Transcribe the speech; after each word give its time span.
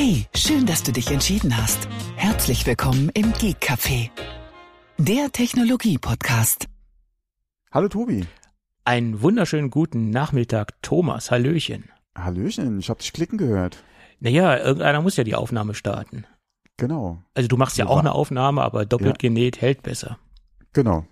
Hey, 0.00 0.26
schön, 0.32 0.64
dass 0.64 0.84
du 0.84 0.92
dich 0.92 1.10
entschieden 1.10 1.56
hast. 1.56 1.88
Herzlich 2.14 2.64
willkommen 2.64 3.08
im 3.14 3.32
Geek 3.32 3.56
Café, 3.60 4.10
der 4.96 5.32
Technologie-Podcast. 5.32 6.68
Hallo 7.72 7.88
Tobi. 7.88 8.24
Einen 8.84 9.22
wunderschönen 9.22 9.70
guten 9.70 10.10
Nachmittag, 10.10 10.80
Thomas. 10.82 11.32
Hallöchen. 11.32 11.90
Hallöchen, 12.16 12.78
ich 12.78 12.90
habe 12.90 13.00
dich 13.00 13.12
klicken 13.12 13.38
gehört. 13.38 13.82
Naja, 14.20 14.56
irgendeiner 14.58 15.02
muss 15.02 15.16
ja 15.16 15.24
die 15.24 15.34
Aufnahme 15.34 15.74
starten. 15.74 16.26
Genau. 16.76 17.20
Also 17.34 17.48
du 17.48 17.56
machst 17.56 17.76
ja 17.76 17.86
So 17.86 17.90
auch 17.90 17.98
eine 17.98 18.12
Aufnahme, 18.12 18.62
aber 18.62 18.86
doppelt 18.86 19.18
genäht 19.18 19.60
hält 19.60 19.82
besser. 19.82 20.16
Genau. 20.74 21.06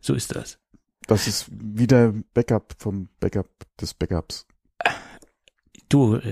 So 0.00 0.14
ist 0.14 0.36
das. 0.36 0.60
Das 1.08 1.26
ist 1.26 1.46
wieder 1.50 2.14
Backup 2.34 2.76
vom 2.78 3.08
Backup 3.18 3.50
des 3.80 3.94
Backups. 3.94 4.46
Du, 5.92 6.16
äh, 6.16 6.22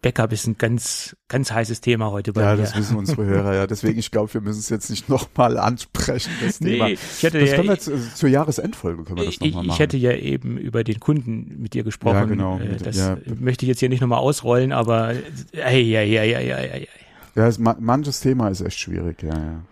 Backup 0.00 0.32
ist 0.32 0.46
ein 0.46 0.56
ganz, 0.56 1.14
ganz 1.28 1.52
heißes 1.52 1.82
Thema 1.82 2.10
heute 2.10 2.32
bei 2.32 2.40
ja, 2.40 2.52
mir. 2.56 2.62
das 2.62 2.74
wissen 2.74 2.96
unsere 2.96 3.24
Hörer 3.26 3.54
ja. 3.54 3.66
Deswegen, 3.66 3.98
ich 3.98 4.10
glaube, 4.10 4.32
wir 4.32 4.40
müssen 4.40 4.60
es 4.60 4.70
jetzt 4.70 4.88
nicht 4.88 5.10
nochmal 5.10 5.58
ansprechen, 5.58 6.30
das 6.42 6.58
Thema. 6.58 6.86
nee, 6.88 6.94
ich 6.94 7.22
hätte 7.22 7.38
Das 7.40 7.50
ja, 7.50 7.56
können 7.56 7.68
wir 7.68 7.78
zu, 7.78 8.14
zur 8.14 8.30
Jahresendfolge 8.30 9.04
können 9.04 9.18
wir 9.18 9.26
das 9.26 9.34
ich, 9.34 9.40
nochmal 9.40 9.62
ich 9.64 9.68
machen. 9.68 9.78
hätte 9.78 9.96
ja 9.98 10.12
eben 10.12 10.56
über 10.56 10.84
den 10.84 11.00
Kunden 11.00 11.60
mit 11.60 11.74
dir 11.74 11.84
gesprochen. 11.84 12.16
Ja, 12.16 12.24
genau. 12.24 12.58
Äh, 12.58 12.76
Das 12.78 12.96
ja. 12.96 13.18
möchte 13.38 13.66
ich 13.66 13.68
jetzt 13.68 13.80
hier 13.80 13.90
nicht 13.90 14.00
nochmal 14.00 14.20
ausrollen, 14.20 14.72
aber 14.72 15.12
äh, 15.12 15.22
hey, 15.52 15.82
ja, 15.82 16.00
ja, 16.00 16.22
ja, 16.22 16.40
ja, 16.40 16.60
ja, 16.60 16.76
ja. 16.78 16.86
ja, 17.34 17.46
es, 17.46 17.58
ma- 17.58 17.76
manches 17.78 18.20
Thema 18.20 18.48
ist 18.48 18.62
echt 18.62 18.78
schwierig, 18.78 19.22
ja, 19.22 19.34
ja. 19.36 19.64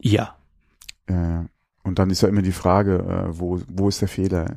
Ja, 0.00 0.36
ja, 1.10 1.28
ja. 1.30 1.46
Und 1.82 1.98
dann 1.98 2.08
ist 2.08 2.22
ja 2.22 2.28
immer 2.30 2.42
die 2.42 2.52
Frage, 2.52 3.28
äh, 3.28 3.38
wo, 3.38 3.60
wo 3.68 3.88
ist 3.90 4.00
der 4.00 4.08
Fehler? 4.08 4.56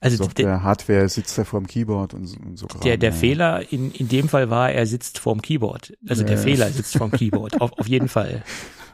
Also 0.00 0.16
der, 0.16 0.24
Software, 0.26 0.62
Hardware, 0.62 1.08
sitzt 1.08 1.36
er 1.38 1.44
vor 1.44 1.60
dem 1.60 1.66
Keyboard 1.66 2.14
und, 2.14 2.26
so- 2.26 2.38
und 2.38 2.56
so 2.58 2.66
der, 2.84 2.96
der 2.96 3.10
ja. 3.10 3.16
Fehler 3.16 3.72
in, 3.72 3.90
in 3.92 4.08
dem 4.08 4.28
Fall 4.28 4.48
war, 4.50 4.70
er 4.70 4.86
sitzt 4.86 5.18
vorm 5.18 5.42
Keyboard. 5.42 5.92
Also 6.08 6.22
der 6.24 6.36
Ja. 6.36 6.42
Fehler 6.42 6.70
sitzt 6.70 6.96
vorm 6.96 7.10
Keyboard, 7.10 7.60
auf, 7.60 7.72
auf 7.78 7.86
jeden 7.88 8.08
Fall. 8.08 8.42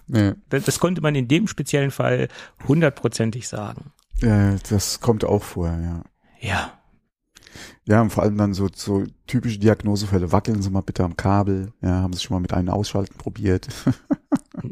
Ja, 0.08 0.34
Das, 0.50 0.64
das 0.64 0.80
konnte 0.80 1.00
man 1.00 1.14
in 1.14 1.28
dem 1.28 1.46
speziellen 1.48 1.91
Fall 1.91 2.28
hundertprozentig 2.69 3.48
sagen. 3.48 3.92
ja, 4.20 4.56
das 4.70 5.00
kommt 5.00 5.24
auch 5.24 5.42
vor, 5.42 5.69
ja. 5.69 6.02
Ja, 6.41 6.72
Ja, 7.86 8.02
und 8.02 8.11
vor 8.11 8.22
allem 8.22 8.36
dann 8.36 8.52
so, 8.55 8.68
so 8.74 9.05
typische 9.27 9.58
Diagnosefälle. 9.58 10.30
Wackeln 10.33 10.61
Sie 10.62 10.70
mal 10.70 10.83
bitte 10.83 11.05
am 11.05 11.16
Kabel. 11.16 11.72
Ja, 11.83 12.02
haben 12.02 12.12
Sie 12.12 12.22
schon 12.22 12.34
mal 12.34 12.41
mit 12.41 12.52
einem 12.52 12.68
Ausschalten 12.70 13.16
probiert. 13.16 13.68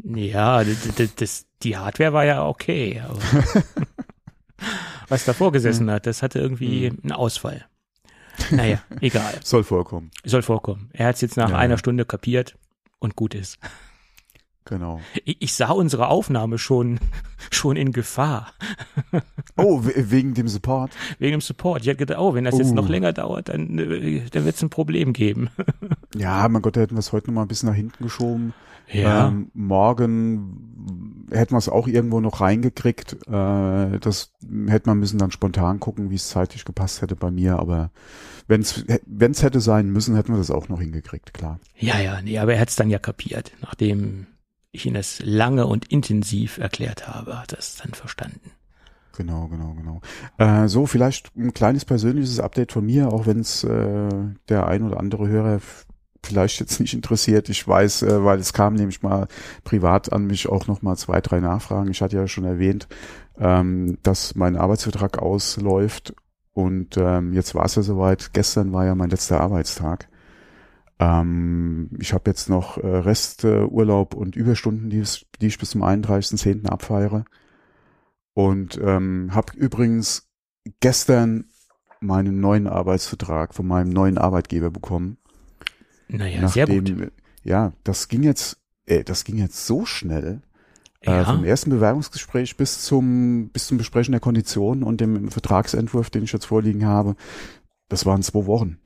ja, 0.03 0.63
das, 0.63 1.15
das, 1.15 1.45
die 1.63 1.77
Hardware 1.77 2.13
war 2.13 2.25
ja 2.25 2.45
okay. 2.45 3.01
Was 5.09 5.25
davor 5.25 5.51
gesessen 5.51 5.89
hat, 5.91 6.05
das 6.07 6.21
hatte 6.23 6.39
irgendwie 6.39 6.87
einen 7.03 7.11
Ausfall. 7.11 7.65
Naja, 8.51 8.79
egal. 9.01 9.33
Soll 9.43 9.63
vorkommen. 9.63 10.11
Soll 10.25 10.41
vorkommen. 10.41 10.89
Er 10.93 11.07
hat 11.07 11.15
es 11.15 11.21
jetzt 11.21 11.37
nach 11.37 11.49
Ja. 11.51 11.57
einer 11.57 11.77
Stunde 11.77 12.05
kapiert 12.05 12.57
und 12.99 13.15
gut 13.15 13.35
ist. 13.35 13.59
Genau. 14.65 15.01
Ich, 15.25 15.41
ich 15.41 15.53
sah 15.55 15.71
unsere 15.71 16.07
Aufnahme 16.07 16.57
schon, 16.57 16.99
schon 17.51 17.75
in 17.75 17.91
Gefahr. 17.91 18.53
Oh, 19.55 19.85
we- 19.85 20.09
wegen 20.09 20.33
dem 20.33 20.47
Support. 20.47 20.89
Wegen 21.19 21.33
dem 21.33 21.41
Support. 21.41 21.81
Ich 21.81 21.87
hätte 21.87 21.97
gedacht, 21.97 22.17
oh, 22.19 22.33
wenn 22.33 22.43
das 22.43 22.57
jetzt 22.57 22.71
Uh. 22.71 22.73
noch 22.73 22.89
länger 22.89 23.13
dauert, 23.13 23.49
dann, 23.49 23.77
äh, 23.77 24.21
dann 24.31 24.45
wird 24.45 24.55
es 24.55 24.63
ein 24.63 24.71
Problem 24.71 25.13
geben. 25.13 25.49
Ja, 26.15 26.47
mein 26.49 26.63
Gott, 26.63 26.75
da 26.75 26.81
hätten 26.81 26.95
wir 26.95 26.99
es 26.99 27.11
heute 27.11 27.27
noch 27.27 27.35
mal 27.35 27.41
ein 27.43 27.47
bisschen 27.47 27.69
nach 27.69 27.75
hinten 27.75 28.03
geschoben. 28.03 28.55
Ja. 28.91 29.27
Ähm, 29.27 29.51
morgen 29.53 31.12
hätten 31.31 31.53
wir 31.53 31.57
es 31.57 31.69
auch 31.69 31.87
irgendwo 31.87 32.19
noch 32.19 32.41
reingekriegt. 32.41 33.13
Äh, 33.27 33.99
das 33.99 34.33
hätte 34.67 34.89
man 34.89 34.99
müssen 34.99 35.17
dann 35.17 35.31
spontan 35.31 35.79
gucken, 35.79 36.09
wie 36.09 36.15
es 36.15 36.29
zeitlich 36.29 36.65
gepasst 36.65 37.01
hätte 37.01 37.15
bei 37.15 37.31
mir. 37.31 37.59
Aber 37.59 37.91
wenn 38.47 38.61
es 38.61 39.43
hätte 39.43 39.59
sein 39.59 39.89
müssen, 39.89 40.15
hätten 40.15 40.33
wir 40.33 40.37
das 40.37 40.51
auch 40.51 40.69
noch 40.69 40.79
hingekriegt, 40.79 41.33
klar. 41.33 41.59
Ja, 41.77 41.99
ja, 41.99 42.21
nee, 42.21 42.37
aber 42.39 42.53
er 42.55 42.61
hat 42.61 42.69
es 42.69 42.75
dann 42.75 42.89
ja 42.89 42.99
kapiert. 42.99 43.51
Nachdem 43.61 44.27
ich 44.71 44.85
ihn 44.85 44.95
es 44.95 45.21
lange 45.23 45.67
und 45.67 45.85
intensiv 45.91 46.57
erklärt 46.57 47.07
habe, 47.07 47.39
hat 47.39 47.53
er 47.53 47.59
es 47.59 47.75
dann 47.75 47.93
verstanden. 47.93 48.51
Genau, 49.15 49.47
genau, 49.47 49.75
genau. 49.75 50.01
Äh, 50.39 50.67
so, 50.67 50.87
vielleicht 50.87 51.35
ein 51.35 51.53
kleines 51.53 51.85
persönliches 51.85 52.39
Update 52.39 52.71
von 52.71 52.85
mir, 52.85 53.13
auch 53.13 53.27
wenn 53.27 53.39
es 53.39 53.63
äh, 53.63 54.09
der 54.49 54.67
ein 54.67 54.81
oder 54.81 54.99
andere 54.99 55.27
Hörer 55.27 55.59
vielleicht 56.25 56.59
jetzt 56.59 56.79
nicht 56.79 56.93
interessiert. 56.93 57.49
Ich 57.49 57.67
weiß, 57.67 58.03
äh, 58.03 58.23
weil 58.23 58.39
es 58.39 58.53
kam 58.53 58.75
nämlich 58.75 59.01
mal 59.01 59.27
privat 59.63 60.11
an 60.11 60.25
mich 60.25 60.47
auch 60.47 60.67
noch 60.67 60.81
mal 60.81 60.95
zwei, 60.95 61.21
drei 61.21 61.39
Nachfragen. 61.39 61.91
Ich 61.91 62.01
hatte 62.01 62.17
ja 62.17 62.27
schon 62.27 62.45
erwähnt, 62.45 62.87
ähm, 63.37 63.97
dass 64.03 64.35
mein 64.35 64.55
Arbeitsvertrag 64.55 65.19
ausläuft 65.19 66.13
und 66.53 66.97
ähm, 66.97 67.33
jetzt 67.33 67.55
war 67.55 67.65
es 67.65 67.75
ja 67.75 67.81
soweit. 67.81 68.33
Gestern 68.33 68.73
war 68.73 68.85
ja 68.85 68.95
mein 68.95 69.09
letzter 69.09 69.41
Arbeitstag. 69.41 70.07
Ähm, 70.99 71.89
ich 71.99 72.13
habe 72.13 72.29
jetzt 72.29 72.47
noch 72.49 72.77
äh, 72.77 72.87
Resturlaub 72.87 74.13
äh, 74.13 74.17
und 74.17 74.35
Überstunden, 74.35 74.89
die, 74.89 75.03
die 75.41 75.47
ich 75.47 75.57
bis 75.57 75.71
zum 75.71 75.83
31.10. 75.83 76.67
abfeiere. 76.67 77.25
Und 78.35 78.79
ähm, 78.81 79.31
habe 79.33 79.53
übrigens 79.57 80.29
gestern 80.79 81.45
meinen 81.99 82.39
neuen 82.39 82.67
Arbeitsvertrag 82.67 83.55
von 83.55 83.65
meinem 83.65 83.89
neuen 83.89 84.17
Arbeitgeber 84.17 84.69
bekommen. 84.69 85.17
Naja, 86.13 86.47
sehr 86.47 86.67
gut. 86.67 87.11
Ja, 87.43 87.73
das 87.83 88.07
ging 88.07 88.23
jetzt, 88.23 88.57
äh, 88.85 89.03
das 89.03 89.23
ging 89.23 89.37
jetzt 89.37 89.65
so 89.65 89.85
schnell. 89.85 90.41
Äh, 91.01 91.11
Ja. 91.11 91.25
vom 91.25 91.43
ersten 91.43 91.69
Bewerbungsgespräch 91.71 92.55
bis 92.55 92.81
zum 92.85 93.49
bis 93.49 93.67
zum 93.67 93.77
Besprechen 93.77 94.13
der 94.13 94.21
Konditionen 94.21 94.83
und 94.83 95.01
dem 95.01 95.29
Vertragsentwurf, 95.31 96.09
den 96.09 96.23
ich 96.23 96.31
jetzt 96.31 96.45
vorliegen 96.45 96.85
habe, 96.85 97.15
das 97.89 98.05
waren 98.05 98.23
zwei 98.23 98.45
Wochen. 98.45 98.77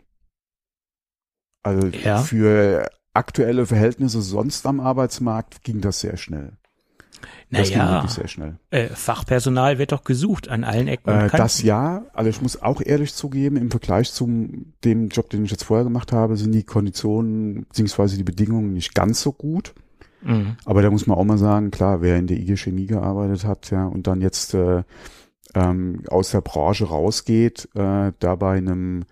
Also 1.64 1.88
Ja. 1.90 2.18
für 2.22 2.90
aktuelle 3.14 3.66
Verhältnisse 3.68 4.22
sonst 4.22 4.66
am 4.66 4.80
Arbeitsmarkt 4.80 5.64
ging 5.64 5.82
das 5.82 6.00
sehr 6.00 6.18
schnell. 6.18 6.54
Das 7.52 7.70
ging 7.70 7.78
naja, 7.78 7.94
wirklich 7.94 8.12
sehr 8.12 8.28
schnell. 8.28 8.58
äh, 8.72 8.88
Fachpersonal 8.88 9.78
wird 9.78 9.92
doch 9.92 10.04
gesucht 10.04 10.50
an 10.50 10.64
allen 10.64 10.88
Ecken 10.88 11.10
Äh, 11.10 11.30
das 11.30 11.62
ja, 11.62 12.06
also 12.14 12.30
ich 12.30 12.42
muss 12.42 12.62
auch 12.62 12.82
ehrlich 12.82 13.14
zugeben, 13.14 13.58
im 13.58 13.72
Vergleich 13.72 14.12
zum 14.12 14.74
dem 14.84 15.10
Job, 15.10 15.30
den 15.30 15.46
ich 15.46 15.52
jetzt 15.52 15.64
vorher 15.64 15.84
gemacht 15.84 16.12
habe, 16.12 16.38
sind 16.38 16.52
die 16.52 16.64
Konditionen 16.64 17.66
bzw. 17.66 18.18
die 18.18 18.24
Bedingungen 18.24 18.74
nicht 18.74 18.94
ganz 18.94 19.22
so 19.22 19.32
gut. 19.32 19.74
Mhm. 20.22 20.58
Aber 20.66 20.82
da 20.82 20.90
muss 20.90 21.08
man 21.08 21.18
auch 21.18 21.24
mal 21.24 21.38
sagen, 21.38 21.72
klar, 21.72 22.02
wer 22.02 22.18
in 22.18 22.28
der 22.28 22.38
IG 22.38 22.58
Chemie 22.58 22.88
gearbeitet 22.88 23.46
hat, 23.46 23.70
ja, 23.72 23.86
und 23.86 24.08
dann 24.08 24.22
jetzt 24.22 24.54
äh, 24.54 24.84
ähm, 25.54 26.04
aus 26.10 26.32
der 26.32 26.42
Branche 26.42 26.86
rausgeht, 26.86 27.70
äh, 27.76 28.12
da 28.20 28.36
bei 28.36 28.58
einem 28.58 29.06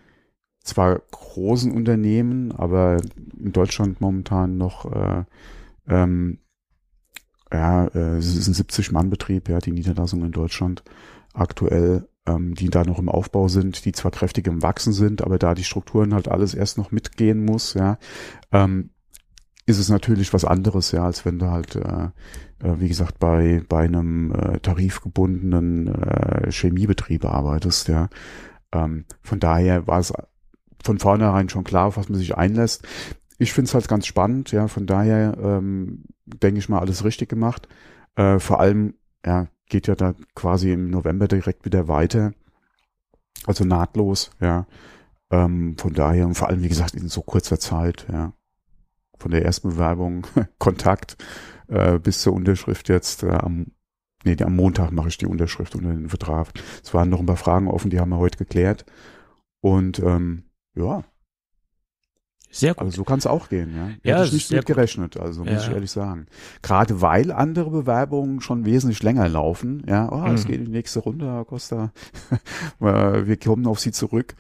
zwar 0.64 1.00
großen 1.12 1.72
Unternehmen, 1.72 2.52
aber 2.52 2.98
in 3.40 3.52
Deutschland 3.52 4.02
momentan 4.02 4.58
noch 4.58 4.92
äh, 4.92 5.24
ähm, 5.88 6.40
ja, 7.56 7.88
äh, 7.88 8.18
es 8.18 8.36
ist 8.36 8.48
ein 8.48 8.54
70-Mann-Betrieb, 8.54 9.50
ja, 9.50 9.60
die 9.60 9.72
Niederlassung 9.72 10.24
in 10.24 10.32
Deutschland 10.32 10.84
aktuell, 11.34 12.08
ähm, 12.26 12.56
die 12.56 12.70
da 12.70 12.84
noch 12.84 13.00
im 13.00 13.10
Aufbau 13.10 13.48
sind, 13.48 13.86
die 13.86 13.92
zwar 13.92 14.12
kräftig 14.12 14.48
im 14.48 14.62
Wachsen 14.62 14.94
sind, 14.94 15.22
aber 15.24 15.38
da 15.38 15.56
die 15.56 15.64
Strukturen 15.64 16.14
halt 16.14 16.28
alles 16.28 16.54
erst 16.54 16.78
noch 16.78 16.92
mitgehen 16.92 17.44
muss, 17.46 17.74
ja, 17.74 17.98
ähm, 18.52 18.92
ist 19.66 19.80
es 19.80 19.90
natürlich 19.90 20.34
was 20.34 20.46
anderes, 20.46 20.92
ja, 20.92 21.04
als 21.06 21.26
wenn 21.26 21.40
du 21.40 21.50
halt, 21.50 21.76
äh, 21.76 22.10
äh, 22.60 22.80
wie 22.80 22.88
gesagt, 22.88 23.20
bei, 23.20 23.64
bei 23.68 23.86
einem 23.86 24.32
äh, 24.32 24.60
tarifgebundenen 24.60 25.88
äh, 25.88 26.52
Chemiebetrieb 26.52 27.26
arbeitest, 27.26 27.88
ja. 27.88 28.10
Ähm, 28.72 29.06
von 29.22 29.40
daher 29.40 29.88
war 29.88 30.00
es 30.00 30.14
von 30.84 31.00
vornherein 31.00 31.50
schon 31.50 31.64
klar, 31.64 31.88
auf 31.88 31.98
was 31.98 32.10
man 32.10 32.20
sich 32.20 32.38
einlässt. 32.38 32.88
Ich 33.38 33.54
finde 33.54 33.68
es 33.68 33.74
halt 33.74 33.88
ganz 33.88 34.06
spannend, 34.06 34.52
ja, 34.52 34.68
von 34.68 34.86
daher 34.86 35.38
ähm, 35.42 36.06
denke 36.26 36.60
ich 36.60 36.70
mal, 36.70 36.80
alles 36.80 37.04
richtig 37.04 37.30
gemacht. 37.30 37.68
Äh, 38.16 38.40
vor 38.40 38.60
allem, 38.60 38.96
ja, 39.26 39.48
geht 39.68 39.88
ja 39.88 39.96
da 39.96 40.14
quasi 40.36 40.72
im 40.72 40.90
November 40.90 41.28
direkt 41.28 41.66
wieder 41.66 41.88
weiter. 41.88 42.34
Also 43.46 43.66
nahtlos, 43.66 44.32
ja. 44.40 44.68
Ähm, 45.32 45.76
von 45.78 45.94
daher, 45.94 46.28
und 46.28 46.36
vor 46.36 46.48
allem, 46.48 46.64
wie 46.64 46.70
gesagt, 46.70 46.94
in 46.94 47.10
so 47.10 47.22
kurzer 47.22 47.60
Zeit, 47.60 48.08
ja. 48.12 48.34
Von 49.18 49.32
der 49.32 49.46
ersten 49.46 49.70
Bewerbung, 49.70 50.28
Kontakt, 50.60 51.18
äh, 51.68 52.00
bis 52.00 52.22
zur 52.22 52.34
Unterschrift 52.34 52.90
jetzt 52.90 53.24
äh, 53.24 53.32
am, 53.32 53.68
nee, 54.24 54.38
am 54.42 54.56
Montag 54.56 54.92
mache 54.92 55.08
ich 55.08 55.18
die 55.18 55.26
Unterschrift 55.26 55.76
unter 55.76 55.90
den 55.90 56.10
Vertrag. 56.10 56.50
Es 56.84 56.94
waren 56.94 57.10
noch 57.10 57.20
ein 57.20 57.26
paar 57.26 57.38
Fragen 57.38 57.68
offen, 57.68 57.90
die 57.90 58.00
haben 58.00 58.10
wir 58.10 58.18
heute 58.18 58.38
geklärt. 58.38 58.86
Und 59.62 60.00
ähm, 60.00 60.44
ja, 60.76 61.04
Sehr 62.58 62.74
gut. 62.74 62.84
also 62.86 62.96
so 62.96 63.04
kann 63.04 63.20
es 63.20 63.28
auch 63.28 63.50
gehen, 63.50 63.76
ja. 63.76 63.90
Ja, 64.10 64.16
Hätte 64.18 64.28
ich 64.28 64.34
nicht 64.34 64.52
mit 64.52 64.66
gerechnet, 64.66 65.18
also 65.18 65.42
muss 65.42 65.52
Ja, 65.52 65.58
ich 65.58 65.68
ja. 65.68 65.74
ehrlich 65.74 65.92
sagen. 65.92 66.28
Gerade 66.62 67.02
weil 67.02 67.32
andere 67.34 67.70
Bewerbungen 67.70 68.40
schon 68.40 68.64
wesentlich 68.66 69.04
länger 69.04 69.28
laufen, 69.28 69.84
ja, 69.88 70.10
oh, 70.10 70.26
es 70.34 70.46
Mhm. 70.46 70.48
geht 70.48 70.60
in 70.60 70.66
die 70.66 70.72
nächste 70.72 71.00
Runde, 71.00 71.26
Herr 71.26 71.44
Costa. 71.46 71.92
Äh, 72.80 73.28
Wir 73.28 73.38
kommen 73.38 73.68
auf 73.68 73.80
Sie 73.80 73.92
zurück. 73.92 74.36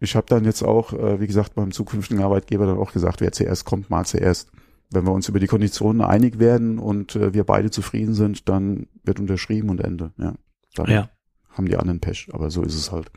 Ich 0.00 0.16
habe 0.16 0.26
dann 0.28 0.44
jetzt 0.44 0.62
auch, 0.62 0.92
äh, 0.92 1.20
wie 1.20 1.26
gesagt, 1.26 1.54
beim 1.54 1.72
zukünftigen 1.72 2.22
Arbeitgeber 2.22 2.66
dann 2.66 2.78
auch 2.78 2.92
gesagt, 2.92 3.20
wer 3.20 3.32
zuerst 3.32 3.64
kommt, 3.64 3.90
mal 3.90 4.04
zuerst. 4.06 4.50
Wenn 4.90 5.04
wir 5.06 5.12
uns 5.12 5.28
über 5.28 5.40
die 5.40 5.46
Konditionen 5.46 6.02
einig 6.02 6.38
werden 6.38 6.78
und 6.78 7.16
äh, 7.16 7.32
wir 7.34 7.44
beide 7.44 7.70
zufrieden 7.70 8.14
sind, 8.14 8.48
dann 8.48 8.86
wird 9.02 9.18
unterschrieben 9.20 9.68
und 9.70 9.80
Ende. 9.80 10.12
Ja, 10.18 10.34
dann 10.74 10.90
ja. 10.90 11.10
haben 11.50 11.66
die 11.66 11.76
anderen 11.76 12.00
Pech, 12.00 12.28
aber 12.32 12.50
so 12.50 12.62
ist 12.62 12.74
es 12.74 12.92
halt. 12.92 13.10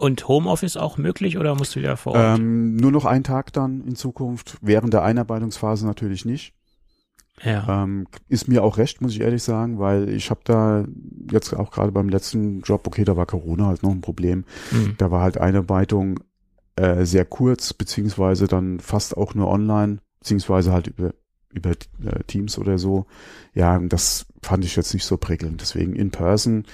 Und 0.00 0.26
Homeoffice 0.28 0.78
auch 0.78 0.96
möglich 0.96 1.36
oder 1.36 1.54
musst 1.54 1.76
du 1.76 1.80
wieder 1.80 1.98
vor 1.98 2.14
Ort? 2.14 2.38
Ähm, 2.38 2.76
nur 2.76 2.90
noch 2.90 3.04
einen 3.04 3.22
Tag 3.22 3.52
dann 3.52 3.82
in 3.82 3.96
Zukunft, 3.96 4.56
während 4.62 4.94
der 4.94 5.02
Einarbeitungsphase 5.02 5.86
natürlich 5.86 6.24
nicht. 6.24 6.54
ja. 7.44 7.82
Ähm, 7.82 8.06
ist 8.26 8.48
mir 8.48 8.64
auch 8.64 8.78
recht, 8.78 9.02
muss 9.02 9.12
ich 9.12 9.20
ehrlich 9.20 9.42
sagen, 9.42 9.78
weil 9.78 10.08
ich 10.08 10.30
habe 10.30 10.40
da 10.44 10.86
jetzt 11.30 11.54
auch 11.54 11.70
gerade 11.70 11.92
beim 11.92 12.08
letzten 12.08 12.62
Job, 12.62 12.86
okay, 12.86 13.04
da 13.04 13.14
war 13.18 13.26
Corona 13.26 13.66
halt 13.66 13.82
noch 13.82 13.90
ein 13.90 14.00
Problem. 14.00 14.44
Hm. 14.70 14.94
Da 14.96 15.10
war 15.10 15.20
halt 15.20 15.36
Einarbeitung 15.36 16.20
äh, 16.76 17.04
sehr 17.04 17.26
kurz, 17.26 17.74
beziehungsweise 17.74 18.46
dann 18.46 18.80
fast 18.80 19.18
auch 19.18 19.34
nur 19.34 19.48
online, 19.48 19.98
beziehungsweise 20.20 20.72
halt 20.72 20.86
über, 20.86 21.12
über 21.50 21.72
äh, 21.72 22.24
Teams 22.26 22.56
oder 22.56 22.78
so. 22.78 23.04
Ja, 23.52 23.78
das 23.78 24.24
fand 24.42 24.64
ich 24.64 24.76
jetzt 24.76 24.94
nicht 24.94 25.04
so 25.04 25.18
prickelnd. 25.18 25.60
Deswegen 25.60 25.94
in 25.94 26.10
person, 26.10 26.64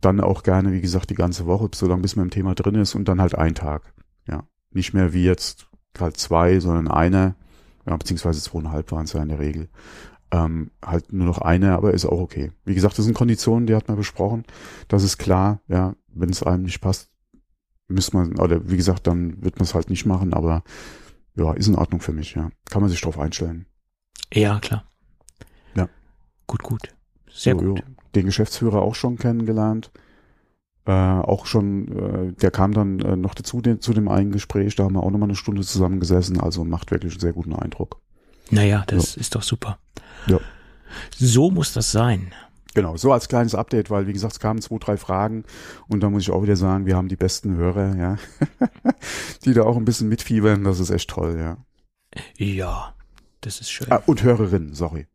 dann 0.00 0.20
auch 0.20 0.42
gerne, 0.42 0.72
wie 0.72 0.80
gesagt, 0.80 1.10
die 1.10 1.14
ganze 1.14 1.46
Woche, 1.46 1.68
solange 1.74 2.02
bis 2.02 2.16
man 2.16 2.26
im 2.26 2.30
Thema 2.30 2.54
drin 2.54 2.74
ist 2.76 2.94
und 2.94 3.06
dann 3.08 3.20
halt 3.20 3.34
ein 3.34 3.54
Tag. 3.54 3.92
Ja, 4.26 4.44
nicht 4.70 4.94
mehr 4.94 5.12
wie 5.12 5.24
jetzt 5.24 5.66
halt 5.98 6.16
zwei, 6.16 6.60
sondern 6.60 6.88
einer, 6.88 7.34
ja, 7.86 7.96
beziehungsweise 7.96 8.40
zweieinhalb 8.40 8.90
waren 8.92 9.04
es 9.04 9.12
ja 9.12 9.22
in 9.22 9.28
der 9.28 9.38
Regel. 9.38 9.68
Ähm, 10.32 10.70
halt 10.84 11.12
nur 11.12 11.26
noch 11.26 11.38
eine, 11.38 11.74
aber 11.74 11.92
ist 11.92 12.06
auch 12.06 12.20
okay. 12.20 12.52
Wie 12.64 12.74
gesagt, 12.74 12.96
das 12.98 13.04
sind 13.04 13.14
Konditionen, 13.14 13.66
die 13.66 13.74
hat 13.74 13.88
man 13.88 13.96
besprochen. 13.96 14.44
Das 14.88 15.02
ist 15.02 15.18
klar, 15.18 15.60
ja, 15.66 15.94
wenn 16.08 16.30
es 16.30 16.42
einem 16.42 16.62
nicht 16.62 16.80
passt, 16.80 17.10
muss 17.88 18.12
man, 18.12 18.38
oder 18.38 18.70
wie 18.70 18.76
gesagt, 18.76 19.06
dann 19.06 19.42
wird 19.42 19.56
man 19.56 19.64
es 19.64 19.74
halt 19.74 19.90
nicht 19.90 20.06
machen, 20.06 20.32
aber 20.32 20.62
ja, 21.34 21.52
ist 21.52 21.66
in 21.66 21.74
Ordnung 21.74 22.00
für 22.00 22.12
mich, 22.12 22.34
ja. 22.34 22.50
Kann 22.70 22.80
man 22.80 22.90
sich 22.90 23.00
drauf 23.00 23.18
einstellen. 23.18 23.66
Ja, 24.32 24.60
klar. 24.60 24.84
Ja. 25.74 25.88
Gut, 26.46 26.62
gut. 26.62 26.94
Sehr 27.28 27.54
so, 27.54 27.60
gut. 27.60 27.78
jo. 27.80 27.84
Den 28.14 28.26
Geschäftsführer 28.26 28.82
auch 28.82 28.94
schon 28.94 29.16
kennengelernt. 29.16 29.90
Äh, 30.86 30.92
auch 30.92 31.46
schon, 31.46 31.88
äh, 31.88 32.32
der 32.32 32.50
kam 32.50 32.72
dann 32.72 33.00
äh, 33.00 33.16
noch 33.16 33.34
dazu 33.34 33.60
den, 33.60 33.80
zu 33.80 33.92
dem 33.92 34.08
einen 34.08 34.32
Gespräch, 34.32 34.76
da 34.76 34.84
haben 34.84 34.94
wir 34.94 35.02
auch 35.02 35.10
nochmal 35.10 35.28
eine 35.28 35.36
Stunde 35.36 35.62
zusammengesessen, 35.62 36.40
also 36.40 36.64
macht 36.64 36.90
wirklich 36.90 37.12
einen 37.12 37.20
sehr 37.20 37.34
guten 37.34 37.54
Eindruck. 37.54 38.00
Naja, 38.50 38.82
das 38.86 39.16
ist 39.16 39.34
doch 39.34 39.42
super. 39.42 39.78
Ja. 40.26 40.40
So 41.16 41.50
muss 41.50 41.74
das 41.74 41.92
sein. 41.92 42.32
Genau, 42.74 42.96
so 42.96 43.12
als 43.12 43.28
kleines 43.28 43.54
Update, 43.54 43.90
weil 43.90 44.06
wie 44.06 44.12
gesagt, 44.12 44.32
es 44.32 44.40
kamen 44.40 44.62
zwei, 44.62 44.78
drei 44.78 44.96
Fragen 44.96 45.44
und 45.88 46.02
da 46.02 46.08
muss 46.08 46.22
ich 46.22 46.30
auch 46.30 46.42
wieder 46.42 46.56
sagen, 46.56 46.86
wir 46.86 46.96
haben 46.96 47.08
die 47.08 47.16
besten 47.16 47.56
Hörer, 47.56 47.96
ja, 47.96 48.16
die 49.44 49.52
da 49.52 49.64
auch 49.64 49.76
ein 49.76 49.84
bisschen 49.84 50.08
mitfiebern, 50.08 50.64
das 50.64 50.80
ist 50.80 50.90
echt 50.90 51.10
toll, 51.10 51.36
ja. 51.38 51.56
Ja, 52.36 52.94
das 53.40 53.60
ist 53.60 53.70
schön. 53.70 53.90
Ah, 53.90 54.02
und 54.06 54.22
Hörerinnen, 54.22 54.74
sorry. 54.74 55.06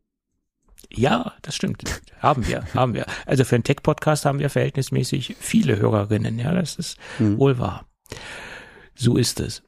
Ja, 0.90 1.32
das 1.42 1.54
stimmt. 1.56 1.82
Haben 2.20 2.46
wir, 2.46 2.64
haben 2.74 2.94
wir. 2.94 3.06
Also 3.26 3.44
für 3.44 3.54
einen 3.56 3.64
Tech-Podcast 3.64 4.24
haben 4.24 4.38
wir 4.38 4.50
verhältnismäßig 4.50 5.36
viele 5.38 5.76
Hörerinnen. 5.78 6.38
Ja, 6.38 6.52
das 6.52 6.76
ist 6.76 6.96
Hm. 7.18 7.38
wohl 7.38 7.58
wahr. 7.58 7.86
So 8.94 9.16
ist 9.16 9.40
es. 9.40 9.62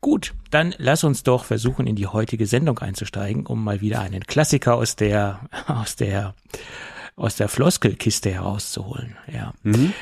Gut, 0.00 0.34
dann 0.50 0.74
lass 0.78 1.04
uns 1.04 1.22
doch 1.22 1.44
versuchen, 1.44 1.86
in 1.86 1.96
die 1.96 2.06
heutige 2.06 2.46
Sendung 2.46 2.78
einzusteigen, 2.78 3.46
um 3.46 3.62
mal 3.62 3.80
wieder 3.80 4.00
einen 4.00 4.24
Klassiker 4.24 4.74
aus 4.74 4.96
der, 4.96 5.40
aus 5.66 5.96
der, 5.96 6.34
aus 7.16 7.36
der 7.36 7.48
Floskelkiste 7.48 8.30
herauszuholen. 8.30 9.16
Ja. 9.32 9.54
Mhm. 9.62 9.92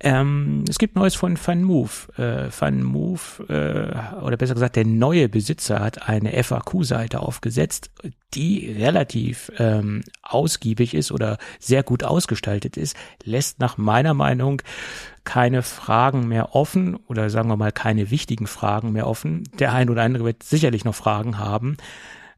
Ähm, 0.00 0.64
es 0.68 0.78
gibt 0.78 0.96
Neues 0.96 1.14
von 1.14 1.36
FunMove. 1.36 2.08
Äh, 2.18 2.50
FunMove, 2.50 3.44
äh, 3.48 4.22
oder 4.22 4.36
besser 4.36 4.54
gesagt, 4.54 4.76
der 4.76 4.86
neue 4.86 5.28
Besitzer 5.28 5.80
hat 5.80 6.08
eine 6.08 6.32
FAQ-Seite 6.42 7.20
aufgesetzt, 7.20 7.90
die 8.34 8.72
relativ 8.72 9.52
ähm, 9.58 10.02
ausgiebig 10.22 10.94
ist 10.94 11.12
oder 11.12 11.38
sehr 11.60 11.82
gut 11.82 12.02
ausgestaltet 12.02 12.76
ist, 12.76 12.96
lässt 13.22 13.60
nach 13.60 13.78
meiner 13.78 14.14
Meinung 14.14 14.62
keine 15.22 15.62
Fragen 15.62 16.28
mehr 16.28 16.54
offen 16.54 16.96
oder 17.06 17.30
sagen 17.30 17.48
wir 17.48 17.56
mal 17.56 17.72
keine 17.72 18.10
wichtigen 18.10 18.46
Fragen 18.46 18.92
mehr 18.92 19.06
offen. 19.06 19.44
Der 19.58 19.72
ein 19.72 19.88
oder 19.88 20.02
andere 20.02 20.24
wird 20.24 20.42
sicherlich 20.42 20.84
noch 20.84 20.94
Fragen 20.94 21.38
haben. 21.38 21.76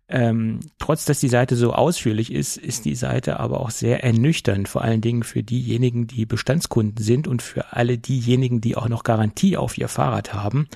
Ähm, 0.09 0.61
trotz 0.79 1.05
dass 1.05 1.19
die 1.19 1.29
Seite 1.29 1.57
so 1.57 1.73
ausführlich 1.73 2.33
ist, 2.33 2.57
ist 2.57 2.85
die 2.85 2.95
Seite 2.95 3.41
aber 3.41 3.61
auch 3.61 3.71
sehr 3.71 4.05
ernüchternd, 4.05 4.69
vor 4.69 4.83
allen 4.83 5.01
Dingen 5.01 5.25
für 5.25 5.43
diejenigen, 5.43 6.07
die 6.07 6.27
Bestandskunden 6.27 7.03
sind 7.05 7.27
und 7.27 7.43
für 7.43 7.73
alle 7.73 7.99
diejenigen, 7.99 8.61
die 8.61 8.77
auch 8.77 8.89
noch 8.89 9.03
Garantie 9.03 9.57
auf 9.57 9.77
ihr 9.77 9.89
Fahrrad 9.89 10.33
haben, 10.33 10.69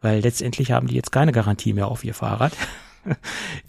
weil 0.00 0.20
letztendlich 0.20 0.72
haben 0.72 0.88
die 0.88 0.96
jetzt 0.96 1.12
keine 1.12 1.30
Garantie 1.30 1.74
mehr 1.74 1.88
auf 1.88 2.04
ihr 2.04 2.14
Fahrrad. 2.14 2.52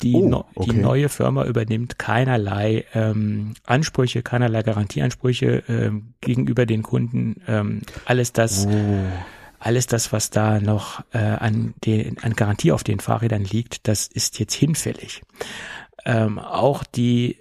Die, 0.01 0.15
Oh, 0.15 0.27
no 0.27 0.45
die 0.55 0.71
okay. 0.71 0.73
neue 0.73 1.09
Firma 1.09 1.45
übernimmt 1.45 1.99
keinerlei 1.99 2.85
ähm, 2.95 3.53
Ansprüche, 3.67 4.23
keinerlei 4.23 4.63
Garantieansprüche 4.63 5.63
ähm, 5.69 6.13
gegenüber 6.21 6.65
den 6.65 6.81
Kunden. 6.81 7.39
Ähm, 7.47 7.81
alles 8.05 8.33
das 8.33 8.65
Oh. 8.65 8.71
Alles 9.59 9.87
das, 9.87 10.13
was 10.13 10.29
da 10.29 10.59
noch 10.59 11.03
äh, 11.13 11.17
an, 11.17 11.73
den, 11.83 12.17
an 12.19 12.33
Garantie 12.33 12.71
auf 12.71 12.83
den 12.83 12.99
Fahrrädern 12.99 13.43
liegt, 13.43 13.87
das 13.87 14.07
ist 14.07 14.39
jetzt 14.39 14.53
hinfällig. 14.53 15.21
Ähm, 16.05 16.39
auch 16.39 16.83
die 16.83 17.37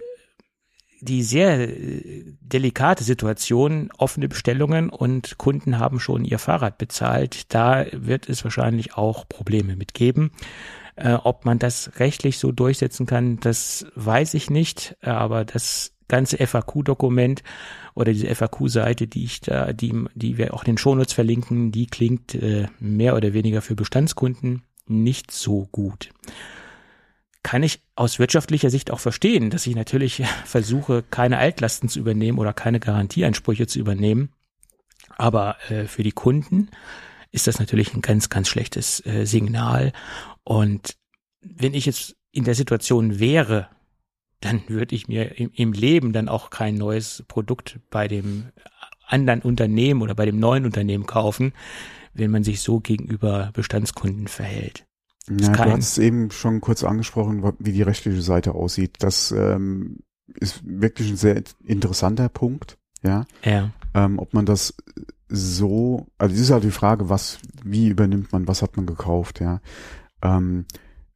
die 0.99 1.23
sehr 1.23 1.69
äh, 1.69 2.23
delikate 2.41 3.03
Situation, 3.03 3.91
offene 3.97 4.27
Bestellungen 4.27 4.89
und 4.89 5.37
Kunden 5.37 5.79
haben 5.79 5.99
schon 5.99 6.25
ihr 6.25 6.39
Fahrrad 6.39 6.77
bezahlt, 6.77 7.53
da 7.53 7.85
wird 7.91 8.29
es 8.29 8.43
wahrscheinlich 8.43 8.95
auch 8.95 9.27
Probleme 9.27 9.75
mit 9.75 9.93
geben. 9.93 10.31
Äh, 10.95 11.13
ob 11.13 11.45
man 11.45 11.59
das 11.59 11.99
rechtlich 11.99 12.39
so 12.39 12.51
durchsetzen 12.51 13.05
kann, 13.05 13.39
das 13.39 13.85
weiß 13.95 14.33
ich 14.33 14.49
nicht, 14.49 14.97
aber 15.01 15.45
das 15.45 15.93
ganze 16.07 16.37
FAQ-Dokument 16.37 17.43
oder 17.93 18.13
diese 18.13 18.33
FAQ-Seite, 18.33 19.07
die 19.07 19.25
ich 19.25 19.41
da, 19.41 19.73
die, 19.73 19.93
die 20.15 20.37
wir 20.37 20.53
auch 20.53 20.63
den 20.63 20.77
Shownotes 20.77 21.13
verlinken, 21.13 21.71
die 21.71 21.87
klingt 21.87 22.35
äh, 22.35 22.67
mehr 22.79 23.15
oder 23.15 23.33
weniger 23.33 23.61
für 23.61 23.75
Bestandskunden 23.75 24.63
nicht 24.87 25.31
so 25.31 25.67
gut. 25.71 26.09
Kann 27.43 27.63
ich 27.63 27.81
aus 27.95 28.19
wirtschaftlicher 28.19 28.69
Sicht 28.69 28.91
auch 28.91 28.99
verstehen, 28.99 29.49
dass 29.49 29.67
ich 29.67 29.75
natürlich 29.75 30.23
versuche, 30.45 31.03
keine 31.03 31.37
Altlasten 31.37 31.89
zu 31.89 31.99
übernehmen 31.99 32.39
oder 32.39 32.53
keine 32.53 32.79
Garantieansprüche 32.79 33.67
zu 33.67 33.79
übernehmen. 33.79 34.29
Aber 35.17 35.57
äh, 35.69 35.85
für 35.85 36.03
die 36.03 36.11
Kunden 36.11 36.69
ist 37.31 37.47
das 37.47 37.59
natürlich 37.59 37.93
ein 37.93 38.01
ganz, 38.01 38.29
ganz 38.29 38.47
schlechtes 38.47 39.05
äh, 39.05 39.25
Signal. 39.25 39.91
Und 40.43 40.95
wenn 41.41 41.73
ich 41.73 41.85
jetzt 41.85 42.15
in 42.31 42.43
der 42.43 42.55
Situation 42.55 43.19
wäre, 43.19 43.69
dann 44.39 44.61
würde 44.67 44.95
ich 44.95 45.07
mir 45.07 45.37
im, 45.39 45.51
im 45.53 45.73
Leben 45.73 46.13
dann 46.13 46.29
auch 46.29 46.49
kein 46.49 46.75
neues 46.75 47.23
Produkt 47.27 47.79
bei 47.89 48.07
dem 48.07 48.45
anderen 49.05 49.41
Unternehmen 49.41 50.01
oder 50.01 50.15
bei 50.15 50.25
dem 50.25 50.39
neuen 50.39 50.65
Unternehmen 50.65 51.05
kaufen, 51.05 51.53
wenn 52.13 52.31
man 52.31 52.43
sich 52.43 52.61
so 52.61 52.79
gegenüber 52.79 53.51
Bestandskunden 53.53 54.27
verhält. 54.27 54.85
Ja, 55.29 55.51
du 55.51 55.71
hast 55.71 55.91
es 55.91 55.97
eben 55.97 56.31
schon 56.31 56.61
kurz 56.61 56.83
angesprochen, 56.83 57.43
wie 57.59 57.73
die 57.73 57.81
rechtliche 57.81 58.21
Seite 58.21 58.53
aussieht. 58.53 58.95
Das 58.99 59.31
ähm, 59.31 59.99
ist 60.27 60.61
wirklich 60.63 61.09
ein 61.09 61.17
sehr 61.17 61.41
interessanter 61.65 62.29
Punkt, 62.29 62.77
ja. 63.03 63.25
Ja, 63.43 63.71
Ähm, 63.93 64.19
ob 64.19 64.33
man 64.33 64.45
das 64.45 64.73
so, 65.27 66.07
also 66.17 66.33
es 66.33 66.41
ist 66.41 66.51
halt 66.51 66.63
die 66.63 66.71
Frage, 66.71 67.09
was, 67.09 67.39
wie 67.63 67.87
übernimmt 67.89 68.31
man, 68.31 68.47
was 68.47 68.61
hat 68.61 68.77
man 68.77 68.85
gekauft, 68.85 69.41
ja. 69.41 69.59
Ähm, 70.21 70.65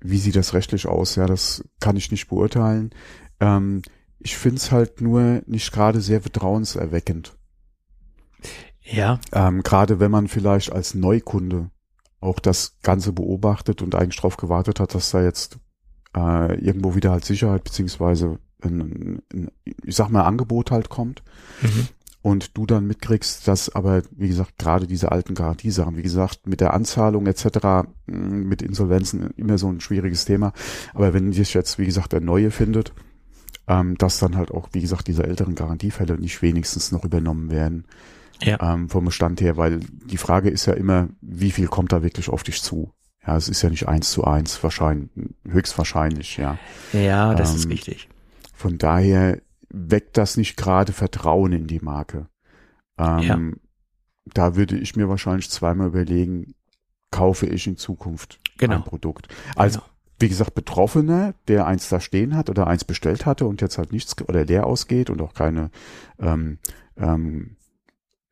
wie 0.01 0.17
sieht 0.17 0.35
das 0.35 0.53
rechtlich 0.53 0.87
aus? 0.87 1.15
Ja, 1.15 1.25
das 1.25 1.63
kann 1.79 1.95
ich 1.95 2.11
nicht 2.11 2.27
beurteilen. 2.27 2.91
Ähm, 3.39 3.81
ich 4.19 4.37
finde 4.37 4.57
es 4.57 4.71
halt 4.71 5.01
nur 5.01 5.41
nicht 5.45 5.71
gerade 5.71 6.01
sehr 6.01 6.21
vertrauenserweckend. 6.21 7.37
ja, 8.81 9.19
Ähm, 9.31 9.63
gerade 9.63 9.99
wenn 9.99 10.11
man 10.11 10.27
vielleicht 10.27 10.71
als 10.71 10.93
Neukunde 10.93 11.71
auch 12.19 12.39
das 12.39 12.77
Ganze 12.83 13.13
beobachtet 13.13 13.81
und 13.81 13.95
eigentlich 13.95 14.17
darauf 14.17 14.37
gewartet 14.37 14.79
hat, 14.79 14.93
dass 14.93 15.11
da 15.11 15.23
jetzt 15.23 15.57
äh, 16.15 16.59
irgendwo 16.59 16.95
wieder 16.95 17.11
halt 17.11 17.25
Sicherheit 17.25 17.63
beziehungsweise 17.63 18.39
ein, 18.61 19.21
ein, 19.33 19.51
ich 19.83 19.95
sag 19.95 20.09
mal 20.09 20.23
Angebot 20.23 20.69
halt 20.69 20.89
kommt 20.89 21.23
mhm. 21.61 21.87
Und 22.23 22.55
du 22.57 22.65
dann 22.65 22.85
mitkriegst, 22.85 23.47
dass 23.47 23.73
aber 23.73 24.03
wie 24.11 24.27
gesagt 24.27 24.57
gerade 24.59 24.85
diese 24.87 25.11
alten 25.11 25.33
Garantiesachen, 25.33 25.97
wie 25.97 26.03
gesagt 26.03 26.45
mit 26.47 26.61
der 26.61 26.73
Anzahlung 26.73 27.25
etc. 27.27 27.45
mh, 27.65 27.85
mit 28.07 28.61
Insolvenzen 28.61 29.31
immer 29.37 29.57
so 29.57 29.69
ein 29.69 29.81
schwieriges 29.81 30.25
Thema. 30.25 30.53
Aber 30.93 31.13
wenn 31.13 31.33
sich 31.33 31.53
jetzt 31.53 31.79
wie 31.79 31.85
gesagt 31.85 32.13
der 32.13 32.21
neue 32.21 32.51
findet, 32.51 32.93
ähm, 33.67 33.97
dass 33.97 34.19
dann 34.19 34.35
halt 34.35 34.51
auch 34.51 34.69
wie 34.73 34.81
gesagt 34.81 35.07
diese 35.07 35.23
älteren 35.23 35.55
Garantiefälle 35.55 36.19
nicht 36.19 36.41
wenigstens 36.41 36.91
noch 36.91 37.05
übernommen 37.05 37.49
werden 37.51 37.85
Ja. 38.43 38.73
ähm, 38.73 38.89
vom 38.89 39.05
Bestand 39.05 39.41
her, 39.41 39.57
weil 39.57 39.79
die 40.05 40.17
Frage 40.17 40.49
ist 40.49 40.65
ja 40.67 40.73
immer, 40.73 41.09
wie 41.21 41.51
viel 41.51 41.67
kommt 41.67 41.91
da 41.91 42.03
wirklich 42.03 42.29
auf 42.29 42.43
dich 42.43 42.61
zu? 42.61 42.91
Ja, 43.25 43.37
es 43.37 43.49
ist 43.49 43.61
ja 43.61 43.69
nicht 43.69 43.87
eins 43.87 44.09
zu 44.11 44.23
eins, 44.25 44.61
wahrscheinlich, 44.63 45.09
höchstwahrscheinlich, 45.47 46.37
ja. 46.37 46.57
ja, 46.91 47.33
das 47.35 47.53
ist 47.55 47.65
Ähm, 47.65 47.71
richtig. 47.71 48.09
Von 48.53 48.77
daher 48.79 49.41
weckt 49.73 50.17
das 50.17 50.37
nicht 50.37 50.57
gerade 50.57 50.93
Vertrauen 50.93 51.53
in 51.53 51.67
die 51.67 51.79
Marke. 51.79 52.27
Ähm, 52.97 53.59
Da 54.25 54.55
würde 54.55 54.77
ich 54.77 54.95
mir 54.95 55.09
wahrscheinlich 55.09 55.49
zweimal 55.49 55.87
überlegen, 55.87 56.53
kaufe 57.09 57.47
ich 57.47 57.65
in 57.67 57.75
Zukunft 57.77 58.39
Genau. 58.57 58.75
ein 58.75 58.83
Produkt. 58.83 59.27
Als, 59.55 59.73
Genau. 59.73 59.85
wie 60.19 60.29
gesagt, 60.29 60.53
Betroffener, 60.53 61.33
der 61.47 61.65
eins 61.65 61.89
da 61.89 61.99
stehen 61.99 62.35
hat 62.35 62.49
oder 62.49 62.67
eins 62.67 62.83
bestellt 62.85 63.25
hatte 63.25 63.45
und 63.47 63.61
jetzt 63.61 63.77
halt 63.79 63.91
nichts 63.91 64.15
oder 64.27 64.45
leer 64.45 64.67
ausgeht 64.67 65.09
und 65.09 65.21
auch 65.21 65.33
keine 65.33 65.71
ähm, 66.19 66.59
ähm, 66.97 67.55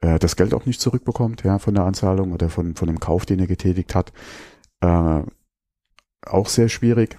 äh, 0.02 0.20
das 0.20 0.36
Geld 0.36 0.54
auch 0.54 0.66
nicht 0.68 0.80
zurückbekommt, 0.80 1.44
ja, 1.44 1.58
von 1.58 1.74
der 1.74 1.86
Anzahlung 1.86 2.32
oder 2.34 2.50
von, 2.50 2.76
von 2.76 2.88
dem 2.88 3.00
Kauf, 3.00 3.26
den 3.26 3.40
er 3.40 3.48
getätigt 3.48 3.96
hat. 3.96 4.14
Äh, 4.82 5.24
auch 6.26 6.48
sehr 6.50 6.70
schwierig. 6.70 7.18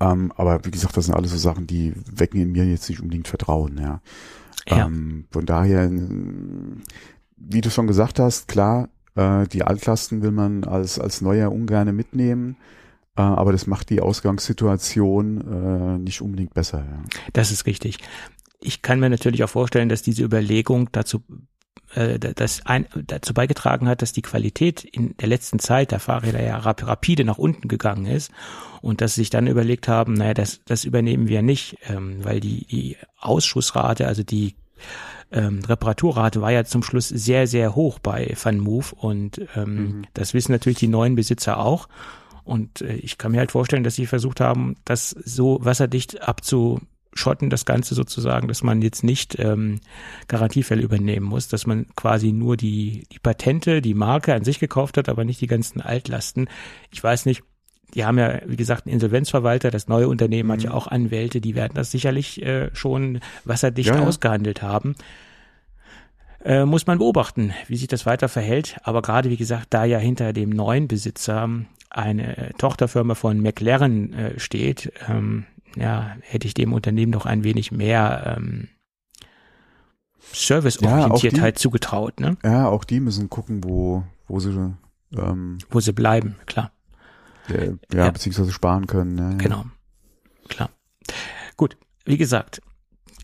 Ähm, 0.00 0.32
aber 0.36 0.64
wie 0.64 0.70
gesagt, 0.70 0.96
das 0.96 1.06
sind 1.06 1.14
alles 1.14 1.32
so 1.32 1.38
Sachen, 1.38 1.66
die 1.66 1.92
wecken 2.10 2.40
in 2.40 2.52
mir 2.52 2.64
jetzt 2.64 2.88
nicht 2.88 3.00
unbedingt 3.00 3.28
Vertrauen, 3.28 3.78
ja. 3.78 4.00
ja. 4.68 4.86
Ähm, 4.86 5.26
von 5.30 5.44
daher, 5.44 5.90
wie 7.36 7.60
du 7.60 7.70
schon 7.70 7.86
gesagt 7.86 8.18
hast, 8.18 8.48
klar, 8.48 8.88
äh, 9.16 9.46
die 9.48 9.62
Altlasten 9.64 10.22
will 10.22 10.30
man 10.30 10.64
als, 10.64 10.98
als 10.98 11.20
Neuer 11.20 11.50
ungerne 11.50 11.92
mitnehmen. 11.92 12.56
Äh, 13.16 13.22
aber 13.22 13.52
das 13.52 13.66
macht 13.66 13.90
die 13.90 14.00
Ausgangssituation 14.00 15.40
äh, 15.40 15.98
nicht 15.98 16.22
unbedingt 16.22 16.54
besser. 16.54 16.78
Ja. 16.78 17.02
Das 17.32 17.50
ist 17.50 17.66
richtig. 17.66 17.98
Ich 18.60 18.82
kann 18.82 19.00
mir 19.00 19.10
natürlich 19.10 19.42
auch 19.42 19.50
vorstellen, 19.50 19.88
dass 19.88 20.02
diese 20.02 20.22
Überlegung 20.22 20.90
dazu 20.92 21.22
äh, 21.94 22.18
das 22.18 22.64
ein, 22.66 22.86
dazu 23.06 23.34
beigetragen 23.34 23.88
hat, 23.88 24.02
dass 24.02 24.12
die 24.12 24.22
Qualität 24.22 24.84
in 24.84 25.16
der 25.18 25.28
letzten 25.28 25.58
Zeit 25.58 25.92
der 25.92 26.00
Fahrräder 26.00 26.42
ja 26.42 26.58
rapide 26.58 27.24
nach 27.24 27.38
unten 27.38 27.68
gegangen 27.68 28.06
ist 28.06 28.30
und 28.80 29.00
dass 29.00 29.14
sie 29.14 29.22
sich 29.22 29.30
dann 29.30 29.46
überlegt 29.46 29.88
haben, 29.88 30.14
naja, 30.14 30.34
das, 30.34 30.60
das 30.64 30.84
übernehmen 30.84 31.28
wir 31.28 31.42
nicht, 31.42 31.76
ähm, 31.88 32.24
weil 32.24 32.40
die, 32.40 32.66
die 32.66 32.96
Ausschussrate, 33.18 34.06
also 34.06 34.22
die 34.22 34.54
ähm, 35.30 35.60
Reparaturrate 35.64 36.40
war 36.40 36.52
ja 36.52 36.64
zum 36.64 36.82
Schluss 36.82 37.08
sehr, 37.08 37.46
sehr 37.46 37.74
hoch 37.74 37.98
bei 37.98 38.34
VanMoof 38.40 38.92
und 38.92 39.40
ähm, 39.56 39.74
mhm. 39.74 40.04
das 40.14 40.34
wissen 40.34 40.52
natürlich 40.52 40.78
die 40.78 40.88
neuen 40.88 41.14
Besitzer 41.14 41.58
auch. 41.58 41.88
Und 42.44 42.80
äh, 42.80 42.94
ich 42.94 43.18
kann 43.18 43.32
mir 43.32 43.38
halt 43.38 43.52
vorstellen, 43.52 43.84
dass 43.84 43.94
sie 43.94 44.06
versucht 44.06 44.40
haben, 44.40 44.76
das 44.84 45.10
so 45.10 45.58
wasserdicht 45.62 46.26
abzu 46.26 46.80
schotten 47.18 47.50
das 47.50 47.64
Ganze 47.64 47.94
sozusagen, 47.94 48.48
dass 48.48 48.62
man 48.62 48.80
jetzt 48.80 49.02
nicht 49.02 49.38
ähm, 49.38 49.80
Garantiefälle 50.28 50.82
übernehmen 50.82 51.26
muss, 51.26 51.48
dass 51.48 51.66
man 51.66 51.86
quasi 51.96 52.32
nur 52.32 52.56
die, 52.56 53.06
die 53.12 53.18
Patente, 53.18 53.82
die 53.82 53.94
Marke 53.94 54.34
an 54.34 54.44
sich 54.44 54.58
gekauft 54.58 54.96
hat, 54.96 55.08
aber 55.08 55.24
nicht 55.24 55.40
die 55.40 55.46
ganzen 55.46 55.80
Altlasten. 55.80 56.48
Ich 56.90 57.02
weiß 57.02 57.26
nicht, 57.26 57.42
die 57.94 58.04
haben 58.04 58.18
ja, 58.18 58.40
wie 58.46 58.56
gesagt, 58.56 58.86
einen 58.86 58.94
Insolvenzverwalter, 58.94 59.70
das 59.70 59.88
neue 59.88 60.08
Unternehmen 60.08 60.48
mhm. 60.48 60.52
hat 60.52 60.62
ja 60.62 60.70
mhm. 60.70 60.76
auch 60.76 60.86
Anwälte, 60.86 61.40
die 61.40 61.54
werden 61.54 61.74
das 61.74 61.90
sicherlich 61.90 62.42
äh, 62.42 62.70
schon 62.74 63.20
wasserdicht 63.44 63.90
ja, 63.90 64.00
ausgehandelt 64.00 64.62
haben. 64.62 64.94
Äh, 66.44 66.64
muss 66.64 66.86
man 66.86 66.98
beobachten, 66.98 67.52
wie 67.66 67.76
sich 67.76 67.88
das 67.88 68.06
weiter 68.06 68.28
verhält. 68.28 68.76
Aber 68.84 69.02
gerade, 69.02 69.28
wie 69.28 69.36
gesagt, 69.36 69.68
da 69.70 69.84
ja 69.84 69.98
hinter 69.98 70.32
dem 70.32 70.50
neuen 70.50 70.86
Besitzer 70.86 71.48
eine 71.90 72.52
Tochterfirma 72.58 73.14
von 73.14 73.40
McLaren 73.40 74.12
äh, 74.12 74.38
steht, 74.38 74.92
ähm, 75.08 75.46
ja, 75.76 76.16
hätte 76.20 76.46
ich 76.46 76.54
dem 76.54 76.72
Unternehmen 76.72 77.12
doch 77.12 77.26
ein 77.26 77.44
wenig 77.44 77.72
mehr 77.72 78.36
ähm, 78.36 78.68
Serviceorientiertheit 80.32 81.56
ja, 81.56 81.60
zugetraut. 81.60 82.20
Ne? 82.20 82.36
Ja, 82.44 82.68
auch 82.68 82.84
die 82.84 83.00
müssen 83.00 83.30
gucken, 83.30 83.64
wo, 83.64 84.04
wo 84.26 84.40
sie 84.40 84.74
ähm, 85.16 85.58
wo 85.70 85.80
sie 85.80 85.92
bleiben, 85.92 86.36
klar. 86.46 86.72
Ja, 87.48 87.64
ja, 87.64 87.72
ja. 87.94 88.10
beziehungsweise 88.10 88.52
sparen 88.52 88.86
können. 88.86 89.16
Ja, 89.18 89.36
genau, 89.38 89.64
klar. 90.48 90.70
Gut, 91.56 91.76
wie 92.04 92.18
gesagt, 92.18 92.60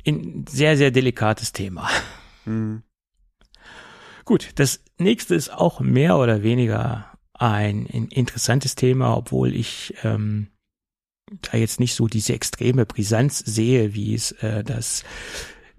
ein 0.07 0.47
sehr, 0.49 0.77
sehr 0.77 0.91
delikates 0.91 1.53
Thema. 1.53 1.89
Mhm. 2.47 2.83
Gut, 4.25 4.53
das 4.55 4.83
nächste 4.99 5.35
ist 5.35 5.53
auch 5.53 5.81
mehr 5.81 6.17
oder 6.17 6.43
weniger 6.43 7.07
ein, 7.35 7.87
ein 7.93 8.07
interessantes 8.09 8.75
Thema, 8.75 9.17
obwohl 9.17 9.55
ich 9.55 9.95
ähm, 10.03 10.49
da 11.43 11.59
jetzt 11.59 11.81
nicht 11.81 11.95
so 11.95 12.07
diese 12.07 12.35
extreme 12.35 12.87
Brisanz 12.87 13.39
sehe, 13.39 13.95
wie 13.95 14.15
es 14.15 14.33
äh, 14.33 14.63
das, 14.63 15.05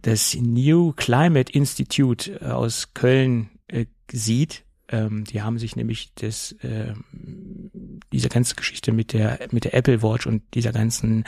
das 0.02 0.36
New 0.36 0.94
Climate 0.94 1.52
Institute 1.52 2.40
äh, 2.42 2.46
aus 2.46 2.94
Köln 2.94 3.50
äh, 3.68 3.86
sieht. 4.12 4.64
Ähm, 4.88 5.24
die 5.26 5.42
haben 5.42 5.58
sich 5.58 5.76
nämlich 5.76 6.12
das, 6.16 6.52
äh, 6.62 6.94
diese 8.12 8.30
ganze 8.30 8.56
Geschichte 8.56 8.92
mit 8.92 9.14
der, 9.14 9.40
mit 9.52 9.66
der 9.66 9.74
Apple 9.74 10.02
Watch 10.04 10.28
und 10.28 10.44
dieser 10.54 10.72
ganzen 10.72 11.26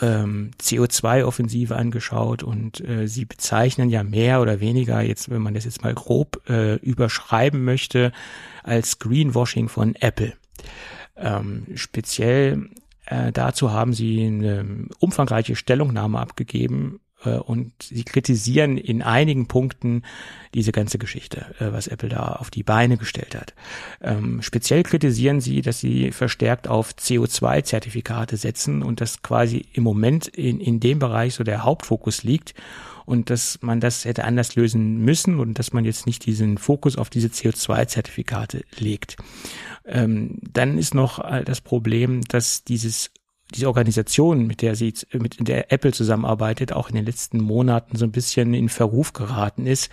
ähm, 0.00 0.52
CO2-Offensive 0.60 1.76
angeschaut 1.76 2.42
und 2.42 2.80
äh, 2.80 3.06
sie 3.06 3.24
bezeichnen 3.24 3.90
ja 3.90 4.02
mehr 4.02 4.40
oder 4.40 4.60
weniger, 4.60 5.00
jetzt 5.02 5.28
wenn 5.30 5.42
man 5.42 5.54
das 5.54 5.64
jetzt 5.64 5.82
mal 5.82 5.94
grob 5.94 6.42
äh, 6.48 6.76
überschreiben 6.76 7.64
möchte, 7.64 8.12
als 8.62 8.98
Greenwashing 8.98 9.68
von 9.68 9.94
Apple. 9.96 10.34
Ähm, 11.16 11.66
speziell 11.74 12.70
äh, 13.06 13.32
dazu 13.32 13.72
haben 13.72 13.92
sie 13.92 14.26
eine 14.26 14.86
umfangreiche 14.98 15.56
Stellungnahme 15.56 16.18
abgegeben 16.18 17.00
äh, 17.24 17.36
und 17.36 17.72
sie 17.82 18.04
kritisieren 18.04 18.78
in 18.78 19.02
einigen 19.02 19.46
Punkten 19.46 20.02
diese 20.54 20.72
ganze 20.72 20.98
Geschichte, 20.98 21.46
äh, 21.58 21.72
was 21.72 21.88
Apple 21.88 22.08
da 22.08 22.34
auf 22.34 22.50
die 22.50 22.62
Beine 22.62 22.96
gestellt 22.96 23.34
hat. 23.34 23.54
Ähm, 24.00 24.42
speziell 24.42 24.82
kritisieren 24.82 25.40
sie, 25.40 25.62
dass 25.62 25.80
sie 25.80 26.12
verstärkt 26.12 26.68
auf 26.68 26.92
CO2-Zertifikate 26.92 28.36
setzen 28.36 28.82
und 28.82 29.00
dass 29.00 29.22
quasi 29.22 29.66
im 29.72 29.82
Moment 29.82 30.28
in, 30.28 30.60
in 30.60 30.80
dem 30.80 30.98
Bereich 30.98 31.34
so 31.34 31.44
der 31.44 31.64
Hauptfokus 31.64 32.22
liegt 32.22 32.54
und 33.06 33.30
dass 33.30 33.58
man 33.62 33.80
das 33.80 34.04
hätte 34.04 34.24
anders 34.24 34.54
lösen 34.56 34.98
müssen 34.98 35.38
und 35.40 35.58
dass 35.58 35.72
man 35.72 35.84
jetzt 35.84 36.06
nicht 36.06 36.24
diesen 36.26 36.58
Fokus 36.58 36.96
auf 36.96 37.10
diese 37.10 37.28
CO2-Zertifikate 37.28 38.64
legt. 38.78 39.16
Ähm, 39.84 40.38
dann 40.52 40.78
ist 40.78 40.94
noch 40.94 41.18
das 41.44 41.60
Problem, 41.60 42.22
dass 42.22 42.64
dieses 42.64 43.10
diese 43.54 43.66
Organisation, 43.66 44.46
mit 44.46 44.62
der 44.62 44.76
sie, 44.76 44.94
mit 45.12 45.46
der 45.46 45.70
Apple 45.70 45.92
zusammenarbeitet, 45.92 46.72
auch 46.72 46.88
in 46.88 46.94
den 46.94 47.04
letzten 47.04 47.38
Monaten 47.38 47.98
so 47.98 48.06
ein 48.06 48.12
bisschen 48.12 48.54
in 48.54 48.70
Verruf 48.70 49.12
geraten 49.12 49.66
ist 49.66 49.90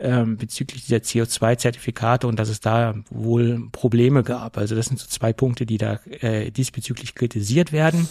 ähm, 0.00 0.36
bezüglich 0.36 0.86
dieser 0.86 0.98
CO2-Zertifikate 0.98 2.26
und 2.26 2.38
dass 2.38 2.48
es 2.48 2.60
da 2.60 2.94
wohl 3.10 3.68
Probleme 3.72 4.22
gab. 4.22 4.56
Also 4.56 4.74
das 4.74 4.86
sind 4.86 4.98
so 4.98 5.06
zwei 5.06 5.32
Punkte, 5.32 5.66
die 5.66 5.78
da 5.78 6.00
äh, 6.20 6.50
diesbezüglich 6.50 7.14
kritisiert 7.14 7.72
werden. 7.72 8.08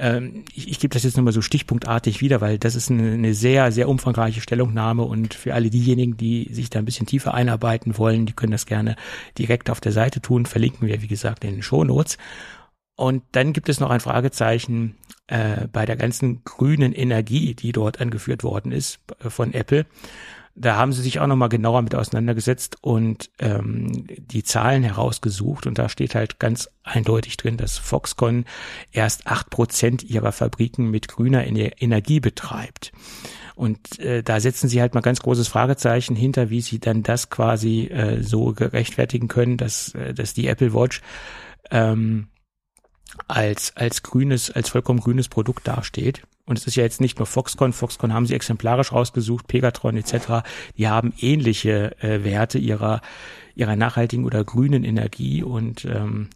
Ähm, 0.00 0.44
ich, 0.54 0.68
ich 0.68 0.80
gebe 0.80 0.94
das 0.94 1.02
jetzt 1.02 1.16
nochmal 1.16 1.34
so 1.34 1.42
stichpunktartig 1.42 2.22
wieder, 2.22 2.40
weil 2.40 2.58
das 2.58 2.74
ist 2.74 2.90
eine, 2.90 3.12
eine 3.12 3.34
sehr, 3.34 3.70
sehr 3.70 3.88
umfangreiche 3.88 4.40
Stellungnahme 4.40 5.02
und 5.02 5.34
für 5.34 5.54
alle 5.54 5.68
diejenigen, 5.68 6.16
die 6.16 6.48
sich 6.52 6.70
da 6.70 6.78
ein 6.78 6.86
bisschen 6.86 7.06
tiefer 7.06 7.34
einarbeiten 7.34 7.98
wollen, 7.98 8.24
die 8.24 8.32
können 8.32 8.52
das 8.52 8.64
gerne 8.64 8.96
direkt 9.36 9.68
auf 9.68 9.80
der 9.80 9.92
Seite 9.92 10.22
tun. 10.22 10.46
Verlinken 10.46 10.88
wir, 10.88 11.02
wie 11.02 11.06
gesagt, 11.06 11.44
in 11.44 11.52
den 11.52 11.62
Show 11.62 11.84
Notes. 11.84 12.16
Und 12.96 13.22
dann 13.32 13.52
gibt 13.52 13.68
es 13.68 13.78
noch 13.78 13.90
ein 13.90 14.00
Fragezeichen 14.00 14.96
äh, 15.26 15.68
bei 15.68 15.84
der 15.84 15.96
ganzen 15.96 16.44
grünen 16.44 16.92
Energie, 16.92 17.54
die 17.54 17.72
dort 17.72 18.00
angeführt 18.00 18.42
worden 18.42 18.72
ist 18.72 19.00
äh, 19.22 19.28
von 19.28 19.52
Apple. 19.52 19.86
Da 20.60 20.76
haben 20.76 20.92
sie 20.92 21.00
sich 21.00 21.20
auch 21.20 21.26
nochmal 21.26 21.48
genauer 21.48 21.80
mit 21.80 21.94
auseinandergesetzt 21.94 22.76
und 22.82 23.30
ähm, 23.38 24.06
die 24.06 24.42
Zahlen 24.42 24.82
herausgesucht. 24.82 25.66
Und 25.66 25.78
da 25.78 25.88
steht 25.88 26.14
halt 26.14 26.38
ganz 26.38 26.68
eindeutig 26.82 27.38
drin, 27.38 27.56
dass 27.56 27.78
Foxconn 27.78 28.44
erst 28.92 29.26
acht 29.26 29.48
Prozent 29.48 30.02
ihrer 30.02 30.32
Fabriken 30.32 30.90
mit 30.90 31.08
grüner 31.08 31.46
Energie 31.46 32.20
betreibt. 32.20 32.92
Und 33.54 33.98
äh, 34.00 34.22
da 34.22 34.38
setzen 34.38 34.68
sie 34.68 34.82
halt 34.82 34.94
mal 34.94 35.00
ganz 35.00 35.20
großes 35.20 35.48
Fragezeichen 35.48 36.14
hinter, 36.14 36.50
wie 36.50 36.60
sie 36.60 36.78
dann 36.78 37.02
das 37.02 37.30
quasi 37.30 37.86
äh, 37.86 38.22
so 38.22 38.52
gerechtfertigen 38.52 39.28
können, 39.28 39.56
dass, 39.56 39.94
äh, 39.94 40.12
dass 40.12 40.34
die 40.34 40.46
Apple 40.46 40.74
Watch 40.74 41.00
ähm, 41.70 42.28
als, 43.28 43.76
als 43.76 44.02
grünes, 44.02 44.50
als 44.50 44.68
vollkommen 44.68 45.00
grünes 45.00 45.28
Produkt 45.28 45.66
dasteht. 45.66 46.22
Und 46.46 46.58
es 46.58 46.66
ist 46.66 46.76
ja 46.76 46.82
jetzt 46.82 47.00
nicht 47.00 47.18
nur 47.18 47.26
Foxconn, 47.26 47.72
Foxconn 47.72 48.12
haben 48.12 48.26
sie 48.26 48.34
exemplarisch 48.34 48.92
rausgesucht, 48.92 49.46
Pegatron 49.46 49.96
etc., 49.96 50.42
die 50.76 50.88
haben 50.88 51.14
ähnliche 51.20 51.96
äh, 52.02 52.24
Werte 52.24 52.58
ihrer, 52.58 53.00
ihrer 53.54 53.76
nachhaltigen 53.76 54.24
oder 54.24 54.42
grünen 54.44 54.82
Energie 54.84 55.44
und 55.44 55.84
ähm, 55.84 56.28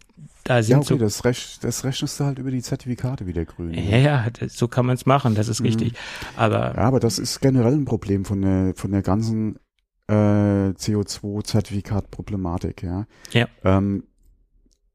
da 0.44 0.62
sind 0.62 0.72
ja, 0.72 0.78
okay, 0.78 0.88
so, 0.88 0.96
das, 0.98 1.24
rech, 1.24 1.58
das 1.62 1.84
rechnest 1.84 2.20
du 2.20 2.24
halt 2.24 2.38
über 2.38 2.50
die 2.50 2.60
Zertifikate 2.60 3.26
wie 3.26 3.32
der 3.32 3.46
Grüne. 3.46 3.80
Ja, 3.80 3.96
ja, 3.96 4.26
das, 4.30 4.52
so 4.54 4.68
kann 4.68 4.84
man 4.84 4.94
es 4.94 5.06
machen, 5.06 5.34
das 5.34 5.48
ist 5.48 5.60
mhm. 5.60 5.66
richtig. 5.66 5.94
Aber, 6.36 6.74
ja, 6.74 6.82
aber 6.82 7.00
das 7.00 7.18
ist 7.18 7.40
generell 7.40 7.72
ein 7.72 7.86
Problem 7.86 8.26
von 8.26 8.42
der, 8.42 8.74
von 8.76 8.90
der 8.92 9.00
ganzen 9.00 9.58
äh, 10.06 10.12
CO2-Zertifikat-Problematik, 10.12 12.82
ja. 12.82 13.06
Ja. 13.32 13.48
Ähm, 13.64 14.04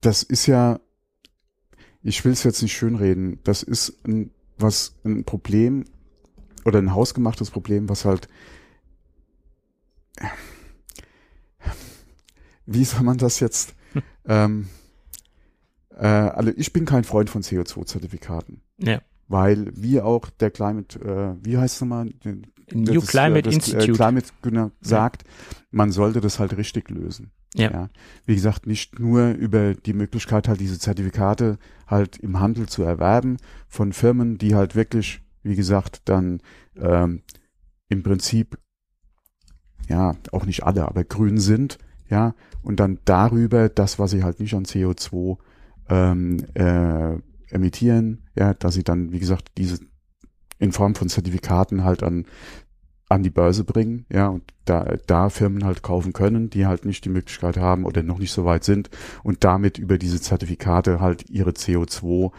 das 0.02 0.22
ist 0.24 0.46
ja 0.46 0.80
ich 2.02 2.24
will 2.24 2.32
es 2.32 2.44
jetzt 2.44 2.62
nicht 2.62 2.74
schönreden, 2.74 3.40
das 3.44 3.64
ist 3.64 4.06
ein, 4.08 4.32
was 4.60 5.00
ein 5.04 5.24
Problem 5.24 5.86
oder 6.66 6.80
ein 6.80 6.94
hausgemachtes 6.94 7.52
Problem, 7.52 7.90
was 7.90 8.06
halt 8.06 8.28
wie 12.66 12.84
soll 12.84 13.04
man 13.04 13.18
das 13.18 13.40
jetzt 13.40 13.74
hm. 13.94 14.04
ähm, 14.26 14.70
äh, 16.00 16.08
also 16.08 16.52
ich 16.56 16.74
bin 16.74 16.86
kein 16.86 17.04
Freund 17.04 17.30
von 17.30 17.44
CO2-Zertifikaten. 17.44 18.62
Ja. 18.78 19.02
Weil 19.28 19.72
wie 19.76 20.02
auch 20.02 20.30
der 20.30 20.50
Climate, 20.50 21.00
äh, 21.00 21.46
wie 21.46 21.58
heißt 21.58 21.76
es 21.76 21.82
nochmal? 21.82 22.10
New 22.72 23.00
das, 23.00 23.08
Climate 23.08 23.44
das, 23.44 23.54
Institute. 23.54 23.92
Äh, 23.92 23.96
Climate 23.96 24.28
genau, 24.42 24.72
sagt, 24.82 25.24
ja. 25.24 25.58
man 25.72 25.92
sollte 25.92 26.22
das 26.22 26.40
halt 26.40 26.58
richtig 26.58 26.90
lösen. 26.90 27.32
Ja. 27.56 27.72
ja. 27.72 27.90
Wie 28.26 28.36
gesagt, 28.36 28.68
nicht 28.68 29.00
nur 29.00 29.30
über 29.30 29.74
die 29.74 29.94
Möglichkeit 29.94 30.48
halt 30.48 30.60
diese 30.60 30.80
Zertifikate 30.80 31.58
halt 31.88 32.18
im 32.18 32.40
Handel 32.40 32.68
zu 32.68 32.84
erwerben 32.84 33.38
von 33.68 33.94
Firmen, 33.94 34.38
die 34.38 34.56
halt 34.56 34.76
wirklich, 34.76 35.22
wie 35.42 35.56
gesagt, 35.56 36.02
dann 36.06 36.42
ähm, 36.76 37.24
im 37.88 38.04
Prinzip 38.04 38.58
ja, 39.90 40.16
auch 40.32 40.46
nicht 40.46 40.64
alle, 40.64 40.88
aber 40.88 41.04
grün 41.04 41.40
sind, 41.40 41.80
ja, 42.10 42.36
und 42.62 42.80
dann 42.80 43.00
darüber 43.06 43.70
das, 43.70 44.00
was 44.00 44.12
sie 44.12 44.24
halt 44.24 44.40
nicht 44.40 44.54
an 44.54 44.66
CO2 44.66 45.38
ähm, 45.90 46.38
äh, 46.54 47.18
emittieren, 47.50 48.30
ja, 48.36 48.54
dass 48.54 48.76
sie 48.76 48.84
dann, 48.84 49.12
wie 49.12 49.20
gesagt, 49.20 49.52
diese 49.58 49.80
in 50.60 50.72
Form 50.72 50.94
von 50.94 51.10
Zertifikaten 51.10 51.84
halt 51.84 52.04
an 52.04 52.26
an 53.10 53.24
die 53.24 53.32
Börse 53.32 53.64
bringen, 53.64 54.06
ja, 54.12 54.28
und 54.28 54.44
da, 54.66 54.96
da 55.08 55.30
Firmen 55.30 55.66
halt 55.66 55.82
kaufen 55.82 56.14
können, 56.14 56.52
die 56.52 56.68
halt 56.68 56.86
nicht 56.86 57.04
die 57.06 57.10
Möglichkeit 57.10 57.58
haben 57.58 57.84
oder 57.86 58.04
noch 58.04 58.20
nicht 58.20 58.32
so 58.32 58.46
weit 58.46 58.64
sind 58.64 58.92
und 59.24 59.44
damit 59.44 59.80
über 59.80 59.98
diese 59.98 60.22
Zertifikate 60.22 61.02
halt 61.02 61.28
ihre 61.30 61.50
CO2 61.50 62.32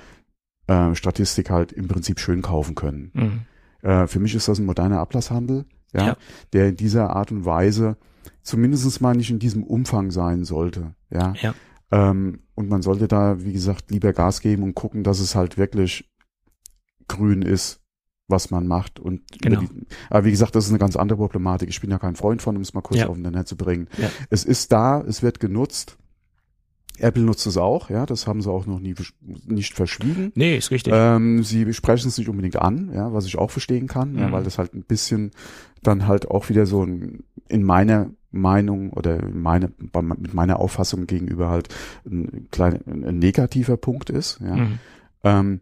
äh, 0.69 1.50
halt 1.50 1.73
im 1.73 1.89
Prinzip 1.89 2.21
schön 2.21 2.41
kaufen 2.41 2.77
können. 2.77 3.11
Mhm. 3.12 3.89
Äh, 3.89 4.07
für 4.07 4.21
mich 4.21 4.35
ist 4.37 4.47
das 4.47 4.61
ein 4.61 4.67
moderner 4.67 5.00
Ablasshandel, 5.00 5.65
ja, 5.93 6.07
ja, 6.07 6.17
der 6.53 6.69
in 6.69 6.77
dieser 6.77 7.11
Art 7.17 7.33
und 7.33 7.45
Weise 7.45 7.97
zumindest 8.43 9.00
mal 9.00 9.17
nicht 9.17 9.31
in 9.31 9.41
diesem 9.41 9.65
Umfang 9.65 10.12
sein 10.12 10.45
sollte, 10.45 10.95
ja. 11.11 11.35
ja. 11.41 11.55
Ähm, 11.91 12.41
und 12.55 12.69
man 12.69 12.83
sollte 12.83 13.09
da, 13.09 13.43
wie 13.45 13.53
gesagt, 13.53 13.91
lieber 13.91 14.12
Gas 14.12 14.41
geben 14.41 14.62
und 14.62 14.75
gucken, 14.77 15.03
dass 15.03 15.19
es 15.19 15.35
halt 15.35 15.59
wirklich 15.59 16.09
grün 17.09 17.43
ist, 17.43 17.79
was 18.30 18.50
man 18.50 18.66
macht. 18.66 19.00
Und 19.00 19.22
genau. 19.40 19.60
die, 19.60 19.68
aber 20.08 20.25
wie 20.25 20.30
gesagt, 20.30 20.54
das 20.54 20.64
ist 20.64 20.70
eine 20.70 20.78
ganz 20.78 20.96
andere 20.96 21.18
Problematik. 21.18 21.68
Ich 21.68 21.80
bin 21.80 21.90
ja 21.90 21.99
kein 21.99 22.16
Freund 22.16 22.42
von, 22.42 22.56
um 22.56 22.62
es 22.62 22.75
mal 22.75 22.80
kurz 22.80 23.00
ja. 23.00 23.08
auf 23.08 23.16
den 23.16 23.30
Netz 23.32 23.49
zu 23.49 23.56
bringen. 23.56 23.88
Ja. 23.99 24.10
Es 24.30 24.44
ist 24.44 24.72
da, 24.72 25.00
es 25.00 25.22
wird 25.22 25.40
genutzt. 25.40 25.96
Apple 26.99 27.22
nutzt 27.22 27.46
es 27.46 27.56
auch, 27.56 27.88
ja, 27.88 28.04
das 28.04 28.26
haben 28.26 28.42
sie 28.42 28.50
auch 28.50 28.66
noch 28.66 28.78
nie 28.78 28.94
nicht 29.46 29.75
verschwiegen. 29.75 30.32
Nee, 30.34 30.58
ist 30.58 30.70
richtig. 30.70 30.92
Ähm, 30.94 31.42
sie 31.42 31.72
sprechen 31.72 32.08
es 32.08 32.18
nicht 32.18 32.28
unbedingt 32.28 32.56
an, 32.56 32.90
ja, 32.92 33.12
was 33.12 33.25
ich 33.25 33.38
auch 33.38 33.50
verstehen 33.50 33.87
kann, 33.87 34.12
mhm. 34.12 34.18
ja, 34.18 34.32
weil 34.32 34.44
das 34.44 34.58
halt 34.58 34.75
ein 34.75 34.82
bisschen 34.82 35.30
dann 35.82 36.06
halt 36.06 36.30
auch 36.30 36.50
wieder 36.50 36.66
so 36.66 36.84
ein, 36.84 37.25
in 37.49 37.62
meiner 37.62 38.10
Meinung 38.30 38.90
oder 38.90 39.26
meine, 39.28 39.72
mit 40.18 40.34
meiner 40.34 40.60
Auffassung 40.60 41.06
gegenüber 41.06 41.49
halt 41.49 41.68
ein, 42.04 42.49
kleiner, 42.50 42.80
ein 42.87 43.18
negativer 43.18 43.76
Punkt 43.76 44.10
ist, 44.10 44.38
ja. 44.40 44.56
Mhm. 44.56 44.78
Ähm, 45.25 45.60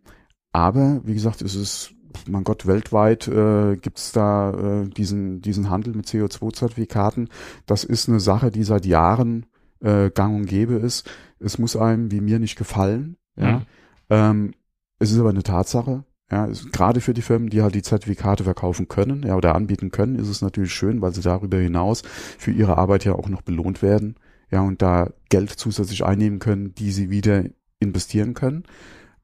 aber 0.52 1.02
wie 1.04 1.14
gesagt, 1.14 1.42
es 1.42 1.54
ist 1.54 1.94
mein 2.26 2.44
Gott, 2.44 2.66
weltweit 2.66 3.28
äh, 3.28 3.76
gibt 3.76 3.98
es 3.98 4.12
da 4.12 4.82
äh, 4.82 4.88
diesen, 4.88 5.40
diesen 5.40 5.70
Handel 5.70 5.94
mit 5.94 6.06
CO2-Zertifikaten. 6.06 7.28
Das 7.66 7.84
ist 7.84 8.08
eine 8.08 8.20
Sache, 8.20 8.50
die 8.50 8.64
seit 8.64 8.86
Jahren 8.86 9.46
äh, 9.80 10.10
gang 10.10 10.36
und 10.36 10.46
gäbe 10.46 10.74
ist. 10.74 11.08
Es 11.38 11.58
muss 11.58 11.76
einem 11.76 12.10
wie 12.10 12.20
mir 12.20 12.38
nicht 12.38 12.56
gefallen. 12.56 13.16
Ja. 13.36 13.58
Mhm. 13.58 13.66
Ähm, 14.10 14.54
es 14.98 15.12
ist 15.12 15.18
aber 15.18 15.30
eine 15.30 15.42
Tatsache. 15.42 16.04
Ja, 16.30 16.44
ist, 16.44 16.72
gerade 16.72 17.00
für 17.00 17.14
die 17.14 17.22
Firmen, 17.22 17.48
die 17.48 17.62
halt 17.62 17.74
die 17.74 17.82
Zertifikate 17.82 18.44
verkaufen 18.44 18.88
können, 18.88 19.22
ja, 19.22 19.34
oder 19.34 19.54
anbieten 19.54 19.90
können, 19.90 20.16
ist 20.16 20.28
es 20.28 20.42
natürlich 20.42 20.74
schön, 20.74 21.00
weil 21.00 21.14
sie 21.14 21.22
darüber 21.22 21.56
hinaus 21.56 22.02
für 22.02 22.50
ihre 22.50 22.76
Arbeit 22.76 23.04
ja 23.04 23.14
auch 23.14 23.28
noch 23.28 23.42
belohnt 23.42 23.80
werden. 23.80 24.16
Ja, 24.50 24.60
und 24.62 24.82
da 24.82 25.10
Geld 25.30 25.50
zusätzlich 25.50 26.04
einnehmen 26.04 26.38
können, 26.38 26.74
die 26.74 26.90
sie 26.90 27.10
wieder 27.10 27.44
investieren 27.80 28.34
können. 28.34 28.64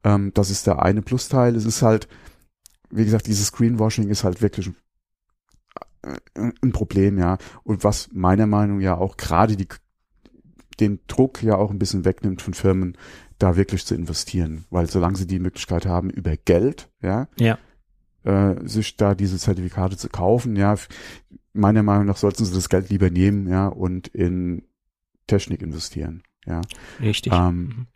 Ähm, 0.03 0.31
das 0.33 0.49
ist 0.49 0.67
der 0.67 0.81
eine 0.81 1.01
Plusteil. 1.01 1.55
Es 1.55 1.65
ist 1.65 1.81
halt, 1.81 2.07
wie 2.89 3.05
gesagt, 3.05 3.27
dieses 3.27 3.47
Screenwashing 3.47 4.09
ist 4.09 4.23
halt 4.23 4.41
wirklich 4.41 4.71
ein 6.35 6.71
Problem, 6.71 7.17
ja. 7.17 7.37
Und 7.63 7.83
was 7.83 8.09
meiner 8.11 8.47
Meinung 8.47 8.79
ja 8.79 8.95
auch 8.97 9.17
gerade 9.17 9.55
die, 9.55 9.67
den 10.79 10.99
Druck 11.07 11.41
ja 11.41 11.55
auch 11.55 11.71
ein 11.71 11.79
bisschen 11.79 12.05
wegnimmt 12.05 12.41
von 12.41 12.53
Firmen, 12.53 12.97
da 13.39 13.55
wirklich 13.55 13.85
zu 13.85 13.95
investieren. 13.95 14.65
Weil 14.69 14.89
solange 14.89 15.17
sie 15.17 15.27
die 15.27 15.39
Möglichkeit 15.39 15.85
haben, 15.85 16.09
über 16.09 16.35
Geld, 16.37 16.89
ja, 17.01 17.27
ja. 17.37 17.57
Äh, 18.23 18.67
sich 18.67 18.97
da 18.97 19.13
diese 19.13 19.37
Zertifikate 19.37 19.97
zu 19.97 20.09
kaufen, 20.09 20.55
ja, 20.55 20.75
meiner 21.53 21.83
Meinung 21.83 22.05
nach 22.05 22.17
sollten 22.17 22.45
sie 22.45 22.53
das 22.53 22.69
Geld 22.69 22.89
lieber 22.89 23.09
nehmen, 23.09 23.47
ja, 23.47 23.67
und 23.67 24.07
in 24.07 24.63
Technik 25.27 25.61
investieren, 25.61 26.23
ja. 26.45 26.61
Richtig. 26.99 27.33
Ähm, 27.33 27.57
mhm. 27.57 27.87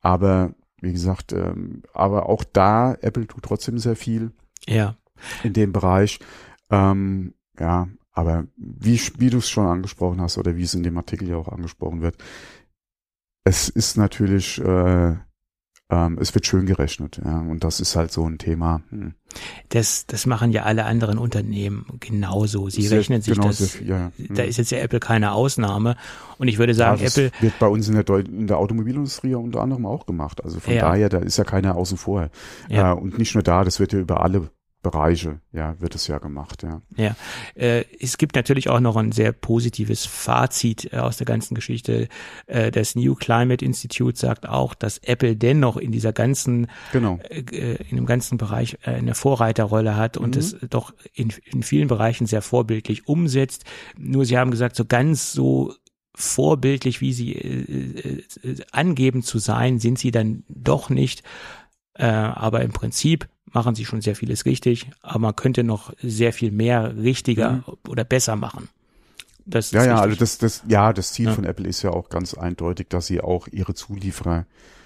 Aber 0.00 0.54
wie 0.80 0.92
gesagt, 0.92 1.32
ähm, 1.32 1.82
aber 1.92 2.28
auch 2.28 2.44
da, 2.44 2.94
Apple 3.00 3.26
tut 3.26 3.44
trotzdem 3.44 3.78
sehr 3.78 3.96
viel. 3.96 4.32
Ja. 4.66 4.96
In 5.42 5.52
dem 5.52 5.72
Bereich. 5.72 6.18
Ähm, 6.70 7.34
ja, 7.58 7.88
aber 8.12 8.46
wie, 8.56 9.00
wie 9.18 9.30
du 9.30 9.38
es 9.38 9.48
schon 9.48 9.66
angesprochen 9.66 10.20
hast 10.20 10.38
oder 10.38 10.56
wie 10.56 10.62
es 10.62 10.74
in 10.74 10.82
dem 10.82 10.96
Artikel 10.96 11.28
ja 11.28 11.36
auch 11.36 11.48
angesprochen 11.48 12.02
wird, 12.02 12.16
es 13.44 13.68
ist 13.68 13.96
natürlich 13.96 14.58
äh, 14.60 15.16
ähm, 15.88 16.18
es 16.20 16.34
wird 16.34 16.46
schön 16.46 16.66
gerechnet, 16.66 17.20
ja, 17.24 17.38
und 17.38 17.62
das 17.62 17.78
ist 17.78 17.94
halt 17.94 18.10
so 18.10 18.28
ein 18.28 18.38
Thema. 18.38 18.82
Hm. 18.90 19.14
Das, 19.68 20.06
das 20.06 20.26
machen 20.26 20.50
ja 20.50 20.64
alle 20.64 20.84
anderen 20.84 21.18
Unternehmen 21.18 21.86
genauso. 22.00 22.68
Sie 22.68 22.82
sehr, 22.82 22.98
rechnen 22.98 23.22
sich 23.22 23.34
genau 23.34 23.48
das. 23.48 23.58
Sehr, 23.58 23.86
ja, 23.86 23.98
ja. 23.98 24.10
Da 24.30 24.42
hm. 24.42 24.48
ist 24.48 24.56
jetzt 24.56 24.70
ja 24.70 24.78
Apple 24.78 24.98
keine 24.98 25.32
Ausnahme. 25.32 25.96
Und 26.38 26.48
ich 26.48 26.58
würde 26.58 26.74
sagen, 26.74 27.00
ja, 27.00 27.06
Apple 27.06 27.30
wird 27.40 27.58
bei 27.60 27.68
uns 27.68 27.86
in 27.86 27.94
der, 27.94 28.02
Deu 28.02 28.18
in 28.18 28.48
der 28.48 28.58
Automobilindustrie 28.58 29.30
ja 29.30 29.36
unter 29.36 29.60
anderem 29.60 29.86
auch 29.86 30.06
gemacht. 30.06 30.42
Also 30.42 30.58
von 30.58 30.74
daher, 30.74 31.08
da 31.08 31.18
ist 31.18 31.36
ja 31.36 31.44
keiner 31.44 31.76
außen 31.76 31.98
vor. 31.98 32.30
Äh, 32.68 32.92
und 32.92 33.18
nicht 33.18 33.34
nur 33.34 33.44
da, 33.44 33.62
das 33.62 33.78
wird 33.78 33.92
ja 33.92 34.00
über 34.00 34.22
alle 34.22 34.50
Bereiche, 34.90 35.40
ja, 35.52 35.74
wird 35.80 35.96
es 35.96 36.06
ja 36.06 36.18
gemacht, 36.18 36.62
ja. 36.62 36.80
Ja, 36.96 37.16
äh, 37.56 37.84
es 37.98 38.18
gibt 38.18 38.36
natürlich 38.36 38.68
auch 38.68 38.78
noch 38.78 38.94
ein 38.94 39.10
sehr 39.10 39.32
positives 39.32 40.06
Fazit 40.06 40.92
äh, 40.92 40.98
aus 40.98 41.16
der 41.16 41.26
ganzen 41.26 41.56
Geschichte. 41.56 42.06
Äh, 42.46 42.70
das 42.70 42.94
New 42.94 43.16
Climate 43.16 43.64
Institute 43.64 44.16
sagt 44.16 44.48
auch, 44.48 44.74
dass 44.74 44.98
Apple 44.98 45.34
dennoch 45.34 45.76
in 45.76 45.90
dieser 45.90 46.12
ganzen, 46.12 46.68
genau. 46.92 47.18
äh, 47.28 47.40
äh 47.40 47.76
in 47.90 47.96
dem 47.96 48.06
ganzen 48.06 48.38
Bereich 48.38 48.78
äh, 48.82 48.90
eine 48.90 49.16
Vorreiterrolle 49.16 49.96
hat 49.96 50.16
und 50.16 50.36
mhm. 50.36 50.40
es 50.40 50.56
doch 50.70 50.94
in, 51.12 51.32
in 51.46 51.64
vielen 51.64 51.88
Bereichen 51.88 52.28
sehr 52.28 52.42
vorbildlich 52.42 53.08
umsetzt. 53.08 53.64
Nur 53.98 54.24
sie 54.24 54.38
haben 54.38 54.52
gesagt, 54.52 54.76
so 54.76 54.84
ganz 54.84 55.32
so 55.32 55.74
vorbildlich, 56.14 57.00
wie 57.00 57.12
sie 57.12 57.32
äh, 57.32 58.22
äh, 58.42 58.56
angeben 58.70 59.24
zu 59.24 59.40
sein, 59.40 59.80
sind 59.80 59.98
sie 59.98 60.12
dann 60.12 60.44
doch 60.48 60.90
nicht. 60.90 61.24
Äh, 61.94 62.06
aber 62.06 62.60
im 62.60 62.72
Prinzip 62.72 63.28
machen 63.56 63.74
sie 63.74 63.86
schon 63.86 64.02
sehr 64.02 64.14
vieles 64.14 64.44
richtig, 64.44 64.90
aber 65.00 65.18
man 65.18 65.34
könnte 65.34 65.64
noch 65.64 65.94
sehr 66.02 66.34
viel 66.34 66.50
mehr 66.50 66.94
richtiger 66.94 67.52
mhm. 67.52 67.62
oder 67.88 68.04
besser 68.04 68.36
machen. 68.36 68.68
Das 69.46 69.70
ja, 69.70 69.82
ja, 69.82 69.96
also 69.98 70.14
das, 70.14 70.36
das, 70.36 70.62
ja, 70.68 70.92
das 70.92 71.14
Ziel 71.14 71.28
ja. 71.28 71.32
von 71.32 71.44
Apple 71.44 71.66
ist 71.66 71.80
ja 71.80 71.88
auch 71.88 72.10
ganz 72.10 72.34
eindeutig, 72.34 72.88
dass 72.90 73.06
sie 73.06 73.22
auch 73.22 73.48
ihre 73.48 73.72
Zulieferer 73.72 74.44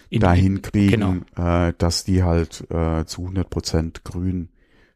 in, 0.09 0.21
dahin 0.21 0.63
kriegen, 0.63 1.25
genau. 1.35 1.67
äh, 1.67 1.73
dass 1.79 2.05
die 2.05 2.23
halt 2.23 2.65
äh, 2.71 3.05
zu 3.07 3.23
100 3.23 3.51
Prozent 3.51 4.05
grün 4.05 4.51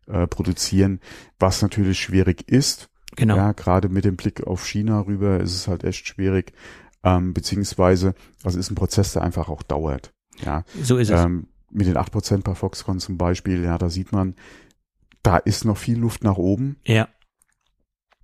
äh, 0.07 0.29
produzieren, 0.29 1.01
was 1.41 1.61
natürlich 1.61 1.99
schwierig 1.99 2.49
ist. 2.49 2.91
Genau. 3.17 3.37
Ja, 3.37 3.51
gerade 3.53 3.89
mit 3.89 4.05
dem 4.05 4.15
Blick 4.15 4.47
auf 4.47 4.65
China 4.65 5.01
rüber 5.01 5.41
ist 5.41 5.55
es 5.55 5.67
halt 5.67 5.83
echt 5.83 6.07
schwierig, 6.07 6.53
ähm, 7.03 7.35
beziehungsweise, 7.35 8.15
also 8.45 8.57
ist 8.57 8.71
ein 8.71 8.77
Prozess, 8.77 9.15
der 9.15 9.23
einfach 9.23 9.49
auch 9.49 9.65
dauert. 9.65 10.13
Ja, 10.45 10.63
so 10.81 10.97
ist 10.97 11.11
es. 11.11 11.21
Ähm, 11.21 11.49
mit 11.75 11.87
den 11.87 11.97
8% 11.97 12.43
bei 12.43 12.55
Foxconn 12.55 13.01
zum 13.01 13.19
Beispiel, 13.19 13.63
ja, 13.63 13.79
da 13.79 13.91
sieht 13.91 14.13
man, 14.13 14.35
da 15.23 15.39
ist 15.39 15.65
noch 15.65 15.77
viel 15.77 15.99
Luft 15.99 16.23
nach 16.23 16.37
oben. 16.37 16.77
Ja. 16.85 17.09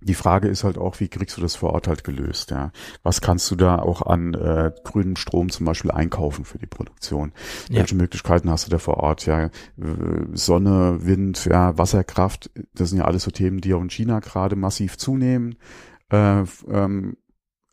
Die 0.03 0.15
Frage 0.15 0.47
ist 0.47 0.63
halt 0.63 0.79
auch, 0.79 0.99
wie 0.99 1.09
kriegst 1.09 1.37
du 1.37 1.41
das 1.41 1.55
vor 1.55 1.73
Ort 1.73 1.87
halt 1.87 2.03
gelöst, 2.03 2.49
ja? 2.49 2.71
Was 3.03 3.21
kannst 3.21 3.51
du 3.51 3.55
da 3.55 3.77
auch 3.77 4.01
an 4.01 4.33
äh, 4.33 4.71
grünem 4.83 5.15
Strom 5.15 5.49
zum 5.49 5.67
Beispiel 5.67 5.91
einkaufen 5.91 6.43
für 6.43 6.57
die 6.57 6.65
Produktion? 6.65 7.33
Ja. 7.69 7.79
Welche 7.79 7.95
Möglichkeiten 7.95 8.49
hast 8.49 8.65
du 8.65 8.71
da 8.71 8.79
vor 8.79 8.97
Ort? 8.97 9.27
Ja, 9.27 9.51
Sonne, 10.33 11.05
Wind, 11.05 11.45
ja, 11.45 11.77
Wasserkraft, 11.77 12.49
das 12.73 12.89
sind 12.89 12.97
ja 12.97 13.05
alles 13.05 13.23
so 13.23 13.31
Themen, 13.31 13.61
die 13.61 13.75
auch 13.75 13.81
in 13.81 13.91
China 13.91 14.21
gerade 14.21 14.55
massiv 14.55 14.97
zunehmen. 14.97 15.55
Äh, 16.09 16.45
ähm, 16.67 17.17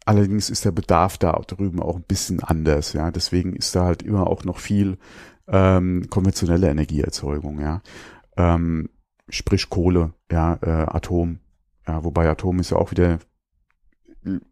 allerdings 0.05 0.51
ist 0.51 0.67
der 0.67 0.73
Bedarf 0.73 1.17
da 1.17 1.33
drüben 1.33 1.81
auch 1.81 1.97
ein 1.97 2.05
bisschen 2.07 2.43
anders, 2.43 2.93
ja. 2.93 3.11
Deswegen 3.11 3.57
ist 3.57 3.75
da 3.75 3.85
halt 3.85 4.03
immer 4.03 4.27
auch 4.27 4.45
noch 4.45 4.59
viel 4.59 4.99
ähm, 5.49 6.07
konventionelle 6.11 6.69
Energieerzeugung, 6.69 7.61
ja. 7.61 7.83
Ähm, 8.37 8.91
sprich 9.29 9.69
Kohle, 9.69 10.13
ja, 10.31 10.59
äh, 10.63 10.87
Atom, 10.89 11.41
ja, 11.87 12.05
wobei 12.05 12.29
Atom 12.29 12.61
ist 12.61 12.71
ja 12.71 12.77
auch 12.77 12.91
wieder 12.91 13.19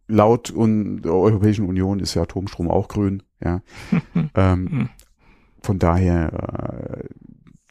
laut 0.07 0.49
und 0.49 1.03
der 1.03 1.13
Europäischen 1.13 1.67
Union 1.67 1.99
ist 1.99 2.15
ja 2.15 2.23
Atomstrom 2.23 2.69
auch 2.69 2.87
grün, 2.87 3.23
ja. 3.43 3.61
ähm, 4.35 4.89
von 5.61 5.79
daher 5.79 7.03
äh, 7.03 7.09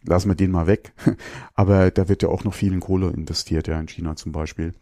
lassen 0.06 0.28
wir 0.28 0.34
den 0.34 0.50
mal 0.50 0.66
weg. 0.66 0.92
aber 1.54 1.90
da 1.90 2.08
wird 2.08 2.22
ja 2.22 2.28
auch 2.28 2.44
noch 2.44 2.54
viel 2.54 2.72
in 2.72 2.80
Kohle 2.80 3.10
investiert, 3.10 3.68
ja, 3.68 3.78
in 3.78 3.88
China 3.88 4.16
zum 4.16 4.32
Beispiel. 4.32 4.74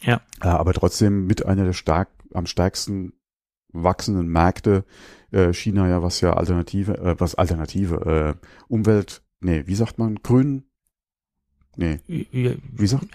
Ja. 0.00 0.20
Äh, 0.40 0.48
aber 0.48 0.72
trotzdem 0.72 1.26
mit 1.26 1.46
einer 1.46 1.64
der 1.64 1.72
stark 1.72 2.08
am 2.32 2.46
stärksten 2.46 3.12
wachsenden 3.74 4.28
Märkte 4.28 4.84
äh, 5.34 5.52
China 5.52 5.88
ja, 5.88 6.02
was 6.02 6.20
ja 6.20 6.32
Alternative, 6.34 6.96
äh, 6.98 7.16
was 7.18 7.34
Alternative, 7.34 8.36
äh, 8.40 8.46
Umwelt, 8.68 9.22
nee, 9.40 9.64
wie 9.66 9.74
sagt 9.74 9.98
man, 9.98 10.16
grün, 10.22 10.64
nee, 11.76 11.98
wie 12.06 12.86
sagt 12.86 13.06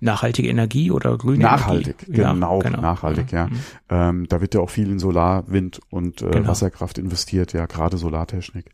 Nachhaltige 0.00 0.48
Energie 0.48 0.90
oder 0.90 1.16
grüne 1.16 1.44
Nachhaltig, 1.44 2.08
Energie. 2.08 2.22
Genau, 2.22 2.58
ja, 2.58 2.68
genau, 2.68 2.80
nachhaltig, 2.82 3.32
ja. 3.32 3.44
ja. 3.44 3.46
Mhm. 3.46 3.60
Ähm, 3.88 4.28
da 4.28 4.40
wird 4.40 4.54
ja 4.54 4.60
auch 4.60 4.70
viel 4.70 4.90
in 4.90 4.98
Solar, 4.98 5.50
Wind 5.50 5.80
und 5.90 6.22
äh, 6.22 6.30
genau. 6.30 6.48
Wasserkraft 6.48 6.98
investiert, 6.98 7.52
ja, 7.52 7.66
gerade 7.66 7.96
Solartechnik. 7.96 8.70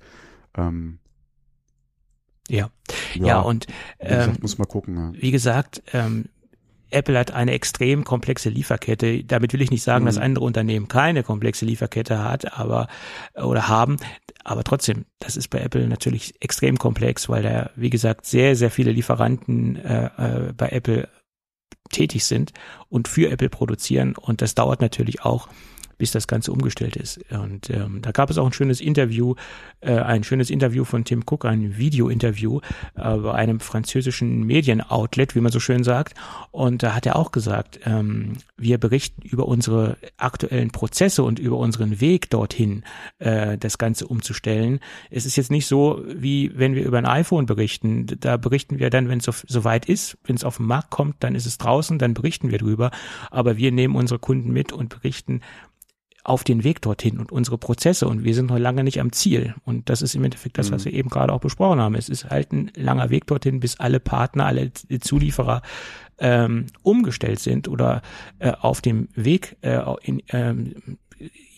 Ähm, 0.57 0.99
ja. 2.49 2.71
ja, 3.15 3.27
ja, 3.27 3.41
und 3.41 3.67
ähm, 3.99 4.19
gesagt, 4.19 4.43
muss 4.43 4.59
mal 4.59 4.67
gucken. 4.67 4.97
Ja. 4.97 5.13
Wie 5.21 5.33
gesagt, 5.33 5.83
ähm, 5.93 6.27
Apple 6.91 7.19
hat 7.19 7.33
eine 7.33 7.53
extrem 7.53 8.05
komplexe 8.05 8.49
Lieferkette. 8.49 9.25
Damit 9.25 9.53
will 9.53 9.63
ich 9.63 9.71
nicht 9.71 9.83
sagen, 9.83 10.05
mhm. 10.05 10.07
dass 10.07 10.19
andere 10.19 10.45
Unternehmen 10.45 10.89
keine 10.89 11.23
komplexe 11.23 11.65
Lieferkette 11.65 12.23
hat, 12.23 12.59
aber 12.59 12.89
oder 13.35 13.69
haben. 13.69 13.97
Aber 14.45 14.63
trotzdem, 14.63 15.07
das 15.19 15.37
ist 15.37 15.49
bei 15.49 15.61
Apple 15.61 15.89
natürlich 15.89 16.35
extrem 16.41 16.79
komplex, 16.79 17.29
weil 17.29 17.43
da, 17.43 17.71
wie 17.75 17.91
gesagt, 17.91 18.27
sehr, 18.27 18.55
sehr 18.55 18.71
viele 18.71 18.93
Lieferanten 18.93 19.77
äh, 19.77 20.07
äh, 20.07 20.53
bei 20.57 20.69
Apple 20.69 21.09
tätig 21.91 22.25
sind 22.25 22.53
und 22.89 23.09
für 23.09 23.31
Apple 23.31 23.49
produzieren. 23.49 24.15
Und 24.17 24.43
das 24.43 24.55
dauert 24.55 24.81
natürlich 24.81 25.23
auch 25.23 25.49
bis 25.99 26.11
das 26.11 26.27
Ganze 26.27 26.53
umgestellt 26.53 26.97
ist. 26.97 27.21
Und 27.31 27.71
ähm, 27.71 28.03
da 28.03 28.13
gab 28.13 28.31
es 28.31 28.39
auch 28.39 28.47
ein 28.47 28.53
schönes 28.53 28.81
Interview, 28.81 29.35
äh, 29.81 29.99
ein 29.99 30.25
schönes 30.25 30.51
Interview 30.51 30.85
von 30.85 31.05
Tim 31.05 31.23
Cook, 31.29 31.45
ein 31.45 31.77
Video-Interview 31.79 32.61
äh, 32.97 33.17
bei 33.17 33.33
einem 33.33 33.61
französischen 33.61 34.45
Medien-Outlet, 34.45 35.35
wie 35.35 35.41
man 35.41 35.53
so 35.53 35.61
schön 35.61 35.85
sagt. 35.85 36.15
Und 36.51 36.83
da 36.83 36.95
hat 36.95 37.07
er 37.07 37.17
auch 37.17 37.33
gesagt, 37.33 37.81
ähm, 37.85 38.35
wir 38.57 38.79
berichten 38.79 39.23
über 39.23 39.47
unsere 39.47 39.97
aktuellen 40.17 40.71
Prozesse 40.71 41.23
und 41.23 41.39
über 41.39 41.57
unseren 41.59 42.01
Weg 42.01 42.31
dorthin, 42.31 42.85
äh, 43.19 43.57
das 43.59 43.79
Ganze 43.79 44.07
umzustellen. 44.07 44.81
Es 45.11 45.27
ist 45.27 45.37
jetzt 45.37 45.51
nicht 45.51 45.67
so, 45.67 46.03
wie 46.07 46.53
wenn 46.55 46.75
wir 46.75 46.85
über 46.85 46.99
ein 46.99 47.07
iPhone 47.07 47.47
berichten. 47.47 48.07
Da 48.21 48.37
berichten 48.37 48.79
wir 48.79 48.91
dann, 48.91 49.09
wenn 49.09 49.19
es 49.19 49.25
so, 49.25 49.33
so 49.47 49.65
weit 49.65 49.87
ist, 49.87 50.19
wenn 50.25 50.37
es 50.37 50.45
auf 50.45 50.59
den 50.59 50.67
Markt 50.67 50.91
kommt, 50.91 51.17
dann 51.21 51.35
ist 51.35 51.47
es 51.47 51.59
draußen, 51.59 51.99
dann 51.99 52.15
berichten 52.15 52.51
wir 52.51 52.59
drüber. 52.59 52.91
Aber 53.31 53.57
wir 53.57 53.73
nehmen 53.73 53.97
unsere 53.97 54.19
Kunden 54.19 54.53
mit 54.53 54.73
und 54.73 54.89
berichten 54.89 55.41
auf 56.27 56.43
den 56.43 56.65
Weg 56.65 56.83
dorthin 56.83 57.19
und 57.19 57.31
unsere 57.31 57.57
Prozesse 57.57 58.09
und 58.09 58.25
wir 58.25 58.35
sind 58.35 58.51
noch 58.51 58.59
lange 58.59 58.83
nicht 58.83 59.01
am 59.01 59.13
Ziel. 59.13 59.55
Und 59.65 59.89
das 59.89 60.03
ist 60.03 60.15
im 60.17 60.25
Endeffekt 60.25 60.59
das, 60.59 60.73
was 60.73 60.85
mhm. 60.85 60.91
wir 60.91 60.99
eben 60.99 61.09
gerade 61.09 61.33
auch 61.33 61.41
besprochen 61.41 61.81
haben. 61.81 61.95
Es 61.95 62.09
ist 62.09 62.27
halt 62.27 62.53
ein 62.53 62.71
langer 62.75 63.11
Weg 63.11 63.27
dorthin, 63.27 63.61
bis 63.61 63.79
alle 63.79 64.01
Partner, 64.01 64.47
alle 64.47 64.73
Zulieferer 64.73 65.63
ähm, 66.19 66.67
umgestellt 66.83 67.39
sind 67.39 67.69
oder 67.69 68.03
äh, 68.41 68.51
auf 68.51 68.81
dem 68.81 69.09
Weg 69.15 69.57
äh, 69.61 69.81
in, 70.03 70.21
ähm, 70.31 70.75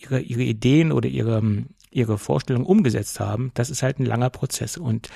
ihre, 0.01 0.19
ihre 0.19 0.43
Ideen 0.43 0.91
oder 0.91 1.09
ihre, 1.09 1.41
ihre 1.89 2.17
Vorstellungen 2.19 2.67
umgesetzt 2.67 3.19
haben. 3.19 3.51
Das 3.55 3.71
ist 3.71 3.81
halt 3.81 3.99
ein 3.99 4.05
langer 4.05 4.29
Prozess. 4.29 4.77
Und 4.77 5.09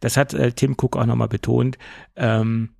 das 0.00 0.18
hat 0.18 0.34
äh, 0.34 0.52
Tim 0.52 0.76
Cook 0.78 0.96
auch 0.96 1.06
nochmal 1.06 1.28
betont. 1.28 1.78
Ähm, 2.14 2.70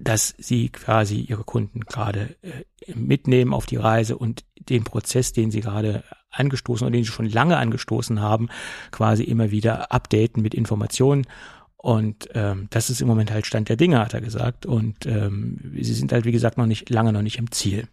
dass 0.00 0.34
sie 0.38 0.70
quasi 0.70 1.20
ihre 1.20 1.44
Kunden 1.44 1.80
gerade 1.80 2.36
äh, 2.42 2.94
mitnehmen 2.94 3.52
auf 3.52 3.66
die 3.66 3.76
Reise 3.76 4.16
und 4.16 4.44
den 4.58 4.84
Prozess, 4.84 5.32
den 5.32 5.50
sie 5.50 5.60
gerade 5.60 6.04
angestoßen 6.30 6.86
oder 6.86 6.92
den 6.92 7.04
sie 7.04 7.10
schon 7.10 7.28
lange 7.28 7.56
angestoßen 7.58 8.20
haben, 8.20 8.48
quasi 8.90 9.24
immer 9.24 9.50
wieder 9.50 9.92
updaten 9.92 10.42
mit 10.42 10.54
Informationen. 10.54 11.26
Und 11.76 12.28
ähm, 12.34 12.66
das 12.70 12.90
ist 12.90 13.00
im 13.00 13.08
Moment 13.08 13.30
halt 13.30 13.46
Stand 13.46 13.70
der 13.70 13.76
Dinge, 13.76 14.00
hat 14.00 14.12
er 14.12 14.20
gesagt. 14.20 14.66
Und 14.66 15.06
ähm, 15.06 15.72
sie 15.80 15.94
sind 15.94 16.12
halt, 16.12 16.26
wie 16.26 16.32
gesagt, 16.32 16.58
noch 16.58 16.66
nicht 16.66 16.90
lange 16.90 17.12
noch 17.12 17.22
nicht 17.22 17.38
im 17.38 17.50
Ziel. 17.50 17.88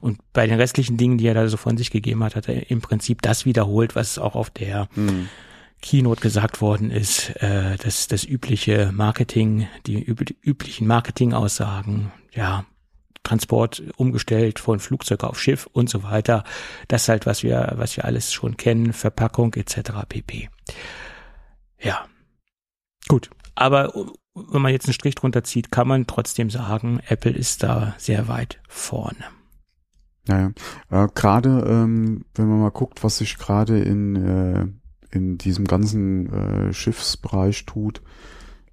Und 0.00 0.20
bei 0.32 0.46
den 0.46 0.60
restlichen 0.60 0.96
Dingen, 0.96 1.18
die 1.18 1.26
er 1.26 1.34
da 1.34 1.48
so 1.48 1.56
von 1.56 1.76
sich 1.76 1.90
gegeben 1.90 2.22
hat, 2.22 2.36
hat 2.36 2.48
er 2.48 2.70
im 2.70 2.80
Prinzip 2.80 3.20
das 3.20 3.44
wiederholt, 3.44 3.96
was 3.96 4.18
auch 4.18 4.36
auf 4.36 4.50
der 4.50 4.88
mhm. 4.94 5.28
Keynote 5.82 6.20
gesagt 6.20 6.60
worden 6.60 6.90
ist, 6.90 7.30
äh, 7.42 7.76
dass 7.76 8.08
das 8.08 8.24
übliche 8.24 8.90
Marketing, 8.92 9.68
die 9.86 10.02
üblichen 10.02 10.86
Marketingaussagen, 10.86 12.12
ja, 12.32 12.64
Transport 13.24 13.82
umgestellt 13.96 14.58
von 14.58 14.80
Flugzeug 14.80 15.22
auf 15.24 15.40
Schiff 15.40 15.68
und 15.72 15.88
so 15.88 16.02
weiter. 16.02 16.44
Das 16.88 17.08
halt, 17.08 17.26
was 17.26 17.42
wir, 17.42 17.74
was 17.76 17.96
wir 17.96 18.04
alles 18.04 18.32
schon 18.32 18.56
kennen, 18.56 18.92
Verpackung 18.92 19.54
etc. 19.54 19.92
pp. 20.08 20.48
Ja, 21.78 22.06
gut. 23.08 23.30
Aber 23.54 23.92
wenn 24.34 24.62
man 24.62 24.72
jetzt 24.72 24.86
einen 24.86 24.94
Strich 24.94 25.14
drunter 25.14 25.44
zieht, 25.44 25.70
kann 25.70 25.86
man 25.86 26.06
trotzdem 26.06 26.50
sagen, 26.50 27.00
Apple 27.06 27.32
ist 27.32 27.62
da 27.62 27.94
sehr 27.98 28.28
weit 28.28 28.60
vorne. 28.68 29.24
Naja, 30.26 30.52
äh, 30.90 31.08
gerade 31.14 31.64
ähm, 31.68 32.24
wenn 32.34 32.48
man 32.48 32.60
mal 32.60 32.70
guckt, 32.70 33.02
was 33.02 33.18
sich 33.18 33.38
gerade 33.38 33.80
in 33.80 34.16
äh, 34.16 34.66
in 35.12 35.38
diesem 35.38 35.66
ganzen 35.66 36.32
äh, 36.32 36.72
Schiffsbereich 36.72 37.66
tut, 37.66 38.02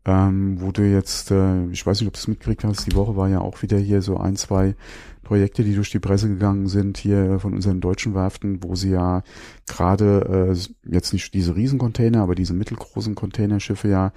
ähm, 0.05 0.61
wo 0.61 0.71
du 0.71 0.81
jetzt, 0.81 1.31
äh, 1.31 1.67
ich 1.67 1.85
weiß 1.85 1.99
nicht, 1.99 2.07
ob 2.07 2.13
du 2.13 2.19
es 2.19 2.27
mitgekriegt 2.27 2.63
hast, 2.63 2.87
die 2.87 2.95
Woche 2.95 3.15
war 3.15 3.29
ja 3.29 3.41
auch 3.41 3.61
wieder 3.61 3.77
hier 3.77 4.01
so 4.01 4.17
ein, 4.17 4.35
zwei 4.35 4.75
Projekte, 5.23 5.63
die 5.63 5.75
durch 5.75 5.91
die 5.91 5.99
Presse 5.99 6.27
gegangen 6.27 6.67
sind, 6.67 6.97
hier 6.97 7.39
von 7.39 7.53
unseren 7.53 7.81
deutschen 7.81 8.15
Werften, 8.15 8.63
wo 8.63 8.75
sie 8.75 8.91
ja 8.91 9.21
gerade 9.67 10.53
äh, 10.55 10.91
jetzt 10.91 11.13
nicht 11.13 11.33
diese 11.33 11.55
Riesencontainer, 11.55 12.21
aber 12.21 12.33
diese 12.33 12.53
mittelgroßen 12.53 13.13
Containerschiffe 13.13 13.89
ja 13.89 14.11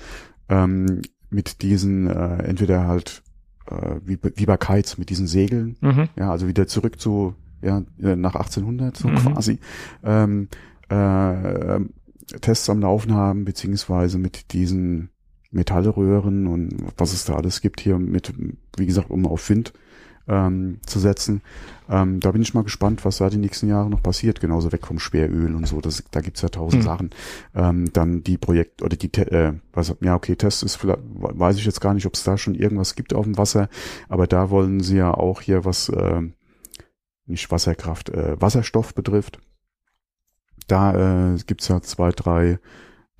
ähm, 0.48 1.02
mit 1.28 1.60
diesen 1.62 2.06
äh, 2.08 2.44
entweder 2.44 2.86
halt 2.86 3.22
äh, 3.66 3.96
wie, 4.04 4.18
wie 4.36 4.46
bei 4.46 4.56
Kites 4.56 4.96
mit 4.96 5.10
diesen 5.10 5.26
Segeln, 5.26 5.76
mhm. 5.80 6.08
ja, 6.16 6.30
also 6.30 6.48
wieder 6.48 6.66
zurück 6.66 6.98
zu 6.98 7.34
ja 7.60 7.82
nach 8.00 8.34
1800 8.34 8.96
so 8.96 9.08
mhm. 9.08 9.16
quasi 9.16 9.58
ähm, 10.02 10.48
äh, 10.88 11.80
Tests 12.40 12.70
am 12.70 12.80
Laufen 12.80 13.14
haben, 13.14 13.44
beziehungsweise 13.44 14.18
mit 14.18 14.52
diesen 14.52 15.10
Metallröhren 15.50 16.46
und 16.46 16.74
was 16.96 17.12
es 17.12 17.24
da 17.24 17.34
alles 17.34 17.60
gibt 17.60 17.80
hier 17.80 17.98
mit, 17.98 18.32
wie 18.76 18.86
gesagt, 18.86 19.10
um 19.10 19.26
auf 19.26 19.48
Wind 19.50 19.72
ähm, 20.28 20.78
zu 20.86 20.98
setzen. 20.98 21.42
Ähm, 21.88 22.20
da 22.20 22.32
bin 22.32 22.42
ich 22.42 22.54
mal 22.54 22.62
gespannt, 22.62 23.04
was 23.04 23.18
da 23.18 23.28
die 23.28 23.38
nächsten 23.38 23.68
Jahre 23.68 23.90
noch 23.90 24.02
passiert, 24.02 24.40
genauso 24.40 24.72
weg 24.72 24.86
vom 24.86 24.98
Schweröl 24.98 25.54
und 25.54 25.66
so. 25.66 25.80
Das, 25.80 26.04
da 26.10 26.20
gibt's 26.20 26.42
ja 26.42 26.48
tausend 26.48 26.82
mhm. 26.82 26.86
Sachen. 26.86 27.10
Ähm, 27.54 27.92
dann 27.92 28.22
die 28.22 28.38
Projekt 28.38 28.82
oder 28.82 28.96
die 28.96 29.12
äh, 29.14 29.54
was, 29.72 29.94
ja 30.00 30.14
okay, 30.14 30.36
Test 30.36 30.62
ist 30.62 30.76
vielleicht, 30.76 31.00
weiß 31.04 31.56
ich 31.56 31.64
jetzt 31.64 31.80
gar 31.80 31.94
nicht, 31.94 32.06
ob 32.06 32.14
es 32.14 32.24
da 32.24 32.38
schon 32.38 32.54
irgendwas 32.54 32.94
gibt 32.94 33.14
auf 33.14 33.24
dem 33.24 33.36
Wasser, 33.36 33.68
aber 34.08 34.26
da 34.26 34.50
wollen 34.50 34.80
sie 34.80 34.96
ja 34.96 35.12
auch 35.12 35.40
hier 35.40 35.64
was 35.64 35.88
äh, 35.88 36.22
nicht 37.26 37.50
Wasserkraft, 37.50 38.10
äh, 38.10 38.40
Wasserstoff 38.40 38.94
betrifft 38.94 39.38
da 40.66 41.34
äh, 41.34 41.38
gibt 41.46 41.66
ja 41.68 41.80
zwei, 41.80 42.10
drei 42.10 42.58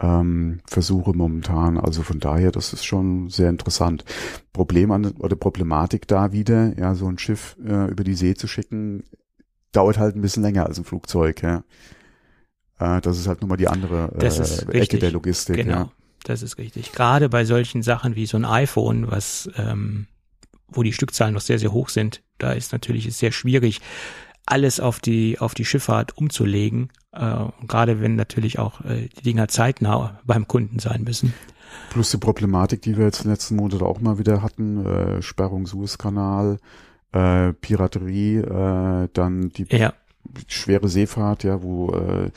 ähm, 0.00 0.61
Versuche 0.66 1.12
momentan. 1.14 1.78
Also 1.78 2.02
von 2.02 2.20
daher, 2.20 2.50
das 2.50 2.72
ist 2.72 2.85
schon 2.85 3.28
sehr 3.31 3.50
interessant. 3.50 4.05
Problem 4.52 4.90
an 4.90 5.07
oder 5.18 5.37
Problematik 5.37 6.07
da 6.09 6.33
wieder, 6.33 6.76
ja, 6.78 6.94
so 6.94 7.07
ein 7.07 7.18
Schiff 7.18 7.57
äh, 7.64 7.90
über 7.90 8.05
die 8.05 8.14
See 8.14 8.35
zu 8.35 8.48
schicken, 8.48 9.05
dauert 9.72 9.98
halt 9.98 10.16
ein 10.16 10.22
bisschen 10.22 10.42
länger 10.42 10.66
als 10.66 10.78
ein 10.78 10.85
Flugzeug, 10.85 11.42
ja. 11.42 11.64
Äh, 12.78 13.00
das 13.00 13.18
ist 13.18 13.26
halt 13.26 13.40
nochmal 13.40 13.59
die 13.59 13.68
andere 13.68 14.12
äh, 14.18 14.26
Ecke 14.26 14.72
richtig. 14.74 15.00
der 15.00 15.12
Logistik. 15.12 15.57
Genau, 15.57 15.72
ja. 15.72 15.92
das 16.24 16.42
ist 16.42 16.59
richtig. 16.59 16.92
Gerade 16.92 17.28
bei 17.28 17.44
solchen 17.44 17.83
Sachen 17.83 18.16
wie 18.16 18.26
so 18.26 18.37
ein 18.37 18.44
iPhone, 18.44 19.11
was 19.11 19.48
ähm, 19.57 20.07
wo 20.68 20.83
die 20.83 20.92
Stückzahlen 20.92 21.35
noch 21.35 21.42
sehr, 21.42 21.59
sehr 21.59 21.72
hoch 21.72 21.90
sind, 21.90 22.22
da 22.38 22.52
ist 22.52 22.72
natürlich 22.72 23.14
sehr 23.14 23.31
schwierig, 23.31 23.81
alles 24.46 24.81
auf 24.81 25.00
die, 25.00 25.38
auf 25.38 25.55
die 25.55 25.64
Schifffahrt 25.64 26.16
umzulegen. 26.16 26.90
Äh, 27.12 27.46
gerade 27.66 28.00
wenn 28.00 28.16
natürlich 28.16 28.59
auch 28.59 28.81
äh, 28.85 29.09
die 29.18 29.22
Dinger 29.22 29.48
zeitnah 29.48 30.20
beim 30.24 30.48
Kunden 30.48 30.78
sein 30.78 31.05
müssen. 31.05 31.33
Plus 31.90 32.11
die 32.11 32.18
Problematik, 32.18 32.83
die 32.83 32.96
wir 32.96 33.05
jetzt 33.05 33.20
in 33.20 33.24
den 33.24 33.33
letzten 33.33 33.57
Monaten 33.57 33.85
auch 33.85 34.00
mal 34.00 34.18
wieder 34.18 34.42
hatten, 34.42 34.85
äh, 34.85 35.22
Sperrung 35.22 35.66
Suezkanal, 35.66 36.59
äh, 37.12 37.52
Piraterie, 37.52 38.38
äh, 38.38 39.09
dann 39.12 39.50
die 39.50 39.66
ja. 39.70 39.92
schwere 40.48 40.88
Seefahrt, 40.88 41.44
ja, 41.44 41.62
wo 41.62 41.90
äh, 41.90 42.31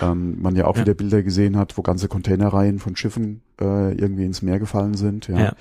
ähm, 0.00 0.40
man 0.40 0.56
ja 0.56 0.66
auch 0.66 0.76
ja. 0.76 0.82
wieder 0.82 0.94
Bilder 0.94 1.22
gesehen 1.22 1.56
hat, 1.56 1.76
wo 1.76 1.82
ganze 1.82 2.08
Containerreihen 2.08 2.78
von 2.78 2.96
Schiffen 2.96 3.42
äh, 3.60 3.92
irgendwie 3.94 4.24
ins 4.24 4.42
Meer 4.42 4.58
gefallen 4.58 4.94
sind, 4.94 5.28
ja. 5.28 5.54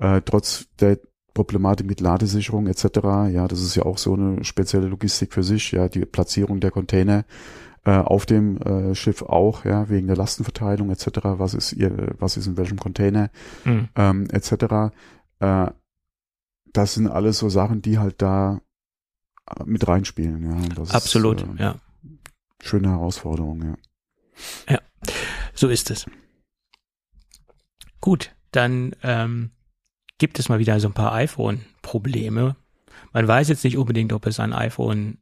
ja. 0.00 0.16
Äh, 0.16 0.22
trotz 0.24 0.66
der 0.80 0.98
Problematik 1.34 1.86
mit 1.86 2.00
Ladesicherung 2.00 2.66
etc. 2.66 2.84
Ja, 3.32 3.48
das 3.48 3.60
ist 3.62 3.76
ja 3.76 3.84
auch 3.84 3.98
so 3.98 4.14
eine 4.14 4.44
spezielle 4.44 4.86
Logistik 4.86 5.32
für 5.32 5.42
sich. 5.42 5.72
Ja, 5.72 5.88
die 5.88 6.04
Platzierung 6.04 6.60
der 6.60 6.70
Container 6.70 7.24
äh, 7.84 7.92
auf 7.92 8.26
dem 8.26 8.58
äh, 8.58 8.94
Schiff 8.94 9.22
auch, 9.22 9.64
ja, 9.64 9.88
wegen 9.88 10.06
der 10.06 10.16
Lastenverteilung 10.16 10.90
etc. 10.90 11.06
Was 11.22 11.54
ist 11.54 11.72
ihr, 11.72 12.14
was 12.18 12.36
ist 12.36 12.46
in 12.46 12.56
welchem 12.56 12.78
Container 12.78 13.30
mhm. 13.64 13.88
ähm, 13.96 14.28
etc. 14.30 14.92
Äh, 15.40 15.70
das 16.72 16.94
sind 16.94 17.08
alles 17.08 17.38
so 17.38 17.48
Sachen, 17.48 17.82
die 17.82 17.98
halt 17.98 18.20
da 18.22 18.60
äh, 19.46 19.64
mit 19.64 19.86
reinspielen. 19.86 20.44
Ja, 20.44 20.68
das 20.74 20.90
absolut, 20.90 21.42
ist, 21.42 21.48
äh, 21.58 21.62
ja. 21.62 21.74
Schöne 22.62 22.90
Herausforderung, 22.90 23.62
ja. 23.62 23.74
Ja, 24.68 24.78
so 25.54 25.68
ist 25.68 25.90
es. 25.90 26.06
Gut, 28.00 28.34
dann 28.52 28.94
ähm, 29.02 29.50
gibt 30.20 30.38
es 30.38 30.48
mal 30.48 30.60
wieder 30.60 30.78
so 30.78 30.86
ein 30.86 30.94
paar 30.94 31.12
iPhone-Probleme. 31.14 32.54
Man 33.12 33.26
weiß 33.26 33.48
jetzt 33.48 33.64
nicht 33.64 33.76
unbedingt, 33.76 34.12
ob 34.12 34.26
es 34.26 34.38
an 34.38 34.52
iPhone, 34.52 35.18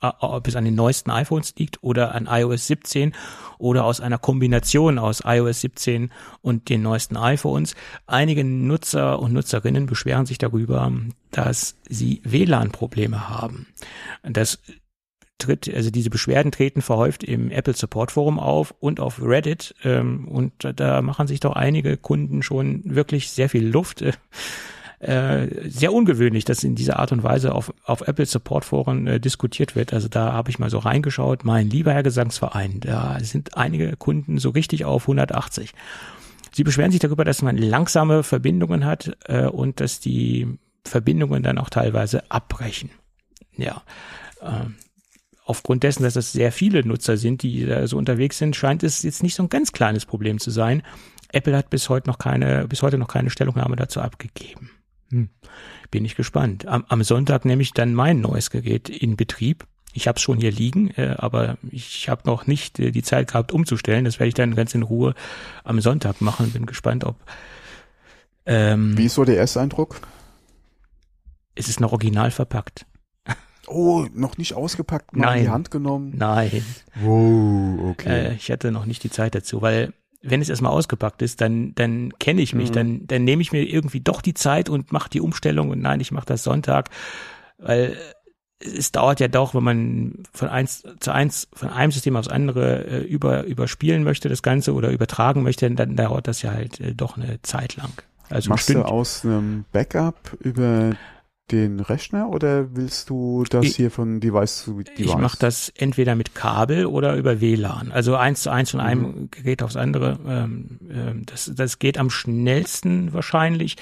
ob 0.00 0.46
es 0.46 0.54
an 0.54 0.64
den 0.64 0.74
neuesten 0.74 1.10
iPhones 1.10 1.54
liegt 1.56 1.82
oder 1.82 2.14
an 2.14 2.28
iOS 2.30 2.66
17 2.66 3.14
oder 3.58 3.84
aus 3.84 4.00
einer 4.00 4.18
Kombination 4.18 4.98
aus 4.98 5.22
iOS 5.24 5.62
17 5.62 6.12
und 6.42 6.68
den 6.68 6.82
neuesten 6.82 7.16
iPhones. 7.16 7.74
Einige 8.06 8.44
Nutzer 8.44 9.18
und 9.18 9.32
Nutzerinnen 9.32 9.86
beschweren 9.86 10.26
sich 10.26 10.36
darüber, 10.38 10.92
dass 11.30 11.76
sie 11.88 12.20
WLAN-Probleme 12.24 13.30
haben. 13.30 13.66
Das 14.22 14.58
tritt, 15.38 15.72
also 15.72 15.90
diese 15.90 16.10
Beschwerden 16.10 16.52
treten 16.52 16.82
verhäuft 16.82 17.24
im 17.24 17.50
Apple 17.50 17.74
Support 17.74 18.12
Forum 18.12 18.38
auf 18.38 18.74
und 18.80 19.00
auf 19.00 19.20
Reddit. 19.22 19.74
Ähm, 19.84 20.28
und 20.28 20.52
da 20.76 21.02
machen 21.02 21.26
sich 21.26 21.40
doch 21.40 21.52
einige 21.52 21.96
Kunden 21.96 22.42
schon 22.42 22.82
wirklich 22.84 23.30
sehr 23.30 23.48
viel 23.48 23.66
Luft. 23.66 24.02
Äh, 24.02 24.12
äh, 25.04 25.68
sehr 25.68 25.92
ungewöhnlich, 25.92 26.46
dass 26.46 26.64
in 26.64 26.74
dieser 26.74 26.98
Art 26.98 27.12
und 27.12 27.22
Weise 27.22 27.54
auf, 27.54 27.74
auf 27.84 28.08
Apple 28.08 28.24
Support 28.24 28.64
Foren 28.64 29.06
äh, 29.06 29.20
diskutiert 29.20 29.76
wird. 29.76 29.92
Also 29.92 30.08
da 30.08 30.32
habe 30.32 30.50
ich 30.50 30.58
mal 30.58 30.70
so 30.70 30.78
reingeschaut, 30.78 31.44
mein 31.44 31.68
lieber 31.68 31.92
Herr 31.92 32.02
Gesangsverein, 32.02 32.80
da 32.80 33.18
sind 33.20 33.56
einige 33.56 33.96
Kunden 33.96 34.38
so 34.38 34.50
richtig 34.50 34.86
auf 34.86 35.02
180. 35.02 35.72
Sie 36.52 36.64
beschweren 36.64 36.90
sich 36.90 37.00
darüber, 37.00 37.24
dass 37.24 37.42
man 37.42 37.58
langsame 37.58 38.22
Verbindungen 38.22 38.86
hat 38.86 39.14
äh, 39.26 39.44
und 39.44 39.80
dass 39.80 40.00
die 40.00 40.58
Verbindungen 40.84 41.42
dann 41.42 41.58
auch 41.58 41.68
teilweise 41.68 42.30
abbrechen. 42.30 42.90
Ja. 43.56 43.82
Äh, 44.40 44.70
aufgrund 45.44 45.82
dessen, 45.82 46.02
dass 46.02 46.16
es 46.16 46.32
sehr 46.32 46.52
viele 46.52 46.86
Nutzer 46.86 47.16
sind, 47.16 47.42
die 47.42 47.66
da 47.66 47.86
so 47.86 47.96
unterwegs 47.98 48.38
sind, 48.38 48.56
scheint 48.56 48.82
es 48.82 49.02
jetzt 49.02 49.22
nicht 49.22 49.34
so 49.34 49.42
ein 49.42 49.48
ganz 49.48 49.72
kleines 49.72 50.06
Problem 50.06 50.38
zu 50.38 50.50
sein. 50.50 50.82
Apple 51.32 51.56
hat 51.56 51.70
bis 51.70 51.88
heute 51.88 52.08
noch 52.08 52.18
keine, 52.18 52.66
bis 52.68 52.82
heute 52.82 52.98
noch 52.98 53.08
keine 53.08 53.30
Stellungnahme 53.30 53.76
dazu 53.76 54.00
abgegeben. 54.00 54.70
Hm. 55.10 55.28
Bin 55.90 56.04
ich 56.04 56.16
gespannt. 56.16 56.66
Am, 56.66 56.84
am 56.88 57.02
Sonntag 57.02 57.44
nehme 57.44 57.62
ich 57.62 57.72
dann 57.72 57.94
mein 57.94 58.20
neues 58.20 58.50
Gerät 58.50 58.88
in 58.88 59.16
Betrieb. 59.16 59.66
Ich 59.92 60.08
habe 60.08 60.16
es 60.16 60.22
schon 60.22 60.38
hier 60.38 60.50
liegen, 60.50 60.90
äh, 60.90 61.14
aber 61.18 61.56
ich 61.70 62.08
habe 62.08 62.22
noch 62.24 62.46
nicht 62.46 62.80
äh, 62.80 62.90
die 62.90 63.02
Zeit 63.02 63.28
gehabt 63.28 63.52
umzustellen. 63.52 64.04
Das 64.04 64.18
werde 64.18 64.28
ich 64.28 64.34
dann 64.34 64.56
ganz 64.56 64.74
in 64.74 64.82
Ruhe 64.82 65.14
am 65.62 65.80
Sonntag 65.80 66.20
machen. 66.20 66.50
Bin 66.50 66.66
gespannt, 66.66 67.04
ob. 67.04 67.16
Ähm, 68.46 68.96
Wie 68.98 69.06
ist 69.06 69.14
so 69.14 69.24
der 69.24 69.38
Ersteindruck? 69.38 70.00
Es 71.54 71.68
ist 71.68 71.80
noch 71.80 71.92
original 71.92 72.30
verpackt. 72.30 72.86
Oh, 73.68 74.06
noch 74.12 74.36
nicht 74.38 74.54
ausgepackt, 74.54 75.16
mal 75.16 75.26
Nein. 75.26 75.38
in 75.38 75.44
die 75.44 75.50
Hand 75.50 75.70
genommen. 75.70 76.12
Nein. 76.16 76.64
Wow, 77.02 77.90
okay. 77.90 78.28
Äh, 78.28 78.34
ich 78.34 78.50
hatte 78.50 78.70
noch 78.70 78.86
nicht 78.86 79.02
die 79.04 79.10
Zeit 79.10 79.34
dazu, 79.34 79.62
weil 79.62 79.92
wenn 80.22 80.40
es 80.40 80.48
erstmal 80.48 80.72
ausgepackt 80.72 81.20
ist, 81.22 81.40
dann, 81.40 81.74
dann 81.74 82.12
kenne 82.18 82.40
ich 82.40 82.54
mich, 82.54 82.70
Mhm. 82.70 82.74
dann, 82.74 83.06
dann 83.06 83.24
nehme 83.24 83.42
ich 83.42 83.52
mir 83.52 83.62
irgendwie 83.62 84.00
doch 84.00 84.22
die 84.22 84.32
Zeit 84.34 84.68
und 84.70 84.90
mache 84.90 85.10
die 85.10 85.20
Umstellung 85.20 85.68
und 85.70 85.80
nein, 85.82 86.00
ich 86.00 86.12
mache 86.12 86.26
das 86.26 86.42
Sonntag, 86.44 86.88
weil 87.58 87.96
es 88.58 88.90
dauert 88.92 89.20
ja 89.20 89.28
doch, 89.28 89.54
wenn 89.54 89.62
man 89.64 90.22
von 90.32 90.48
eins 90.48 90.82
zu 91.00 91.12
eins, 91.12 91.48
von 91.52 91.68
einem 91.68 91.92
System 91.92 92.16
aufs 92.16 92.28
andere 92.28 92.86
äh, 92.86 92.98
über, 93.02 93.44
überspielen 93.44 94.02
möchte, 94.04 94.30
das 94.30 94.42
Ganze 94.42 94.72
oder 94.72 94.88
übertragen 94.90 95.42
möchte, 95.42 95.70
dann 95.70 95.96
dauert 95.96 96.26
das 96.28 96.40
ja 96.40 96.52
halt 96.52 96.80
äh, 96.80 96.94
doch 96.94 97.18
eine 97.18 97.42
Zeit 97.42 97.76
lang. 97.76 97.90
Also 98.30 98.48
Machst 98.48 98.70
du 98.70 98.82
aus 98.82 99.22
einem 99.26 99.66
Backup 99.72 100.34
über 100.40 100.92
den 101.50 101.80
Rechner 101.80 102.30
oder 102.30 102.74
willst 102.74 103.10
du 103.10 103.44
das 103.44 103.66
Ich- 103.66 103.76
hier 103.76 103.90
von 103.90 104.18
Device 104.20 104.64
zu 104.64 104.82
Device? 104.82 104.98
Ich 105.06 105.16
mache 105.16 105.36
das 105.38 105.68
entweder 105.76 106.14
mit 106.14 106.34
Kabel 106.34 106.86
oder 106.86 107.16
über 107.16 107.40
WLAN. 107.40 107.92
Also 107.92 108.16
eins 108.16 108.42
zu 108.42 108.50
eins 108.50 108.70
von 108.70 108.80
einem 108.80 109.02
Mhm. 109.02 109.30
Gerät 109.30 109.62
aufs 109.62 109.76
andere. 109.76 110.18
Ähm, 110.26 110.78
ähm, 110.90 111.26
das, 111.26 111.50
das 111.54 111.78
geht 111.78 111.98
am 111.98 112.08
schnellsten 112.10 113.12
wahrscheinlich. 113.12 113.76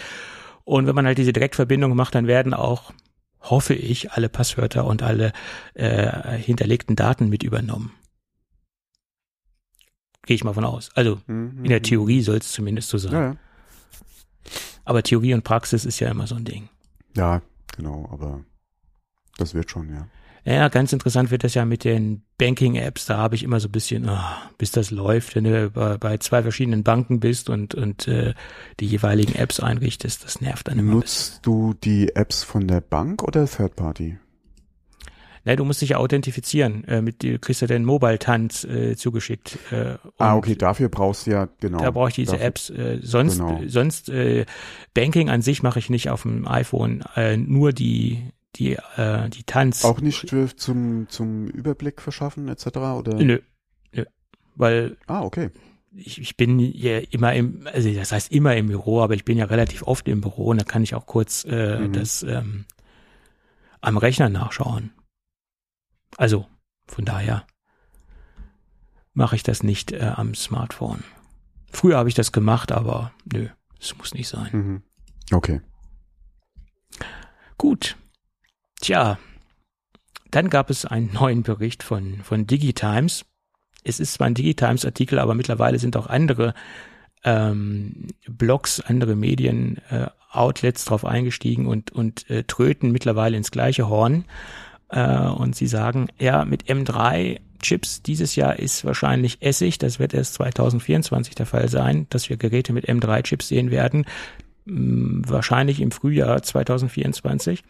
Und 0.64 0.86
wenn 0.86 0.94
man 0.94 1.06
halt 1.06 1.18
diese 1.18 1.32
Direktverbindung 1.32 1.94
macht, 1.94 2.14
dann 2.16 2.26
werden 2.26 2.52
auch, 2.52 2.92
hoffe 3.40 3.74
ich, 3.74 4.10
alle 4.12 4.28
Passwörter 4.28 4.84
und 4.84 5.02
alle 5.04 5.32
äh, 5.74 6.36
hinterlegten 6.36 6.96
Daten 6.96 7.28
mit 7.28 7.42
übernommen. 7.44 7.92
Gehe 10.24 10.34
ich 10.36 10.44
mal 10.44 10.52
von 10.54 10.64
aus. 10.64 10.90
Also 10.94 11.20
Mhm, 11.26 11.58
in 11.64 11.68
der 11.70 11.78
mhm. 11.80 11.84
Theorie 11.84 12.22
soll 12.22 12.38
es 12.38 12.52
zumindest 12.52 12.88
so 12.88 12.98
sein. 12.98 13.12
Ja, 13.12 13.24
ja. 13.24 13.36
Aber 14.84 15.02
Theorie 15.04 15.34
und 15.34 15.44
Praxis 15.44 15.84
ist 15.84 16.00
ja 16.00 16.10
immer 16.10 16.26
so 16.26 16.34
ein 16.34 16.44
Ding. 16.44 16.68
ja, 17.16 17.40
genau, 17.76 18.08
aber 18.12 18.44
das 19.38 19.54
wird 19.54 19.70
schon, 19.70 19.90
ja. 19.90 20.06
Ja, 20.44 20.68
ganz 20.68 20.92
interessant 20.92 21.30
wird 21.30 21.44
das 21.44 21.54
ja 21.54 21.64
mit 21.64 21.84
den 21.84 22.22
Banking-Apps. 22.38 23.06
Da 23.06 23.16
habe 23.16 23.36
ich 23.36 23.44
immer 23.44 23.60
so 23.60 23.68
ein 23.68 23.72
bisschen, 23.72 24.08
ah, 24.08 24.50
bis 24.58 24.72
das 24.72 24.90
läuft, 24.90 25.36
wenn 25.36 25.44
du 25.44 25.70
bei, 25.70 25.96
bei 25.98 26.16
zwei 26.18 26.42
verschiedenen 26.42 26.82
Banken 26.82 27.20
bist 27.20 27.48
und, 27.48 27.76
und 27.76 28.08
äh, 28.08 28.34
die 28.80 28.86
jeweiligen 28.86 29.36
Apps 29.36 29.60
einrichtest. 29.60 30.24
Das 30.24 30.40
nervt 30.40 30.66
dann 30.66 30.80
immer. 30.80 30.94
Nutzt 30.94 31.46
du 31.46 31.74
die 31.74 32.16
Apps 32.16 32.42
von 32.42 32.66
der 32.66 32.80
Bank 32.80 33.22
oder 33.22 33.46
Third 33.46 33.76
Party? 33.76 34.18
Ne, 35.44 35.56
du 35.56 35.64
musst 35.64 35.82
dich 35.82 35.88
ja 35.90 35.96
authentifizieren. 35.96 36.84
Äh, 36.84 37.02
mit, 37.02 37.22
du 37.24 37.38
kriegst 37.38 37.60
ja 37.62 37.66
den 37.66 37.84
Mobile-Tanz 37.84 38.62
äh, 38.64 38.94
zugeschickt. 38.96 39.58
Äh, 39.72 39.96
Ah, 40.18 40.36
okay, 40.36 40.54
dafür 40.54 40.88
brauchst 40.88 41.26
du 41.26 41.32
ja, 41.32 41.48
genau. 41.60 41.78
Da 41.82 41.90
brauche 41.90 42.10
ich 42.10 42.14
diese 42.14 42.32
dafür- 42.32 42.46
Apps. 42.46 42.70
Äh, 42.70 42.98
sonst, 43.02 43.38
Genau. 43.38 43.60
sonst 43.66 44.08
äh, 44.08 44.46
Banking 44.94 45.30
an 45.30 45.42
sich 45.42 45.62
mache 45.64 45.80
ich 45.80 45.90
nicht 45.90 46.10
auf 46.10 46.22
dem 46.22 46.46
iPhone. 46.46 47.02
Äh, 47.16 47.36
nur 47.38 47.72
die, 47.72 48.22
die, 48.54 48.74
äh, 48.96 49.28
die 49.30 49.42
Tanz. 49.42 49.84
Auch 49.84 50.00
nicht 50.00 50.30
für, 50.30 50.54
zum, 50.54 51.08
zum 51.08 51.48
Überblick 51.48 52.00
verschaffen, 52.00 52.46
etc., 52.48 52.66
oder? 52.76 53.14
Nö, 53.14 53.40
nö. 53.92 54.04
Weil 54.54 54.96
Ah, 55.08 55.22
okay. 55.22 55.50
ich, 55.96 56.20
ich 56.20 56.36
bin 56.36 56.60
ja 56.60 56.98
immer 57.10 57.34
im, 57.34 57.66
also 57.72 57.92
das 57.92 58.12
heißt 58.12 58.30
immer 58.30 58.54
im 58.56 58.68
Büro, 58.68 59.00
aber 59.00 59.14
ich 59.14 59.24
bin 59.24 59.38
ja 59.38 59.46
relativ 59.46 59.82
oft 59.82 60.06
im 60.06 60.20
Büro 60.20 60.46
und 60.50 60.60
da 60.60 60.64
kann 60.64 60.84
ich 60.84 60.94
auch 60.94 61.06
kurz 61.06 61.44
äh, 61.50 61.80
Mhm. 61.80 61.92
das 61.94 62.22
ähm, 62.22 62.64
am 63.80 63.96
Rechner 63.96 64.28
nachschauen. 64.28 64.92
Also 66.16 66.46
von 66.86 67.04
daher 67.04 67.46
mache 69.14 69.36
ich 69.36 69.42
das 69.42 69.62
nicht 69.62 69.92
äh, 69.92 70.12
am 70.14 70.34
Smartphone. 70.34 71.04
Früher 71.70 71.96
habe 71.96 72.08
ich 72.08 72.14
das 72.14 72.32
gemacht, 72.32 72.72
aber 72.72 73.12
nö, 73.32 73.48
es 73.80 73.96
muss 73.96 74.14
nicht 74.14 74.28
sein. 74.28 74.50
Mhm. 74.52 74.82
Okay. 75.32 75.60
Gut. 77.56 77.96
Tja, 78.80 79.18
dann 80.30 80.50
gab 80.50 80.70
es 80.70 80.84
einen 80.84 81.12
neuen 81.12 81.42
Bericht 81.42 81.82
von, 81.82 82.22
von 82.22 82.46
DigiTimes. 82.46 83.24
Es 83.84 84.00
ist 84.00 84.14
zwar 84.14 84.26
ein 84.26 84.34
DigiTimes-Artikel, 84.34 85.18
aber 85.18 85.34
mittlerweile 85.34 85.78
sind 85.78 85.96
auch 85.96 86.06
andere 86.06 86.54
ähm, 87.24 88.08
Blogs, 88.28 88.80
andere 88.80 89.14
Medien, 89.14 89.78
äh, 89.90 90.08
Outlets 90.30 90.84
drauf 90.84 91.04
eingestiegen 91.04 91.66
und, 91.66 91.92
und 91.92 92.28
äh, 92.30 92.44
tröten 92.44 92.90
mittlerweile 92.90 93.36
ins 93.36 93.50
gleiche 93.50 93.88
Horn. 93.88 94.24
Äh, 94.92 95.26
und 95.26 95.56
sie 95.56 95.66
sagen, 95.66 96.08
ja, 96.18 96.44
mit 96.44 96.64
M3 96.64 97.40
Chips 97.60 98.02
dieses 98.02 98.36
Jahr 98.36 98.58
ist 98.58 98.84
wahrscheinlich 98.84 99.40
Essig. 99.40 99.78
Das 99.78 99.98
wird 99.98 100.14
erst 100.14 100.34
2024 100.34 101.34
der 101.34 101.46
Fall 101.46 101.68
sein, 101.68 102.06
dass 102.10 102.28
wir 102.28 102.36
Geräte 102.36 102.72
mit 102.72 102.88
M3 102.88 103.22
Chips 103.22 103.48
sehen 103.48 103.70
werden. 103.70 104.04
Hm, 104.66 105.22
wahrscheinlich 105.26 105.80
im 105.80 105.90
Frühjahr 105.90 106.42
2024. 106.42 107.62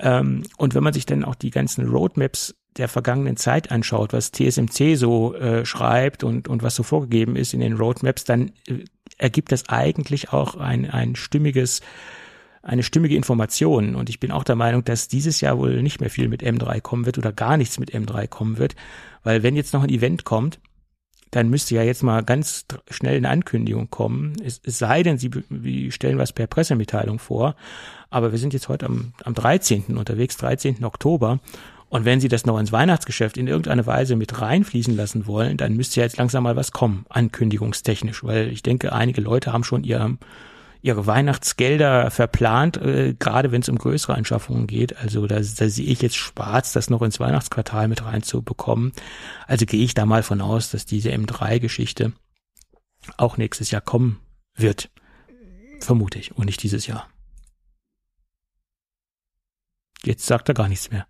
Ähm, 0.00 0.42
und 0.56 0.74
wenn 0.74 0.82
man 0.82 0.92
sich 0.92 1.06
dann 1.06 1.24
auch 1.24 1.36
die 1.36 1.50
ganzen 1.50 1.88
Roadmaps 1.88 2.54
der 2.76 2.88
vergangenen 2.88 3.36
Zeit 3.36 3.70
anschaut, 3.70 4.12
was 4.12 4.32
TSMC 4.32 4.96
so 4.96 5.34
äh, 5.34 5.64
schreibt 5.64 6.24
und, 6.24 6.48
und 6.48 6.62
was 6.62 6.74
so 6.74 6.82
vorgegeben 6.82 7.36
ist 7.36 7.54
in 7.54 7.60
den 7.60 7.74
Roadmaps, 7.74 8.24
dann 8.24 8.52
äh, 8.66 8.84
ergibt 9.18 9.52
das 9.52 9.68
eigentlich 9.68 10.32
auch 10.32 10.56
ein, 10.56 10.90
ein 10.90 11.14
stimmiges, 11.14 11.82
eine 12.62 12.82
stimmige 12.82 13.16
Information. 13.16 13.94
Und 13.94 14.08
ich 14.08 14.20
bin 14.20 14.30
auch 14.30 14.44
der 14.44 14.56
Meinung, 14.56 14.84
dass 14.84 15.08
dieses 15.08 15.40
Jahr 15.40 15.58
wohl 15.58 15.82
nicht 15.82 16.00
mehr 16.00 16.10
viel 16.10 16.28
mit 16.28 16.42
M3 16.42 16.80
kommen 16.80 17.06
wird 17.06 17.18
oder 17.18 17.32
gar 17.32 17.56
nichts 17.56 17.78
mit 17.78 17.92
M3 17.92 18.28
kommen 18.28 18.58
wird. 18.58 18.76
Weil 19.22 19.42
wenn 19.42 19.56
jetzt 19.56 19.72
noch 19.74 19.82
ein 19.82 19.90
Event 19.90 20.24
kommt, 20.24 20.60
dann 21.32 21.48
müsste 21.48 21.74
ja 21.74 21.82
jetzt 21.82 22.02
mal 22.02 22.22
ganz 22.22 22.66
schnell 22.90 23.16
eine 23.16 23.30
Ankündigung 23.30 23.88
kommen. 23.90 24.34
Es, 24.44 24.60
es 24.64 24.78
sei 24.78 25.02
denn, 25.02 25.16
sie, 25.18 25.30
sie 25.62 25.90
stellen 25.90 26.18
was 26.18 26.32
per 26.32 26.46
Pressemitteilung 26.46 27.18
vor. 27.18 27.56
Aber 28.10 28.32
wir 28.32 28.38
sind 28.38 28.52
jetzt 28.52 28.68
heute 28.68 28.86
am, 28.86 29.14
am 29.24 29.34
13. 29.34 29.96
unterwegs, 29.96 30.36
13. 30.36 30.84
Oktober. 30.84 31.40
Und 31.88 32.04
wenn 32.04 32.20
Sie 32.20 32.28
das 32.28 32.46
noch 32.46 32.58
ins 32.58 32.72
Weihnachtsgeschäft 32.72 33.36
in 33.36 33.48
irgendeiner 33.48 33.86
Weise 33.86 34.16
mit 34.16 34.40
reinfließen 34.40 34.96
lassen 34.96 35.26
wollen, 35.26 35.58
dann 35.58 35.74
müsste 35.74 36.00
ja 36.00 36.04
jetzt 36.04 36.16
langsam 36.16 36.42
mal 36.42 36.56
was 36.56 36.72
kommen, 36.72 37.04
ankündigungstechnisch, 37.10 38.24
weil 38.24 38.48
ich 38.48 38.62
denke, 38.62 38.94
einige 38.94 39.20
Leute 39.20 39.52
haben 39.52 39.62
schon 39.62 39.84
ihr, 39.84 40.16
ihre 40.82 41.06
Weihnachtsgelder 41.06 42.10
verplant, 42.10 42.76
äh, 42.76 43.14
gerade 43.14 43.52
wenn 43.52 43.62
es 43.62 43.68
um 43.68 43.78
größere 43.78 44.14
Anschaffungen 44.14 44.66
geht. 44.66 44.96
Also 44.96 45.26
da, 45.26 45.36
da 45.36 45.42
sehe 45.42 45.86
ich 45.86 46.02
jetzt 46.02 46.16
schwarz, 46.16 46.72
das 46.72 46.90
noch 46.90 47.02
ins 47.02 47.20
Weihnachtsquartal 47.20 47.88
mit 47.88 48.04
reinzubekommen. 48.04 48.92
Also 49.46 49.64
gehe 49.64 49.82
ich 49.82 49.94
da 49.94 50.04
mal 50.04 50.24
von 50.24 50.40
aus, 50.40 50.70
dass 50.70 50.84
diese 50.84 51.10
M3-Geschichte 51.10 52.12
auch 53.16 53.36
nächstes 53.36 53.70
Jahr 53.70 53.80
kommen 53.80 54.18
wird. 54.56 54.90
Vermute 55.80 56.18
ich. 56.18 56.36
Und 56.36 56.46
nicht 56.46 56.62
dieses 56.62 56.86
Jahr. 56.86 57.08
Jetzt 60.04 60.26
sagt 60.26 60.48
er 60.48 60.54
gar 60.54 60.68
nichts 60.68 60.90
mehr. 60.90 61.06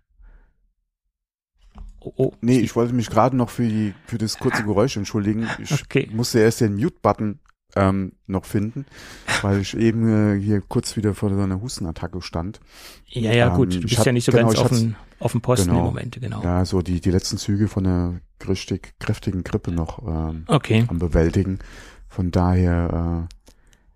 Oh, 1.99 2.13
oh. 2.17 2.33
Nee, 2.41 2.59
ich 2.59 2.75
wollte 2.75 2.93
mich 2.93 3.09
gerade 3.09 3.35
noch 3.35 3.49
für, 3.49 3.67
die, 3.67 3.95
für 4.05 4.17
das 4.17 4.37
kurze 4.37 4.63
Geräusch 4.63 4.97
entschuldigen. 4.97 5.47
Ich 5.57 5.71
Okay. 5.83 6.09
musste 6.11 6.39
erst 6.39 6.61
den 6.61 6.75
Mute-Button 6.75 7.39
ähm, 7.75 8.13
noch 8.27 8.45
finden, 8.45 8.85
weil 9.41 9.61
ich 9.61 9.75
eben 9.75 10.07
äh, 10.35 10.39
hier 10.39 10.61
kurz 10.61 10.95
wieder 10.95 11.13
vor 11.15 11.29
so 11.33 11.39
einer 11.41 11.61
Hustenattacke 11.61 12.21
stand. 12.21 12.59
Ja, 13.07 13.31
ja, 13.33 13.47
Ähm, 13.47 13.53
gut. 13.55 13.75
Du 13.75 13.81
bist 13.81 13.97
hab- 13.97 14.05
ja 14.05 14.11
nicht 14.11 14.25
so 14.25 14.31
genau, 14.31 14.51
ganz 14.51 14.95
auf 15.19 15.31
dem 15.31 15.41
Posten 15.41 15.67
genau. 15.69 15.79
im 15.79 15.85
Moment, 15.85 16.19
genau. 16.19 16.43
Ja, 16.43 16.65
so 16.65 16.81
die, 16.81 16.99
die 16.99 17.11
letzten 17.11 17.37
Züge 17.37 17.67
von 17.67 17.85
einer 17.85 18.19
richtig 18.47 18.93
kräftigen 18.99 19.43
Grippe 19.43 19.71
noch 19.71 20.05
ähm, 20.05 20.43
Okay. 20.47 20.85
am 20.87 20.99
Bewältigen. 20.99 21.59
Von 22.09 22.29
daher, 22.29 23.27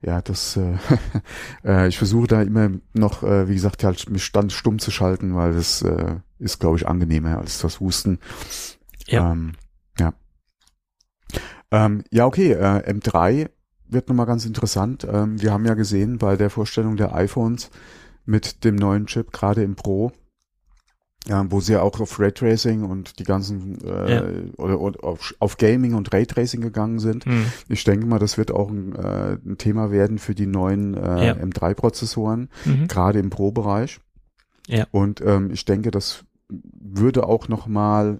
äh, 0.04 0.08
ja, 0.08 0.22
das, 0.22 0.58
äh, 0.58 0.78
äh, 1.66 1.88
ich 1.88 1.98
versuche 1.98 2.28
da 2.28 2.42
immer 2.42 2.70
noch, 2.94 3.24
äh, 3.24 3.50
wie 3.50 3.54
gesagt, 3.56 3.84
halt 3.84 4.10
mich 4.10 4.32
dann 4.32 4.50
stumm 4.50 4.80
zu 4.80 4.90
schalten, 4.90 5.36
weil 5.36 5.54
das 5.54 5.82
äh, 5.82 6.16
ist, 6.40 6.60
glaube 6.60 6.78
ich, 6.78 6.88
angenehmer 6.88 7.38
als 7.40 7.60
das 7.60 7.80
Husten. 7.80 8.20
Ja. 9.08 9.32
Ähm, 9.34 9.54
ja. 10.00 10.13
Ähm, 11.72 12.04
ja, 12.12 12.26
okay, 12.26 12.54
äh, 12.54 12.90
M3 12.92 13.50
wird 13.89 14.10
nochmal 14.10 14.26
ganz 14.26 14.45
interessant. 14.45 15.08
Ähm, 15.10 15.41
wir 15.41 15.52
haben 15.52 15.65
ja 15.65 15.73
gesehen 15.73 16.17
bei 16.17 16.36
der 16.36 16.50
Vorstellung 16.50 16.97
der 16.97 17.15
iPhones 17.15 17.69
mit 18.26 18.63
dem 18.63 18.76
neuen 18.76 19.08
Chip, 19.08 19.32
gerade 19.32 19.63
im 19.63 19.76
Pro, 19.76 20.12
ja, 21.28 21.45
wo 21.50 21.60
sie 21.60 21.73
ja 21.73 21.82
auch 21.82 22.00
auf 22.00 22.19
Raytracing 22.19 22.84
und 22.84 23.19
die 23.19 23.23
ganzen 23.23 23.84
äh, 23.84 24.13
ja. 24.13 24.23
oder, 24.58 24.80
oder 24.80 25.04
auf, 25.04 25.36
auf, 25.39 25.58
Gaming 25.58 25.93
und 25.93 26.13
Raytracing 26.13 26.62
gegangen 26.62 27.00
sind. 27.00 27.26
Mhm. 27.26 27.45
Ich 27.69 27.84
denke 27.84 28.06
mal, 28.06 28.19
das 28.19 28.38
wird 28.38 28.52
auch 28.52 28.69
ein, 28.69 28.95
äh, 28.95 29.38
ein 29.45 29.58
Thema 29.58 29.91
werden 29.91 30.19
für 30.19 30.36
die 30.36 30.47
neuen 30.47 30.93
äh, 30.93 31.28
ja. 31.28 31.34
M3-Prozessoren, 31.34 32.50
mhm. 32.65 32.88
gerade 32.88 33.19
im 33.19 33.30
Pro-Bereich. 33.30 34.00
Ja. 34.67 34.86
Und 34.91 35.21
ähm, 35.21 35.52
ich 35.52 35.65
denke, 35.65 35.91
das 35.91 36.26
würde 36.50 37.26
auch 37.26 37.47
noch 37.47 37.67
mal 37.67 38.19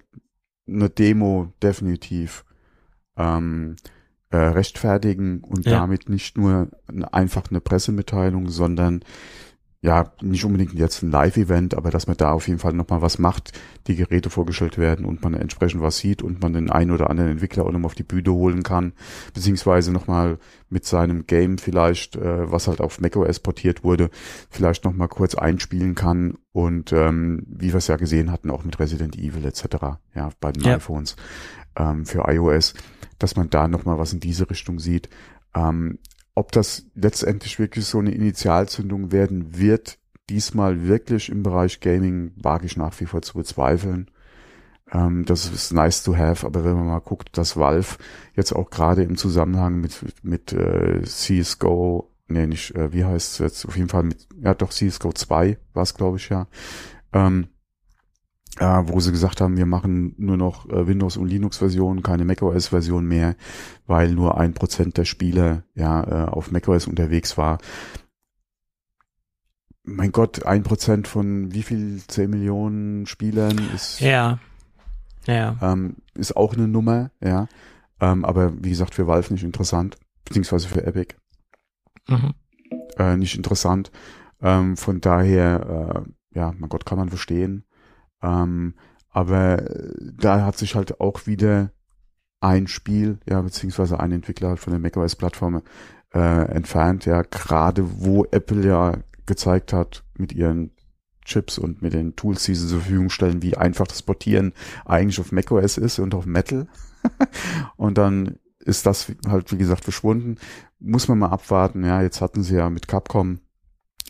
eine 0.68 0.90
Demo 0.90 1.54
definitiv 1.62 2.44
ähm, 3.18 3.76
äh, 4.30 4.38
rechtfertigen 4.38 5.40
und 5.40 5.66
ja. 5.66 5.80
damit 5.80 6.10
nicht 6.10 6.38
nur 6.38 6.68
einfach 7.12 7.50
eine 7.50 7.62
Pressemitteilung, 7.62 8.50
sondern 8.50 9.02
ja, 9.82 10.12
nicht 10.22 10.44
unbedingt 10.44 10.74
jetzt 10.74 11.04
ein 11.04 11.12
Live-Event, 11.12 11.76
aber 11.76 11.92
dass 11.92 12.08
man 12.08 12.18
da 12.18 12.32
auf 12.32 12.48
jeden 12.48 12.60
Fall 12.60 12.74
nochmal 12.74 13.04
was 13.04 13.20
macht, 13.20 13.52
die 13.86 13.96
Geräte 13.96 14.32
vorgestellt 14.32 14.80
werden 14.80 15.06
und 15.06 15.22
man 15.22 15.36
entsprechend 15.36 15.82
was 15.82 16.00
sieht 16.00 16.24
und 16.24 16.42
man 16.42 16.54
den 16.54 16.72
einen 16.72 16.90
oder 16.90 17.12
anderen 17.12 17.30
Entwickler 17.30 17.64
auch 17.64 17.72
nochmal 17.72 17.86
auf 17.86 17.96
die 17.96 18.04
Bühne 18.04 18.34
holen 18.34 18.64
kann, 18.64 18.94
beziehungsweise 19.36 19.92
nochmal 19.92 20.40
mit 20.70 20.86
seinem 20.86 21.28
Game 21.28 21.60
vielleicht, 21.60 22.16
äh, 22.16 22.52
was 22.52 22.68
halt 22.68 22.82
auf 22.82 23.00
macOS 23.00 23.40
portiert 23.40 23.84
wurde, 23.84 24.10
vielleicht 24.50 24.84
nochmal 24.84 25.10
kurz 25.10 25.36
einspielen 25.36 25.94
kann 25.94 26.40
und 26.54 26.92
ähm, 26.92 27.44
wie 27.48 27.72
wir 27.72 27.78
es 27.78 27.88
ja 27.88 27.98
gesehen 27.98 28.32
hatten, 28.32 28.50
auch 28.50 28.64
mit 28.64 28.80
Resident 28.80 29.16
Evil 29.16 29.46
etc., 29.46 29.78
ja, 30.16 30.32
bei 30.40 30.52
den 30.52 30.64
ja. 30.64 30.76
iPhones 30.78 31.16
ähm, 31.76 32.08
für 32.08 32.24
iOS, 32.28 32.74
dass 33.20 33.36
man 33.36 33.52
da 33.52 33.68
nochmal 33.68 34.00
was 34.00 34.12
in 34.12 34.20
diese 34.20 34.50
Richtung 34.50 34.80
sieht. 34.80 35.08
Ähm, 35.54 36.00
ob 36.38 36.52
das 36.52 36.86
letztendlich 36.94 37.58
wirklich 37.58 37.86
so 37.86 37.98
eine 37.98 38.12
Initialzündung 38.12 39.12
werden 39.12 39.58
wird, 39.58 39.98
diesmal 40.30 40.88
wirklich 40.88 41.30
im 41.30 41.42
Bereich 41.42 41.80
Gaming, 41.80 42.32
wage 42.36 42.68
ich 42.68 42.78
nach 42.78 43.00
wie 43.00 43.08
vor 43.08 43.24
zu 43.24 43.40
bezweifeln. 43.40 44.12
Ähm, 44.92 45.26
das 45.26 45.52
ist 45.52 45.74
nice 45.74 46.04
to 46.04 46.16
have, 46.16 46.46
aber 46.46 46.64
wenn 46.64 46.76
man 46.76 46.86
mal 46.86 47.00
guckt, 47.00 47.36
dass 47.40 47.58
Valve 47.58 47.98
jetzt 48.36 48.54
auch 48.54 48.70
gerade 48.70 49.02
im 49.02 49.18
Zusammenhang 49.18 49.82
mit, 49.82 49.98
mit 50.22 50.54
äh, 50.54 51.02
CSGO, 51.02 52.12
nee, 52.28 52.46
nicht, 52.46 52.76
äh, 52.76 52.94
wie 52.94 53.04
heißt 53.04 53.34
es 53.34 53.38
jetzt, 53.40 53.66
auf 53.66 53.76
jeden 53.76 53.90
Fall 53.90 54.04
mit, 54.04 54.28
ja 54.40 54.54
doch, 54.54 54.70
CSGO 54.70 55.14
2 55.14 55.58
war 55.74 55.84
es, 55.84 55.96
glaube 55.96 56.18
ich, 56.18 56.30
ja, 56.30 56.46
ähm, 57.14 57.48
äh, 58.60 58.84
wo 58.86 59.00
sie 59.00 59.12
gesagt 59.12 59.42
haben, 59.42 59.58
wir 59.58 59.66
machen 59.66 60.16
nur 60.18 60.38
noch 60.38 60.68
äh, 60.70 60.88
Windows- 60.88 61.18
und 61.18 61.28
Linux-Versionen, 61.28 62.04
keine 62.04 62.26
macOS-Version 62.26 63.06
mehr, 63.06 63.36
weil 63.86 64.14
nur 64.14 64.40
ein 64.40 64.54
Prozent 64.54 64.98
der 64.98 65.06
Spieler 65.06 65.64
ja 65.76 66.04
äh, 66.04 66.30
auf 66.30 66.52
macOS 66.52 66.88
unterwegs 66.88 67.38
war. 67.38 67.60
Mein 69.84 70.12
Gott, 70.12 70.46
ein 70.46 70.64
Prozent 70.64 71.08
von 71.08 71.54
wie 71.54 71.64
viel? 71.64 72.02
Zehn 72.08 72.30
Millionen 72.30 73.06
Spielern 73.06 73.58
ist 73.74 74.02
ja, 74.02 74.40
ja. 75.26 75.56
Ähm, 75.62 75.98
ist 76.16 76.36
auch 76.36 76.54
eine 76.54 76.68
Nummer, 76.68 77.12
ja. 77.24 77.48
Ähm, 78.00 78.26
aber 78.26 78.54
wie 78.64 78.70
gesagt, 78.70 78.96
für 78.96 79.08
Valve 79.08 79.34
nicht 79.34 79.44
interessant, 79.44 79.98
beziehungsweise 80.26 80.68
für 80.68 80.86
Epic 80.86 81.16
mhm. 82.08 82.34
äh, 82.98 83.16
nicht 83.18 83.36
interessant. 83.36 83.92
Ähm, 84.42 84.78
von 84.78 85.00
daher, 85.00 86.06
äh, 86.06 86.38
ja, 86.38 86.54
mein 86.58 86.70
Gott, 86.70 86.86
kann 86.86 86.98
man 86.98 87.10
verstehen. 87.10 87.64
Ähm, 88.22 88.76
aber 89.10 89.62
äh, 89.62 89.94
da 90.18 90.46
hat 90.46 90.58
sich 90.58 90.76
halt 90.76 91.00
auch 91.00 91.28
wieder 91.28 91.72
ein 92.40 92.68
Spiel, 92.68 93.20
ja, 93.28 93.42
beziehungsweise 93.42 94.00
ein 94.00 94.12
Entwickler 94.12 94.58
von 94.58 94.72
der 94.72 94.80
macOS-Plattform 94.80 95.64
äh, 96.14 96.46
entfernt, 96.52 97.06
ja, 97.06 97.24
gerade 97.24 98.02
wo 98.02 98.26
Apple 98.26 98.66
ja 98.66 98.98
gezeigt 99.26 99.74
hat 99.74 100.04
mit 100.18 100.34
ihren 100.34 100.72
Chips 101.26 101.58
und 101.58 101.82
mit 101.82 101.94
den 101.94 102.16
Tools, 102.16 102.46
die 102.46 102.56
sie 102.56 102.68
zur 102.68 102.80
Verfügung 102.80 103.10
stellen, 103.10 103.42
wie 103.42 103.58
einfach 103.58 103.86
das 103.86 104.02
Portieren 104.02 104.54
eigentlich 104.86 105.20
auf 105.20 105.32
macOS 105.32 105.78
ist 105.78 106.00
und 106.00 106.16
auf 106.16 106.26
Metal. 106.26 106.68
und 107.76 107.98
dann 107.98 108.40
ist 108.60 108.86
das 108.86 109.12
halt, 109.28 109.52
wie 109.52 109.58
gesagt, 109.58 109.84
verschwunden. 109.84 110.38
Muss 110.80 111.08
man 111.08 111.20
mal 111.20 111.30
abwarten. 111.30 111.84
Ja, 111.84 112.02
jetzt 112.02 112.22
hatten 112.22 112.44
sie 112.44 112.56
ja 112.56 112.70
mit 112.70 112.88
Capcom 112.88 113.40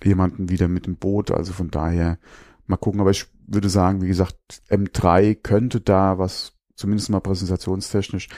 jemanden 0.04 0.50
wieder 0.50 0.68
mit 0.68 0.86
dem 0.86 0.96
Boot. 0.96 1.32
Also 1.32 1.54
von 1.54 1.70
daher 1.70 2.20
mal 2.66 2.78
gucken. 2.78 3.02
Aber 3.02 3.12
ich 3.12 3.28
würde 3.48 3.70
sagen, 3.70 4.02
wie 4.02 4.08
gesagt, 4.08 4.62
M3 4.70 5.36
könnte 5.36 5.82
da 5.82 6.20
was 6.20 6.54
zumindest 6.76 7.10
mal 7.10 7.22
präsentationstechnisch 7.22 8.30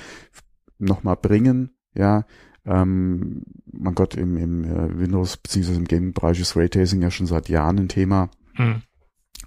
nochmal 0.77 1.17
bringen, 1.17 1.71
ja. 1.93 2.25
Ähm, 2.65 3.43
mein 3.65 3.95
Gott, 3.95 4.15
im, 4.15 4.37
im 4.37 4.63
äh, 4.63 4.99
Windows 4.99 5.37
bzw. 5.37 5.75
im 5.75 5.85
Gaming-Bereich 5.85 6.39
ist 6.39 6.55
Raytracing 6.55 7.01
ja 7.01 7.09
schon 7.09 7.25
seit 7.25 7.49
Jahren 7.49 7.79
ein 7.79 7.89
Thema. 7.89 8.29
Mhm. 8.57 8.83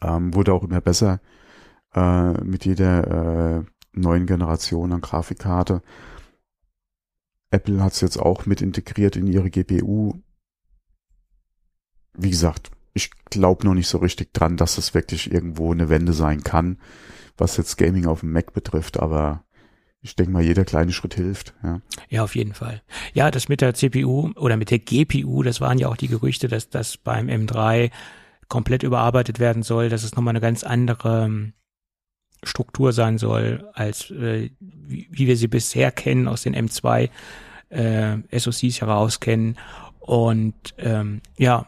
Ähm, 0.01 0.35
wurde 0.35 0.53
auch 0.53 0.65
immer 0.65 0.81
besser 0.81 1.21
äh, 1.95 2.33
mit 2.45 2.65
jeder 2.65 3.59
äh, 3.59 3.65
neuen 3.93 4.27
Generation 4.27 4.93
an 4.93 5.01
Grafikkarte. 5.01 5.83
Apple 7.51 7.83
hat 7.83 7.93
es 7.93 8.01
jetzt 8.01 8.19
auch 8.19 8.47
mit 8.47 8.63
integriert 8.63 9.17
in 9.17 9.27
ihre 9.27 9.51
GPU. 9.51 10.15
Wie 12.15 12.31
gesagt, 12.31 12.71
ich 12.95 13.11
glaube 13.31 13.67
noch 13.67 13.75
nicht 13.75 13.89
so 13.89 13.99
richtig 13.99 14.33
dran, 14.33 14.57
dass 14.57 14.77
das 14.77 14.95
wirklich 14.95 15.33
irgendwo 15.33 15.73
eine 15.73 15.89
Wende 15.89 16.13
sein 16.13 16.43
kann, 16.43 16.79
was 17.37 17.57
jetzt 17.57 17.77
Gaming 17.77 18.07
auf 18.07 18.21
dem 18.21 18.33
Mac 18.33 18.53
betrifft, 18.53 19.01
aber 19.01 19.45
ich 20.03 20.17
denke 20.17 20.33
mal, 20.33 20.43
jeder 20.43 20.65
kleine 20.65 20.93
Schritt 20.93 21.15
hilft. 21.15 21.55
Ja. 21.63 21.81
ja, 22.09 22.25
auf 22.25 22.35
jeden 22.35 22.55
Fall. 22.55 22.83
Ja, 23.15 23.31
das 23.31 23.49
mit 23.49 23.61
der 23.61 23.75
CPU 23.75 24.33
oder 24.35 24.57
mit 24.57 24.71
der 24.71 24.81
GPU, 24.81 25.43
das 25.45 25.61
waren 25.61 25.79
ja 25.79 25.89
auch 25.89 25.97
die 25.97 26.09
Gerüchte, 26.09 26.49
dass 26.49 26.69
das 26.71 26.97
beim 26.97 27.29
M3 27.29 27.91
komplett 28.49 28.83
überarbeitet 28.83 29.39
werden 29.39 29.63
soll, 29.63 29.89
dass 29.89 30.03
es 30.03 30.15
nochmal 30.15 30.33
eine 30.33 30.41
ganz 30.41 30.65
andere 30.65 31.25
ähm, 31.25 31.53
Struktur 32.43 32.93
sein 32.93 33.17
soll, 33.17 33.69
als 33.75 34.11
äh, 34.11 34.51
wie, 34.59 35.09
wie 35.11 35.27
wir 35.29 35.37
sie 35.37 35.47
bisher 35.47 35.93
kennen 35.93 36.27
aus 36.27 36.43
den 36.43 36.57
M2 36.57 37.09
äh, 37.69 38.19
SoCs 38.37 38.81
heraus 38.81 39.21
kennen. 39.21 39.57
Und 40.01 40.75
ähm, 40.79 41.23
ja, 41.39 41.65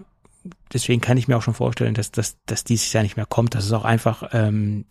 deswegen 0.72 1.00
kann 1.00 1.16
ich 1.16 1.28
mir 1.28 1.36
auch 1.36 1.42
schon 1.42 1.54
vorstellen, 1.54 1.94
dass, 1.94 2.10
dass, 2.10 2.36
dass 2.46 2.64
dieses 2.64 2.92
Jahr 2.92 3.02
nicht 3.02 3.16
mehr 3.16 3.26
kommt, 3.26 3.54
dass 3.54 3.64
es 3.64 3.72
auch 3.72 3.84
einfach 3.84 4.30
ähm, 4.32 4.84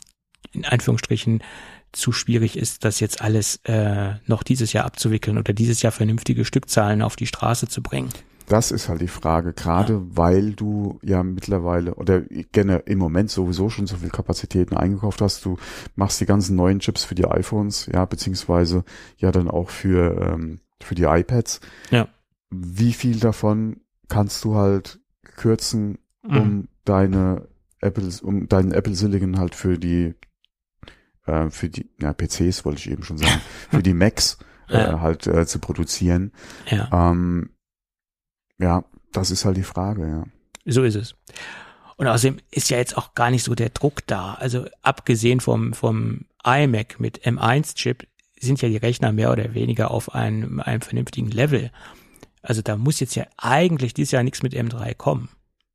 in 0.52 0.66
Anführungsstrichen 0.66 1.44
zu 1.92 2.12
schwierig 2.12 2.58
ist, 2.58 2.86
das 2.86 3.00
jetzt 3.00 3.22
alles 3.22 3.58
äh, 3.66 4.16
noch 4.26 4.44
dieses 4.44 4.74
Jahr 4.74 4.86
abzuwickeln 4.86 5.38
oder 5.38 5.54
dieses 5.54 5.82
Jahr 5.82 5.92
vernünftige 5.92 6.44
Stückzahlen 6.44 7.02
auf 7.02 7.16
die 7.16 7.28
Straße 7.28 7.68
zu 7.68 7.82
bringen. 7.82 8.10
Das 8.48 8.72
ist 8.72 8.89
halt 8.89 9.00
die 9.00 9.08
Frage, 9.08 9.54
gerade 9.54 9.94
ja. 9.94 10.02
weil 10.10 10.54
du 10.54 11.00
ja 11.02 11.24
mittlerweile 11.24 11.96
oder 11.96 12.22
gerne 12.22 12.80
im 12.86 12.98
Moment 12.98 13.30
sowieso 13.32 13.70
schon 13.70 13.88
so 13.88 13.98
viel 13.98 14.10
Kapazitäten 14.10 14.76
eingekauft 14.76 15.22
hast. 15.22 15.46
Du 15.46 15.58
machst 15.96 16.20
die 16.20 16.26
ganzen 16.26 16.56
neuen 16.56 16.80
Chips 16.80 17.06
für 17.06 17.16
die 17.16 17.26
iPhones, 17.26 17.89
ja, 17.94 18.04
beziehungsweise 18.06 18.84
ja 19.18 19.32
dann 19.32 19.50
auch 19.50 19.70
für, 19.70 20.34
ähm, 20.34 20.60
für 20.82 20.96
die 20.96 21.04
iPads. 21.04 21.62
Ja. 21.89 22.10
Wie 22.50 22.94
viel 22.94 23.20
davon 23.20 23.78
kannst 24.10 24.44
du 24.44 24.56
halt 24.56 25.00
kürzen, 25.36 26.00
um 26.24 26.36
mhm. 26.36 26.67
deine 26.86 27.48
Apple, 27.82 28.10
um 28.22 28.48
deinen 28.48 28.72
Apple 28.72 28.96
Silicon 28.96 29.39
halt 29.39 29.56
für 29.56 29.78
die, 29.78 30.15
äh, 31.26 31.50
für 31.50 31.69
die, 31.69 31.89
ja, 32.02 32.13
PCs 32.13 32.65
wollte 32.65 32.80
ich 32.80 32.89
eben 32.89 33.04
schon 33.04 33.17
sagen, 33.17 33.41
für 33.69 33.84
die 33.84 33.93
Macs 33.93 34.38
äh, 34.69 34.78
ja. 34.78 35.02
halt 35.02 35.28
äh, 35.28 35.46
zu 35.46 35.60
produzieren. 35.60 36.32
Ja. 36.69 36.89
Ähm, 36.91 37.52
ja, 38.58 38.86
das 39.12 39.32
ist 39.32 39.46
halt 39.46 39.58
die 39.58 39.63
Frage, 39.63 40.08
ja. 40.08 40.24
So 40.65 40.84
ist 40.84 40.96
es. 40.96 41.15
Und 41.98 42.08
außerdem 42.08 42.39
ist 42.52 42.69
ja 42.69 42.78
jetzt 42.78 42.98
auch 42.98 43.13
gar 43.13 43.30
nicht 43.30 43.43
so 43.43 43.54
der 43.54 43.69
Druck 43.69 44.08
da. 44.08 44.34
Also 44.36 44.65
abgesehen 44.82 45.39
vom, 45.39 45.74
vom 45.74 46.26
iMac 46.43 47.00
mit 47.00 47.26
M1-Chip 47.26 48.08
sind 48.39 48.62
ja 48.62 48.69
die 48.69 48.78
Rechner 48.78 49.12
mehr 49.12 49.32
oder 49.32 49.54
weniger 49.54 49.91
auf 49.91 50.13
einem, 50.13 50.60
einem 50.60 50.82
vernünftigen 50.82 51.30
Level. 51.30 51.72
Also 52.43 52.62
da 52.62 52.75
muss 52.75 52.99
jetzt 52.99 53.15
ja 53.15 53.25
eigentlich 53.38 53.93
dieses 53.93 54.12
Jahr 54.12 54.21
nichts 54.21 54.44
mit 54.44 54.54
M3 54.54 54.94
kommen. 54.96 55.29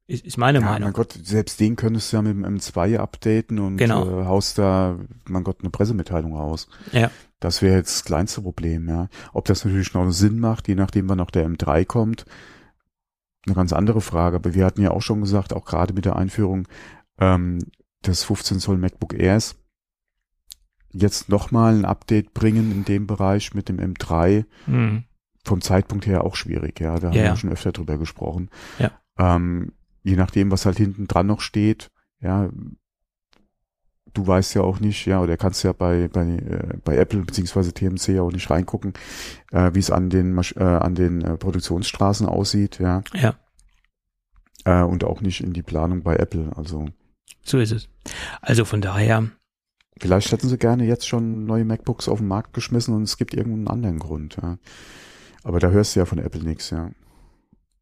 Ist, 0.06 0.24
ist 0.24 0.36
meine 0.38 0.60
ja, 0.60 0.64
Meinung. 0.64 0.88
Mein 0.88 0.92
Gott, 0.92 1.18
selbst 1.22 1.58
den 1.60 1.76
könntest 1.76 2.12
du 2.12 2.18
ja 2.18 2.22
mit 2.22 2.32
dem 2.32 2.44
M2 2.44 2.98
updaten 2.98 3.58
und 3.58 3.78
genau. 3.78 4.20
äh, 4.20 4.24
haust 4.26 4.58
da, 4.58 4.98
mein 5.26 5.44
Gott, 5.44 5.60
eine 5.60 5.70
Pressemitteilung 5.70 6.36
raus. 6.36 6.68
Ja. 6.92 7.10
Das 7.40 7.62
wäre 7.62 7.76
jetzt 7.76 7.94
das 7.94 8.04
kleinste 8.04 8.42
Problem, 8.42 8.88
ja. 8.88 9.08
Ob 9.32 9.46
das 9.46 9.64
natürlich 9.64 9.92
noch 9.94 10.10
Sinn 10.10 10.40
macht, 10.40 10.68
je 10.68 10.74
nachdem, 10.74 11.08
wann 11.08 11.18
noch 11.18 11.30
der 11.30 11.48
M3 11.48 11.86
kommt, 11.86 12.26
eine 13.46 13.54
ganz 13.54 13.72
andere 13.72 14.00
Frage. 14.00 14.36
Aber 14.36 14.54
wir 14.54 14.64
hatten 14.64 14.82
ja 14.82 14.90
auch 14.90 15.02
schon 15.02 15.20
gesagt, 15.20 15.54
auch 15.54 15.64
gerade 15.64 15.94
mit 15.94 16.04
der 16.04 16.16
Einführung 16.16 16.68
ähm, 17.18 17.58
des 18.04 18.24
15 18.24 18.60
Zoll 18.60 18.78
MacBook 18.78 19.14
Airs, 19.14 19.56
jetzt 20.90 21.28
nochmal 21.28 21.74
ein 21.74 21.84
Update 21.84 22.34
bringen 22.34 22.72
in 22.72 22.84
dem 22.84 23.06
Bereich 23.06 23.54
mit 23.54 23.68
dem 23.68 23.78
M3. 23.78 24.44
Mhm 24.66 25.04
vom 25.44 25.60
Zeitpunkt 25.60 26.06
her 26.06 26.24
auch 26.24 26.36
schwierig, 26.36 26.80
ja. 26.80 26.98
Da 26.98 27.08
haben 27.08 27.16
ja. 27.16 27.24
wir 27.24 27.36
schon 27.36 27.52
öfter 27.52 27.72
drüber 27.72 27.98
gesprochen. 27.98 28.50
Ja. 28.78 28.90
Ähm, 29.18 29.72
je 30.02 30.16
nachdem, 30.16 30.50
was 30.50 30.66
halt 30.66 30.78
hinten 30.78 31.06
dran 31.06 31.26
noch 31.26 31.40
steht, 31.40 31.90
ja, 32.20 32.50
du 34.14 34.26
weißt 34.26 34.54
ja 34.54 34.62
auch 34.62 34.80
nicht, 34.80 35.06
ja, 35.06 35.20
oder 35.20 35.36
kannst 35.36 35.62
ja 35.62 35.72
bei 35.72 36.08
bei 36.08 36.26
äh, 36.26 36.76
bei 36.84 36.96
Apple 36.96 37.20
beziehungsweise 37.20 37.72
TMC 37.72 38.08
ja 38.08 38.22
auch 38.22 38.32
nicht 38.32 38.50
reingucken, 38.50 38.94
äh, 39.52 39.70
wie 39.74 39.78
es 39.78 39.90
an 39.90 40.10
den 40.10 40.32
Masch 40.32 40.54
äh, 40.56 40.62
an 40.62 40.94
den 40.94 41.22
äh, 41.22 41.36
Produktionsstraßen 41.36 42.26
aussieht, 42.26 42.78
ja. 42.78 43.02
Ja. 43.14 43.34
Äh, 44.64 44.82
und 44.82 45.04
auch 45.04 45.20
nicht 45.20 45.42
in 45.42 45.52
die 45.52 45.62
Planung 45.62 46.02
bei 46.02 46.16
Apple. 46.16 46.50
Also 46.56 46.86
So 47.42 47.58
ist 47.58 47.72
es. 47.72 47.88
Also 48.40 48.64
von 48.64 48.80
daher, 48.80 49.28
vielleicht 49.98 50.32
hätten 50.32 50.48
sie 50.48 50.58
gerne 50.58 50.84
jetzt 50.84 51.06
schon 51.06 51.44
neue 51.46 51.64
MacBooks 51.64 52.08
auf 52.08 52.18
den 52.18 52.28
Markt 52.28 52.52
geschmissen 52.52 52.94
und 52.94 53.02
es 53.02 53.18
gibt 53.18 53.34
irgendeinen 53.34 53.68
anderen 53.68 53.98
Grund, 53.98 54.38
ja. 54.42 54.58
Aber 55.48 55.60
da 55.60 55.70
hörst 55.70 55.96
du 55.96 56.00
ja 56.00 56.04
von 56.06 56.18
Apple 56.18 56.42
nichts, 56.42 56.68
ja. 56.70 56.90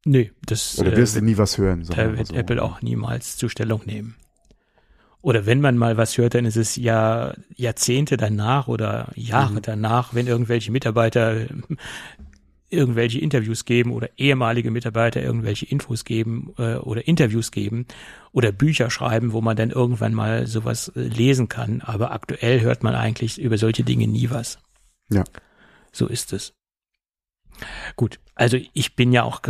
nee, 0.04 0.30
das 0.46 0.78
Oder 0.78 0.92
äh, 0.92 0.96
wirst 0.96 1.16
du 1.16 1.20
nie 1.20 1.36
was 1.36 1.58
hören. 1.58 1.84
da 1.84 2.16
wird 2.16 2.28
so. 2.28 2.34
Apple 2.34 2.62
auch 2.62 2.80
niemals 2.80 3.36
zur 3.36 3.50
Stellung 3.50 3.82
nehmen. 3.86 4.14
Oder 5.20 5.46
wenn 5.46 5.60
man 5.60 5.76
mal 5.76 5.96
was 5.96 6.16
hört, 6.16 6.34
dann 6.34 6.44
ist 6.44 6.56
es 6.56 6.76
ja 6.76 7.34
Jahrzehnte 7.56 8.16
danach 8.16 8.68
oder 8.68 9.10
Jahre 9.16 9.54
Mhm. 9.54 9.62
danach, 9.62 10.14
wenn 10.14 10.28
irgendwelche 10.28 10.70
Mitarbeiter 10.70 11.40
äh, 11.40 11.48
irgendwelche 12.70 13.18
Interviews 13.18 13.64
geben 13.64 13.90
oder 13.92 14.08
ehemalige 14.16 14.70
Mitarbeiter 14.70 15.20
irgendwelche 15.20 15.66
Infos 15.66 16.04
geben 16.04 16.52
äh, 16.58 16.76
oder 16.76 17.08
Interviews 17.08 17.50
geben 17.50 17.86
oder 18.30 18.52
Bücher 18.52 18.90
schreiben, 18.90 19.32
wo 19.32 19.40
man 19.40 19.56
dann 19.56 19.70
irgendwann 19.70 20.14
mal 20.14 20.46
sowas 20.46 20.92
äh, 20.94 21.00
lesen 21.00 21.48
kann. 21.48 21.80
Aber 21.80 22.12
aktuell 22.12 22.60
hört 22.60 22.84
man 22.84 22.94
eigentlich 22.94 23.40
über 23.40 23.58
solche 23.58 23.82
Dinge 23.82 24.06
nie 24.06 24.30
was. 24.30 24.58
Ja. 25.10 25.24
So 25.90 26.06
ist 26.06 26.32
es. 26.32 26.52
Gut, 27.96 28.20
also 28.34 28.58
ich 28.72 28.96
bin 28.96 29.12
ja 29.12 29.22
auch 29.24 29.40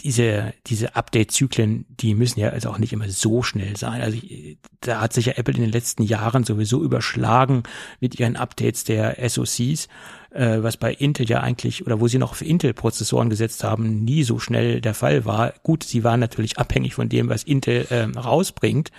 diese, 0.00 0.52
diese 0.66 0.96
Update-Zyklen, 0.96 1.86
die 1.88 2.14
müssen 2.14 2.40
ja 2.40 2.50
also 2.50 2.70
auch 2.70 2.78
nicht 2.78 2.92
immer 2.92 3.08
so 3.08 3.42
schnell 3.42 3.76
sein. 3.76 4.02
Also 4.02 4.18
ich, 4.20 4.58
da 4.80 5.00
hat 5.00 5.12
sich 5.12 5.26
ja 5.26 5.34
Apple 5.36 5.54
in 5.54 5.62
den 5.62 5.72
letzten 5.72 6.02
Jahren 6.02 6.44
sowieso 6.44 6.82
überschlagen 6.82 7.62
mit 8.00 8.18
ihren 8.18 8.36
Updates 8.36 8.84
der 8.84 9.16
SoCs, 9.28 9.88
äh, 10.30 10.62
was 10.62 10.76
bei 10.76 10.92
Intel 10.92 11.28
ja 11.28 11.40
eigentlich, 11.40 11.86
oder 11.86 12.00
wo 12.00 12.08
sie 12.08 12.18
noch 12.18 12.34
für 12.34 12.44
Intel-Prozessoren 12.44 13.30
gesetzt 13.30 13.62
haben, 13.62 14.04
nie 14.04 14.24
so 14.24 14.38
schnell 14.38 14.80
der 14.80 14.94
Fall 14.94 15.24
war. 15.24 15.54
Gut, 15.62 15.84
sie 15.84 16.02
waren 16.02 16.20
natürlich 16.20 16.58
abhängig 16.58 16.94
von 16.94 17.08
dem, 17.08 17.28
was 17.28 17.44
Intel 17.44 17.86
ähm, 17.90 18.18
rausbringt, 18.18 18.90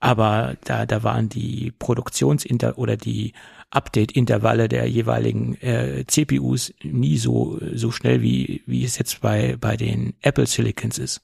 aber 0.00 0.56
da, 0.64 0.86
da 0.86 1.02
waren 1.02 1.28
die 1.28 1.72
Produktionsinter 1.78 2.78
oder 2.78 2.96
die 2.96 3.32
Update-Intervalle 3.70 4.68
der 4.68 4.86
jeweiligen 4.88 5.54
äh, 5.60 6.04
CPUs 6.06 6.72
nie 6.82 7.18
so 7.18 7.58
so 7.74 7.90
schnell 7.92 8.20
wie 8.22 8.62
wie 8.66 8.84
es 8.84 8.98
jetzt 8.98 9.20
bei 9.20 9.56
bei 9.60 9.76
den 9.76 10.14
Apple 10.22 10.46
Silicons 10.46 10.98
ist. 10.98 11.22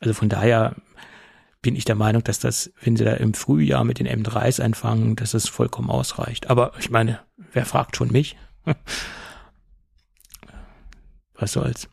Also 0.00 0.14
von 0.14 0.28
daher 0.28 0.76
bin 1.62 1.76
ich 1.76 1.84
der 1.84 1.94
Meinung, 1.96 2.24
dass 2.24 2.38
das, 2.38 2.72
wenn 2.80 2.96
sie 2.96 3.04
da 3.04 3.12
im 3.14 3.34
Frühjahr 3.34 3.84
mit 3.84 3.98
den 3.98 4.08
M3s 4.08 4.62
anfangen, 4.62 5.14
dass 5.16 5.32
das 5.32 5.46
vollkommen 5.48 5.90
ausreicht. 5.90 6.48
Aber 6.48 6.72
ich 6.78 6.88
meine, 6.90 7.20
wer 7.52 7.66
fragt 7.66 7.96
schon 7.96 8.10
mich? 8.10 8.38
Was 11.34 11.52
soll's? 11.52 11.88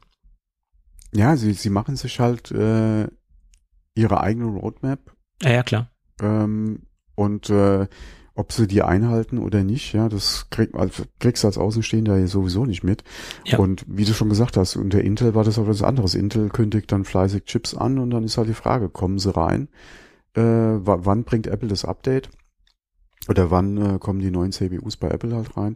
Ja, 1.13 1.35
sie, 1.35 1.53
sie 1.53 1.69
machen 1.69 1.95
sich 1.95 2.19
halt 2.19 2.51
äh, 2.51 3.07
ihre 3.95 4.21
eigene 4.21 4.45
Roadmap 4.47 4.99
Ja, 5.41 5.51
ja, 5.51 5.63
klar. 5.63 5.91
ähm, 6.21 6.83
und 7.15 7.49
äh, 7.49 7.87
ob 8.37 8.51
sie 8.53 8.67
die 8.67 8.83
einhalten 8.83 9.39
oder 9.39 9.63
nicht, 9.63 9.93
ja, 9.93 10.09
das 10.09 10.47
krieg, 10.51 10.73
also 10.75 11.03
kriegst 11.19 11.43
du 11.43 11.47
als 11.47 11.57
Außenstehender 11.57 12.17
ja 12.17 12.27
sowieso 12.27 12.65
nicht 12.65 12.83
mit. 12.83 13.03
Ja. 13.45 13.57
Und 13.57 13.83
wie 13.87 14.05
du 14.05 14.13
schon 14.13 14.29
gesagt 14.29 14.57
hast, 14.57 14.75
unter 14.75 15.01
Intel 15.01 15.33
war 15.35 15.43
das 15.43 15.57
aber 15.57 15.69
was 15.69 15.81
anderes. 15.81 16.13
Intel 16.15 16.49
kündigt 16.49 16.91
dann 16.91 17.03
fleißig 17.03 17.45
Chips 17.45 17.73
an 17.73 17.97
und 17.97 18.11
dann 18.11 18.23
ist 18.23 18.37
halt 18.37 18.47
die 18.47 18.53
Frage, 18.53 18.89
kommen 18.89 19.17
sie 19.17 19.35
rein? 19.35 19.69
Äh, 20.35 20.41
wa- 20.41 20.99
wann 21.01 21.23
bringt 21.23 21.47
Apple 21.47 21.67
das 21.67 21.83
Update? 21.83 22.29
Oder 23.27 23.49
wann 23.51 23.77
äh, 23.77 23.97
kommen 23.99 24.19
die 24.19 24.31
neuen 24.31 24.51
CPUs 24.51 24.97
bei 24.97 25.09
Apple 25.09 25.35
halt 25.35 25.57
rein? 25.57 25.75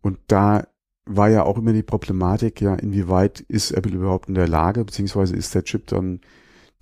Und 0.00 0.18
da 0.28 0.66
war 1.04 1.28
ja 1.28 1.42
auch 1.44 1.58
immer 1.58 1.72
die 1.72 1.82
Problematik, 1.82 2.60
ja, 2.60 2.74
inwieweit 2.74 3.40
ist 3.40 3.70
Apple 3.72 3.92
überhaupt 3.92 4.28
in 4.28 4.34
der 4.34 4.48
Lage, 4.48 4.84
beziehungsweise 4.84 5.36
ist 5.36 5.54
der 5.54 5.64
Chip 5.64 5.86
dann, 5.88 6.20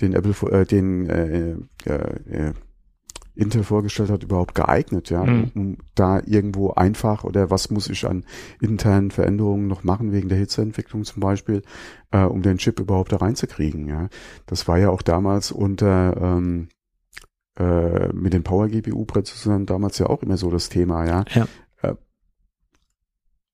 den 0.01 0.13
Apple, 0.15 0.35
äh, 0.53 0.65
den 0.67 1.09
äh, 1.09 1.57
äh, 1.85 2.49
äh, 2.49 2.53
Intel 3.37 3.63
vorgestellt 3.65 4.11
hat, 4.11 4.23
überhaupt 4.25 4.55
geeignet, 4.55 5.11
ja, 5.11 5.23
Mhm. 5.25 5.51
um 5.55 5.77
da 5.95 6.21
irgendwo 6.25 6.71
einfach 6.73 7.23
oder 7.25 7.51
was 7.51 7.71
muss 7.71 7.89
ich 7.89 8.07
an 8.07 8.25
internen 8.61 9.11
Veränderungen 9.11 9.67
noch 9.69 9.85
machen 9.85 10.11
wegen 10.11 10.29
der 10.29 10.39
Hitzeentwicklung 10.39 11.05
zum 11.05 11.21
Beispiel, 11.21 11.63
äh, 12.11 12.23
um 12.25 12.43
den 12.43 12.57
Chip 12.59 12.81
überhaupt 12.81 13.13
da 13.13 13.19
reinzukriegen, 13.19 13.89
ja. 13.89 14.09
Das 14.47 14.67
war 14.69 14.79
ja 14.79 14.89
auch 14.91 15.03
damals 15.03 15.53
unter 15.53 16.17
ähm, 16.21 16.69
äh, 17.59 18.13
mit 18.13 18.33
den 18.33 18.43
Power 18.43 18.69
GPU 18.69 19.05
Prozessoren 19.05 19.67
damals 19.67 19.99
ja 19.99 20.07
auch 20.07 20.23
immer 20.23 20.37
so 20.39 20.51
das 20.51 20.69
Thema, 20.69 21.07
ja. 21.07 21.25
Ja. 21.35 21.47
Äh, 21.83 21.95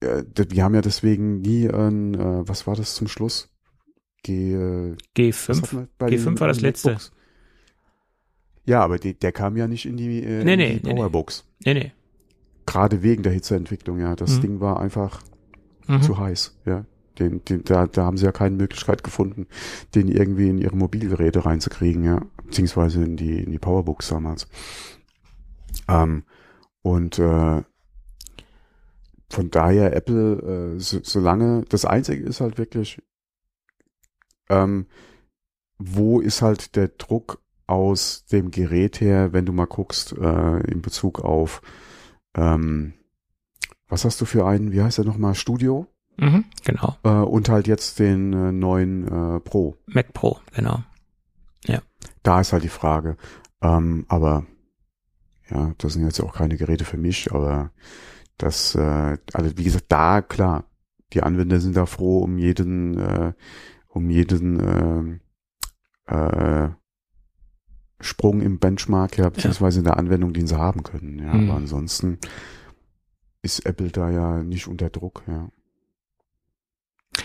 äh, 0.06 0.24
die 0.46 0.62
haben 0.62 0.74
ja 0.74 0.80
deswegen 0.80 1.40
nie 1.40 1.68
ein, 1.68 2.14
äh, 2.14 2.48
was 2.48 2.66
war 2.66 2.76
das 2.76 2.94
zum 2.94 3.08
Schluss? 3.08 3.48
G, 4.24 4.52
äh, 4.54 4.92
was 4.92 4.98
G5. 5.16 5.48
hatten 5.62 5.76
wir 5.78 5.88
bei 5.98 6.06
G5 6.06 6.24
den, 6.24 6.40
war 6.40 6.48
das 6.48 6.58
äh, 6.58 6.62
letzte. 6.62 6.88
MacBooks? 6.90 7.12
Ja, 8.64 8.80
aber 8.82 8.98
die, 8.98 9.14
der 9.14 9.32
kam 9.32 9.56
ja 9.56 9.66
nicht 9.66 9.86
in 9.86 9.96
die, 9.96 10.22
äh, 10.22 10.44
Nee, 10.44 10.52
in 10.52 10.58
nee, 10.58 10.78
die 10.78 10.86
nee. 10.88 10.94
Powerbox. 10.94 11.44
Nee, 11.64 11.74
nee. 11.74 11.92
Gerade 12.66 13.02
wegen 13.02 13.22
der 13.22 13.32
Hitzeentwicklung, 13.32 13.98
ja. 13.98 14.14
Das 14.14 14.36
Mhm. 14.36 14.40
Ding 14.42 14.60
war 14.60 14.80
einfach 14.80 15.22
Mhm. 15.88 16.02
zu 16.02 16.18
heiß, 16.18 16.58
ja. 16.64 16.84
Den, 17.18 17.44
den, 17.44 17.62
da, 17.64 17.86
da 17.86 18.04
haben 18.04 18.16
sie 18.16 18.24
ja 18.24 18.32
keine 18.32 18.56
Möglichkeit 18.56 19.04
gefunden, 19.04 19.46
den 19.94 20.08
irgendwie 20.08 20.48
in 20.48 20.58
ihre 20.58 20.76
Mobilgeräte 20.76 21.44
reinzukriegen, 21.44 22.04
ja. 22.04 22.22
Beziehungsweise 22.44 23.02
in 23.04 23.16
die, 23.16 23.42
in 23.42 23.50
die 23.50 23.58
Powerbox 23.58 24.08
damals. 24.08 24.46
Ähm, 25.88 26.24
und 26.82 27.18
äh, 27.18 27.62
von 29.28 29.50
daher 29.50 29.94
Apple, 29.96 30.74
äh, 30.76 30.78
so, 30.80 31.00
solange, 31.02 31.64
das 31.68 31.84
Einzige 31.84 32.22
ist 32.24 32.40
halt 32.40 32.58
wirklich, 32.58 33.02
ähm, 34.48 34.86
wo 35.78 36.20
ist 36.20 36.42
halt 36.42 36.76
der 36.76 36.88
Druck 36.88 37.40
aus 37.72 38.26
dem 38.26 38.50
Gerät 38.50 39.00
her, 39.00 39.32
wenn 39.32 39.46
du 39.46 39.52
mal 39.52 39.66
guckst, 39.66 40.12
äh, 40.12 40.60
in 40.70 40.82
Bezug 40.82 41.20
auf, 41.20 41.62
ähm, 42.34 42.92
was 43.88 44.04
hast 44.04 44.20
du 44.20 44.24
für 44.24 44.46
einen, 44.46 44.72
wie 44.72 44.82
heißt 44.82 44.98
der 44.98 45.04
nochmal, 45.04 45.34
Studio? 45.34 45.86
Mhm, 46.18 46.44
genau. 46.64 46.96
Äh, 47.02 47.08
und 47.08 47.48
halt 47.48 47.66
jetzt 47.66 47.98
den 47.98 48.32
äh, 48.32 48.52
neuen 48.52 49.08
äh, 49.08 49.40
Pro. 49.40 49.76
Mac 49.86 50.12
Pro, 50.12 50.38
genau. 50.54 50.82
Da 52.22 52.40
ist 52.40 52.52
halt 52.52 52.64
die 52.64 52.68
Frage. 52.68 53.16
Ähm, 53.60 54.04
aber 54.08 54.46
ja, 55.50 55.74
das 55.78 55.94
sind 55.94 56.04
jetzt 56.04 56.20
auch 56.20 56.34
keine 56.34 56.56
Geräte 56.56 56.84
für 56.84 56.96
mich, 56.96 57.32
aber 57.32 57.72
das, 58.38 58.74
äh, 58.74 59.18
also 59.32 59.56
wie 59.56 59.64
gesagt, 59.64 59.86
da 59.88 60.22
klar, 60.22 60.64
die 61.12 61.22
Anwender 61.22 61.60
sind 61.60 61.76
da 61.76 61.86
froh 61.86 62.20
um 62.20 62.38
jeden, 62.38 62.98
äh, 62.98 63.32
um 63.88 64.08
jeden 64.08 65.20
äh, 66.08 66.14
äh, 66.14 66.70
Sprung 68.02 68.40
im 68.42 68.58
Benchmark, 68.58 69.16
ja, 69.18 69.28
beziehungsweise 69.30 69.78
in 69.78 69.84
der 69.84 69.96
Anwendung, 69.96 70.32
den 70.34 70.46
sie 70.46 70.58
haben 70.58 70.82
können. 70.82 71.18
Ja, 71.18 71.32
Mhm. 71.34 71.48
aber 71.50 71.56
ansonsten 71.58 72.18
ist 73.42 73.64
Apple 73.66 73.88
da 73.90 74.10
ja 74.10 74.42
nicht 74.42 74.68
unter 74.68 74.90
Druck, 74.90 75.22
ja. 75.26 75.48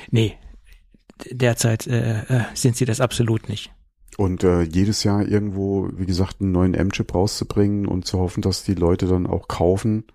Nee, 0.10 0.38
derzeit 1.32 1.88
äh, 1.88 2.22
äh, 2.24 2.44
sind 2.54 2.76
sie 2.76 2.86
das 2.86 3.02
absolut 3.02 3.50
nicht. 3.50 3.74
Und 4.18 4.44
äh, 4.44 4.62
jedes 4.64 5.04
Jahr 5.04 5.26
irgendwo, 5.28 5.90
wie 5.94 6.06
gesagt, 6.06 6.42
einen 6.42 6.52
neuen 6.52 6.74
M-Chip 6.74 7.14
rauszubringen 7.14 7.86
und 7.88 8.06
zu 8.06 8.20
hoffen, 8.20 8.42
dass 8.42 8.64
die 8.64 8.74
Leute 8.74 9.06
dann 9.06 9.28
auch 9.28 9.48
kaufen. 9.48 10.06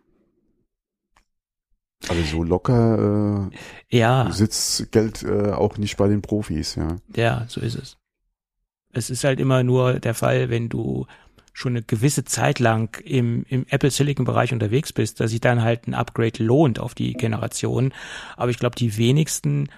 Aber 2.09 2.21
so 2.23 2.43
locker 2.43 3.51
Ja, 3.91 4.29
äh, 4.29 4.33
sitzt 4.33 4.91
Geld 4.91 5.23
äh, 5.23 5.53
auch 5.53 5.79
nicht 5.79 5.97
bei 5.99 6.09
den 6.09 6.21
Profis, 6.21 6.75
ja. 6.75 6.97
ja, 7.15 7.45
so 7.49 7.61
ist 7.61 7.77
es. 7.77 7.97
Es 8.93 9.11
ist 9.11 9.25
halt 9.25 9.41
immer 9.41 9.63
nur 9.63 9.95
der 10.01 10.15
Fall, 10.15 10.51
wenn 10.51 10.69
du 10.69 11.07
schon 11.55 11.73
eine 11.73 11.83
gewisse 11.83 12.25
Zeit 12.25 12.61
lang 12.61 12.99
im, 13.05 13.45
im 13.49 13.67
Apple 13.69 13.91
Silicon 13.91 14.25
Bereich 14.25 14.53
unterwegs 14.53 14.93
bist, 14.93 15.21
dass 15.21 15.31
sich 15.33 15.41
dann 15.41 15.63
halt 15.63 15.87
ein 15.87 15.95
Upgrade 15.95 16.43
lohnt 16.43 16.79
auf 16.79 16.95
die 16.95 17.13
Generation. 17.13 17.93
Aber 18.37 18.51
ich 18.51 18.59
glaube, 18.59 18.77
die 18.77 18.97
wenigsten, 18.97 19.69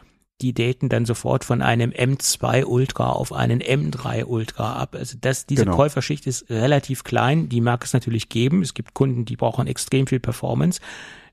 die 0.41 0.53
daten 0.55 0.89
dann 0.89 1.05
sofort 1.05 1.45
von 1.45 1.63
einem 1.63 1.91
M2 1.91 2.65
Ultra 2.65 3.11
auf 3.11 3.33
einen 3.33 3.61
M3 3.61 4.25
Ultra 4.25 4.75
ab. 4.77 4.95
Also 4.95 5.17
das, 5.21 5.47
diese 5.47 5.65
Genau. 5.65 5.77
Käuferschicht 5.77 6.27
ist 6.27 6.49
relativ 6.49 7.03
klein. 7.03 7.49
Die 7.49 7.61
mag 7.61 7.85
es 7.85 7.93
natürlich 7.93 8.29
geben. 8.29 8.63
Es 8.63 8.75
gibt 8.75 8.95
Kunden, 8.95 9.25
die 9.25 9.37
brauchen 9.37 9.67
extrem 9.67 10.07
viel 10.07 10.21
Performance. 10.21 10.81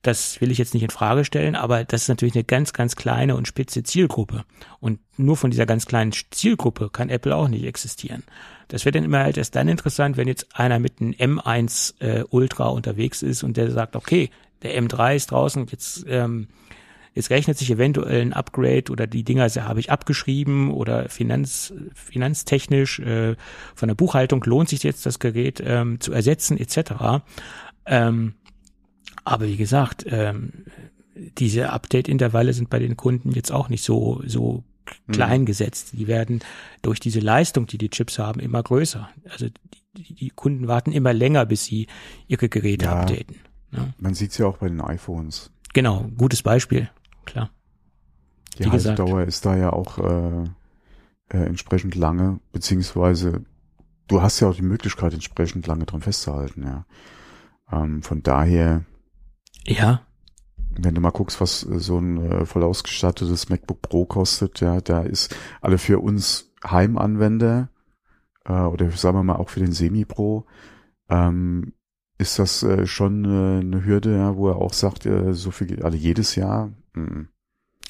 Das 0.02 0.42
will 0.42 0.50
ich 0.50 0.58
jetzt 0.58 0.74
nicht 0.74 0.84
in 0.84 0.90
Frage 0.90 1.26
stellen, 1.26 1.56
aber 1.56 1.84
das 1.84 2.04
ist 2.04 2.08
natürlich 2.08 2.34
eine 2.34 2.44
ganz, 2.44 2.74
ganz 2.74 2.96
kleine 2.96 3.36
und 3.36 3.48
spitze 3.48 3.84
Zielgruppe. 3.84 4.46
Und 4.80 5.00
nur 5.18 5.38
von 5.38 5.52
dieser 5.52 5.68
ganz 5.68 5.86
kleinen 5.86 6.12
Zielgruppe 6.32 6.90
kann 6.90 7.10
Apple 7.10 7.36
auch 7.36 7.48
nicht 7.48 7.66
existieren. 7.66 8.24
Das 8.68 8.86
wird 8.86 8.96
dann 8.96 9.04
immer 9.04 9.20
halt 9.20 9.38
erst 9.38 9.56
dann 9.56 9.68
interessant, 9.68 10.18
wenn 10.18 10.28
jetzt 10.28 10.56
einer 10.56 10.80
mit 10.80 11.02
einem 11.02 11.40
M1 11.40 12.02
äh, 12.02 12.24
Ultra 12.30 12.68
unterwegs 12.70 13.22
ist 13.22 13.44
und 13.44 13.58
der 13.58 13.70
sagt, 13.70 13.96
okay, 13.96 14.32
der 14.64 14.82
M3 14.82 15.16
ist 15.16 15.32
draußen, 15.32 15.68
jetzt 15.70 16.06
ähm, 16.08 16.48
es 17.14 17.30
rechnet 17.30 17.58
sich 17.58 17.70
eventuell 17.70 18.22
ein 18.22 18.34
Upgrade 18.34 18.92
oder 18.92 19.06
die 19.06 19.24
Dinger 19.24 19.50
habe 19.50 19.80
ich 19.80 19.92
abgeschrieben 19.92 20.72
oder 20.72 21.10
finanz, 21.10 21.74
finanztechnisch 21.94 23.00
äh, 23.00 23.36
von 23.76 23.90
der 23.90 23.96
Buchhaltung 23.96 24.44
lohnt 24.46 24.70
sich 24.70 24.84
jetzt 24.84 25.06
das 25.06 25.20
Gerät 25.20 25.62
ähm, 25.66 26.00
zu 26.00 26.14
ersetzen 26.14 26.58
etc. 26.58 27.24
Ähm, 27.86 28.36
aber 29.24 29.48
wie 29.48 29.58
gesagt, 29.58 30.06
ähm, 30.08 30.66
diese 31.38 31.72
Update-Intervalle 31.72 32.54
sind 32.54 32.70
bei 32.70 32.80
den 32.80 32.98
Kunden 32.98 33.32
jetzt 33.32 33.52
auch 33.52 33.70
nicht 33.70 33.84
so, 33.84 34.22
so 34.26 34.64
mhm. 35.08 35.12
klein 35.12 35.46
gesetzt. 35.46 35.94
Die 35.94 36.08
werden 36.08 36.40
durch 36.82 37.00
diese 37.00 37.20
Leistung, 37.20 37.68
die 37.68 37.78
die 37.78 37.90
Chips 37.90 38.20
haben, 38.20 38.40
immer 38.40 38.64
größer. 38.64 39.10
Also 39.30 39.48
die, 39.96 40.16
die 40.16 40.30
Kunden 40.30 40.68
warten 40.68 40.92
immer 40.92 41.14
länger, 41.14 41.46
bis 41.46 41.66
sie 41.66 41.88
ihre 42.28 42.50
Geräte 42.50 42.86
ja, 42.86 43.02
updaten. 43.02 43.38
Ne? 43.72 43.94
Man 44.00 44.14
sieht 44.14 44.32
es 44.32 44.38
ja 44.38 44.48
auch 44.48 44.58
bei 44.58 44.68
den 44.68 44.82
iPhones. 44.82 45.52
Genau, 45.74 46.10
gutes 46.18 46.42
Beispiel, 46.42 46.90
klar. 47.26 47.50
Die 48.58 48.66
Wie 48.66 48.70
Haltedauer 48.70 49.24
ist 49.24 49.46
da 49.46 49.56
ja 49.56 49.72
auch 49.72 49.98
äh, 49.98 50.44
äh, 51.30 51.46
entsprechend 51.46 51.96
lange, 51.96 52.40
beziehungsweise 52.52 53.44
du 54.08 54.22
hast 54.22 54.40
ja 54.42 54.50
auch 54.50 54.56
die 54.56 54.62
Möglichkeit, 54.62 55.14
entsprechend 55.14 55.68
lange 55.68 55.86
dran 55.86 56.02
festzuhalten, 56.02 56.64
ja. 56.64 56.86
Ähm, 57.72 58.04
von 58.04 58.22
daher. 58.24 58.84
Ja. 59.66 60.02
Wenn 60.74 60.96
du 60.96 61.02
mal 61.02 61.12
guckst, 61.12 61.42
was 61.42 61.64
äh, 61.64 61.80
so 61.80 61.98
ein 61.98 62.18
äh, 62.18 62.46
voll 62.46 62.64
ausgestattetes 62.64 63.50
MacBook 63.50 63.82
Pro 63.82 64.06
kostet, 64.06 64.62
ja, 64.62 64.82
da 64.82 65.02
ist 65.02 65.36
alle 65.62 65.78
für 65.78 66.00
uns 66.00 66.52
Heimanwender 66.64 67.70
äh, 68.46 68.54
oder 68.54 68.90
sagen 68.92 69.18
wir 69.18 69.24
mal 69.24 69.36
auch 69.36 69.50
für 69.50 69.60
den 69.60 69.72
Semi-Pro, 69.74 70.46
ähm, 71.10 71.74
ist 72.18 72.40
das 72.40 72.64
äh, 72.64 72.86
schon 72.86 73.26
äh, 73.26 73.60
eine 73.60 73.84
Hürde, 73.84 74.16
ja, 74.16 74.36
wo 74.36 74.50
er 74.50 74.58
auch 74.58 74.74
sagt, 74.74 75.06
äh, 75.06 75.34
so 75.34 75.52
viel, 75.52 75.84
also 75.84 75.98
jedes 75.98 76.36
Jahr. 76.36 76.72
Mm. 76.94 77.24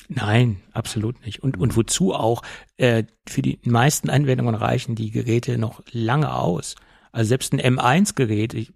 Nein, 0.08 0.62
absolut 0.74 1.26
nicht. 1.26 1.42
Und, 1.44 1.58
und 1.58 1.78
wozu 1.78 2.14
auch? 2.14 2.42
Äh, 2.78 3.06
für 3.28 3.42
die 3.42 3.60
meisten 3.64 4.10
Anwendungen 4.10 4.56
reichen 4.56 4.96
die 4.96 5.12
Geräte 5.12 5.58
noch 5.58 5.82
lange 5.92 6.34
aus. 6.34 6.76
Also 7.12 7.30
selbst 7.30 7.54
ein 7.54 7.62
M1-Gerät, 7.62 8.72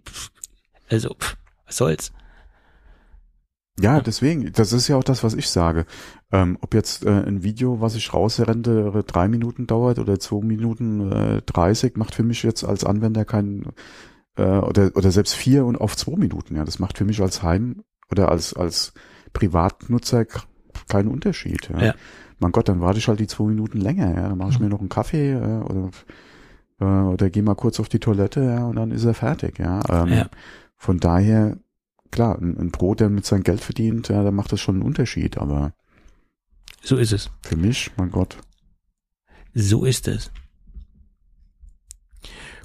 also 0.88 1.14
pff, 1.14 1.36
was 1.66 1.76
soll's? 1.76 2.12
Ja, 3.78 4.00
deswegen, 4.00 4.52
das 4.52 4.72
ist 4.72 4.88
ja 4.88 4.96
auch 4.96 5.04
das, 5.04 5.22
was 5.22 5.34
ich 5.34 5.50
sage. 5.50 5.84
Ähm, 6.32 6.56
ob 6.62 6.72
jetzt 6.72 7.04
äh, 7.04 7.10
ein 7.10 7.42
Video, 7.42 7.80
was 7.80 7.94
ich 7.94 8.14
rausrende, 8.14 9.04
drei 9.06 9.28
Minuten 9.28 9.66
dauert 9.66 9.98
oder 9.98 10.18
zwei 10.18 10.42
Minuten 10.42 11.12
äh, 11.12 11.42
30, 11.42 11.96
macht 11.96 12.14
für 12.14 12.22
mich 12.22 12.42
jetzt 12.42 12.64
als 12.64 12.84
Anwender 12.84 13.26
keinen 13.26 13.66
äh, 14.36 14.42
oder 14.42 14.92
oder 14.94 15.10
selbst 15.10 15.34
vier 15.34 15.66
und 15.66 15.76
auf 15.76 15.96
zwei 15.96 16.16
Minuten. 16.16 16.56
Ja, 16.56 16.64
das 16.64 16.78
macht 16.78 16.96
für 16.96 17.04
mich 17.04 17.20
als 17.20 17.42
Heim 17.42 17.82
oder 18.10 18.30
als 18.30 18.54
als 18.54 18.94
Privatnutzer 19.34 20.24
keinen 20.88 21.08
Unterschied. 21.08 21.68
Ja. 21.68 21.86
ja. 21.86 21.94
Mein 22.38 22.52
Gott, 22.52 22.68
dann 22.68 22.80
warte 22.80 22.98
ich 22.98 23.08
halt 23.08 23.20
die 23.20 23.26
zwei 23.26 23.44
Minuten 23.44 23.80
länger. 23.80 24.14
Ja, 24.14 24.28
dann 24.28 24.38
mache 24.38 24.50
ich 24.50 24.58
mhm. 24.58 24.66
mir 24.66 24.70
noch 24.70 24.80
einen 24.80 24.88
Kaffee 24.88 25.32
äh, 25.32 25.62
oder 25.62 25.90
äh, 26.80 26.84
oder 26.84 27.28
gehe 27.28 27.42
mal 27.42 27.54
kurz 27.54 27.78
auf 27.78 27.90
die 27.90 28.00
Toilette. 28.00 28.42
Ja, 28.42 28.66
und 28.66 28.76
dann 28.76 28.90
ist 28.90 29.04
er 29.04 29.14
fertig. 29.14 29.58
Ja. 29.58 29.80
Ähm, 29.90 30.12
ja. 30.12 30.26
Von 30.76 30.98
daher 30.98 31.58
klar, 32.10 32.38
ein, 32.40 32.56
ein 32.58 32.72
Pro, 32.72 32.94
der 32.94 33.08
mit 33.08 33.24
seinem 33.24 33.42
Geld 33.42 33.60
verdient, 33.60 34.08
ja, 34.08 34.22
da 34.22 34.30
macht 34.30 34.52
das 34.52 34.60
schon 34.60 34.76
einen 34.76 34.84
Unterschied, 34.84 35.38
aber. 35.38 35.72
So 36.82 36.96
ist 36.96 37.12
es. 37.12 37.30
Für 37.42 37.56
mich, 37.56 37.90
mein 37.96 38.10
Gott. 38.10 38.38
So 39.54 39.84
ist 39.84 40.08
es. 40.08 40.30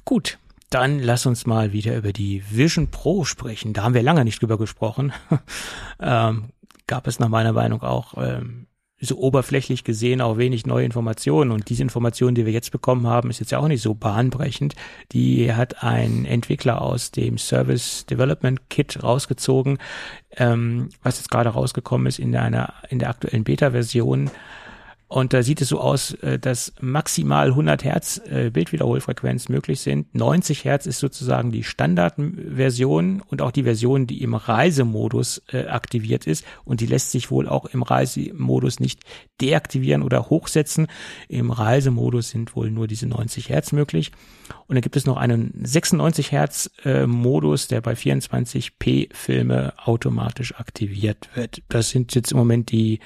Gut, 0.04 0.38
dann 0.70 0.98
lass 0.98 1.26
uns 1.26 1.46
mal 1.46 1.72
wieder 1.72 1.96
über 1.96 2.12
die 2.12 2.42
Vision 2.50 2.88
Pro 2.88 3.24
sprechen. 3.24 3.72
Da 3.72 3.82
haben 3.82 3.94
wir 3.94 4.02
lange 4.02 4.24
nicht 4.24 4.40
drüber 4.40 4.58
gesprochen. 4.58 5.12
ähm, 6.00 6.50
gab 6.86 7.06
es 7.06 7.18
nach 7.18 7.28
meiner 7.28 7.52
Meinung 7.52 7.82
auch 7.82 8.14
ähm, 8.16 8.66
so 9.04 9.18
oberflächlich 9.18 9.82
gesehen 9.82 10.20
auch 10.20 10.38
wenig 10.38 10.64
neue 10.64 10.84
Informationen. 10.84 11.50
Und 11.50 11.68
diese 11.68 11.82
Informationen, 11.82 12.36
die 12.36 12.46
wir 12.46 12.52
jetzt 12.52 12.70
bekommen 12.70 13.06
haben, 13.06 13.30
ist 13.30 13.40
jetzt 13.40 13.50
ja 13.50 13.58
auch 13.58 13.68
nicht 13.68 13.82
so 13.82 13.94
bahnbrechend. 13.94 14.74
Die 15.10 15.52
hat 15.52 15.82
ein 15.82 16.24
Entwickler 16.24 16.80
aus 16.80 17.10
dem 17.10 17.36
Service 17.36 18.06
Development 18.06 18.70
Kit 18.70 19.02
rausgezogen, 19.02 19.78
ähm, 20.36 20.90
was 21.02 21.18
jetzt 21.18 21.30
gerade 21.30 21.50
rausgekommen 21.50 22.06
ist 22.06 22.20
in 22.20 22.36
einer, 22.36 22.74
in 22.90 23.00
der 23.00 23.10
aktuellen 23.10 23.44
Beta-Version. 23.44 24.30
Und 25.12 25.34
da 25.34 25.42
sieht 25.42 25.60
es 25.60 25.68
so 25.68 25.78
aus, 25.78 26.14
äh, 26.14 26.38
dass 26.38 26.72
maximal 26.80 27.48
100 27.48 27.84
Hertz 27.84 28.18
äh, 28.30 28.48
Bildwiederholfrequenz 28.48 29.50
möglich 29.50 29.82
sind. 29.82 30.14
90 30.14 30.64
Hertz 30.64 30.86
ist 30.86 31.00
sozusagen 31.00 31.52
die 31.52 31.64
Standardversion 31.64 33.20
und 33.20 33.42
auch 33.42 33.50
die 33.50 33.64
Version, 33.64 34.06
die 34.06 34.22
im 34.22 34.32
Reisemodus 34.32 35.42
äh, 35.52 35.66
aktiviert 35.66 36.26
ist. 36.26 36.46
Und 36.64 36.80
die 36.80 36.86
lässt 36.86 37.10
sich 37.10 37.30
wohl 37.30 37.46
auch 37.46 37.66
im 37.66 37.82
Reisemodus 37.82 38.80
nicht 38.80 39.00
deaktivieren 39.42 40.02
oder 40.02 40.30
hochsetzen. 40.30 40.86
Im 41.28 41.50
Reisemodus 41.50 42.30
sind 42.30 42.56
wohl 42.56 42.70
nur 42.70 42.86
diese 42.86 43.06
90 43.06 43.50
Hertz 43.50 43.72
möglich. 43.72 44.12
Und 44.66 44.76
dann 44.76 44.82
gibt 44.82 44.96
es 44.96 45.04
noch 45.04 45.18
einen 45.18 45.52
96 45.62 46.32
Hertz 46.32 46.70
Modus, 47.06 47.68
der 47.68 47.80
bei 47.80 47.92
24p 47.92 49.14
Filme 49.14 49.74
automatisch 49.76 50.54
aktiviert 50.54 51.28
wird. 51.34 51.62
Das 51.68 51.90
sind 51.90 52.14
jetzt 52.14 52.32
im 52.32 52.38
Moment 52.38 52.70
die 52.70 53.00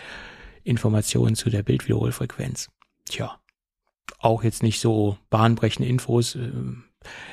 Informationen 0.66 1.36
zu 1.36 1.48
der 1.48 1.62
Bildwiederholfrequenz. 1.62 2.70
Tja, 3.08 3.38
auch 4.18 4.42
jetzt 4.42 4.62
nicht 4.62 4.80
so 4.80 5.16
bahnbrechende 5.30 5.88
Infos. 5.88 6.34
Ähm, 6.34 6.84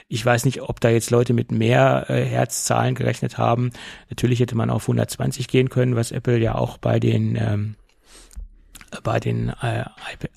ich 0.07 0.23
weiß 0.23 0.45
nicht, 0.45 0.61
ob 0.61 0.79
da 0.79 0.89
jetzt 0.89 1.09
Leute 1.09 1.33
mit 1.33 1.51
mehr 1.51 2.05
äh, 2.09 2.23
Herzzahlen 2.23 2.93
gerechnet 2.93 3.37
haben. 3.37 3.71
Natürlich 4.09 4.39
hätte 4.39 4.55
man 4.55 4.69
auf 4.69 4.83
120 4.83 5.47
gehen 5.47 5.69
können, 5.69 5.95
was 5.95 6.11
Apple 6.11 6.37
ja 6.37 6.55
auch 6.55 6.77
bei 6.77 6.99
den 6.99 7.35
ähm, 7.35 7.75
bei 9.01 9.19
den 9.19 9.49
äh, 9.49 9.85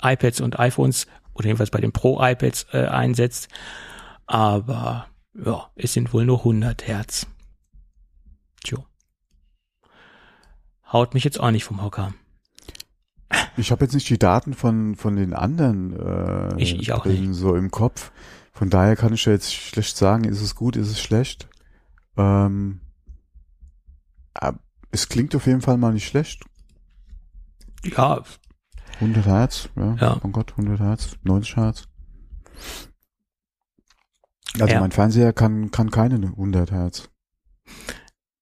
iPads 0.02 0.40
und 0.40 0.58
iPhones 0.58 1.06
oder 1.34 1.48
jedenfalls 1.48 1.70
bei 1.70 1.80
den 1.80 1.92
Pro-iPads 1.92 2.68
äh, 2.72 2.86
einsetzt. 2.86 3.48
Aber 4.26 5.06
ja, 5.34 5.70
es 5.74 5.92
sind 5.92 6.14
wohl 6.14 6.24
nur 6.24 6.38
100 6.38 6.86
Hertz. 6.86 7.26
Tja. 8.64 8.78
Haut 10.90 11.12
mich 11.12 11.24
jetzt 11.24 11.38
auch 11.38 11.50
nicht 11.50 11.64
vom 11.64 11.82
Hocker. 11.82 12.14
Ich 13.56 13.70
habe 13.70 13.84
jetzt 13.84 13.94
nicht 13.94 14.08
die 14.08 14.18
Daten 14.18 14.54
von, 14.54 14.96
von 14.96 15.16
den 15.16 15.32
anderen 15.32 15.98
äh, 15.98 16.62
ich, 16.62 16.78
ich 16.78 17.04
nicht. 17.04 17.34
so 17.34 17.56
im 17.56 17.70
Kopf. 17.70 18.12
Von 18.52 18.70
daher 18.70 18.96
kann 18.96 19.12
ich 19.12 19.24
ja 19.24 19.32
jetzt 19.32 19.54
schlecht 19.54 19.96
sagen, 19.96 20.24
ist 20.24 20.40
es 20.40 20.54
gut, 20.54 20.76
ist 20.76 20.90
es 20.90 21.00
schlecht. 21.00 21.48
Ähm, 22.16 22.80
es 24.90 25.08
klingt 25.08 25.34
auf 25.34 25.46
jeden 25.46 25.60
Fall 25.60 25.76
mal 25.76 25.92
nicht 25.92 26.06
schlecht. 26.06 26.44
Ja. 27.84 28.22
100 28.94 29.26
Hertz, 29.26 29.68
ja. 29.76 29.94
ja. 30.00 30.20
Oh 30.22 30.28
Gott, 30.28 30.52
100 30.52 30.80
Hertz, 30.80 31.16
90 31.22 31.56
Hertz. 31.56 31.88
Also 34.54 34.72
ja. 34.72 34.80
mein 34.80 34.92
Fernseher 34.92 35.32
kann, 35.32 35.70
kann 35.70 35.90
keine 35.90 36.14
100 36.14 36.70
Hertz. 36.70 37.10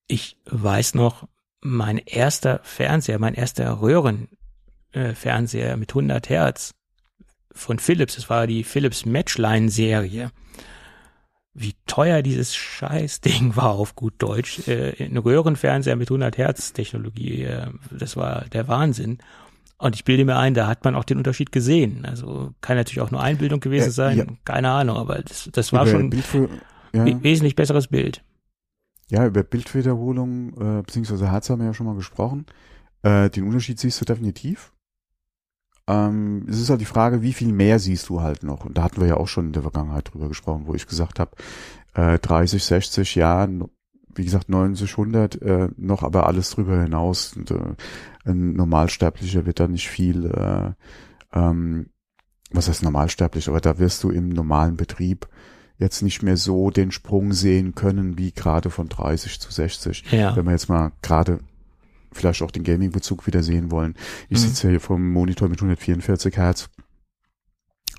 Ich 0.07 0.39
weiß 0.45 0.95
noch, 0.95 1.27
mein 1.61 1.99
erster 1.99 2.61
Fernseher, 2.63 3.19
mein 3.19 3.35
erster 3.35 3.81
Röhren, 3.81 4.29
äh, 4.95 5.15
Fernseher 5.15 5.77
mit 5.77 5.91
100 5.91 6.29
Hertz 6.29 6.75
von 7.53 7.79
Philips. 7.79 8.17
Das 8.17 8.31
war 8.31 8.47
die 8.47 8.65
Philips 8.65 9.07
Matchline-Serie. 9.07 10.31
Wie 11.57 11.75
teuer 11.87 12.23
dieses 12.23 12.55
Scheißding 12.55 13.57
war 13.57 13.71
auf 13.71 13.95
gut 13.95 14.15
Deutsch. 14.19 14.67
Äh, 14.67 15.05
ein 15.05 15.17
Röhrenfernseher 15.17 15.97
mit 15.97 16.09
100 16.09 16.37
Hertz 16.37 16.73
Technologie, 16.73 17.45
äh, 17.45 17.69
das 17.91 18.17
war 18.17 18.45
der 18.53 18.69
Wahnsinn. 18.69 19.19
Und 19.79 19.97
ich 19.97 20.05
bilde 20.05 20.25
mir 20.25 20.37
ein, 20.37 20.55
da 20.55 20.67
hat 20.67 20.85
man 20.85 20.95
auch 20.95 21.05
den 21.05 21.19
Unterschied 21.19 21.53
gesehen. 21.53 22.07
Also 22.07 22.53
kann 22.61 22.77
natürlich 22.77 23.01
auch 23.01 23.11
nur 23.11 23.23
Einbildung 23.23 23.61
gewesen 23.61 23.91
sein, 23.91 24.19
ja. 24.19 24.25
keine 24.45 24.71
Ahnung, 24.71 24.97
aber 24.97 25.21
das, 25.23 25.49
das 25.53 25.73
war 25.73 25.87
schon 25.87 26.11
Bildfo 26.11 26.49
ja. 26.93 27.05
wesentlich 27.23 27.57
besseres 27.57 27.89
Bild. 27.89 28.23
Ja, 29.11 29.27
über 29.27 29.43
Bildwiederholung 29.43 30.55
äh, 30.55 30.83
beziehungsweise 30.83 31.31
Herz 31.31 31.51
haben 31.51 31.61
wir 31.61 31.67
ja 31.67 31.75
schon 31.75 31.87
mal 31.87 31.97
gesprochen. 31.97 32.47
Äh, 33.03 33.31
den 33.31 33.45
Unterschied 33.45 33.79
siehst 33.79 34.01
du 34.01 34.05
definitiv. 34.05 34.73
Ähm, 35.87 36.47
es 36.49 36.61
ist 36.61 36.71
halt 36.71 36.81
die 36.81 36.87
Frage, 36.87 37.23
wie 37.23 37.33
viel 37.33 37.53
mehr 37.53 37.79
siehst 37.79 38.09
du 38.09 38.23
halt 38.23 38.43
noch? 38.43 38.65
Und 38.65 38.79
da 38.79 38.83
hatten 38.83 39.01
wir 39.01 39.09
ja 39.09 39.17
auch 39.17 39.29
schon 39.29 39.47
in 39.47 39.53
der 39.53 39.63
Vergangenheit 39.63 40.13
drüber 40.13 40.29
gesprochen, 40.29 40.67
wo 40.67 40.75
ich 40.75 40.87
gesagt 40.87 41.19
habe, 41.19 41.33
äh, 41.95 42.19
30, 42.19 42.65
60, 42.65 43.15
ja, 43.15 43.49
wie 44.15 44.25
gesagt 44.25 44.49
90, 44.49 44.97
100, 44.97 45.43
äh, 45.43 45.69
noch 45.77 46.03
aber 46.03 46.27
alles 46.27 46.51
drüber 46.51 46.81
hinaus. 46.81 47.35
Und, 47.37 47.51
äh, 47.51 47.75
ein 48.25 48.55
Normalsterblicher 48.55 49.45
wird 49.45 49.61
da 49.61 49.69
nicht 49.69 49.89
viel, 49.89 50.27
äh, 50.27 50.73
ähm, 51.39 51.91
was 52.51 52.69
heißt 52.69 52.83
Normalsterblich, 52.83 53.49
aber 53.49 53.61
da 53.61 53.79
wirst 53.79 54.03
du 54.05 54.11
im 54.11 54.29
normalen 54.29 54.77
Betrieb 54.77 55.29
jetzt 55.77 56.03
nicht 56.03 56.23
mehr 56.23 56.37
so 56.37 56.71
den 56.71 56.93
Sprung 56.93 57.33
sehen 57.33 57.75
können, 57.75 58.17
wie 58.17 58.33
gerade 58.33 58.71
von 58.71 58.89
30 58.89 59.41
zu 59.41 59.51
60. 59.51 60.05
Ja. 60.13 60.35
Wenn 60.37 60.45
man 60.45 60.55
jetzt 60.55 60.69
mal 60.69 60.93
gerade 61.03 61.41
vielleicht 62.15 62.43
auch 62.43 62.51
den 62.51 62.65
Gaming-Bezug 62.65 63.27
wieder 63.27 63.43
sehen 63.43 63.71
wollen. 63.71 63.95
Ich 64.29 64.39
mhm. 64.39 64.43
sitze 64.43 64.71
hier 64.71 64.81
vom 64.81 65.11
Monitor 65.11 65.49
mit 65.49 65.59
144 65.59 66.37
Hertz. 66.37 66.71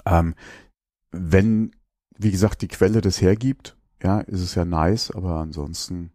Ähm, 0.05 0.35
wenn, 1.11 1.71
wie 2.17 2.31
gesagt, 2.31 2.61
die 2.61 2.67
Quelle 2.67 3.01
das 3.01 3.21
hergibt, 3.21 3.75
ja, 4.03 4.19
ist 4.21 4.41
es 4.41 4.55
ja 4.55 4.65
nice, 4.65 5.11
aber 5.11 5.35
ansonsten. 5.35 6.11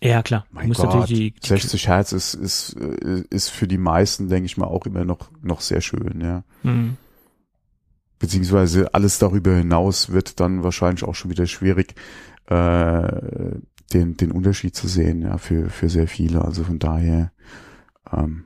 Ja, 0.00 0.22
klar. 0.22 0.46
Mein 0.50 0.72
Gott, 0.72 1.08
die, 1.08 1.32
die 1.32 1.46
60 1.46 1.88
Hertz 1.88 2.12
ist, 2.12 2.34
ist, 2.34 2.74
äh, 2.74 3.24
ist 3.30 3.50
für 3.50 3.68
die 3.68 3.78
meisten, 3.78 4.28
denke 4.28 4.46
ich 4.46 4.56
mal, 4.56 4.66
auch 4.66 4.86
immer 4.86 5.04
noch, 5.04 5.30
noch 5.42 5.60
sehr 5.60 5.80
schön, 5.80 6.20
ja. 6.20 6.44
Mhm. 6.62 6.96
Beziehungsweise 8.18 8.94
alles 8.94 9.18
darüber 9.18 9.54
hinaus 9.54 10.10
wird 10.10 10.40
dann 10.40 10.62
wahrscheinlich 10.62 11.04
auch 11.04 11.14
schon 11.14 11.30
wieder 11.30 11.46
schwierig, 11.46 11.94
äh, 12.46 13.58
den, 13.94 14.16
den 14.16 14.32
Unterschied 14.32 14.74
zu 14.74 14.88
sehen, 14.88 15.22
ja, 15.22 15.38
für, 15.38 15.70
für 15.70 15.88
sehr 15.88 16.08
viele. 16.08 16.44
Also 16.44 16.64
von 16.64 16.78
daher, 16.78 17.32
ähm, 18.12 18.44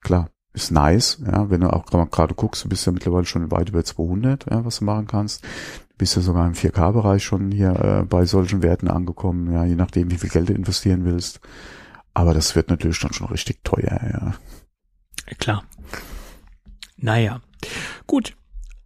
klar, 0.00 0.30
ist 0.52 0.70
nice, 0.72 1.22
ja, 1.24 1.48
wenn 1.50 1.60
du 1.60 1.72
auch 1.72 1.86
gerade 1.86 2.34
guckst, 2.34 2.64
du 2.64 2.68
bist 2.68 2.84
ja 2.84 2.92
mittlerweile 2.92 3.24
schon 3.24 3.50
weit 3.50 3.68
über 3.68 3.84
200, 3.84 4.50
ja, 4.50 4.64
was 4.64 4.78
du 4.78 4.84
machen 4.84 5.06
kannst. 5.06 5.44
Bist 5.96 6.16
ja 6.16 6.22
sogar 6.22 6.46
im 6.46 6.54
4K-Bereich 6.54 7.22
schon 7.22 7.52
hier 7.52 7.78
äh, 7.78 8.04
bei 8.04 8.24
solchen 8.24 8.62
Werten 8.62 8.88
angekommen, 8.88 9.52
ja, 9.52 9.64
je 9.64 9.76
nachdem, 9.76 10.10
wie 10.10 10.16
viel 10.18 10.30
Geld 10.30 10.48
du 10.48 10.54
investieren 10.54 11.04
willst. 11.04 11.40
Aber 12.14 12.34
das 12.34 12.56
wird 12.56 12.70
natürlich 12.70 12.98
dann 12.98 13.12
schon 13.12 13.28
richtig 13.28 13.62
teuer, 13.62 14.00
ja. 14.12 14.34
Klar. 15.38 15.62
Naja. 16.96 17.40
Gut, 18.06 18.34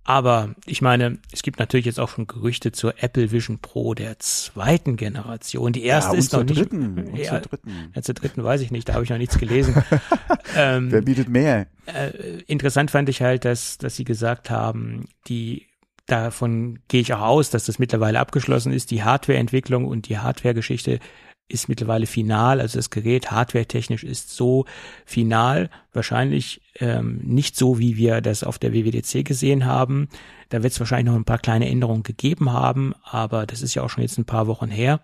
aber 0.05 0.55
ich 0.67 0.83
meine, 0.83 1.19
es 1.33 1.43
gibt 1.43 1.59
natürlich 1.59 1.87
jetzt 1.87 1.99
auch 1.99 2.11
schon 2.11 2.27
Gerüchte 2.27 2.73
zur 2.73 3.03
Apple 3.03 3.33
Vision 3.33 3.59
Pro 3.59 3.95
der 3.95 4.19
zweiten 4.19 4.97
Generation. 4.97 5.73
Die 5.73 5.85
erste 5.85 6.13
ja, 6.13 6.19
ist 6.19 6.33
noch 6.35 6.45
nicht. 6.45 6.61
Dritten, 6.61 7.17
ja, 7.17 7.31
zur 7.31 7.41
dritten. 7.41 7.71
Ja, 7.95 8.03
zur 8.03 8.15
dritten 8.15 8.45
weiß 8.45 8.61
ich 8.61 8.71
nicht, 8.71 8.89
da 8.89 8.95
habe 8.95 9.05
ich 9.05 9.11
noch 9.11 9.17
nichts 9.17 9.39
gelesen. 9.39 9.83
ähm, 10.57 10.93
Wer 10.93 11.01
bietet 11.01 11.31
mehr? 11.31 11.67
Äh, 11.87 12.43
interessant 12.47 12.91
fand 12.91 13.09
ich 13.09 13.23
halt, 13.23 13.47
dass, 13.47 13.79
dass 13.79 13.97
sie 13.97 14.05
gesagt 14.05 14.51
haben, 14.51 15.07
die 15.27 15.67
davon 16.07 16.81
gehe 16.89 17.01
ich 17.01 17.15
auch 17.15 17.23
aus, 17.23 17.49
dass 17.49 17.65
das 17.65 17.79
mittlerweile 17.79 18.21
abgeschlossen 18.21 18.73
ist, 18.73 18.91
die 18.91 19.03
Hardwareentwicklung 19.03 19.87
und 19.87 20.09
die 20.09 20.19
Hardwaregeschichte 20.19 21.01
ist 21.49 21.69
mittlerweile 21.69 22.07
final, 22.07 22.61
also 22.61 22.79
das 22.79 22.91
Gerät 22.91 23.31
hardwaretechnisch 23.31 24.03
ist 24.03 24.35
so 24.35 24.65
final, 25.05 25.69
wahrscheinlich 25.93 26.63
ähm, 26.81 27.21
nicht 27.23 27.57
so, 27.57 27.79
wie 27.79 27.97
wir 27.97 28.21
das 28.23 28.45
auf 28.45 28.59
der 28.59 28.73
WWDC 28.73 29.25
gesehen 29.25 29.67
haben. 29.67 30.09
Da 30.49 30.63
wird 30.63 30.73
es 30.73 30.81
wahrscheinlich 30.81 31.13
noch 31.13 31.19
ein 31.19 31.27
paar 31.27 31.39
kleine 31.39 31.69
Änderungen 31.69 32.03
gegeben 32.03 32.53
haben, 32.53 32.95
aber 33.05 33.47
das 33.47 33.61
ist 33.61 33.75
ja 33.75 33.83
auch 33.83 33.91
schon 33.91 34.03
jetzt 34.03 34.19
ein 34.19 34.25
paar 34.25 34.47
Wochen 34.47 34.71
her, 34.71 35.01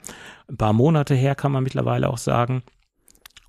ein 0.48 0.56
paar 0.56 0.72
Monate 0.72 1.14
her 1.14 1.34
kann 1.34 1.52
man 1.52 1.62
mittlerweile 1.62 2.08
auch 2.08 2.18
sagen. 2.18 2.62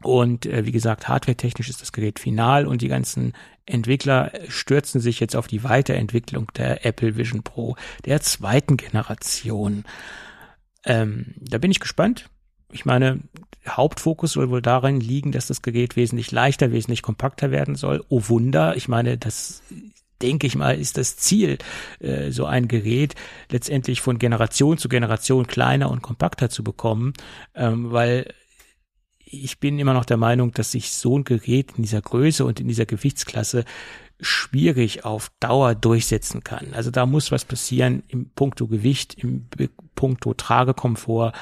Und 0.04 0.46
äh, 0.46 0.66
wie 0.66 0.72
gesagt, 0.72 1.08
hardwaretechnisch 1.08 1.70
ist 1.70 1.82
das 1.82 1.92
Gerät 1.94 2.20
final 2.20 2.66
und 2.66 2.82
die 2.82 2.88
ganzen 2.88 3.34
Entwickler 3.66 4.32
stürzen 4.48 5.00
sich 5.00 5.20
jetzt 5.20 5.36
auf 5.36 5.48
die 5.48 5.64
Weiterentwicklung 5.64 6.48
der 6.58 6.86
Apple 6.86 7.16
Vision 7.16 7.44
Pro 7.44 7.76
der 8.06 8.20
zweiten 8.22 8.78
Generation. 8.78 9.86
Ähm, 10.84 11.36
da 11.38 11.60
bin 11.60 11.72
ich 11.72 11.80
gespannt 11.80 12.30
ich 12.72 12.86
meine, 12.86 13.20
Hauptfokus 13.68 14.34
soll 14.34 14.50
wohl 14.50 14.62
darin 14.62 15.00
liegen, 15.00 15.32
dass 15.32 15.48
das 15.48 15.62
Gerät 15.62 15.96
wesentlich 15.96 16.32
leichter, 16.32 16.72
wesentlich 16.72 17.02
kompakter 17.02 17.52
werden 17.52 17.76
soll. 17.76 18.04
Oh 18.10 18.24
Wunder, 18.28 18.76
ich 18.76 18.88
meine, 18.88 19.18
das 19.18 19.62
denke 20.22 20.48
ich 20.48 20.56
mal, 20.56 20.80
ist 20.80 20.98
das 20.98 21.18
Ziel, 21.18 21.58
äh, 22.00 22.32
so 22.32 22.46
ein 22.46 22.68
Gerät 22.68 23.16
letztendlich 23.50 24.02
von 24.02 24.20
Generation 24.20 24.78
zu 24.78 24.90
Generation 24.90 25.48
kleiner 25.48 25.90
und 25.90 26.02
kompakter 26.02 26.50
zu 26.50 26.64
bekommen, 26.64 27.14
ähm, 27.56 27.92
weil 27.92 28.34
ich 29.34 29.60
bin 29.60 29.80
immer 29.80 29.94
noch 29.94 30.06
der 30.06 30.18
Meinung, 30.18 30.52
dass 30.52 30.72
sich 30.72 30.92
so 30.92 31.18
ein 31.18 31.24
Gerät 31.24 31.74
in 31.78 31.84
dieser 31.84 32.02
Größe 32.02 32.46
und 32.46 32.60
in 32.60 32.68
dieser 32.68 32.86
Gewichtsklasse 32.86 33.64
schwierig 34.20 35.06
auf 35.06 35.32
Dauer 35.40 35.74
durchsetzen 35.74 36.44
kann. 36.44 36.74
Also 36.74 36.92
da 36.92 37.06
muss 37.06 37.32
was 37.32 37.46
passieren 37.46 38.04
im 38.08 38.30
Punkto 38.30 38.68
Gewicht, 38.68 39.16
im 39.16 39.48
Punkto 39.96 40.34
Tragekomfort 40.34 41.34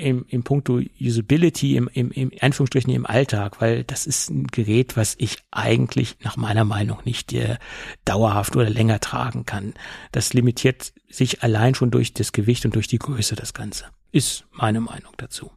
im, 0.00 0.24
im 0.28 0.42
Punkto 0.42 0.80
Usability, 1.00 1.76
im, 1.76 1.88
im, 1.92 2.10
im 2.10 2.32
Anführungsstrichen 2.40 2.92
im 2.92 3.06
Alltag, 3.06 3.60
weil 3.60 3.84
das 3.84 4.06
ist 4.06 4.30
ein 4.30 4.46
Gerät, 4.46 4.96
was 4.96 5.14
ich 5.18 5.36
eigentlich 5.50 6.16
nach 6.22 6.36
meiner 6.36 6.64
Meinung 6.64 6.98
nicht 7.04 7.32
äh, 7.32 7.56
dauerhaft 8.04 8.56
oder 8.56 8.68
länger 8.68 9.00
tragen 9.00 9.46
kann. 9.46 9.74
Das 10.12 10.32
limitiert 10.32 10.92
sich 11.08 11.42
allein 11.42 11.74
schon 11.74 11.90
durch 11.90 12.14
das 12.14 12.32
Gewicht 12.32 12.64
und 12.64 12.74
durch 12.74 12.88
die 12.88 12.98
Größe 12.98 13.36
das 13.36 13.54
Ganze. 13.54 13.86
Ist 14.12 14.44
meine 14.52 14.80
Meinung 14.80 15.12
dazu. 15.16 15.50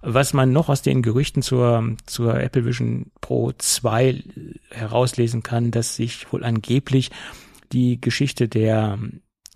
Was 0.00 0.32
man 0.32 0.52
noch 0.52 0.68
aus 0.68 0.82
den 0.82 1.02
Gerüchten 1.02 1.42
zur, 1.42 1.96
zur 2.06 2.40
Apple 2.40 2.64
Vision 2.64 3.12
Pro 3.20 3.52
2 3.52 4.22
herauslesen 4.70 5.42
kann, 5.42 5.70
dass 5.70 5.96
sich 5.96 6.32
wohl 6.32 6.44
angeblich 6.44 7.10
die 7.72 8.00
Geschichte 8.00 8.48
der 8.48 8.98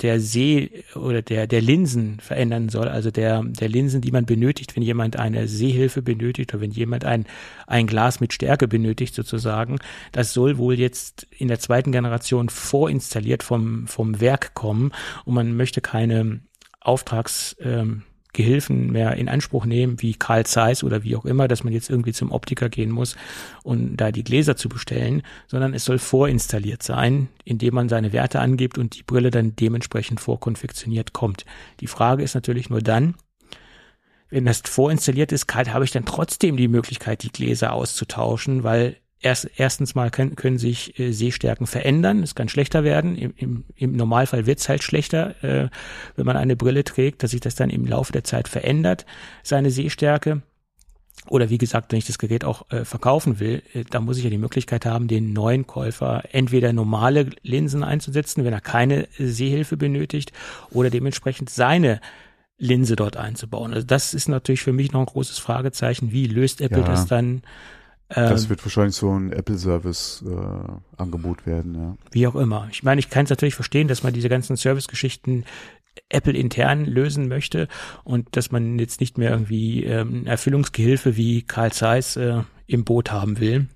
der 0.03 0.20
See 0.20 0.84
oder 0.94 1.22
der, 1.22 1.47
der 1.47 1.62
Linsen 1.62 2.20
verändern 2.20 2.68
soll, 2.68 2.88
also 2.88 3.11
der, 3.11 3.42
der 3.42 3.68
Linsen, 3.68 4.03
die 4.03 4.11
man 4.11 4.26
benötigt, 4.26 4.76
wenn 4.76 4.82
jemand 4.82 5.18
eine 5.18 5.49
Sehhilfe 5.49 6.03
benötigt 6.03 6.53
oder 6.53 6.61
wenn 6.61 6.70
jemand 6.70 7.05
ein, 7.05 7.24
ein 7.66 7.86
Glas 7.86 8.20
mit 8.20 8.32
Stärke 8.32 8.68
benötigt 8.68 9.14
sozusagen. 9.14 9.78
Das 10.12 10.32
soll 10.32 10.59
wohl 10.59 10.78
jetzt 10.78 11.26
in 11.30 11.49
der 11.49 11.61
zweiten 11.61 11.92
Generation 11.92 12.49
vorinstalliert 12.49 13.42
vom, 13.42 13.86
vom 13.86 14.20
Werk 14.20 14.55
kommen 14.55 14.92
und 15.24 15.34
man 15.34 15.57
möchte 15.57 15.80
keine 15.80 16.40
Auftrags, 16.80 17.57
ähm, 17.61 18.03
Gehilfen 18.37 18.93
mehr 18.93 19.16
in 19.16 19.28
Anspruch 19.28 19.64
nehmen, 19.64 20.01
wie 20.03 20.14
Karl 20.14 20.47
Zeiss 20.47 20.84
oder 20.84 21.03
wie 21.03 21.16
auch 21.16 21.24
immer, 21.24 21.49
dass 21.49 21.64
man 21.64 21.72
jetzt 21.72 21.91
irgendwie 21.91 22.12
zum 22.12 22.30
Optiker 22.30 22.68
gehen 22.68 22.91
muss 22.91 23.16
und 23.64 23.97
da 23.97 24.12
die 24.12 24.24
Gläser 24.24 24.57
zu 24.57 24.68
bestellen, 24.68 25.22
sondern 25.49 25.74
es 25.74 25.84
soll 25.84 25.99
vorinstalliert 25.99 26.82
sein, 26.82 27.28
indem 27.45 27.74
man 27.74 27.89
seine 27.89 28.12
Werte 28.12 28.41
angibt 28.41 28.78
und 28.78 28.97
die 28.97 29.03
Brille 29.03 29.30
dann 29.30 29.57
dementsprechend 29.57 30.20
vorkonfektioniert 30.20 31.14
kommt. 31.14 31.47
Die 31.80 31.87
Frage 31.87 32.22
ist 32.22 32.34
natürlich 32.34 32.68
nur 32.68 32.82
dann, 32.82 33.14
wenn 34.28 34.45
das 34.45 34.61
vorinstalliert 34.64 35.32
ist, 35.32 35.53
habe 35.55 35.84
ich 35.84 35.93
dann 35.93 36.05
trotzdem 36.05 36.57
die 36.57 36.68
Möglichkeit, 36.68 37.22
die 37.22 37.32
Gläser 37.32 37.72
auszutauschen, 37.72 38.64
weil 38.64 38.97
Erst, 39.18 39.48
erstens 39.56 39.94
mal 39.94 40.10
können, 40.10 40.36
können 40.36 40.58
sich 40.58 40.98
äh, 40.98 41.10
Sehstärken 41.10 41.66
verändern, 41.66 42.22
es 42.22 42.34
kann 42.34 42.50
schlechter 42.50 42.84
werden. 42.84 43.16
Im, 43.16 43.32
im, 43.36 43.64
im 43.74 43.96
Normalfall 43.96 44.44
wird 44.44 44.58
es 44.58 44.68
halt 44.68 44.82
schlechter, 44.82 45.42
äh, 45.42 45.68
wenn 46.16 46.26
man 46.26 46.36
eine 46.36 46.54
Brille 46.54 46.84
trägt, 46.84 47.22
dass 47.22 47.30
sich 47.30 47.40
das 47.40 47.54
dann 47.54 47.70
im 47.70 47.86
Laufe 47.86 48.12
der 48.12 48.24
Zeit 48.24 48.46
verändert, 48.46 49.06
seine 49.42 49.70
Sehstärke. 49.70 50.42
Oder 51.28 51.50
wie 51.50 51.58
gesagt, 51.58 51.90
wenn 51.90 51.98
ich 51.98 52.06
das 52.06 52.18
Gerät 52.18 52.44
auch 52.44 52.70
äh, 52.70 52.84
verkaufen 52.84 53.40
will, 53.40 53.62
äh, 53.72 53.84
da 53.88 54.00
muss 54.00 54.18
ich 54.18 54.24
ja 54.24 54.30
die 54.30 54.38
Möglichkeit 54.38 54.84
haben, 54.84 55.08
den 55.08 55.32
neuen 55.32 55.66
Käufer 55.66 56.22
entweder 56.32 56.74
normale 56.74 57.30
Linsen 57.42 57.82
einzusetzen, 57.82 58.44
wenn 58.44 58.52
er 58.52 58.60
keine 58.60 59.08
Sehhilfe 59.18 59.78
benötigt, 59.78 60.32
oder 60.70 60.90
dementsprechend 60.90 61.48
seine 61.48 62.00
Linse 62.58 62.96
dort 62.96 63.16
einzubauen. 63.16 63.72
Also 63.72 63.86
das 63.86 64.14
ist 64.14 64.28
natürlich 64.28 64.62
für 64.62 64.72
mich 64.72 64.92
noch 64.92 65.00
ein 65.00 65.06
großes 65.06 65.38
Fragezeichen. 65.38 66.12
Wie 66.12 66.26
löst 66.26 66.60
Apple 66.60 66.80
ja. 66.80 66.86
das 66.86 67.06
dann? 67.06 67.42
Das 68.09 68.44
ähm, 68.44 68.50
wird 68.50 68.64
wahrscheinlich 68.64 68.94
so 68.94 69.11
ein 69.11 69.32
Apple-Service-Angebot 69.32 71.42
äh, 71.42 71.46
werden, 71.46 71.74
ja. 71.74 71.96
Wie 72.12 72.26
auch 72.26 72.36
immer. 72.36 72.68
Ich 72.70 72.82
meine, 72.82 73.00
ich 73.00 73.11
kann 73.11 73.24
es 73.24 73.30
natürlich 73.30 73.57
verstehen, 73.57 73.88
dass 73.88 74.04
man 74.04 74.12
diese 74.12 74.28
ganzen 74.28 74.57
Service-Geschichten 74.57 75.44
Apple 76.09 76.34
intern 76.34 76.84
lösen 76.84 77.26
möchte 77.26 77.66
und 78.04 78.36
dass 78.36 78.52
man 78.52 78.78
jetzt 78.78 79.00
nicht 79.00 79.18
mehr 79.18 79.30
irgendwie 79.30 79.82
ähm, 79.84 80.26
Erfüllungsgehilfe 80.26 81.16
wie 81.16 81.42
Carl 81.42 81.72
Zeiss 81.72 82.16
äh, 82.16 82.42
im 82.66 82.84
Boot 82.84 83.11
haben 83.11 83.40
will. 83.40 83.66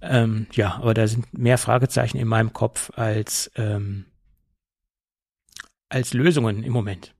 Ähm, 0.00 0.46
ja, 0.52 0.76
aber 0.76 0.94
da 0.94 1.08
sind 1.08 1.36
mehr 1.36 1.58
Fragezeichen 1.58 2.18
in 2.18 2.28
meinem 2.28 2.52
Kopf 2.52 2.92
als 2.96 3.50
ähm, 3.56 4.04
als 5.88 6.14
Lösungen 6.14 6.62
im 6.62 6.72
Moment. 6.72 7.12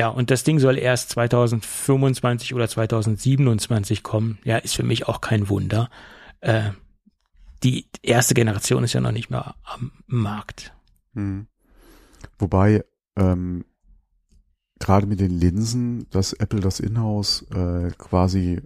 Ja, 0.00 0.08
und 0.08 0.30
das 0.30 0.44
Ding 0.44 0.58
soll 0.58 0.78
erst 0.78 1.10
2025 1.10 2.54
oder 2.54 2.66
2027 2.66 4.02
kommen. 4.02 4.38
Ja, 4.44 4.56
ist 4.56 4.74
für 4.74 4.82
mich 4.82 5.06
auch 5.06 5.20
kein 5.20 5.50
Wunder. 5.50 5.90
Äh, 6.40 6.70
die 7.62 7.84
erste 8.00 8.32
Generation 8.32 8.82
ist 8.82 8.94
ja 8.94 9.02
noch 9.02 9.12
nicht 9.12 9.28
mehr 9.28 9.56
am 9.62 9.92
Markt. 10.06 10.72
Hm. 11.12 11.48
Wobei, 12.38 12.82
ähm, 13.18 13.66
gerade 14.78 15.06
mit 15.06 15.20
den 15.20 15.38
Linsen, 15.38 16.08
dass 16.08 16.32
Apple 16.32 16.60
das 16.60 16.80
Inhouse 16.80 17.42
äh, 17.54 17.90
quasi 17.98 18.62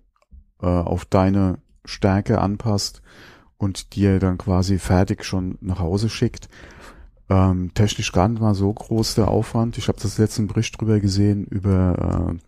äh, 0.62 0.66
auf 0.66 1.04
deine 1.04 1.58
Stärke 1.84 2.40
anpasst 2.40 3.02
und 3.56 3.96
dir 3.96 4.20
dann 4.20 4.38
quasi 4.38 4.78
fertig 4.78 5.24
schon 5.24 5.58
nach 5.60 5.80
Hause 5.80 6.08
schickt, 6.10 6.48
ähm, 7.28 7.72
technisch 7.74 8.12
gar 8.12 8.28
nicht 8.28 8.40
mal 8.40 8.54
so 8.54 8.72
groß 8.72 9.14
der 9.14 9.28
Aufwand. 9.28 9.78
Ich 9.78 9.88
habe 9.88 10.00
das 10.00 10.18
letzten 10.18 10.46
Bericht 10.46 10.80
drüber 10.80 11.00
gesehen 11.00 11.44
über 11.44 12.38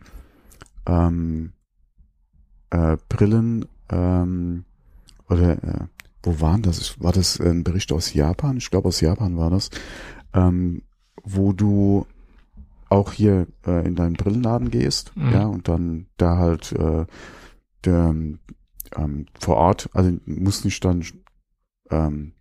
äh, 0.86 0.92
ähm, 0.92 1.52
äh, 2.70 2.96
Brillen 3.08 3.66
ähm, 3.90 4.64
oder 5.28 5.62
äh, 5.62 5.86
wo 6.22 6.40
waren 6.40 6.62
das? 6.62 7.00
War 7.00 7.12
das 7.12 7.40
ein 7.40 7.64
Bericht 7.64 7.92
aus 7.92 8.12
Japan? 8.12 8.56
Ich 8.56 8.70
glaube 8.70 8.88
aus 8.88 9.00
Japan 9.00 9.36
war 9.36 9.50
das, 9.50 9.70
ähm, 10.34 10.82
wo 11.22 11.52
du 11.52 12.06
auch 12.88 13.12
hier 13.12 13.46
äh, 13.66 13.86
in 13.86 13.94
deinen 13.94 14.14
Brillenladen 14.14 14.70
gehst, 14.70 15.16
mhm. 15.16 15.32
ja, 15.32 15.46
und 15.46 15.68
dann 15.68 16.06
da 16.16 16.36
halt 16.36 16.72
äh, 16.72 17.06
der, 17.84 18.14
ähm, 18.96 19.26
vor 19.38 19.56
Ort, 19.56 19.88
also 19.92 20.12
muss 20.24 20.64
nicht 20.64 20.84
dann 20.84 21.04
ähm, 21.90 22.32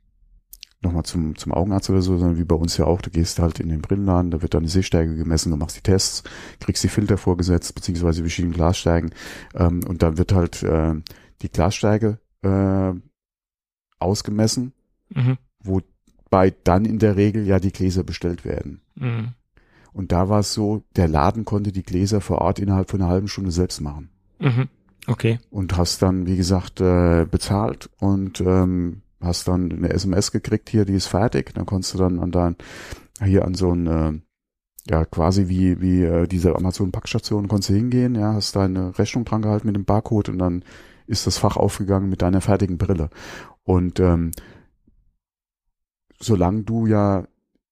nochmal 0.85 1.03
zum, 1.03 1.35
zum 1.35 1.51
Augenarzt 1.51 1.89
oder 1.89 2.01
so, 2.01 2.17
sondern 2.17 2.37
wie 2.37 2.45
bei 2.45 2.55
uns 2.55 2.77
ja 2.77 2.85
auch, 2.85 3.01
du 3.01 3.09
gehst 3.09 3.39
halt 3.39 3.59
in 3.59 3.69
den 3.69 3.81
Brillenladen, 3.81 4.31
da 4.31 4.41
wird 4.41 4.53
deine 4.53 4.67
Sehstärke 4.67 5.15
gemessen, 5.15 5.51
du 5.51 5.57
machst 5.57 5.75
die 5.75 5.81
Tests, 5.81 6.23
kriegst 6.59 6.83
die 6.83 6.89
Filter 6.89 7.17
vorgesetzt, 7.17 7.75
beziehungsweise 7.75 8.21
verschiedene 8.21 8.53
Glasstärken 8.53 9.11
ähm, 9.55 9.81
und 9.87 10.01
dann 10.01 10.17
wird 10.17 10.33
halt 10.33 10.63
äh, 10.63 10.93
die 11.41 11.49
Glasstärke 11.49 12.19
äh, 12.43 12.93
ausgemessen, 13.99 14.73
Mhm. 15.13 15.37
wobei 15.63 16.53
dann 16.63 16.85
in 16.85 16.99
der 16.99 17.15
Regel 17.15 17.45
ja 17.45 17.59
die 17.59 17.71
Gläser 17.71 18.03
bestellt 18.03 18.43
werden. 18.43 18.81
Mhm. 18.95 19.33
Und 19.93 20.11
da 20.11 20.29
war 20.29 20.39
es 20.39 20.53
so, 20.53 20.83
der 20.95 21.07
Laden 21.07 21.45
konnte 21.45 21.71
die 21.71 21.83
Gläser 21.83 22.21
vor 22.21 22.39
Ort 22.39 22.59
innerhalb 22.59 22.89
von 22.89 23.01
einer 23.01 23.09
halben 23.09 23.27
Stunde 23.27 23.51
selbst 23.51 23.81
machen. 23.81 24.09
Mhm. 24.39 24.67
Okay. 25.07 25.39
Und 25.51 25.77
hast 25.77 26.01
dann, 26.01 26.25
wie 26.25 26.35
gesagt, 26.35 26.81
äh, 26.81 27.25
bezahlt 27.29 27.89
und 27.99 28.41
ähm, 28.41 29.03
hast 29.25 29.47
dann 29.47 29.71
eine 29.71 29.89
SMS 29.89 30.31
gekriegt, 30.31 30.69
hier, 30.69 30.85
die 30.85 30.93
ist 30.93 31.07
fertig. 31.07 31.53
Dann 31.53 31.65
konntest 31.65 31.93
du 31.93 31.97
dann 31.97 32.19
an 32.19 32.31
dein, 32.31 32.55
hier 33.23 33.45
an 33.45 33.53
so 33.53 33.71
ein, 33.71 33.87
äh, 33.87 34.13
ja, 34.87 35.05
quasi 35.05 35.47
wie, 35.47 35.81
wie 35.81 36.03
äh, 36.03 36.27
diese 36.27 36.55
Amazon-Packstation 36.55 37.47
konntest 37.47 37.69
du 37.69 37.73
hingehen, 37.73 38.15
ja, 38.15 38.33
hast 38.33 38.55
deine 38.55 38.97
Rechnung 38.97 39.25
dran 39.25 39.41
gehalten 39.41 39.67
mit 39.67 39.75
dem 39.75 39.85
Barcode 39.85 40.29
und 40.29 40.37
dann 40.37 40.63
ist 41.07 41.27
das 41.27 41.37
Fach 41.37 41.57
aufgegangen 41.57 42.09
mit 42.09 42.21
deiner 42.21 42.41
fertigen 42.41 42.77
Brille. 42.77 43.09
Und 43.63 43.99
ähm, 43.99 44.31
solange 46.19 46.63
du 46.63 46.85
ja, 46.85 47.27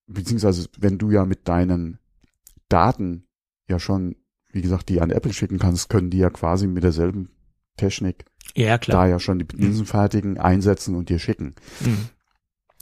beziehungsweise 0.07 0.67
wenn 0.77 0.97
du 0.97 1.11
ja 1.11 1.25
mit 1.25 1.47
deinen 1.47 1.99
Daten 2.69 3.27
ja 3.67 3.79
schon, 3.79 4.15
wie 4.51 4.61
gesagt, 4.61 4.89
die 4.89 5.01
an 5.01 5.11
Apple 5.11 5.33
schicken 5.33 5.59
kannst, 5.59 5.89
können 5.89 6.09
die 6.09 6.17
ja 6.17 6.29
quasi 6.29 6.67
mit 6.67 6.83
derselben 6.83 7.29
Technik 7.77 8.25
Ja, 8.55 8.77
klar. 8.77 9.03
da 9.03 9.09
ja 9.09 9.19
schon 9.19 9.39
die 9.39 9.47
Linsen 9.55 9.85
fertigen, 9.85 10.37
einsetzen 10.37 10.95
und 10.95 11.09
dir 11.09 11.19
schicken. 11.19 11.55
Mhm. 11.81 12.09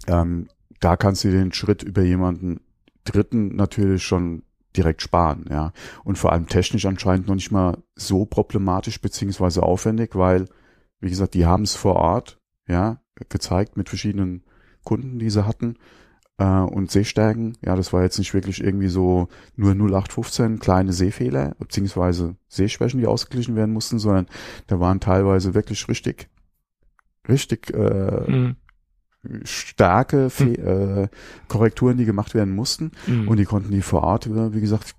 Ähm, 0.08 0.48
da 0.80 0.98
kannst 0.98 1.24
du 1.24 1.32
den 1.32 1.54
Schritt 1.54 1.84
über 1.84 2.02
jemanden 2.02 2.60
Dritten 3.04 3.56
natürlich 3.56 4.04
schon 4.04 4.44
direkt 4.76 5.02
sparen, 5.02 5.46
ja. 5.50 5.74
Und 6.04 6.18
vor 6.18 6.32
allem 6.32 6.48
technisch 6.48 6.86
anscheinend 6.86 7.28
noch 7.28 7.36
nicht 7.36 7.52
mal 7.52 7.78
so 7.96 8.26
problematisch 8.26 9.02
beziehungsweise 9.02 9.64
aufwendig, 9.64 10.16
weil, 10.16 10.48
wie 11.00 11.10
gesagt, 11.10 11.34
die 11.34 11.46
haben 11.46 11.64
es 11.64 11.76
vor 11.76 11.96
Ort, 11.96 12.40
ja, 12.68 13.02
gezeigt 13.30 13.78
mit 13.78 13.90
verschiedenen 13.90 14.44
Kunden, 14.84 15.20
die 15.20 15.30
sie 15.30 15.46
hatten. 15.46 15.78
Äh, 16.42 16.62
und 16.62 16.90
Sehstärken, 16.90 17.56
ja, 17.64 17.76
das 17.76 17.94
war 17.94 18.02
jetzt 18.02 18.18
nicht 18.18 18.34
wirklich 18.34 18.64
irgendwie 18.64 18.88
so 18.88 19.28
nur 19.56 19.74
0815 19.74 20.58
kleine 20.58 20.92
Sehfehler, 20.92 21.56
beziehungsweise 21.60 22.36
Sehschwächen, 22.48 23.00
die 23.00 23.06
ausgeglichen 23.06 23.56
werden 23.56 23.74
mussten, 23.74 24.00
sondern 24.00 24.26
da 24.66 24.80
waren 24.80 25.00
teilweise 25.00 25.54
wirklich 25.54 25.88
richtig, 25.88 26.30
richtig 27.30 27.72
äh, 27.74 28.32
Mhm. 28.32 28.56
starke 29.44 30.32
Fe 30.32 30.58
äh, 30.58 31.08
Korrekturen, 31.48 31.98
die 31.98 32.06
gemacht 32.06 32.34
werden 32.34 32.56
mussten. 32.56 32.92
Mhm. 33.06 33.28
Und 33.28 33.38
die 33.38 33.46
konnten 33.46 33.70
die 33.70 33.84
vor 33.84 34.02
Ort, 34.02 34.26
äh, 34.26 34.52
wie 34.56 34.62
gesagt, 34.62 34.96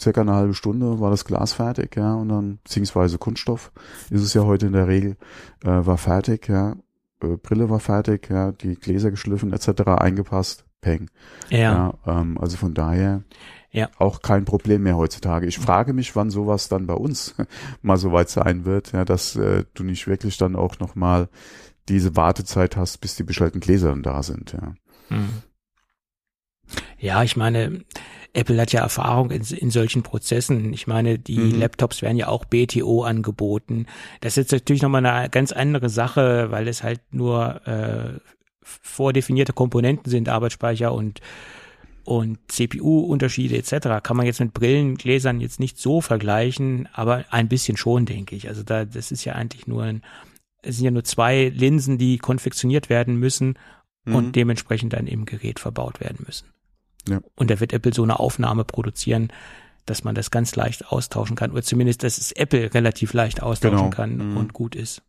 circa 0.00 0.22
eine 0.22 0.34
halbe 0.34 0.54
Stunde 0.54 0.98
war 0.98 1.10
das 1.10 1.24
Glas 1.24 1.52
fertig, 1.52 1.94
ja, 1.96 2.14
und 2.14 2.28
dann, 2.28 2.58
beziehungsweise 2.64 3.18
Kunststoff 3.18 3.70
ist 4.10 4.22
es 4.22 4.34
ja 4.34 4.42
heute 4.42 4.66
in 4.66 4.72
der 4.72 4.88
Regel, 4.88 5.16
äh, 5.62 5.86
war 5.86 5.96
fertig, 5.96 6.48
ja, 6.48 6.74
äh, 7.22 7.36
Brille 7.36 7.70
war 7.70 7.80
fertig, 7.80 8.28
ja, 8.30 8.52
die 8.52 8.74
Gläser 8.76 9.10
geschliffen 9.10 9.52
etc. 9.52 9.82
eingepasst, 9.98 10.64
peng. 10.80 11.10
ja. 11.50 11.94
Ja, 12.06 12.20
ähm, 12.20 12.38
also 12.38 12.56
von 12.56 12.74
daher 12.74 13.22
Ja. 13.70 13.88
auch 13.98 14.20
kein 14.22 14.44
Problem 14.44 14.82
mehr 14.82 14.96
heutzutage. 14.96 15.46
Ich 15.46 15.58
frage 15.58 15.92
mich, 15.92 16.14
wann 16.16 16.30
sowas 16.30 16.68
dann 16.68 16.86
bei 16.86 16.94
uns 16.94 17.34
mal 17.82 17.96
so 17.96 18.12
weit 18.12 18.28
sein 18.28 18.64
wird, 18.64 18.92
ja, 18.92 19.04
dass 19.04 19.36
äh, 19.36 19.64
du 19.74 19.84
nicht 19.84 20.06
wirklich 20.06 20.36
dann 20.38 20.56
auch 20.56 20.78
noch 20.78 20.94
mal 20.94 21.28
diese 21.88 22.14
Wartezeit 22.16 22.76
hast, 22.76 22.98
bis 22.98 23.16
die 23.16 23.24
bestellten 23.24 23.60
Gläser 23.60 23.88
dann 23.90 24.02
da 24.02 24.22
sind. 24.22 24.52
Ja. 24.52 24.74
Mhm. 25.08 25.28
Ja, 26.98 27.22
ich 27.22 27.36
meine, 27.36 27.84
Apple 28.34 28.60
hat 28.60 28.72
ja 28.72 28.80
Erfahrung 28.80 29.30
in, 29.30 29.42
in 29.42 29.70
solchen 29.70 30.02
Prozessen. 30.02 30.72
Ich 30.72 30.86
meine, 30.86 31.18
die 31.18 31.38
Mhm. 31.38 31.60
Laptops 31.60 32.00
werden 32.02 32.16
ja 32.16 32.28
auch 32.28 32.44
BTO 32.46 33.02
angeboten. 33.02 33.86
Das 34.20 34.32
ist 34.32 34.36
jetzt 34.36 34.52
natürlich 34.52 34.82
nochmal 34.82 35.04
eine 35.04 35.28
ganz 35.28 35.52
andere 35.52 35.88
Sache, 35.90 36.50
weil 36.50 36.66
es 36.68 36.82
halt 36.82 37.00
nur 37.10 37.60
äh, 37.66 38.18
vordefinierte 38.62 39.52
Komponenten 39.52 40.10
sind, 40.10 40.28
Arbeitsspeicher 40.28 40.92
und 40.92 41.20
und 42.04 42.38
CPU-Unterschiede 42.48 43.56
etc. 43.56 44.02
kann 44.02 44.16
man 44.16 44.26
jetzt 44.26 44.40
mit 44.40 44.52
Brillengläsern 44.52 45.40
jetzt 45.40 45.60
nicht 45.60 45.78
so 45.78 46.00
vergleichen, 46.00 46.88
aber 46.92 47.24
ein 47.30 47.46
bisschen 47.48 47.76
schon, 47.76 48.06
denke 48.06 48.34
ich. 48.34 48.48
Also 48.48 48.64
da, 48.64 48.84
das 48.84 49.12
ist 49.12 49.24
ja 49.24 49.34
eigentlich 49.34 49.68
nur 49.68 49.84
ein, 49.84 50.02
es 50.62 50.76
sind 50.76 50.84
ja 50.86 50.90
nur 50.90 51.04
zwei 51.04 51.48
Linsen, 51.54 51.98
die 51.98 52.18
konfektioniert 52.18 52.88
werden 52.90 53.16
müssen 53.16 53.56
Mhm. 54.04 54.14
und 54.16 54.34
dementsprechend 54.34 54.94
dann 54.94 55.06
im 55.06 55.26
Gerät 55.26 55.60
verbaut 55.60 56.00
werden 56.00 56.24
müssen. 56.26 56.48
Ja. 57.08 57.20
Und 57.34 57.50
da 57.50 57.60
wird 57.60 57.72
Apple 57.72 57.92
so 57.92 58.02
eine 58.02 58.18
Aufnahme 58.20 58.64
produzieren, 58.64 59.28
dass 59.86 60.04
man 60.04 60.14
das 60.14 60.30
ganz 60.30 60.54
leicht 60.54 60.86
austauschen 60.88 61.34
kann. 61.36 61.50
Oder 61.50 61.62
zumindest, 61.62 62.02
dass 62.04 62.18
es 62.18 62.30
Apple 62.32 62.72
relativ 62.74 63.12
leicht 63.14 63.42
austauschen 63.42 63.76
Genau. 63.78 63.90
kann 63.90 64.16
Mhm. 64.32 64.36
und 64.36 64.52
gut 64.52 64.76
ist. 64.76 65.02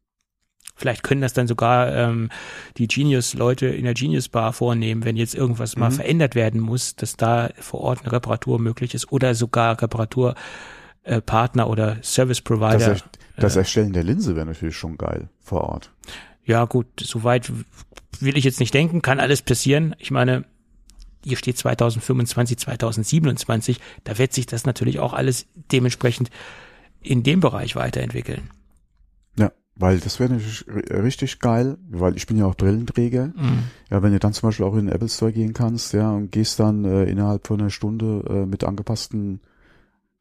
Vielleicht 0.76 1.04
können 1.04 1.22
das 1.22 1.34
dann 1.34 1.48
sogar 1.48 1.94
ähm, 1.96 2.30
die 2.78 2.88
Genius-Leute 2.88 3.68
in 3.68 3.84
der 3.84 3.94
Genius 3.94 4.28
Bar 4.30 4.54
vornehmen, 4.54 5.06
wenn 5.06 5.16
jetzt 5.18 5.36
irgendwas 5.36 5.76
mal 5.78 5.91
Mhm. 5.91 5.96
verändert 5.96 6.34
werden 6.34 6.60
muss, 6.60 6.96
dass 6.96 7.16
da 7.16 7.52
vor 7.60 7.82
Ort 7.82 8.00
eine 8.02 8.12
Reparatur 8.12 8.58
möglich 8.58 8.96
ist 8.96 9.12
oder 9.12 9.36
sogar 9.36 9.80
Reparaturpartner 11.04 11.64
äh, 11.64 11.68
oder 11.68 11.98
Service 12.02 12.38
Das, 12.38 12.44
Provider. 12.44 12.88
er, 12.94 12.98
das 13.38 13.56
äh, 13.56 13.60
Erstellen 13.60 13.94
der 13.94 14.04
Linse 14.04 14.36
wäre 14.36 14.48
natürlich 14.48 14.76
schon 14.76 14.98
geil 14.98 15.30
vor 15.39 15.62
Ort. 15.62 15.91
Ja, 16.46 16.66
gut, 16.66 16.88
soweit 17.00 17.52
will 18.20 18.36
ich 18.38 18.44
jetzt 18.44 18.60
nicht 18.60 18.74
denken, 18.74 19.02
kann 19.04 19.20
alles 19.20 19.41
passieren. 19.44 19.96
Ich 20.00 20.10
meine, 20.12 20.46
hier 21.24 21.38
steht 21.38 21.57
2025, 21.57 22.57
2027, 22.57 23.80
da 24.03 24.17
wird 24.17 24.34
sich 24.34 24.45
das 24.45 24.65
natürlich 24.65 24.99
auch 24.99 25.13
alles 25.13 25.45
dementsprechend 25.71 26.30
in 27.01 27.24
dem 27.24 27.39
Bereich 27.39 27.76
weiterentwickeln. 27.76 28.49
Ja, 29.38 29.51
weil 29.76 29.99
das 29.99 30.19
wäre 30.19 30.32
natürlich 30.34 30.61
ri- 30.65 31.01
richtig 31.03 31.39
geil, 31.39 31.78
weil 31.89 32.15
ich 32.15 32.28
bin 32.28 32.38
ja 32.38 32.45
auch 32.45 32.55
Brillenträger. 32.55 33.28
Mhm. 33.28 33.63
Ja, 33.89 34.03
wenn 34.03 34.11
du 34.13 34.19
dann 34.19 34.34
zum 34.34 34.47
Beispiel 34.49 34.65
auch 34.65 34.76
in 34.76 34.86
den 34.86 34.95
Apple 34.95 35.09
Store 35.09 35.34
gehen 35.34 35.53
kannst, 35.53 35.93
ja, 35.93 36.11
und 36.11 36.32
gehst 36.32 36.59
dann 36.59 36.86
äh, 36.86 37.05
innerhalb 37.05 37.47
von 37.47 37.59
einer 37.59 37.69
Stunde 37.69 38.24
äh, 38.30 38.45
mit 38.45 38.63
angepassten 38.63 39.41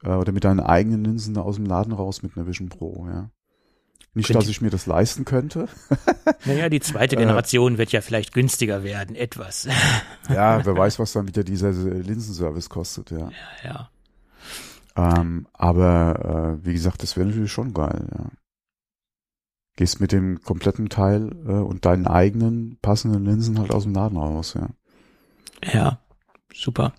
äh, 0.02 0.08
oder 0.10 0.32
mit 0.32 0.44
deinen 0.44 0.60
eigenen 0.60 1.04
Linsen 1.04 1.36
aus 1.36 1.56
dem 1.56 1.66
Laden 1.66 1.92
raus 1.92 2.22
mit 2.22 2.36
einer 2.36 2.46
Vision 2.46 2.68
Pro, 2.68 3.06
ja. 3.08 3.30
Nicht, 4.14 4.26
Könnt 4.26 4.40
dass 4.40 4.48
ich 4.48 4.60
mir 4.60 4.68
das 4.70 4.86
leisten 4.86 5.24
könnte. 5.24 5.68
Naja, 6.44 6.68
die 6.68 6.80
zweite 6.80 7.16
Äh. 7.16 7.20
Generation 7.20 7.78
wird 7.78 7.92
ja 7.92 8.00
vielleicht 8.00 8.34
günstiger 8.34 8.82
werden, 8.84 9.16
etwas. 9.16 9.68
Ja, 10.28 10.64
wer 10.64 10.76
weiß, 10.76 10.98
was 10.98 11.12
dann 11.12 11.28
wieder 11.28 11.44
dieser 11.44 11.68
äh, 11.70 12.00
Linsenservice 12.00 12.68
kostet, 12.68 13.10
ja. 13.10 13.30
ja. 13.64 13.90
Ähm, 14.96 15.46
aber 15.52 16.58
äh, 16.62 16.66
wie 16.66 16.72
gesagt, 16.74 17.02
das 17.02 17.16
wäre 17.16 17.26
natürlich 17.26 17.52
schon 17.52 17.72
geil, 17.72 18.06
ja. 18.12 18.30
Gehst 19.76 20.00
mit 20.00 20.12
dem 20.12 20.42
kompletten 20.42 20.90
Teil 20.90 21.30
äh, 21.46 21.52
und 21.52 21.86
deinen 21.86 22.06
eigenen 22.06 22.78
passenden 22.82 23.24
Linsen 23.24 23.58
halt 23.58 23.70
aus 23.72 23.84
dem 23.84 23.94
Laden 23.94 24.18
raus, 24.18 24.54
ja. 24.54 24.68
Ja, 25.72 25.98
super. 26.52 26.92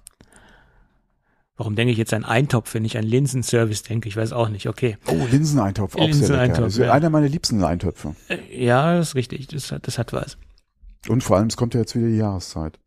Warum 1.56 1.76
denke 1.76 1.92
ich 1.92 1.98
jetzt 2.00 2.14
an 2.14 2.26
Eintopf, 2.26 2.74
wenn 2.74 2.84
ich 2.84 2.98
an 2.98 3.04
Linsenservice 3.04 3.84
denke? 3.84 4.10
Ich 4.10 4.18
weiß 4.18 4.34
auch 4.34 4.50
nicht. 4.50 4.68
Okay. 4.68 4.98
Oh, 5.08 5.28
Linseneintopf, 5.30 5.96
auch 5.96 6.00
sehr. 6.00 6.08
Linseneintopf, 6.08 6.64
Das 6.66 6.74
ist 6.74 6.80
ja. 6.80 6.92
einer 6.92 7.10
meiner 7.12 7.30
liebsten 7.30 7.64
Eintöpfe. 7.64 8.16
Äh, 8.28 8.66
Ja, 8.66 8.96
das 8.98 9.10
ist 9.10 9.16
richtig. 9.16 9.48
Das 9.48 9.72
hat, 9.72 9.86
das 9.88 9.98
hat 10.00 10.14
was. 10.14 10.38
Und 11.08 11.24
vor 11.24 11.38
allem, 11.38 11.48
es 11.48 11.58
kommt 11.58 11.74
ja 11.76 11.82
jetzt 11.82 11.96
wieder 11.96 12.08
die 12.08 12.18
Jahreszeit. 12.18 12.80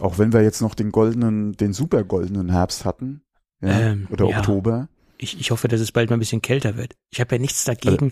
Auch 0.00 0.18
wenn 0.18 0.32
wir 0.32 0.42
jetzt 0.42 0.60
noch 0.60 0.74
den 0.74 0.90
goldenen, 0.90 1.52
den 1.52 1.72
super 1.72 2.02
goldenen 2.02 2.50
Herbst 2.50 2.84
hatten, 2.84 3.22
ja, 3.60 3.78
Ähm, 3.78 4.08
oder 4.10 4.26
ja. 4.28 4.38
Oktober. 4.38 4.88
Ich, 5.18 5.38
ich 5.38 5.50
hoffe, 5.52 5.68
dass 5.68 5.80
es 5.80 5.92
bald 5.92 6.10
mal 6.10 6.16
ein 6.16 6.20
bisschen 6.20 6.42
kälter 6.42 6.76
wird. 6.76 6.94
Ich 7.10 7.20
habe 7.20 7.36
ja 7.36 7.40
nichts 7.40 7.62
dagegen, 7.64 8.10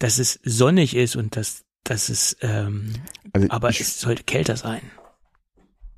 dass 0.00 0.18
es 0.18 0.40
sonnig 0.42 0.96
ist 0.96 1.14
und 1.14 1.36
dass, 1.36 1.62
dass 1.84 2.08
es, 2.08 2.36
ähm, 2.40 2.94
Also 3.32 3.46
aber 3.50 3.68
ich, 3.70 3.80
es 3.80 4.00
sollte 4.00 4.24
kälter 4.24 4.56
sein. 4.56 4.80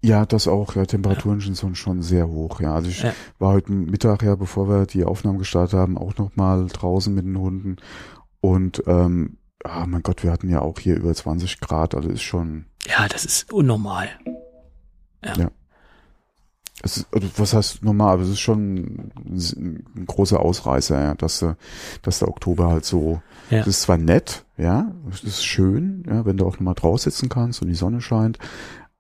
Ja, 0.03 0.27
das 0.27 0.49
auch. 0.49 0.75
Ja, 0.75 0.85
Temperaturen 0.85 1.41
sind 1.41 1.77
schon, 1.77 2.03
sehr 2.03 2.29
hoch. 2.29 2.61
Ja, 2.61 2.75
also 2.75 2.89
ich 2.91 3.03
Ja. 3.03 3.13
war 3.39 3.53
heute 3.53 3.73
Mittag 3.73 4.23
ja, 4.23 4.35
bevor 4.35 4.69
wir 4.69 4.87
die 4.87 5.05
Aufnahmen 5.05 5.39
gestartet 5.39 5.75
haben, 5.79 5.97
auch 5.97 6.17
noch 6.17 6.35
mal 6.37 6.67
draußen 6.67 7.15
mit 7.15 7.25
den 7.25 7.39
Hunden. 7.39 7.77
Und 8.41 8.83
ähm, 8.87 9.37
ah, 9.65 9.87
mein 9.87 10.03
Gott, 10.03 10.23
wir 10.25 10.33
hatten 10.33 10.49
ja 10.49 10.61
auch 10.61 10.79
hier 10.79 10.97
über 10.97 11.15
20 11.15 11.61
Grad. 11.61 11.95
Also 11.95 12.09
ist 12.09 12.23
schon, 12.23 12.67
Ja, 12.87 13.07
das 13.09 13.25
ist 13.25 13.53
unnormal. 13.53 14.09
es 16.85 16.97
ist, 16.97 17.07
also 17.15 17.29
was 17.37 17.55
heißt 17.55 17.85
normal, 17.85 18.15
aber 18.15 18.23
es 18.25 18.29
ist 18.31 18.41
schon 18.41 19.13
ein, 19.25 20.05
großer 20.07 20.41
Ausreißer, 20.41 21.01
ja, 21.01 21.15
dass, 21.15 21.41
äh, 21.43 21.55
dass 22.03 22.19
der 22.19 22.29
Oktober 22.29 22.69
halt 22.69 22.85
so, 22.85 23.23
Ja. 23.51 23.59
das 23.59 23.69
ist 23.69 23.83
zwar 23.83 23.99
nett, 23.99 24.45
ja, 24.57 24.91
es 25.11 25.23
ist 25.23 25.45
schön, 25.45 26.03
ja, 26.09 26.25
wenn 26.25 26.39
du 26.39 26.45
auch 26.47 26.55
nochmal 26.55 26.75
draus 26.75 27.05
sitzen 27.05 27.29
kannst 27.29 27.63
und 27.63 27.69
die 27.69 27.75
Sonne 27.77 28.01
scheint, 28.01 28.39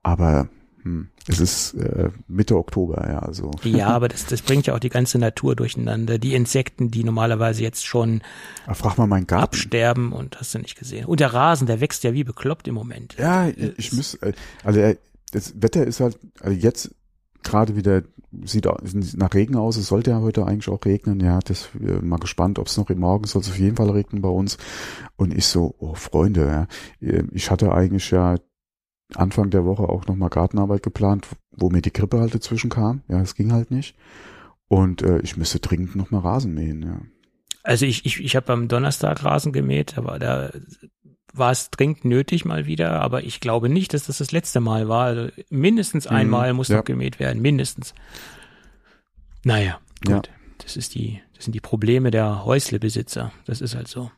aber 0.05 0.49
hm. 0.83 1.09
Es 1.29 1.39
ist 1.39 1.75
äh, 1.75 2.11
Mitte 2.27 2.57
Oktober, 2.57 3.07
ja, 3.09 3.21
also. 3.21 3.53
Ja, 3.63 3.89
aber 3.95 4.09
das, 4.09 4.27
das 4.27 4.43
bringt 4.43 4.67
ja 4.67 4.75
auch 4.75 4.81
die 4.81 4.89
ganze 4.89 5.19
Natur 5.19 5.55
durcheinander. 5.55 6.19
Die 6.19 6.35
Insekten, 6.35 6.91
die 6.91 7.05
normalerweise 7.05 7.63
jetzt 7.63 7.87
schon 7.87 8.23
Aber 8.67 8.75
frag 8.75 8.99
mal 8.99 9.07
meinen 9.07 9.27
Garten. 9.27 9.45
absterben 9.45 10.13
und 10.13 10.39
hast 10.41 10.55
du 10.55 10.59
nicht 10.59 10.77
gesehen. 10.77 11.05
Und 11.07 11.21
der 11.21 11.33
Rasen, 11.33 11.67
der 11.67 11.81
wächst 11.81 12.03
ja 12.03 12.13
wie 12.13 12.25
bekloppt 12.25 12.67
im 12.67 12.75
Moment. 12.75 13.15
Ja, 13.19 13.47
Äh, 13.47 13.51
ich, 13.77 13.79
ich 13.79 13.93
muss, 13.93 14.15
äh, 14.17 14.33
also 14.65 14.81
äh, 14.81 14.97
das 15.31 15.55
Wetter 15.63 15.87
ist 15.87 16.01
halt, 16.01 16.19
also 16.41 16.57
jetzt 16.57 16.95
gerade 17.45 17.77
wieder, 17.77 18.03
sieht 18.45 18.67
nach 19.17 19.35
Regen 19.35 19.57
aus, 19.57 19.77
es 19.77 19.87
sollte 19.87 20.11
ja 20.11 20.21
heute 20.21 20.47
eigentlich 20.47 20.69
auch 20.69 20.85
regnen, 20.85 21.21
ja, 21.21 21.39
das 21.41 21.69
mal 21.75 22.19
gespannt, 22.19 22.59
ob 22.59 22.67
es 22.67 22.77
noch 22.77 22.89
morgen 22.91 23.27
soll 23.27 23.43
es 23.43 23.49
auf 23.49 23.59
jeden 23.59 23.77
Fall 23.77 23.91
regnen 23.91 24.23
bei 24.23 24.29
uns. 24.29 24.59
Und 25.17 25.35
ich 25.35 25.47
so, 25.47 25.75
oh 25.79 25.95
Freunde, 25.95 26.67
ja, 27.01 27.23
ich 27.33 27.51
hatte 27.51 27.73
eigentlich 27.73 28.11
ja 28.11 28.37
Anfang 29.17 29.51
der 29.51 29.65
Woche 29.65 29.83
auch 29.85 30.07
nochmal 30.07 30.31
Gartenarbeit 30.31 30.83
geplant, 30.83 31.27
wo 31.51 31.71
mir 31.71 31.83
die 31.83 31.93
Grippe 31.93 32.21
halt 32.21 32.35
dazwischen 32.35 32.71
kam, 32.71 33.03
ja, 33.09 33.21
es 33.21 33.35
ging 33.35 33.53
halt 33.53 33.71
nicht. 33.71 33.95
Und 34.69 35.03
äh, 35.03 35.19
ich 35.21 35.37
müsste 35.37 35.61
dringend 35.61 35.97
nochmal 35.97 36.23
Rasen 36.23 36.55
mähen, 36.55 36.83
ja. 36.83 37.01
Also 37.63 37.87
ich, 37.87 38.05
ich, 38.07 38.21
ich 38.23 38.35
habe 38.37 38.53
am 38.53 38.67
Donnerstag 38.69 39.23
Rasen 39.25 39.53
gemäht, 39.53 39.97
aber 39.97 40.19
da 40.19 40.51
war 41.35 41.51
es 41.53 41.71
dringend 41.71 42.05
nötig 42.05 42.45
mal 42.45 42.67
wieder, 42.67 43.01
aber 43.01 43.23
ich 43.25 43.41
glaube 43.41 43.69
nicht, 43.69 43.95
dass 43.95 44.07
das 44.07 44.19
das 44.19 44.33
letzte 44.33 44.61
Mal 44.61 44.89
war. 44.89 45.05
Also 45.07 45.29
mindestens 45.51 46.11
Mhm, 46.11 46.17
einmal 46.17 46.53
muss 46.55 46.69
ja. 46.69 46.79
noch 46.79 46.85
gemäht 46.85 47.21
werden, 47.21 47.41
mindestens. 47.41 47.95
Naja, 49.45 49.79
Ja. 50.07 50.17
gut. 50.17 50.31
Das 50.59 50.77
ist 50.77 50.95
die, 50.95 51.21
das 51.35 51.45
sind 51.45 51.55
die 51.55 51.61
Probleme 51.61 52.11
der 52.11 52.45
Häuslebesitzer. 52.45 53.33
Das 53.47 53.61
ist 53.61 53.75
halt 53.75 53.89
so. 53.89 54.11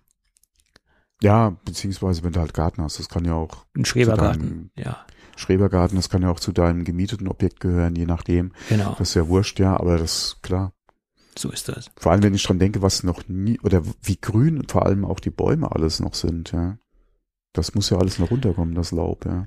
Ja, 1.25 1.57
beziehungsweise 1.64 2.22
wenn 2.22 2.33
du 2.33 2.41
halt 2.41 2.53
Garten 2.53 2.83
hast, 2.83 2.99
das 2.99 3.09
kann 3.09 3.25
ja 3.25 3.33
auch 3.33 3.64
Ein 3.75 3.87
Schrebergarten. 3.87 4.70
Ja, 4.77 5.07
Schrebergarten, 5.37 5.97
das 5.97 6.11
kann 6.11 6.20
ja 6.20 6.31
auch 6.31 6.39
zu 6.39 6.53
deinem 6.53 6.85
gemieteten 6.85 7.29
Objekt 7.29 7.61
gehören, 7.61 7.97
je 7.97 8.05
nachdem. 8.05 8.53
genau. 8.68 8.95
Das 8.99 9.09
ist 9.09 9.14
ja 9.14 9.27
wurscht, 9.27 9.59
ja, 9.59 9.75
aber 9.81 9.97
das 9.97 10.37
klar. 10.43 10.75
So 11.37 11.51
ist 11.51 11.68
das. 11.68 11.91
Vor 11.97 12.12
allem, 12.12 12.22
wenn 12.22 12.35
ich 12.35 12.43
dran 12.43 12.59
denke, 12.59 12.83
was 12.83 13.05
noch 13.05 13.27
nie 13.27 13.59
oder 13.61 13.83
wie 14.03 14.18
grün 14.20 14.68
vor 14.68 14.85
allem 14.85 15.07
auch 15.07 15.18
die 15.18 15.31
Bäume 15.31 15.72
alles 15.72 15.99
noch 15.99 16.12
sind, 16.12 16.53
ja. 16.53 16.77
Das 17.55 17.75
muss 17.75 17.89
ja 17.89 17.97
alles 17.97 18.18
noch 18.18 18.31
runterkommen, 18.31 18.75
das 18.75 18.93
Laub, 18.93 19.25
ja. 19.25 19.47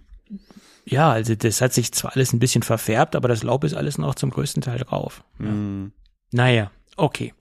Ja, 0.83 1.11
also 1.11 1.35
das 1.35 1.61
hat 1.61 1.73
sich 1.73 1.91
zwar 1.91 2.15
alles 2.15 2.33
ein 2.33 2.39
bisschen 2.39 2.63
verfärbt, 2.63 3.15
aber 3.15 3.27
das 3.27 3.43
Laub 3.43 3.63
ist 3.63 3.75
alles 3.75 3.99
noch 3.99 4.15
zum 4.15 4.31
größten 4.31 4.63
Teil 4.63 4.79
drauf. 4.79 5.23
Mhm. 5.37 5.91
Naja, 6.31 6.71
okay. 6.97 7.33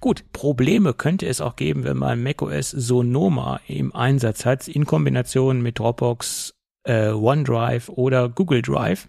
Gut, 0.00 0.24
Probleme 0.32 0.92
könnte 0.92 1.26
es 1.26 1.40
auch 1.40 1.56
geben, 1.56 1.84
wenn 1.84 1.96
man 1.96 2.22
macOS 2.22 2.70
Sonoma 2.70 3.60
im 3.66 3.94
Einsatz 3.94 4.44
hat, 4.44 4.68
in 4.68 4.84
Kombination 4.84 5.62
mit 5.62 5.78
Dropbox, 5.78 6.54
äh, 6.84 7.08
OneDrive 7.08 7.88
oder 7.88 8.28
Google 8.28 8.62
Drive. 8.62 9.08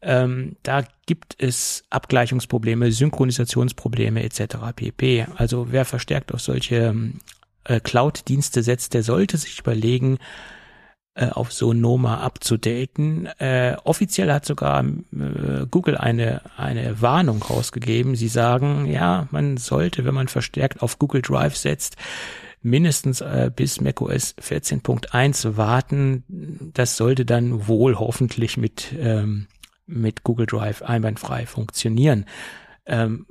Ähm, 0.00 0.56
da 0.62 0.84
gibt 1.06 1.34
es 1.38 1.82
Abgleichungsprobleme, 1.90 2.92
Synchronisationsprobleme 2.92 4.22
etc. 4.22 4.56
pp. 4.76 5.26
Also 5.36 5.72
wer 5.72 5.84
verstärkt 5.86 6.32
auf 6.32 6.42
solche 6.42 6.76
ähm, 6.76 7.20
äh, 7.64 7.80
Cloud-Dienste 7.80 8.62
setzt, 8.62 8.94
der 8.94 9.02
sollte 9.02 9.38
sich 9.38 9.58
überlegen, 9.58 10.18
äh, 11.14 11.28
auf 11.28 11.52
Sonoma 11.52 12.18
abzudaten. 12.18 13.26
Äh, 13.38 13.76
offiziell 13.84 14.32
hat 14.32 14.44
sogar 14.44 14.84
äh, 14.84 15.66
Google 15.70 15.96
eine, 15.96 16.42
eine 16.56 17.00
Warnung 17.00 17.42
rausgegeben. 17.42 18.16
Sie 18.16 18.28
sagen, 18.28 18.86
ja, 18.86 19.28
man 19.30 19.56
sollte, 19.56 20.04
wenn 20.04 20.14
man 20.14 20.26
verstärkt 20.28 20.82
auf 20.82 20.98
Google 20.98 21.22
Drive 21.22 21.56
setzt, 21.56 21.96
mindestens 22.62 23.20
äh, 23.20 23.50
bis 23.54 23.80
macOS 23.80 24.34
14.1 24.38 25.56
warten. 25.56 26.24
Das 26.74 26.96
sollte 26.96 27.24
dann 27.24 27.68
wohl 27.68 27.96
hoffentlich 27.96 28.56
mit, 28.56 28.92
ähm, 28.98 29.46
mit 29.86 30.24
Google 30.24 30.46
Drive 30.46 30.82
einwandfrei 30.82 31.46
funktionieren. 31.46 32.24
Ähm, 32.86 33.26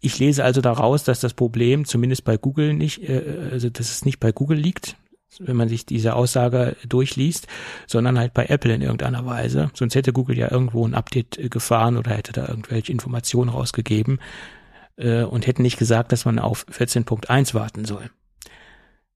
ich 0.00 0.18
lese 0.18 0.44
also 0.44 0.60
daraus, 0.60 1.04
dass 1.04 1.20
das 1.20 1.34
Problem 1.34 1.84
zumindest 1.84 2.24
bei 2.24 2.36
Google 2.36 2.74
nicht, 2.74 3.08
äh, 3.08 3.48
also 3.52 3.70
dass 3.70 3.90
es 3.90 4.04
nicht 4.04 4.20
bei 4.20 4.32
Google 4.32 4.58
liegt, 4.58 4.96
wenn 5.40 5.56
man 5.56 5.68
sich 5.68 5.86
diese 5.86 6.14
Aussage 6.14 6.76
durchliest, 6.88 7.46
sondern 7.86 8.18
halt 8.18 8.34
bei 8.34 8.46
Apple 8.46 8.74
in 8.74 8.82
irgendeiner 8.82 9.26
Weise. 9.26 9.70
Sonst 9.74 9.94
hätte 9.94 10.12
Google 10.12 10.38
ja 10.38 10.50
irgendwo 10.50 10.86
ein 10.86 10.94
Update 10.94 11.38
äh, 11.38 11.48
gefahren 11.48 11.96
oder 11.96 12.12
hätte 12.12 12.32
da 12.32 12.48
irgendwelche 12.48 12.92
Informationen 12.92 13.50
rausgegeben 13.50 14.18
äh, 14.96 15.22
und 15.22 15.46
hätten 15.46 15.62
nicht 15.62 15.78
gesagt, 15.78 16.12
dass 16.12 16.24
man 16.24 16.38
auf 16.38 16.66
14.1 16.68 17.54
warten 17.54 17.84
soll. 17.84 18.10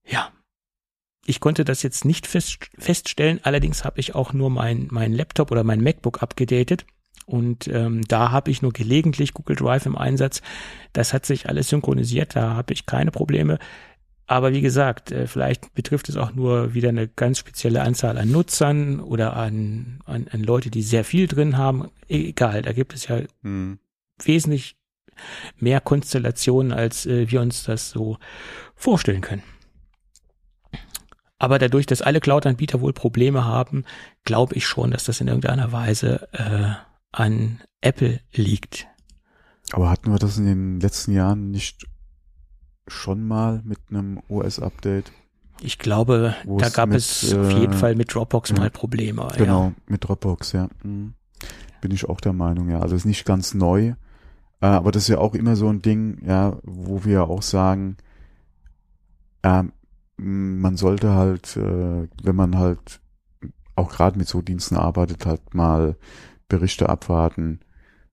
Ja. 0.04 0.30
Ich 1.26 1.40
konnte 1.40 1.66
das 1.66 1.82
jetzt 1.82 2.06
nicht 2.06 2.26
fest, 2.26 2.70
feststellen, 2.78 3.40
allerdings 3.42 3.84
habe 3.84 4.00
ich 4.00 4.14
auch 4.14 4.32
nur 4.32 4.48
mein, 4.48 4.88
mein 4.90 5.12
Laptop 5.12 5.50
oder 5.50 5.62
mein 5.62 5.82
MacBook 5.82 6.22
abgedatet. 6.22 6.86
Und 7.26 7.68
ähm, 7.68 8.00
da 8.08 8.30
habe 8.30 8.50
ich 8.50 8.62
nur 8.62 8.72
gelegentlich 8.72 9.34
Google 9.34 9.56
Drive 9.56 9.84
im 9.84 9.98
Einsatz. 9.98 10.40
Das 10.94 11.12
hat 11.12 11.26
sich 11.26 11.46
alles 11.46 11.68
synchronisiert, 11.68 12.34
da 12.34 12.54
habe 12.54 12.72
ich 12.72 12.86
keine 12.86 13.10
Probleme. 13.10 13.58
Aber 14.28 14.52
wie 14.52 14.60
gesagt, 14.60 15.10
äh, 15.10 15.26
vielleicht 15.26 15.74
betrifft 15.74 16.10
es 16.10 16.16
auch 16.16 16.34
nur 16.34 16.74
wieder 16.74 16.90
eine 16.90 17.08
ganz 17.08 17.38
spezielle 17.38 17.80
Anzahl 17.80 18.18
an 18.18 18.30
Nutzern 18.30 19.00
oder 19.00 19.34
an, 19.34 20.00
an, 20.04 20.28
an 20.30 20.42
Leute, 20.42 20.70
die 20.70 20.82
sehr 20.82 21.02
viel 21.02 21.26
drin 21.26 21.56
haben. 21.56 21.88
Egal, 22.08 22.60
da 22.62 22.72
gibt 22.72 22.94
es 22.94 23.08
ja 23.08 23.22
Mhm. 23.42 23.78
wesentlich 24.22 24.76
mehr 25.56 25.80
Konstellationen, 25.80 26.72
als 26.72 27.06
äh, 27.06 27.30
wir 27.30 27.40
uns 27.40 27.64
das 27.64 27.90
so 27.90 28.18
vorstellen 28.76 29.22
können. 29.22 29.42
Aber 31.38 31.58
dadurch, 31.58 31.86
dass 31.86 32.02
alle 32.02 32.20
Cloud-Anbieter 32.20 32.80
wohl 32.80 32.92
Probleme 32.92 33.44
haben, 33.44 33.84
glaube 34.24 34.56
ich 34.56 34.66
schon, 34.66 34.90
dass 34.90 35.04
das 35.04 35.20
in 35.20 35.28
irgendeiner 35.28 35.72
Weise 35.72 36.28
äh, 36.32 36.74
an 37.12 37.60
Apple 37.80 38.20
liegt. 38.32 38.86
Aber 39.72 39.88
hatten 39.88 40.10
wir 40.10 40.18
das 40.18 40.36
in 40.36 40.46
den 40.46 40.80
letzten 40.80 41.12
Jahren 41.12 41.50
nicht 41.50 41.86
schon 42.88 43.26
mal 43.26 43.62
mit 43.64 43.78
einem 43.90 44.20
OS-Update? 44.28 45.12
Ich 45.60 45.78
glaube, 45.78 46.34
da 46.46 46.68
gab 46.68 46.90
mit, 46.90 46.98
es 46.98 47.34
auf 47.34 47.50
jeden 47.52 47.72
äh, 47.72 47.76
Fall 47.76 47.94
mit 47.96 48.14
Dropbox 48.14 48.52
mal 48.52 48.70
Probleme. 48.70 49.28
Genau, 49.36 49.64
Ja. 49.64 49.72
mit 49.86 50.04
Dropbox, 50.06 50.52
ja. 50.52 50.68
Mhm. 50.82 51.14
Bin 51.80 51.90
ich 51.90 52.08
auch 52.08 52.20
der 52.20 52.32
Meinung, 52.32 52.68
ja. 52.70 52.80
Also 52.80 52.94
ist 52.96 53.04
nicht 53.04 53.24
ganz 53.24 53.54
neu, 53.54 53.94
äh, 54.60 54.66
aber 54.66 54.92
das 54.92 55.02
ist 55.04 55.08
ja 55.08 55.18
auch 55.18 55.34
immer 55.34 55.56
so 55.56 55.68
ein 55.68 55.82
Ding, 55.82 56.18
ja, 56.24 56.56
wo 56.62 57.04
wir 57.04 57.24
auch 57.24 57.42
sagen, 57.42 57.96
ähm, 59.42 59.72
man 60.16 60.76
sollte 60.76 61.14
halt, 61.14 61.56
äh, 61.56 62.08
wenn 62.22 62.36
man 62.36 62.58
halt 62.58 63.00
auch 63.76 63.90
gerade 63.90 64.18
mit 64.18 64.26
so 64.28 64.42
Diensten 64.42 64.76
arbeitet, 64.76 65.26
halt 65.26 65.54
mal 65.54 65.96
Berichte 66.48 66.88
abwarten, 66.88 67.60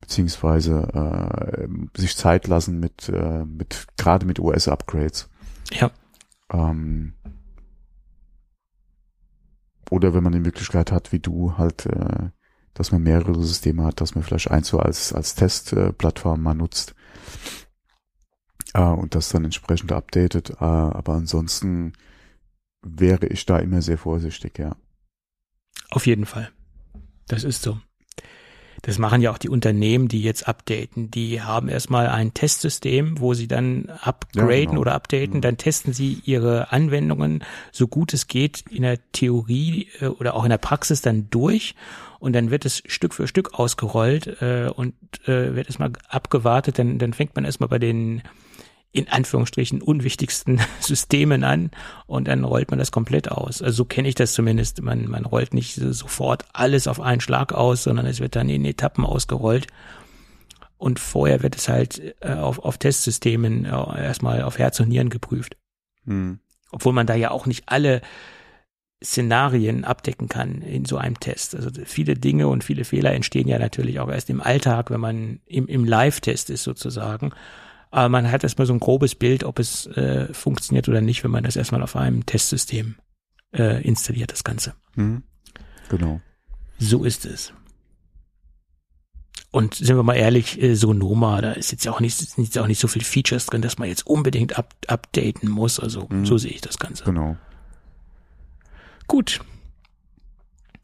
beziehungsweise 0.01 1.57
äh, 1.63 1.99
sich 1.99 2.15
Zeit 2.15 2.47
lassen 2.47 2.79
mit, 2.79 3.09
äh, 3.09 3.45
mit 3.45 3.87
gerade 3.97 4.25
mit 4.25 4.39
OS-Upgrades. 4.39 5.29
ja. 5.71 5.91
Ähm, 6.51 7.13
oder 9.89 10.13
wenn 10.13 10.23
man 10.23 10.33
die 10.33 10.39
Möglichkeit 10.39 10.91
hat, 10.91 11.11
wie 11.11 11.19
du, 11.19 11.57
halt, 11.57 11.85
äh, 11.85 12.29
dass 12.73 12.91
man 12.91 13.03
mehrere 13.03 13.41
Systeme 13.43 13.83
hat, 13.83 14.01
dass 14.01 14.15
man 14.15 14.23
vielleicht 14.23 14.51
eins 14.51 14.67
so 14.67 14.79
als, 14.79 15.13
als 15.13 15.35
Testplattform 15.35 16.41
mal 16.41 16.55
nutzt 16.55 16.95
äh, 18.73 18.81
und 18.81 19.15
das 19.15 19.29
dann 19.29 19.45
entsprechend 19.45 19.91
updatet. 19.91 20.49
Äh, 20.49 20.65
aber 20.65 21.13
ansonsten 21.13 21.93
wäre 22.81 23.27
ich 23.27 23.45
da 23.45 23.59
immer 23.59 23.81
sehr 23.81 23.97
vorsichtig, 23.97 24.59
ja. 24.59 24.75
Auf 25.91 26.05
jeden 26.05 26.25
Fall. 26.25 26.51
Das 27.27 27.43
ist 27.43 27.61
so. 27.61 27.79
Das 28.85 28.99
machen 28.99 29.19
ja 29.19 29.31
auch 29.31 29.39
die 29.39 29.49
Unternehmen, 29.49 30.07
die 30.07 30.21
jetzt 30.21 30.47
updaten. 30.47 31.09
Die 31.09 31.41
haben 31.41 31.69
erstmal 31.69 32.07
ein 32.07 32.35
Testsystem, 32.35 33.19
wo 33.19 33.33
sie 33.33 33.47
dann 33.47 33.89
upgraden 34.01 34.49
Ja, 34.51 34.65
genau. 34.65 34.81
oder 34.81 34.93
updaten. 34.93 35.37
Mhm. 35.37 35.41
Dann 35.41 35.57
testen 35.57 35.91
sie 35.91 36.21
ihre 36.23 36.71
Anwendungen 36.71 37.43
so 37.71 37.87
gut 37.87 38.13
es 38.13 38.27
geht 38.27 38.63
in 38.69 38.83
der 38.83 38.99
Theorie 39.11 39.87
äh, 40.01 40.05
oder 40.05 40.35
auch 40.35 40.43
in 40.43 40.51
der 40.51 40.59
Praxis 40.59 41.01
dann 41.01 41.31
durch. 41.31 41.73
Und 42.19 42.33
dann 42.33 42.51
wird 42.51 42.63
es 42.63 42.83
Stück 42.85 43.15
für 43.15 43.27
Stück 43.27 43.55
ausgerollt 43.55 44.39
äh, 44.43 44.69
und 44.69 44.93
äh, 45.27 45.55
wird 45.55 45.65
erstmal 45.65 45.91
abgewartet. 46.07 46.77
Dann, 46.77 46.99
dann 46.99 47.13
fängt 47.13 47.35
man 47.35 47.43
erstmal 47.43 47.69
bei 47.69 47.79
den 47.79 48.21
in 48.95 49.09
Anführungsstrichen 49.09 49.81
unwichtigsten 49.81 50.61
Systemen 50.79 51.43
an 51.43 51.71
und 52.07 52.27
dann 52.29 52.45
rollt 52.45 52.69
man 52.69 52.79
das 52.79 52.91
komplett 52.91 53.29
aus. 53.29 53.61
Also 53.61 53.77
so 53.77 53.85
kenne 53.85 54.07
ich 54.07 54.15
das 54.15 54.33
zumindest. 54.33 54.81
Man, 54.81 55.09
man 55.09 55.25
rollt 55.25 55.53
nicht 55.53 55.75
so 55.75 55.91
sofort 55.91 56.45
alles 56.53 56.87
auf 56.87 57.01
einen 57.01 57.19
Schlag 57.19 57.51
aus, 57.51 57.83
sondern 57.83 58.05
es 58.05 58.21
wird 58.21 58.35
dann 58.35 58.47
in 58.47 58.63
Etappen 58.63 59.05
ausgerollt. 59.05 59.67
Und 60.77 60.99
vorher 60.99 61.43
wird 61.43 61.55
es 61.55 61.67
halt 61.67 62.15
äh, 62.21 62.33
auf, 62.33 62.59
auf 62.59 62.77
Testsystemen 62.77 63.65
äh, 63.65 63.69
erstmal 63.69 64.43
auf 64.43 64.59
Herz 64.59 64.79
und 64.79 64.89
Nieren 64.89 65.09
geprüft. 65.09 65.57
Hm. 66.05 66.39
Obwohl 66.71 66.93
man 66.93 67.07
da 67.07 67.15
ja 67.15 67.31
auch 67.31 67.45
nicht 67.45 67.63
alle 67.67 68.01
Szenarien 69.03 69.83
abdecken 69.83 70.29
kann 70.29 70.61
in 70.61 70.85
so 70.85 70.97
einem 70.97 71.19
Test. 71.19 71.55
Also 71.55 71.69
viele 71.85 72.15
Dinge 72.15 72.47
und 72.47 72.63
viele 72.63 72.85
Fehler 72.85 73.13
entstehen 73.13 73.47
ja 73.47 73.59
natürlich 73.59 73.99
auch 73.99 74.09
erst 74.09 74.29
im 74.29 74.41
Alltag, 74.41 74.89
wenn 74.89 75.01
man 75.01 75.39
im, 75.45 75.67
im 75.67 75.83
Live-Test 75.85 76.49
ist 76.49 76.63
sozusagen. 76.63 77.31
Aber 77.95 78.09
man 78.09 78.29
hat 78.29 78.43
erstmal 78.43 78.67
so 78.67 78.73
ein 78.73 78.81
grobes 78.81 79.15
Bild, 79.15 79.45
ob 79.45 79.57
es 79.57 79.87
äh, 79.87 80.27
funktioniert 80.33 80.89
oder 80.89 80.99
nicht, 80.99 81.23
wenn 81.23 81.31
man 81.31 81.45
das 81.45 81.55
erstmal 81.55 81.81
auf 81.81 81.95
einem 81.95 82.25
Testsystem 82.25 82.95
äh, 83.53 83.81
installiert, 83.87 84.33
das 84.33 84.43
Ganze. 84.43 84.73
Hm. 84.95 85.23
Genau. 85.87 86.19
So 86.77 87.05
ist 87.05 87.25
es. 87.25 87.53
und 89.51 89.75
sind 89.75 89.95
wir 89.95 90.03
mal 90.03 90.15
ehrlich, 90.17 90.61
äh, 90.61 90.75
Sonoma, 90.75 91.39
da 91.39 91.53
ist 91.53 91.71
jetzt 91.71 91.87
auch 91.87 92.01
nicht, 92.01 92.17
sind 92.17 92.43
jetzt 92.43 92.57
auch 92.57 92.67
nicht 92.67 92.81
so 92.81 92.89
viel 92.89 93.05
Features 93.05 93.45
drin, 93.45 93.61
dass 93.61 93.77
man 93.77 93.87
jetzt 93.87 94.05
unbedingt 94.05 94.57
up, 94.57 94.75
updaten 94.87 95.49
muss. 95.49 95.79
Also 95.79 96.07
mhm. 96.09 96.25
so 96.25 96.37
sehe 96.37 96.51
ich 96.51 96.59
das 96.59 96.77
Ganze. 96.77 97.05
Genau. 97.05 97.37
Gut. 99.07 99.39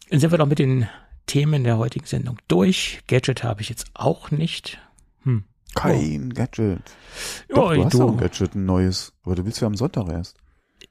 Dann 0.09 0.22
sind 0.22 0.32
wir 0.32 0.38
doch 0.38 0.45
mit 0.45 0.59
den 0.59 0.88
Themen 1.26 1.66
der 1.66 1.78
heutigen 1.78 2.05
Sendung 2.05 2.38
durch. 2.47 3.01
Gadget 3.07 3.43
habe 3.43 3.59
ich 3.59 3.68
jetzt 3.68 3.88
auch 3.93 4.32
nicht. 4.32 4.80
Kein 5.76 6.32
oh. 6.32 6.36
Gadget. 6.36 6.82
Doch, 7.50 7.74
du 7.74 7.86
hast 7.86 7.94
du. 7.94 8.08
ein 8.08 8.18
Gadget, 8.18 8.56
ein 8.56 8.66
neues. 8.66 9.14
Aber 9.24 9.36
du 9.36 9.46
willst 9.46 9.62
ja 9.62 9.68
am 9.68 9.76
Sonntag 9.76 10.10
erst. 10.10 10.38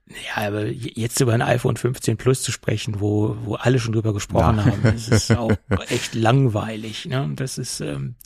Ja, 0.07 0.49
aber 0.49 0.67
jetzt 0.67 1.21
über 1.21 1.35
ein 1.35 1.43
iPhone 1.43 1.77
15 1.77 2.17
Plus 2.17 2.43
zu 2.43 2.51
sprechen, 2.51 3.01
wo, 3.01 3.37
wo 3.45 3.55
alle 3.55 3.79
schon 3.79 3.93
drüber 3.93 4.13
gesprochen 4.13 4.59
ja. 4.59 4.65
haben, 4.65 4.83
das 4.83 5.09
ist 5.09 5.31
auch 5.31 5.53
echt 5.89 6.15
langweilig. 6.15 7.07
Ne? 7.07 7.31
Das 7.37 7.59
ist, 7.59 7.81
ähm, 7.81 8.17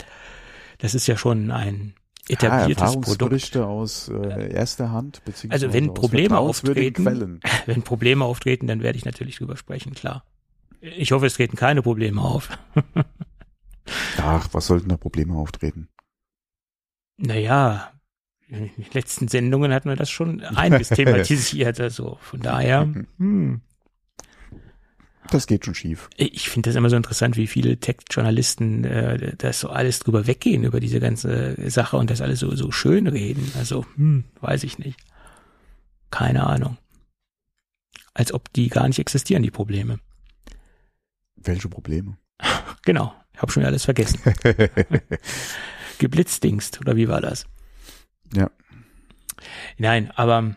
das 0.78 0.94
ist 0.94 1.06
ja 1.06 1.16
schon 1.16 1.50
ein 1.50 1.94
etabliertes 2.28 2.94
ja, 2.94 3.00
Produkt. 3.00 3.56
aus 3.58 4.08
äh, 4.08 4.50
erster 4.52 4.90
Hand, 4.90 5.22
beziehungsweise 5.26 5.66
also 5.66 5.76
wenn 5.76 5.92
Probleme 5.92 6.38
auftreten, 6.38 7.40
wenn 7.66 7.82
Probleme 7.82 8.24
auftreten, 8.24 8.66
dann 8.66 8.82
werde 8.82 8.96
ich 8.96 9.04
natürlich 9.04 9.36
drüber 9.36 9.56
sprechen, 9.56 9.92
klar. 9.92 10.24
Ich 10.80 11.12
hoffe, 11.12 11.26
es 11.26 11.34
treten 11.34 11.56
keine 11.56 11.82
Probleme 11.82 12.20
auf. 12.20 12.48
Ach, 14.18 14.48
was 14.52 14.66
sollten 14.66 14.88
da 14.88 14.96
Probleme 14.96 15.34
auftreten? 15.34 15.88
Naja, 17.16 17.92
in 18.48 18.70
den 18.76 18.86
letzten 18.92 19.28
Sendungen 19.28 19.72
hatten 19.72 19.88
wir 19.88 19.96
das 19.96 20.10
schon 20.10 20.40
einiges 20.56 20.88
thematisiert, 20.88 21.80
also 21.80 22.18
von 22.20 22.40
daher. 22.40 22.82
Hm. 23.18 23.60
Das 25.30 25.46
geht 25.46 25.64
schon 25.64 25.74
schief. 25.74 26.10
Ich 26.16 26.50
finde 26.50 26.68
das 26.68 26.76
immer 26.76 26.90
so 26.90 26.96
interessant, 26.96 27.36
wie 27.36 27.46
viele 27.46 27.78
Textjournalisten 27.78 28.84
äh, 28.84 29.36
das 29.36 29.60
so 29.60 29.70
alles 29.70 30.00
drüber 30.00 30.26
weggehen 30.26 30.64
über 30.64 30.80
diese 30.80 31.00
ganze 31.00 31.56
Sache 31.70 31.96
und 31.96 32.10
das 32.10 32.20
alles 32.20 32.40
so, 32.40 32.54
so 32.54 32.70
schön 32.70 33.06
reden. 33.06 33.50
Also, 33.56 33.86
hm, 33.96 34.24
weiß 34.40 34.64
ich 34.64 34.78
nicht. 34.78 34.98
Keine 36.10 36.46
Ahnung. 36.46 36.76
Als 38.12 38.32
ob 38.32 38.52
die 38.52 38.68
gar 38.68 38.86
nicht 38.86 38.98
existieren, 38.98 39.42
die 39.42 39.50
Probleme. 39.50 39.98
Welche 41.36 41.68
Probleme? 41.68 42.16
Genau, 42.86 43.14
ich 43.32 43.40
habe 43.40 43.50
schon 43.50 43.64
alles 43.64 43.86
vergessen. 43.86 44.20
Geblitzdingst, 45.98 46.80
oder 46.80 46.96
wie 46.96 47.08
war 47.08 47.20
das? 47.20 47.46
Ja. 48.32 48.50
Nein, 49.78 50.10
aber. 50.14 50.56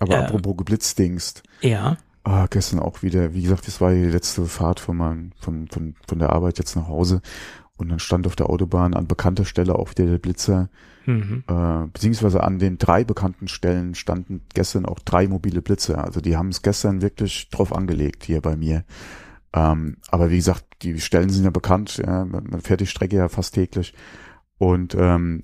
Aber 0.00 0.14
äh, 0.14 0.24
apropos 0.24 0.56
Geblitzdingst. 0.56 1.42
Ja. 1.60 1.98
Ah, 2.24 2.46
gestern 2.48 2.78
auch 2.78 3.02
wieder, 3.02 3.34
wie 3.34 3.42
gesagt, 3.42 3.66
das 3.66 3.80
war 3.80 3.92
die 3.92 4.04
letzte 4.04 4.46
Fahrt 4.46 4.78
von, 4.78 4.96
meinem, 4.96 5.32
von, 5.40 5.66
von, 5.68 5.96
von 6.06 6.18
der 6.18 6.30
Arbeit 6.30 6.58
jetzt 6.58 6.76
nach 6.76 6.86
Hause. 6.86 7.20
Und 7.76 7.88
dann 7.88 7.98
stand 7.98 8.28
auf 8.28 8.36
der 8.36 8.48
Autobahn 8.48 8.94
an 8.94 9.08
bekannter 9.08 9.44
Stelle 9.44 9.74
auch 9.74 9.90
wieder 9.90 10.06
der 10.06 10.18
Blitzer. 10.18 10.68
Mhm. 11.04 11.42
Äh, 11.48 11.86
beziehungsweise 11.92 12.44
an 12.44 12.60
den 12.60 12.78
drei 12.78 13.02
bekannten 13.02 13.48
Stellen 13.48 13.96
standen 13.96 14.42
gestern 14.54 14.86
auch 14.86 15.00
drei 15.00 15.26
mobile 15.26 15.62
Blitzer. 15.62 16.04
Also 16.04 16.20
die 16.20 16.36
haben 16.36 16.50
es 16.50 16.62
gestern 16.62 17.02
wirklich 17.02 17.48
drauf 17.50 17.74
angelegt 17.74 18.22
hier 18.22 18.40
bei 18.40 18.56
mir. 18.56 18.84
Ähm, 19.52 19.96
aber 20.10 20.30
wie 20.30 20.36
gesagt, 20.36 20.64
die 20.82 21.00
Stellen 21.00 21.30
sind 21.30 21.44
ja 21.44 21.50
bekannt. 21.50 22.02
Ja, 22.04 22.24
man 22.24 22.60
fährt 22.60 22.80
die 22.80 22.86
Strecke 22.86 23.16
ja 23.16 23.28
fast 23.28 23.54
täglich. 23.54 23.94
Und 24.58 24.94
ähm, 24.94 25.42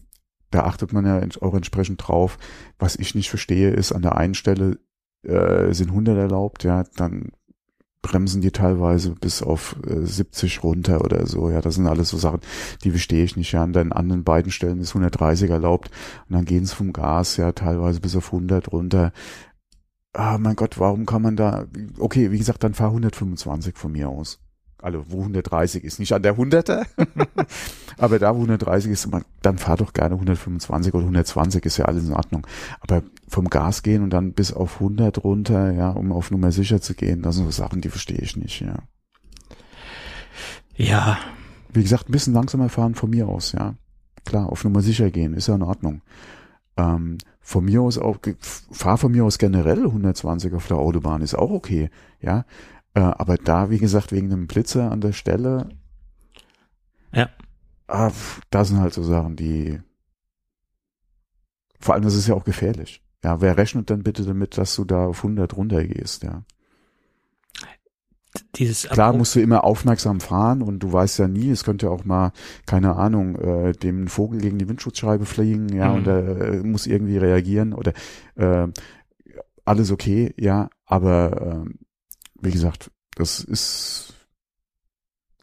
da 0.51 0.65
achtet 0.65 0.93
man 0.93 1.05
ja 1.07 1.21
auch 1.41 1.55
entsprechend 1.55 2.07
drauf. 2.07 2.39
Was 2.79 2.97
ich 2.97 3.15
nicht 3.15 3.31
verstehe, 3.31 3.71
ist 3.71 3.93
an 3.93 4.03
der 4.03 4.17
einen 4.17 4.35
Stelle 4.35 4.79
äh, 5.23 5.73
sind 5.73 5.89
100 5.91 6.17
erlaubt, 6.17 6.65
ja, 6.65 6.85
dann 6.97 7.33
bremsen 8.01 8.41
die 8.41 8.53
teilweise 8.53 9.13
bis 9.13 9.43
auf 9.43 9.77
äh, 9.87 10.07
70 10.07 10.63
runter 10.63 11.03
oder 11.03 11.27
so. 11.27 11.51
Ja, 11.51 11.61
das 11.61 11.75
sind 11.75 11.87
alles 11.87 12.11
so 12.11 12.17
Sachen, 12.17 12.41
die 12.85 12.91
verstehe 12.91 13.25
ich 13.25 13.37
nicht. 13.37 13.53
Ja, 13.53 13.65
an 13.65 13.73
den 13.73 13.93
anderen 13.93 14.25
beiden 14.25 14.53
Stellen 14.53 14.81
ist 14.81 14.91
130 14.91 15.51
erlaubt 15.51 15.91
und 16.29 16.37
dann 16.37 16.45
gehen 16.45 16.65
sie 16.65 16.75
vom 16.75 16.93
Gas 16.93 17.37
ja 17.37 17.53
teilweise 17.53 18.01
bis 18.01 18.17
auf 18.17 18.27
100 18.33 18.73
runter. 18.73 19.13
Ah, 20.13 20.39
mein 20.39 20.57
Gott, 20.57 20.79
warum 20.79 21.07
kann 21.07 21.23
man 21.23 21.37
da? 21.37 21.67
Okay, 21.99 22.31
wie 22.31 22.39
gesagt, 22.39 22.65
dann 22.65 22.75
fahr 22.75 22.89
125 22.89 23.77
von 23.77 23.93
mir 23.93 24.09
aus 24.09 24.41
also 24.81 25.05
wo 25.09 25.21
130 25.21 25.85
ist, 25.85 25.99
nicht 25.99 26.13
an 26.13 26.23
der 26.23 26.37
100er, 26.37 26.87
aber 27.99 28.19
da 28.19 28.35
wo 28.35 28.39
130 28.39 28.91
ist, 28.91 29.09
dann 29.43 29.59
fahr 29.59 29.77
doch 29.77 29.93
gerne 29.93 30.15
125 30.15 30.95
oder 30.95 31.05
120, 31.05 31.65
ist 31.65 31.79
ja 31.79 31.87
alles 31.87 32.05
in 32.05 32.13
Ordnung. 32.13 32.47
Aber 32.81 33.03
vom 33.29 33.49
Gas 33.49 33.83
gehen 33.83 34.03
und 34.03 34.11
dann 34.11 34.33
bis 34.33 34.53
auf 34.53 34.75
100 34.75 35.25
runter, 35.25 35.73
ja, 35.73 35.91
um 35.91 36.13
auf 36.13 36.31
Nummer 36.31 36.53
sicher 36.53 36.81
zu 36.81 36.95
gehen, 36.95 37.23
das 37.23 37.37
sind 37.37 37.45
so 37.45 37.51
Sachen, 37.51 37.81
die 37.81 37.89
verstehe 37.89 38.19
ich 38.19 38.37
nicht, 38.37 38.61
ja. 38.61 38.77
Ja. 40.77 41.19
Wie 41.73 41.83
gesagt, 41.83 42.09
ein 42.09 42.13
bisschen 42.13 42.35
langsamer 42.35 42.69
fahren 42.69 42.95
von 42.95 43.11
mir 43.11 43.29
aus, 43.29 43.53
ja. 43.53 43.75
Klar, 44.25 44.51
auf 44.51 44.65
Nummer 44.65 44.81
sicher 44.81 45.11
gehen, 45.11 45.35
ist 45.35 45.49
ja 45.49 45.55
in 45.55 45.63
Ordnung. 45.63 46.03
Ähm, 46.77 47.19
von 47.41 47.65
mir 47.65 47.83
aus 47.83 47.99
auch, 47.99 48.19
fahr 48.71 48.99
von 48.99 49.11
mir 49.11 49.25
aus 49.25 49.39
generell 49.39 49.85
120 49.85 50.55
auf 50.55 50.69
der 50.69 50.77
Autobahn, 50.77 51.23
ist 51.23 51.35
auch 51.35 51.51
okay, 51.51 51.91
ja. 52.21 52.45
Äh, 52.95 53.01
aber 53.01 53.37
da, 53.37 53.71
wie 53.71 53.79
gesagt, 53.79 54.13
wegen 54.13 54.33
einem 54.33 54.47
Blitzer 54.47 54.91
an 54.91 55.01
der 55.01 55.13
Stelle. 55.13 55.69
Ja. 57.13 57.29
Ah, 57.87 58.11
da 58.51 58.65
sind 58.65 58.81
halt 58.81 58.95
so 58.95 59.03
Sachen, 59.03 59.37
die. 59.37 59.81
Vor 61.81 61.95
allem, 61.95 62.05
das 62.05 62.15
ist 62.15 62.29
ja 62.29 62.35
auch 62.35 62.45
gefährlich. 62.45 63.03
Ja, 63.25 63.41
wer 63.41 63.57
rechnet 63.57 63.91
dann 63.91 64.03
bitte 64.03 64.25
damit, 64.25 64.59
dass 64.59 64.75
du 64.75 64.85
da 64.85 65.07
auf 65.07 65.19
100 65.19 65.57
runtergehst, 65.57 66.23
ja? 66.23 66.45
Dieses 68.57 68.89
Klar 68.89 69.15
musst 69.15 69.35
du 69.35 69.41
immer 69.41 69.65
aufmerksam 69.65 70.21
fahren 70.21 70.63
und 70.63 70.81
du 70.81 70.93
weißt 70.93 71.19
ja 71.19 71.29
nie, 71.29 71.51
es 71.51 71.65
könnte 71.65 71.91
auch 71.91 72.05
mal, 72.05 72.33
keine 72.67 72.97
Ahnung, 72.97 73.37
äh, 73.37 73.73
dem 73.73 74.07
Vogel 74.07 74.41
gegen 74.41 74.59
die 74.59 74.69
Windschutzscheibe 74.69 75.25
fliegen, 75.25 75.69
ja, 75.71 75.89
mhm. 75.89 75.97
und 75.97 76.07
er 76.07 76.41
äh, 76.41 76.63
muss 76.63 76.87
irgendwie 76.87 77.17
reagieren 77.17 77.73
oder 77.73 77.93
äh, 78.37 78.69
alles 79.65 79.91
okay, 79.91 80.35
ja, 80.37 80.69
aber 80.85 81.65
äh, 81.67 81.71
wie 82.41 82.51
gesagt, 82.51 82.91
das 83.15 83.41
ist 83.41 84.15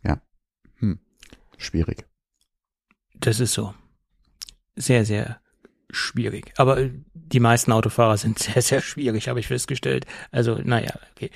ja 0.03 0.21
hm, 0.79 0.99
schwierig. 1.57 2.05
Das 3.15 3.39
ist 3.39 3.53
so. 3.53 3.73
Sehr, 4.75 5.05
sehr 5.05 5.39
schwierig. 5.89 6.53
Aber 6.57 6.89
die 7.13 7.39
meisten 7.39 7.71
Autofahrer 7.71 8.17
sind 8.17 8.39
sehr, 8.39 8.61
sehr 8.61 8.81
schwierig, 8.81 9.27
habe 9.27 9.39
ich 9.39 9.47
festgestellt. 9.47 10.05
Also, 10.31 10.59
naja, 10.63 10.93
okay. 11.11 11.31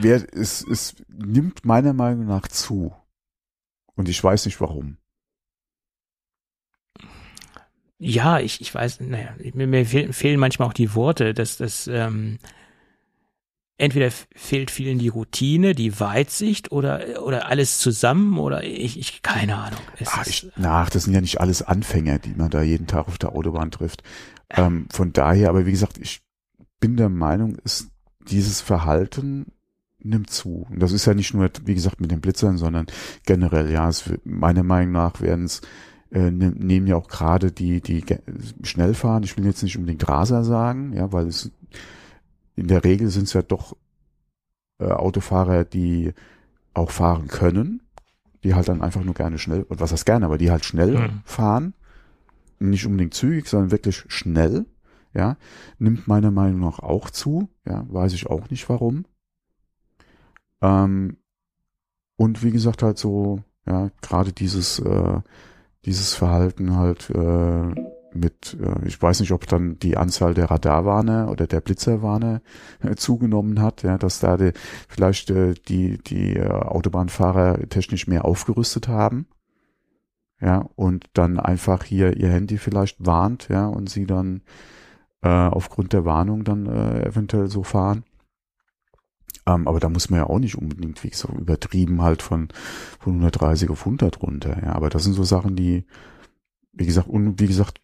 Wer, 0.00 0.26
es, 0.34 0.62
es 0.66 0.96
nimmt 1.08 1.64
meiner 1.64 1.92
Meinung 1.92 2.26
nach 2.26 2.48
zu. 2.48 2.94
Und 3.94 4.08
ich 4.08 4.22
weiß 4.22 4.46
nicht 4.46 4.60
warum. 4.60 4.96
Ja, 7.98 8.40
ich, 8.40 8.62
ich 8.62 8.74
weiß, 8.74 9.00
naja, 9.00 9.34
mir, 9.52 9.66
mir 9.66 9.84
fehlen 9.84 10.40
manchmal 10.40 10.68
auch 10.68 10.72
die 10.72 10.94
Worte, 10.94 11.34
dass 11.34 11.58
das, 11.58 11.86
ähm, 11.86 12.38
entweder 13.80 14.10
fehlt 14.34 14.70
vielen 14.70 14.98
die 14.98 15.08
Routine, 15.08 15.74
die 15.74 15.98
Weitsicht 15.98 16.70
oder, 16.70 17.22
oder 17.24 17.48
alles 17.48 17.78
zusammen 17.78 18.38
oder 18.38 18.62
ich, 18.62 18.98
ich 18.98 19.22
keine 19.22 19.56
Ahnung. 19.56 19.80
Ach, 20.04 20.26
ich, 20.26 20.50
nach, 20.56 20.90
das 20.90 21.04
sind 21.04 21.14
ja 21.14 21.20
nicht 21.20 21.40
alles 21.40 21.62
Anfänger, 21.62 22.18
die 22.18 22.34
man 22.34 22.50
da 22.50 22.62
jeden 22.62 22.86
Tag 22.86 23.08
auf 23.08 23.18
der 23.18 23.32
Autobahn 23.32 23.70
trifft. 23.70 24.02
Ähm, 24.50 24.86
von 24.90 25.12
daher, 25.12 25.48
aber 25.48 25.64
wie 25.66 25.70
gesagt, 25.70 25.98
ich 25.98 26.20
bin 26.78 26.96
der 26.96 27.08
Meinung, 27.08 27.56
ist 27.64 27.88
dieses 28.28 28.60
Verhalten 28.60 29.46
nimmt 30.02 30.30
zu. 30.30 30.66
Und 30.70 30.80
das 30.80 30.92
ist 30.92 31.06
ja 31.06 31.14
nicht 31.14 31.34
nur, 31.34 31.50
wie 31.64 31.74
gesagt, 31.74 32.00
mit 32.00 32.10
den 32.10 32.20
Blitzern, 32.20 32.58
sondern 32.58 32.86
generell, 33.26 33.70
ja, 33.70 33.88
es, 33.88 34.04
meiner 34.24 34.62
Meinung 34.62 34.92
nach 34.92 35.20
werden 35.20 35.44
es 35.44 35.62
äh, 36.10 36.30
nehmen 36.30 36.86
ja 36.86 36.96
auch 36.96 37.08
gerade 37.08 37.52
die, 37.52 37.80
die 37.80 38.04
schnell 38.62 38.94
fahren. 38.94 39.22
Ich 39.22 39.36
will 39.36 39.46
jetzt 39.46 39.62
nicht 39.62 39.76
unbedingt 39.76 40.08
Raser 40.08 40.44
sagen, 40.44 40.92
ja, 40.92 41.12
weil 41.12 41.28
es 41.28 41.50
in 42.60 42.68
der 42.68 42.84
Regel 42.84 43.08
sind 43.08 43.24
es 43.24 43.32
ja 43.32 43.42
doch 43.42 43.76
äh, 44.78 44.90
Autofahrer, 44.90 45.64
die 45.64 46.12
auch 46.74 46.90
fahren 46.90 47.26
können, 47.26 47.82
die 48.44 48.54
halt 48.54 48.68
dann 48.68 48.82
einfach 48.82 49.02
nur 49.02 49.14
gerne 49.14 49.38
schnell, 49.38 49.62
und 49.62 49.80
was 49.80 49.92
heißt 49.92 50.06
gerne, 50.06 50.26
aber 50.26 50.38
die 50.38 50.50
halt 50.50 50.64
schnell 50.64 50.98
mhm. 50.98 51.22
fahren, 51.24 51.74
nicht 52.58 52.86
unbedingt 52.86 53.14
zügig, 53.14 53.48
sondern 53.48 53.70
wirklich 53.70 54.04
schnell, 54.08 54.66
ja, 55.14 55.36
nimmt 55.78 56.06
meiner 56.06 56.30
Meinung 56.30 56.60
nach 56.60 56.78
auch 56.78 57.10
zu, 57.10 57.48
ja, 57.66 57.84
weiß 57.88 58.12
ich 58.12 58.26
auch 58.28 58.50
nicht 58.50 58.68
warum. 58.68 59.06
Ähm, 60.60 61.16
und 62.16 62.42
wie 62.42 62.50
gesagt 62.50 62.82
halt 62.82 62.98
so, 62.98 63.42
ja, 63.66 63.90
gerade 64.02 64.32
dieses, 64.32 64.78
äh, 64.78 65.20
dieses 65.86 66.14
Verhalten 66.14 66.76
halt, 66.76 67.08
äh, 67.10 67.74
mit, 68.14 68.56
äh, 68.60 68.86
ich 68.86 69.00
weiß 69.00 69.20
nicht, 69.20 69.32
ob 69.32 69.46
dann 69.46 69.78
die 69.78 69.96
Anzahl 69.96 70.34
der 70.34 70.50
Radarwarner 70.50 71.30
oder 71.30 71.46
der 71.46 71.60
Blitzerwarner 71.60 72.42
äh, 72.82 72.94
zugenommen 72.96 73.60
hat, 73.60 73.82
ja, 73.82 73.98
dass 73.98 74.20
da 74.20 74.36
die, 74.36 74.52
vielleicht 74.88 75.30
äh, 75.30 75.54
die, 75.68 75.98
die 75.98 76.36
äh, 76.36 76.48
Autobahnfahrer 76.48 77.68
technisch 77.68 78.06
mehr 78.06 78.24
aufgerüstet 78.24 78.88
haben. 78.88 79.26
Ja, 80.40 80.68
und 80.74 81.04
dann 81.12 81.38
einfach 81.38 81.84
hier 81.84 82.16
ihr 82.16 82.30
Handy 82.30 82.56
vielleicht 82.56 83.04
warnt, 83.04 83.48
ja, 83.50 83.66
und 83.66 83.90
sie 83.90 84.06
dann 84.06 84.40
äh, 85.22 85.28
aufgrund 85.28 85.92
der 85.92 86.06
Warnung 86.06 86.44
dann 86.44 86.66
äh, 86.66 87.04
eventuell 87.04 87.48
so 87.48 87.62
fahren. 87.62 88.04
Ähm, 89.46 89.68
aber 89.68 89.80
da 89.80 89.88
muss 89.88 90.10
man 90.10 90.20
ja 90.20 90.26
auch 90.26 90.38
nicht 90.38 90.56
unbedingt, 90.56 91.02
wie 91.04 91.10
gesagt, 91.10 91.34
übertrieben 91.34 92.02
halt 92.02 92.22
von, 92.22 92.48
von 92.98 93.14
130 93.14 93.70
auf 93.70 93.80
100 93.80 94.22
runter. 94.22 94.62
Ja, 94.62 94.72
aber 94.72 94.90
das 94.90 95.04
sind 95.04 95.14
so 95.14 95.24
Sachen, 95.24 95.56
die, 95.56 95.84
wie 96.72 96.86
gesagt, 96.86 97.08
und 97.08 97.40
wie 97.40 97.46
gesagt, 97.46 97.80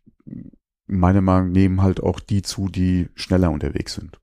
meiner 0.87 1.21
Meinung 1.21 1.49
nach 1.49 1.55
nehmen 1.55 1.83
halt 1.83 2.03
auch 2.03 2.21
die 2.21 2.43
zu, 2.43 2.69
die 2.69 3.09
schneller 3.15 3.51
unterwegs 3.51 3.95
sind. 3.95 4.19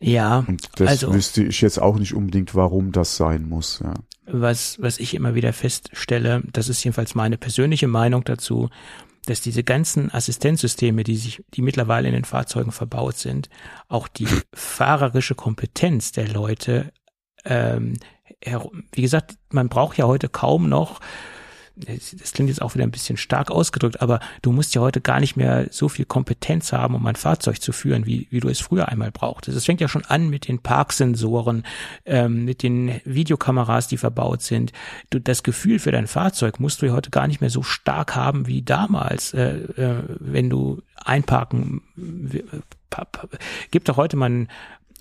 Ja. 0.00 0.44
Und 0.46 0.68
das 0.76 0.88
also, 0.88 1.12
wüsste 1.12 1.44
ich 1.44 1.60
jetzt 1.60 1.80
auch 1.80 1.98
nicht 1.98 2.14
unbedingt, 2.14 2.54
warum 2.54 2.92
das 2.92 3.16
sein 3.16 3.48
muss. 3.48 3.80
Ja. 3.80 3.94
Was, 4.26 4.80
was 4.80 4.98
ich 4.98 5.14
immer 5.14 5.34
wieder 5.34 5.52
feststelle, 5.52 6.42
das 6.52 6.68
ist 6.68 6.84
jedenfalls 6.84 7.14
meine 7.14 7.38
persönliche 7.38 7.88
Meinung 7.88 8.24
dazu, 8.24 8.68
dass 9.26 9.40
diese 9.40 9.64
ganzen 9.64 10.12
Assistenzsysteme, 10.12 11.04
die 11.04 11.16
sich, 11.16 11.44
die 11.54 11.62
mittlerweile 11.62 12.08
in 12.08 12.14
den 12.14 12.24
Fahrzeugen 12.24 12.72
verbaut 12.72 13.16
sind, 13.16 13.50
auch 13.88 14.08
die 14.08 14.28
fahrerische 14.54 15.34
Kompetenz 15.34 16.12
der 16.12 16.28
Leute, 16.28 16.92
ähm, 17.44 17.94
wie 18.92 19.02
gesagt, 19.02 19.36
man 19.50 19.68
braucht 19.68 19.98
ja 19.98 20.06
heute 20.06 20.28
kaum 20.28 20.68
noch 20.68 21.00
das 21.86 22.32
klingt 22.32 22.48
jetzt 22.48 22.62
auch 22.62 22.74
wieder 22.74 22.84
ein 22.84 22.90
bisschen 22.90 23.16
stark 23.16 23.50
ausgedrückt, 23.50 24.02
aber 24.02 24.20
du 24.42 24.52
musst 24.52 24.74
ja 24.74 24.80
heute 24.80 25.00
gar 25.00 25.20
nicht 25.20 25.36
mehr 25.36 25.68
so 25.70 25.88
viel 25.88 26.04
Kompetenz 26.04 26.72
haben, 26.72 26.94
um 26.94 27.06
ein 27.06 27.16
Fahrzeug 27.16 27.60
zu 27.60 27.72
führen, 27.72 28.06
wie, 28.06 28.26
wie 28.30 28.40
du 28.40 28.48
es 28.48 28.60
früher 28.60 28.88
einmal 28.88 29.10
brauchtest. 29.10 29.56
Es 29.56 29.64
fängt 29.64 29.80
ja 29.80 29.88
schon 29.88 30.04
an 30.04 30.28
mit 30.28 30.48
den 30.48 30.58
Parksensoren, 30.60 31.64
ähm, 32.04 32.44
mit 32.44 32.62
den 32.62 33.00
Videokameras, 33.04 33.88
die 33.88 33.96
verbaut 33.96 34.42
sind. 34.42 34.72
Du, 35.10 35.20
das 35.20 35.42
Gefühl 35.42 35.78
für 35.78 35.92
dein 35.92 36.06
Fahrzeug 36.06 36.60
musst 36.60 36.82
du 36.82 36.86
ja 36.86 36.92
heute 36.92 37.10
gar 37.10 37.26
nicht 37.26 37.40
mehr 37.40 37.50
so 37.50 37.62
stark 37.62 38.16
haben 38.16 38.46
wie 38.46 38.62
damals, 38.62 39.34
äh, 39.34 39.56
äh, 39.76 40.02
wenn 40.20 40.50
du 40.50 40.82
einparken. 40.96 41.82
Äh, 42.32 42.42
gibt 43.70 43.88
doch 43.88 43.96
heute 43.96 44.16
mal 44.16 44.30
ein 44.30 44.48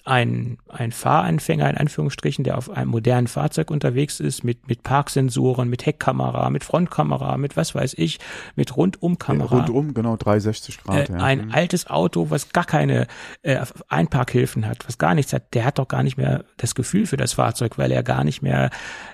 ein, 0.07 0.57
ein 0.69 0.93
Fahranfänger 0.93 1.69
in 1.69 1.77
Anführungsstrichen, 1.77 2.45
der 2.45 2.57
auf 2.57 2.69
einem 2.69 2.91
modernen 2.91 3.27
Fahrzeug 3.27 3.69
unterwegs 3.69 4.21
ist, 4.21 4.43
mit, 4.43 4.67
mit 4.67 4.81
Parksensoren, 4.81 5.69
mit 5.69 5.85
Heckkamera, 5.85 6.49
mit 6.49 6.63
Frontkamera, 6.63 7.37
mit 7.37 7.57
was 7.57 7.75
weiß 7.75 7.93
ich, 7.97 8.19
mit 8.55 8.77
Rundumkamera. 8.77 9.65
Rundum, 9.65 9.93
genau, 9.93 10.15
360 10.15 10.83
Grad. 10.83 11.09
Äh, 11.09 11.13
ja. 11.13 11.19
Ein 11.19 11.45
mhm. 11.47 11.51
altes 11.51 11.87
Auto, 11.87 12.29
was 12.29 12.53
gar 12.53 12.63
keine 12.63 13.07
äh, 13.41 13.65
Einparkhilfen 13.89 14.65
hat, 14.65 14.87
was 14.87 14.97
gar 14.97 15.13
nichts 15.13 15.33
hat, 15.33 15.53
der 15.53 15.65
hat 15.65 15.77
doch 15.77 15.89
gar 15.89 16.03
nicht 16.03 16.17
mehr 16.17 16.45
das 16.55 16.73
Gefühl 16.73 17.05
für 17.05 17.17
das 17.17 17.33
Fahrzeug, 17.33 17.77
weil 17.77 17.91
er 17.91 18.03
gar 18.03 18.23
nicht 18.23 18.41
mehr 18.41 18.69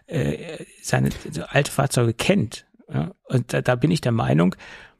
äh, 0.06 0.38
seine 0.84 1.10
alte 1.50 1.72
Fahrzeuge 1.72 2.14
kennt. 2.14 2.66
Ja? 2.94 3.12
Und 3.24 3.52
da, 3.52 3.62
da 3.62 3.76
bin 3.76 3.90
ich 3.90 4.02
der 4.02 4.12
Meinung, 4.12 4.56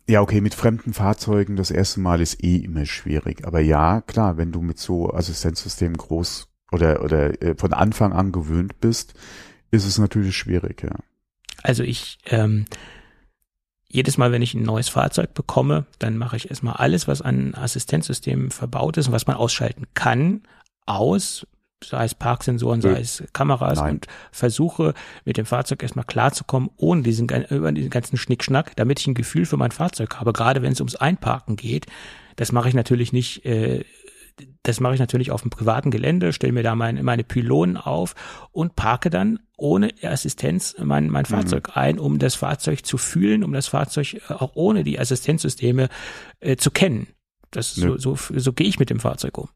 ja, 0.08 0.22
okay, 0.22 0.42
mit 0.42 0.54
fremden 0.54 0.94
Fahrzeugen 0.94 1.56
das 1.56 1.72
erste 1.72 2.00
Mal 2.00 2.22
ist 2.22 2.44
eh 2.44 2.58
immer 2.58 2.86
schwierig. 2.86 3.46
Aber 3.46 3.62
ja, 3.62 4.02
klar, 4.02 4.38
wenn 4.38 4.52
du 4.52 4.62
mit 4.62 4.78
so 4.78 5.14
Assistenzsystemen 5.14 5.98
groß 5.98 6.50
oder, 6.72 7.04
oder 7.04 7.42
äh, 7.42 7.56
von 7.56 7.74
Anfang 7.74 8.14
an 8.14 8.32
gewöhnt 8.32 8.80
bist, 8.82 9.14
ist 9.72 9.86
es 9.86 9.98
natürlich 9.98 10.36
schwierig, 10.36 10.84
ja. 10.84 10.96
Also 11.62 11.84
ich, 11.84 12.18
ähm, 12.26 12.66
jedes 13.88 14.18
Mal, 14.18 14.32
wenn 14.32 14.42
ich 14.42 14.54
ein 14.54 14.64
neues 14.64 14.90
Fahrzeug 14.90 15.34
bekomme, 15.34 15.86
dann 16.00 16.18
mache 16.18 16.36
ich 16.36 16.50
erstmal 16.50 16.76
alles, 16.76 17.08
was 17.08 17.22
an 17.22 17.54
Assistenzsystemen 17.56 18.52
verbaut 18.52 18.98
ist 18.98 19.08
und 19.08 19.14
was 19.14 19.28
man 19.28 19.38
ausschalten 19.38 19.86
kann, 19.94 20.42
aus, 20.86 21.48
sei 21.84 22.06
es 22.06 22.16
Parksensoren, 22.16 22.82
sei 22.82 23.00
es 23.00 23.24
Kameras 23.34 23.80
Nein. 23.80 23.96
und 23.96 24.08
versuche 24.32 24.94
mit 25.26 25.38
dem 25.38 25.46
Fahrzeug 25.46 25.84
erstmal 25.84 26.06
klarzukommen, 26.06 26.70
ohne 26.78 27.04
diesen, 27.04 27.28
über 27.50 27.72
diesen 27.72 27.90
ganzen 27.90 28.18
Schnickschnack, 28.18 28.76
damit 28.76 29.00
ich 29.00 29.08
ein 29.08 29.14
Gefühl 29.14 29.46
für 29.46 29.58
mein 29.58 29.72
Fahrzeug 29.72 30.20
habe. 30.20 30.34
Gerade 30.34 30.62
wenn 30.62 30.74
es 30.74 30.82
ums 30.82 30.96
Einparken 30.96 31.56
geht, 31.56 31.88
das 32.36 32.52
mache 32.52 32.70
ich 32.70 32.76
natürlich 32.76 33.14
nicht, 33.14 33.46
äh, 33.46 33.84
das 34.64 34.80
mache 34.80 34.96
ich 34.96 35.00
natürlich 35.00 35.32
auf 35.32 35.42
dem 35.42 35.52
privaten 35.52 35.92
Gelände, 35.92 36.34
stelle 36.34 36.54
mir 36.54 36.64
da 36.64 36.76
mein, 36.76 37.04
meine 37.04 37.24
Pylonen 37.24 37.78
auf 37.78 38.16
und 38.52 38.76
parke 38.76 39.10
dann 39.10 39.40
ohne 39.58 39.90
Assistenz 40.02 40.76
mein, 40.80 41.10
mein 41.10 41.24
mhm. 41.24 41.36
Fahrzeug 41.36 41.76
ein, 41.76 42.00
um 42.00 42.20
das 42.20 42.36
Fahrzeug 42.36 42.86
zu 42.86 42.98
fühlen, 42.98 43.44
um 43.44 43.54
das 43.54 43.68
Fahrzeug 43.68 44.16
äh, 44.30 44.34
auch 44.34 44.52
ohne 44.56 44.84
die 44.84 45.00
Assistenzsysteme 45.00 45.90
äh, 46.40 46.56
zu 46.56 46.72
kennen. 46.72 47.08
Das, 47.52 47.76
so, 47.76 47.98
so, 47.98 48.16
so 48.16 48.54
gehe 48.54 48.68
ich 48.68 48.80
mit 48.80 48.90
dem 48.90 49.00
Fahrzeug 49.00 49.38
um. 49.38 49.50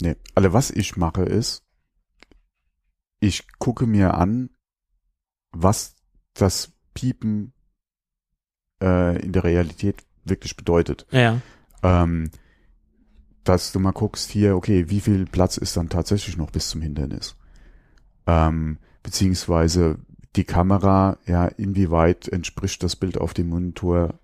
Nee, 0.00 0.16
also 0.34 0.52
was 0.52 0.70
ich 0.70 0.96
mache 0.96 1.22
ist, 1.22 1.62
ich 3.20 3.46
gucke 3.58 3.86
mir 3.86 4.14
an, 4.14 4.50
was 5.52 5.96
das 6.34 6.72
Piepen 6.94 7.52
äh, 8.82 9.20
in 9.22 9.32
der 9.32 9.44
Realität 9.44 10.04
wirklich 10.24 10.56
bedeutet. 10.56 11.06
Ja. 11.10 11.40
Ähm, 11.82 12.30
dass 13.44 13.72
du 13.72 13.80
mal 13.80 13.92
guckst 13.92 14.30
hier, 14.30 14.56
okay, 14.56 14.90
wie 14.90 15.00
viel 15.00 15.26
Platz 15.26 15.56
ist 15.56 15.76
dann 15.76 15.88
tatsächlich 15.88 16.36
noch 16.36 16.50
bis 16.50 16.68
zum 16.68 16.82
Hindernis? 16.82 17.36
Ähm, 18.26 18.78
beziehungsweise 19.02 19.98
die 20.36 20.44
Kamera, 20.44 21.18
ja, 21.26 21.46
inwieweit 21.46 22.28
entspricht 22.28 22.82
das 22.82 22.96
Bild 22.96 23.18
auf 23.18 23.34
dem 23.34 23.48
Monitor 23.48 24.20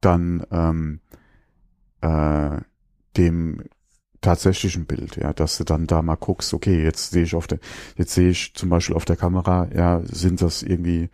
dann 0.00 0.44
ähm, 0.50 1.00
äh, 2.00 2.60
dem 3.16 3.62
tatsächlichen 4.20 4.86
Bild, 4.86 5.16
ja, 5.16 5.32
dass 5.32 5.58
du 5.58 5.64
dann 5.64 5.86
da 5.86 6.02
mal 6.02 6.16
guckst, 6.16 6.54
okay, 6.54 6.82
jetzt 6.82 7.10
sehe 7.10 7.24
ich 7.24 7.34
auf 7.34 7.46
der, 7.46 7.58
jetzt 7.96 8.14
sehe 8.14 8.30
ich 8.30 8.54
zum 8.54 8.68
Beispiel 8.68 8.96
auf 8.96 9.04
der 9.04 9.16
Kamera, 9.16 9.68
ja, 9.74 10.02
sind 10.04 10.42
das 10.42 10.62
irgendwie 10.62 11.10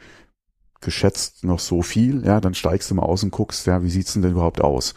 geschätzt 0.81 1.45
noch 1.45 1.61
so 1.61 1.83
viel, 1.83 2.25
ja, 2.27 2.41
dann 2.41 2.55
steigst 2.55 2.91
du 2.91 2.95
mal 2.95 3.03
aus 3.03 3.23
und 3.23 3.31
guckst, 3.31 3.67
ja, 3.67 3.83
wie 3.83 3.91
sieht's 3.91 4.13
denn, 4.13 4.23
denn 4.23 4.33
überhaupt 4.33 4.61
aus? 4.61 4.95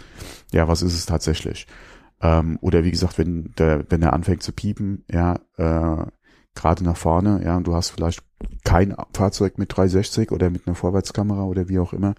Ja, 0.51 0.67
was 0.67 0.81
ist 0.81 0.95
es 0.95 1.05
tatsächlich? 1.05 1.67
Ähm, 2.21 2.57
oder 2.61 2.83
wie 2.83 2.91
gesagt, 2.91 3.17
wenn 3.17 3.53
der, 3.57 3.85
wenn 3.89 4.01
er 4.01 4.13
anfängt 4.13 4.43
zu 4.43 4.51
piepen, 4.51 5.05
ja, 5.11 5.39
äh, 5.57 6.05
gerade 6.55 6.83
nach 6.83 6.97
vorne, 6.97 7.41
ja, 7.43 7.57
und 7.57 7.67
du 7.67 7.75
hast 7.75 7.91
vielleicht 7.91 8.23
kein 8.63 8.95
Fahrzeug 9.13 9.57
mit 9.57 9.75
360 9.75 10.31
oder 10.31 10.49
mit 10.49 10.67
einer 10.67 10.75
Vorwärtskamera 10.75 11.43
oder 11.43 11.69
wie 11.69 11.79
auch 11.79 11.93
immer, 11.93 12.15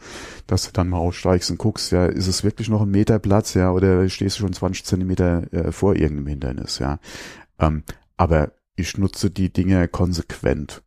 dass 0.46 0.66
du 0.66 0.72
dann 0.72 0.88
mal 0.88 0.98
aussteigst 0.98 1.50
und 1.50 1.58
guckst, 1.58 1.92
ja, 1.92 2.06
ist 2.06 2.26
es 2.26 2.44
wirklich 2.44 2.68
noch 2.68 2.82
ein 2.82 2.90
Meter 2.90 3.18
Platz, 3.18 3.54
ja, 3.54 3.70
oder 3.72 4.08
stehst 4.08 4.38
du 4.38 4.42
schon 4.42 4.52
20 4.52 4.84
Zentimeter 4.84 5.52
äh, 5.52 5.72
vor 5.72 5.94
irgendeinem 5.94 6.28
Hindernis, 6.28 6.78
ja. 6.78 6.98
Ähm, 7.58 7.82
aber 8.16 8.52
ich 8.76 8.98
nutze 8.98 9.30
die 9.30 9.52
Dinge 9.52 9.88
konsequent. 9.88 10.82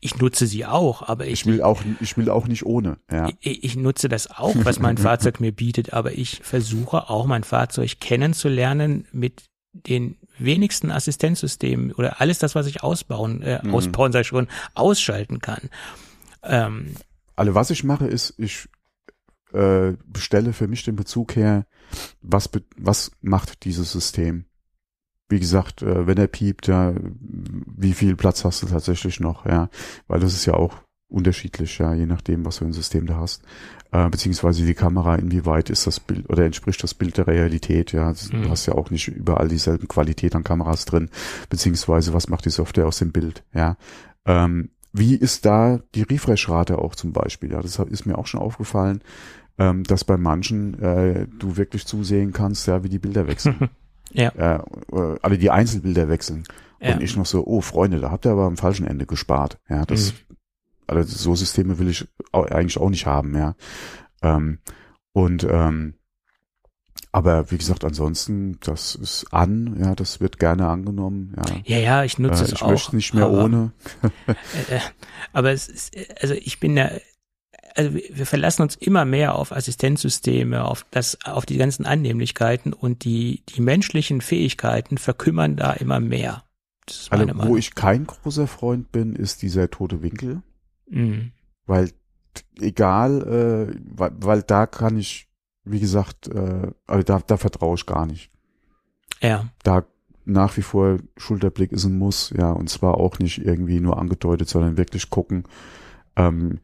Ich 0.00 0.18
nutze 0.18 0.46
sie 0.46 0.64
auch, 0.64 1.02
aber 1.02 1.26
ich, 1.26 1.32
ich 1.32 1.46
will 1.46 1.62
auch, 1.62 1.82
ich 2.00 2.16
will 2.16 2.30
auch 2.30 2.46
nicht 2.46 2.64
ohne. 2.64 2.96
Ja. 3.10 3.28
Ich, 3.40 3.64
ich 3.64 3.76
nutze 3.76 4.08
das 4.08 4.30
auch, 4.30 4.54
was 4.62 4.78
mein 4.78 4.96
Fahrzeug 4.98 5.40
mir 5.40 5.52
bietet, 5.52 5.92
aber 5.92 6.12
ich 6.12 6.40
versuche 6.42 7.10
auch 7.10 7.26
mein 7.26 7.44
Fahrzeug 7.44 8.00
kennenzulernen 8.00 9.06
mit 9.12 9.49
den 9.72 10.16
wenigsten 10.38 10.90
Assistenzsystemen 10.90 11.92
oder 11.92 12.20
alles 12.20 12.38
das, 12.38 12.54
was 12.54 12.66
ich 12.66 12.82
ausbauen, 12.82 13.42
äh, 13.42 13.60
mhm. 13.62 13.74
ausbauen 13.74 14.12
sei 14.12 14.24
schon, 14.24 14.48
ausschalten 14.74 15.40
kann. 15.40 15.70
Ähm, 16.42 16.94
also 17.36 17.54
was 17.54 17.70
ich 17.70 17.84
mache, 17.84 18.06
ist, 18.06 18.34
ich 18.38 18.68
äh, 19.52 19.92
bestelle 20.06 20.52
für 20.52 20.68
mich 20.68 20.84
den 20.84 20.96
Bezug 20.96 21.36
her, 21.36 21.66
was, 22.20 22.50
was 22.76 23.12
macht 23.20 23.64
dieses 23.64 23.92
System? 23.92 24.44
Wie 25.28 25.40
gesagt, 25.40 25.82
äh, 25.82 26.06
wenn 26.06 26.18
er 26.18 26.26
piept, 26.26 26.66
ja, 26.66 26.94
wie 27.00 27.92
viel 27.92 28.16
Platz 28.16 28.44
hast 28.44 28.62
du 28.62 28.66
tatsächlich 28.66 29.20
noch, 29.20 29.46
ja, 29.46 29.70
weil 30.08 30.20
das 30.20 30.34
ist 30.34 30.46
ja 30.46 30.54
auch 30.54 30.74
unterschiedlich, 31.10 31.78
ja, 31.78 31.94
je 31.94 32.06
nachdem, 32.06 32.44
was 32.44 32.58
für 32.58 32.64
ein 32.64 32.72
System 32.72 33.06
du 33.06 33.16
hast 33.16 33.42
äh, 33.92 34.08
beziehungsweise 34.08 34.64
die 34.64 34.74
Kamera, 34.74 35.16
inwieweit 35.16 35.70
ist 35.70 35.86
das 35.86 36.00
Bild 36.00 36.28
oder 36.30 36.44
entspricht 36.44 36.82
das 36.82 36.94
Bild 36.94 37.16
der 37.16 37.26
Realität, 37.26 37.92
ja. 37.92 38.10
Mhm. 38.10 38.42
Du 38.42 38.50
hast 38.50 38.66
ja 38.66 38.74
auch 38.74 38.90
nicht 38.90 39.08
überall 39.08 39.48
dieselben 39.48 39.88
Qualität 39.88 40.34
an 40.34 40.44
Kameras 40.44 40.84
drin, 40.84 41.10
beziehungsweise 41.48 42.14
was 42.14 42.28
macht 42.28 42.44
die 42.44 42.50
Software 42.50 42.86
aus 42.86 42.98
dem 42.98 43.12
Bild, 43.12 43.42
ja. 43.52 43.76
Ähm, 44.26 44.70
wie 44.92 45.14
ist 45.14 45.46
da 45.46 45.80
die 45.94 46.02
Refresh-Rate 46.02 46.78
auch 46.78 46.94
zum 46.94 47.12
Beispiel? 47.12 47.52
Ja, 47.52 47.60
das 47.62 47.78
ist 47.78 48.06
mir 48.06 48.18
auch 48.18 48.26
schon 48.26 48.40
aufgefallen, 48.40 49.02
ähm, 49.58 49.84
dass 49.84 50.04
bei 50.04 50.16
manchen 50.16 50.80
äh, 50.80 51.26
du 51.38 51.56
wirklich 51.56 51.86
zusehen 51.86 52.32
kannst, 52.32 52.66
ja, 52.66 52.82
wie 52.82 52.88
die 52.88 52.98
Bilder 52.98 53.28
wechseln. 53.28 53.70
ja. 54.12 54.30
Äh, 54.30 54.60
alle 55.22 55.38
die 55.38 55.50
Einzelbilder 55.50 56.08
wechseln. 56.08 56.42
Ja. 56.80 56.94
Und 56.94 57.02
ich 57.02 57.16
noch 57.16 57.26
so, 57.26 57.46
oh 57.46 57.60
Freunde, 57.60 58.00
da 58.00 58.10
habt 58.10 58.26
ihr 58.26 58.32
aber 58.32 58.46
am 58.46 58.56
falschen 58.56 58.86
Ende 58.86 59.06
gespart. 59.06 59.58
Ja, 59.68 59.84
das 59.84 60.12
mhm 60.12 60.29
also 60.90 61.16
so 61.16 61.34
Systeme 61.34 61.78
will 61.78 61.88
ich 61.88 62.06
eigentlich 62.32 62.78
auch 62.78 62.90
nicht 62.90 63.06
haben, 63.06 63.34
ja. 63.36 63.54
Ähm, 64.22 64.58
und 65.12 65.44
ähm, 65.44 65.94
aber 67.12 67.50
wie 67.50 67.58
gesagt, 67.58 67.84
ansonsten, 67.84 68.58
das 68.60 68.94
ist 68.94 69.26
an, 69.32 69.76
ja, 69.80 69.94
das 69.96 70.20
wird 70.20 70.38
gerne 70.38 70.68
angenommen. 70.68 71.34
Ja, 71.36 71.76
ja, 71.76 71.78
ja 71.78 72.04
ich 72.04 72.18
nutze 72.18 72.42
äh, 72.42 72.46
es 72.46 72.52
ich 72.52 72.62
auch. 72.62 72.66
Ich 72.66 72.72
möchte 72.72 72.96
nicht 72.96 73.14
mehr 73.14 73.24
aber, 73.24 73.44
ohne. 73.44 73.72
Äh, 74.26 74.76
äh, 74.76 74.80
aber 75.32 75.50
es 75.50 75.68
ist, 75.68 75.96
also 76.20 76.34
ich 76.34 76.60
bin 76.60 76.76
da, 76.76 76.90
also 77.74 77.94
wir 77.94 78.26
verlassen 78.26 78.62
uns 78.62 78.76
immer 78.76 79.04
mehr 79.04 79.34
auf 79.34 79.50
Assistenzsysteme, 79.50 80.64
auf 80.64 80.86
das, 80.92 81.18
auf 81.24 81.46
die 81.46 81.56
ganzen 81.56 81.84
Annehmlichkeiten 81.84 82.72
und 82.72 83.04
die, 83.04 83.42
die 83.48 83.60
menschlichen 83.60 84.20
Fähigkeiten 84.20 84.96
verkümmern 84.96 85.56
da 85.56 85.72
immer 85.72 85.98
mehr. 85.98 86.44
also, 87.10 87.26
wo 87.34 87.56
ich 87.56 87.74
kein 87.74 88.06
großer 88.06 88.46
Freund 88.46 88.92
bin, 88.92 89.16
ist 89.16 89.42
dieser 89.42 89.68
tote 89.68 90.02
Winkel. 90.02 90.42
Mhm. 90.90 91.32
Weil 91.66 91.90
egal, 92.60 93.22
äh, 93.22 93.80
weil, 93.84 94.12
weil 94.16 94.42
da 94.42 94.66
kann 94.66 94.98
ich, 94.98 95.28
wie 95.64 95.80
gesagt, 95.80 96.28
äh, 96.28 96.70
also 96.86 97.02
da, 97.02 97.20
da 97.26 97.36
vertraue 97.36 97.76
ich 97.76 97.86
gar 97.86 98.06
nicht. 98.06 98.30
Ja. 99.20 99.48
Da 99.62 99.84
nach 100.24 100.56
wie 100.56 100.62
vor 100.62 100.98
Schulterblick 101.16 101.72
ist 101.72 101.84
ein 101.84 101.98
Muss, 101.98 102.32
ja, 102.36 102.52
und 102.52 102.68
zwar 102.68 102.94
auch 102.94 103.18
nicht 103.18 103.44
irgendwie 103.44 103.80
nur 103.80 103.98
angedeutet, 103.98 104.48
sondern 104.48 104.76
wirklich 104.76 105.10
gucken. 105.10 105.44
Ähm, 106.16 106.60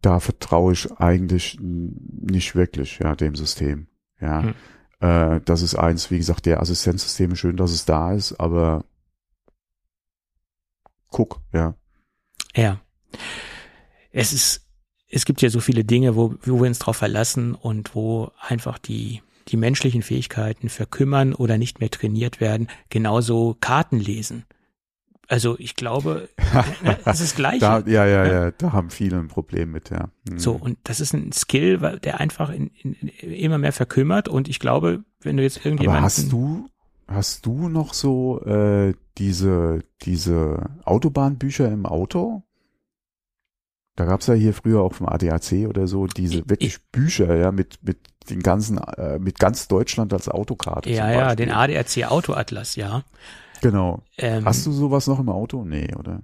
da 0.00 0.20
vertraue 0.20 0.72
ich 0.72 0.90
eigentlich 0.92 1.58
nicht 1.60 2.54
wirklich, 2.54 3.00
ja, 3.00 3.14
dem 3.14 3.34
System. 3.34 3.88
Ja. 4.20 4.42
Hm. 4.42 4.54
Äh, 5.00 5.40
das 5.44 5.62
ist 5.62 5.74
eins, 5.74 6.10
wie 6.10 6.18
gesagt, 6.18 6.46
der 6.46 6.60
Assistenzsysteme 6.60 7.36
schön, 7.36 7.56
dass 7.56 7.72
es 7.72 7.84
da 7.84 8.12
ist, 8.12 8.38
aber 8.40 8.84
guck, 11.08 11.40
ja. 11.52 11.74
Ja. 12.54 12.80
Es 14.12 14.32
ist, 14.32 14.66
es 15.08 15.24
gibt 15.24 15.42
ja 15.42 15.50
so 15.50 15.60
viele 15.60 15.84
Dinge, 15.84 16.16
wo, 16.16 16.34
wo 16.42 16.60
wir 16.60 16.68
uns 16.68 16.78
drauf 16.78 16.96
verlassen 16.96 17.54
und 17.54 17.94
wo 17.94 18.30
einfach 18.40 18.78
die 18.78 19.22
die 19.48 19.56
menschlichen 19.56 20.02
Fähigkeiten 20.02 20.68
verkümmern 20.68 21.34
oder 21.34 21.58
nicht 21.58 21.80
mehr 21.80 21.90
trainiert 21.90 22.40
werden, 22.40 22.68
genauso 22.88 23.56
Karten 23.60 23.98
lesen. 23.98 24.44
Also 25.28 25.56
ich 25.58 25.76
glaube, 25.76 26.28
das 27.04 27.20
ist 27.20 27.36
gleich. 27.36 27.60
ja, 27.60 27.78
ja, 27.86 28.04
ja, 28.04 28.26
ja, 28.26 28.50
da 28.50 28.72
haben 28.72 28.90
viele 28.90 29.18
ein 29.18 29.28
Problem 29.28 29.70
mit, 29.70 29.90
ja. 29.90 30.08
Mhm. 30.28 30.38
So, 30.38 30.52
und 30.52 30.78
das 30.84 31.00
ist 31.00 31.12
ein 31.14 31.30
Skill, 31.32 31.78
der 32.02 32.18
einfach 32.18 32.50
in, 32.50 32.68
in, 32.68 32.94
immer 33.18 33.58
mehr 33.58 33.72
verkümmert 33.72 34.28
und 34.28 34.48
ich 34.48 34.58
glaube, 34.58 35.04
wenn 35.20 35.36
du 35.36 35.42
jetzt 35.42 35.64
irgendjemanden. 35.64 35.98
Aber 35.98 36.04
hast 36.04 36.32
du, 36.32 36.68
hast 37.06 37.46
du 37.46 37.68
noch 37.68 37.94
so 37.94 38.42
äh, 38.44 38.94
diese, 39.18 39.84
diese 40.02 40.64
Autobahnbücher 40.84 41.70
im 41.70 41.86
Auto? 41.86 42.42
Da 44.00 44.06
gab's 44.06 44.28
ja 44.28 44.32
hier 44.32 44.54
früher 44.54 44.80
auch 44.80 44.94
vom 44.94 45.10
ADAC 45.10 45.68
oder 45.68 45.86
so 45.86 46.06
diese 46.06 46.48
wirklich 46.48 46.76
ich, 46.76 46.90
Bücher, 46.90 47.36
ja, 47.36 47.52
mit, 47.52 47.80
mit 47.82 47.98
den 48.30 48.40
ganzen, 48.40 48.78
äh, 48.78 49.18
mit 49.18 49.38
ganz 49.38 49.68
Deutschland 49.68 50.14
als 50.14 50.30
Autokarte. 50.30 50.88
Ja, 50.88 51.10
ja, 51.12 51.34
den 51.34 51.50
ADAC 51.50 52.10
Autoatlas, 52.10 52.76
ja. 52.76 53.02
Genau. 53.60 54.02
Ähm, 54.16 54.46
Hast 54.46 54.64
du 54.64 54.72
sowas 54.72 55.06
noch 55.06 55.20
im 55.20 55.28
Auto? 55.28 55.66
Nee, 55.66 55.94
oder? 55.98 56.22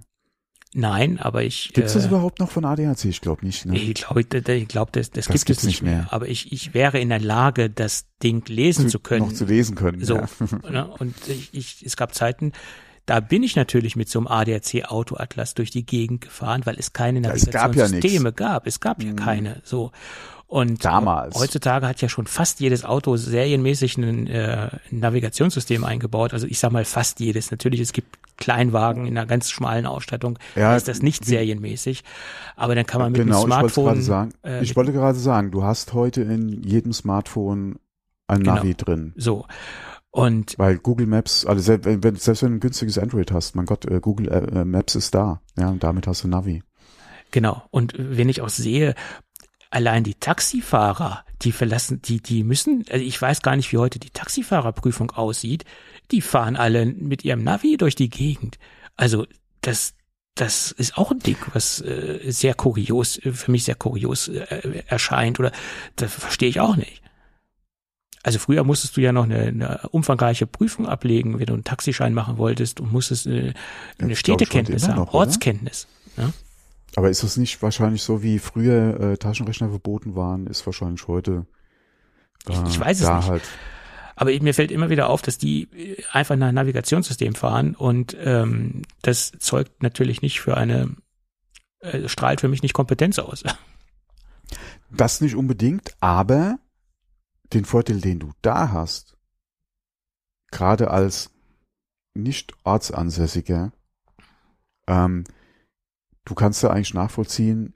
Nein, 0.73 1.19
aber 1.19 1.43
ich. 1.43 1.71
Gibt 1.73 1.85
es 1.85 1.93
das 1.93 2.05
äh, 2.05 2.07
überhaupt 2.07 2.39
noch 2.39 2.49
von 2.49 2.65
ADAC? 2.65 3.05
Ich 3.05 3.21
glaube 3.21 3.45
nicht. 3.45 3.67
Ne? 3.67 3.77
Ich 3.77 3.93
glaube, 3.93 4.21
ich 4.21 4.67
glaub, 4.67 4.91
das, 4.91 5.11
das, 5.11 5.27
das 5.27 5.45
gibt 5.45 5.59
es 5.59 5.63
nicht 5.63 5.83
mehr. 5.83 5.97
mehr. 5.97 6.07
Aber 6.09 6.27
ich, 6.27 6.51
ich 6.51 6.73
wäre 6.73 6.99
in 6.99 7.09
der 7.09 7.19
Lage, 7.19 7.69
das 7.69 8.07
Ding 8.23 8.43
lesen 8.47 8.89
zu 8.89 8.97
können. 8.97 9.27
Noch 9.27 9.33
zu 9.33 9.45
lesen 9.45 9.75
können. 9.75 10.03
So. 10.03 10.15
Ja. 10.15 10.27
Ne? 10.71 10.87
Und 10.97 11.13
ich, 11.27 11.53
ich, 11.53 11.85
es 11.85 11.95
gab 11.95 12.15
Zeiten, 12.15 12.53
da 13.07 13.21
bin 13.21 13.41
ich 13.41 13.55
natürlich 13.55 13.95
mit 13.95 14.09
so 14.09 14.19
einem 14.19 14.27
ADAC 14.27 14.83
Autoatlas 14.89 15.53
durch 15.53 15.71
die 15.71 15.85
Gegend 15.85 16.21
gefahren, 16.21 16.61
weil 16.65 16.75
es 16.77 16.91
keine 16.93 17.21
Navigationssysteme 17.21 18.33
gab, 18.33 18.39
ja 18.39 18.53
gab. 18.53 18.67
Es 18.67 18.79
gab 18.79 19.01
ja 19.01 19.11
mhm. 19.11 19.15
keine. 19.15 19.61
So. 19.63 19.91
Und 20.45 20.83
Damals. 20.83 21.35
heutzutage 21.35 21.87
hat 21.87 22.01
ja 22.01 22.09
schon 22.09 22.27
fast 22.27 22.59
jedes 22.59 22.83
Auto 22.83 23.15
serienmäßig 23.15 23.97
ein, 23.97 24.27
äh, 24.27 24.69
ein 24.91 24.99
Navigationssystem 24.99 25.85
eingebaut. 25.85 26.33
Also 26.33 26.47
ich 26.47 26.59
sag 26.59 26.71
mal 26.71 26.85
fast 26.85 27.21
jedes. 27.21 27.49
Natürlich, 27.49 27.79
es 27.79 27.93
gibt 27.93 28.17
Kleinwagen 28.35 29.05
in 29.05 29.17
einer 29.17 29.25
ganz 29.25 29.49
schmalen 29.49 29.85
Ausstattung, 29.85 30.37
ja, 30.55 30.75
ist 30.75 30.87
das 30.87 31.01
nicht 31.01 31.25
serienmäßig. 31.25 32.03
Aber 32.57 32.75
dann 32.75 32.85
kann 32.85 33.01
man 33.01 33.13
mit 33.13 33.21
genau, 33.21 33.43
dem 33.43 33.47
Smartphone. 33.47 33.99
Ich, 33.99 34.05
sagen, 34.05 34.33
äh, 34.43 34.61
ich 34.61 34.75
wollte 34.75 34.91
gerade 34.91 35.17
sagen, 35.17 35.51
du 35.51 35.63
hast 35.63 35.93
heute 35.93 36.21
in 36.21 36.61
jedem 36.63 36.91
Smartphone 36.91 37.79
ein 38.27 38.39
genau, 38.39 38.55
Navi 38.55 38.75
drin. 38.75 39.13
So. 39.15 39.45
Und 40.17 40.55
weil 40.57 40.79
Google 40.79 41.05
Maps, 41.05 41.45
also 41.45 41.61
selbst 41.61 41.85
wenn, 41.85 42.15
selbst 42.15 42.41
wenn 42.41 42.49
du 42.49 42.57
ein 42.57 42.59
günstiges 42.59 42.97
Android 42.97 43.31
hast, 43.31 43.55
mein 43.55 43.67
Gott, 43.67 43.85
äh, 43.85 43.99
Google 43.99 44.29
äh, 44.29 44.65
Maps 44.65 44.95
ist 44.95 45.13
da, 45.13 45.41
ja, 45.55 45.69
und 45.69 45.83
damit 45.83 46.07
hast 46.07 46.23
du 46.23 46.27
Navi. 46.27 46.63
Genau. 47.29 47.61
Und 47.69 47.93
wenn 47.99 48.27
ich 48.27 48.41
auch 48.41 48.49
sehe, 48.49 48.95
allein 49.69 50.03
die 50.03 50.15
Taxifahrer, 50.15 51.23
die 51.43 51.51
verlassen, 51.51 52.01
die, 52.01 52.19
die 52.19 52.43
müssen, 52.43 52.83
also 52.89 53.05
ich 53.05 53.21
weiß 53.21 53.43
gar 53.43 53.55
nicht, 53.55 53.71
wie 53.71 53.77
heute 53.77 53.99
die 53.99 54.09
Taxifahrerprüfung 54.09 55.11
aussieht, 55.11 55.65
die 56.09 56.21
fahren 56.21 56.55
alle 56.55 56.87
mit 56.87 57.23
ihrem 57.23 57.43
Navi 57.43 57.77
durch 57.77 57.93
die 57.93 58.09
Gegend. 58.09 58.57
Also 58.95 59.27
das, 59.61 59.93
das 60.33 60.71
ist 60.71 60.97
auch 60.97 61.11
ein 61.11 61.19
Ding, 61.19 61.37
was 61.53 61.79
äh, 61.81 62.21
sehr 62.31 62.55
kurios, 62.55 63.19
für 63.21 63.51
mich 63.51 63.65
sehr 63.65 63.75
kurios 63.75 64.29
äh, 64.29 64.81
erscheint 64.87 65.39
oder 65.39 65.51
das 65.95 66.11
verstehe 66.11 66.49
ich 66.49 66.59
auch 66.59 66.75
nicht. 66.75 67.03
Also 68.23 68.39
früher 68.39 68.63
musstest 68.63 68.97
du 68.97 69.01
ja 69.01 69.13
noch 69.13 69.23
eine, 69.23 69.39
eine 69.39 69.89
umfangreiche 69.91 70.47
Prüfung 70.47 70.87
ablegen, 70.87 71.39
wenn 71.39 71.45
du 71.45 71.53
einen 71.53 71.63
Taxischein 71.63 72.13
machen 72.13 72.37
wolltest 72.37 72.79
und 72.79 72.91
musstest 72.91 73.27
äh, 73.27 73.53
eine 73.99 74.15
Städtekenntnis 74.15 74.87
haben, 74.87 74.97
noch, 74.97 75.13
Ortskenntnis. 75.13 75.87
Ja? 76.17 76.31
Aber 76.95 77.09
ist 77.09 77.23
das 77.23 77.37
nicht 77.37 77.61
wahrscheinlich 77.61 78.01
so, 78.01 78.23
wie 78.23 78.39
früher 78.39 78.99
äh, 78.99 79.17
Taschenrechner 79.17 79.69
verboten 79.69 80.15
waren, 80.15 80.47
ist 80.47 80.65
wahrscheinlich 80.65 81.07
heute 81.07 81.45
äh, 82.47 82.53
ich, 82.53 82.69
ich 82.69 82.79
weiß 82.79 83.01
es 83.01 83.09
nicht. 83.09 83.29
Halt. 83.29 83.43
Aber 84.15 84.31
mir 84.41 84.53
fällt 84.53 84.71
immer 84.71 84.89
wieder 84.89 85.09
auf, 85.09 85.21
dass 85.21 85.37
die 85.37 85.63
äh, 85.73 86.03
einfach 86.11 86.35
nach 86.35 86.51
Navigationssystem 86.51 87.35
fahren 87.35 87.75
und 87.75 88.17
ähm, 88.19 88.81
das 89.03 89.31
zeugt 89.39 89.83
natürlich 89.83 90.21
nicht 90.21 90.41
für 90.41 90.57
eine, 90.57 90.95
äh, 91.79 92.09
strahlt 92.09 92.41
für 92.41 92.47
mich 92.47 92.63
nicht 92.63 92.73
Kompetenz 92.73 93.19
aus. 93.19 93.43
Das 94.89 95.21
nicht 95.21 95.35
unbedingt, 95.35 95.93
aber 95.99 96.57
den 97.53 97.65
Vorteil, 97.65 98.01
den 98.01 98.19
du 98.19 98.31
da 98.41 98.71
hast, 98.71 99.17
gerade 100.51 100.91
als 100.91 101.31
nicht 102.13 102.53
ortsansässiger, 102.63 103.71
ähm, 104.87 105.23
du 106.25 106.35
kannst 106.35 106.63
ja 106.63 106.71
eigentlich 106.71 106.93
nachvollziehen, 106.93 107.75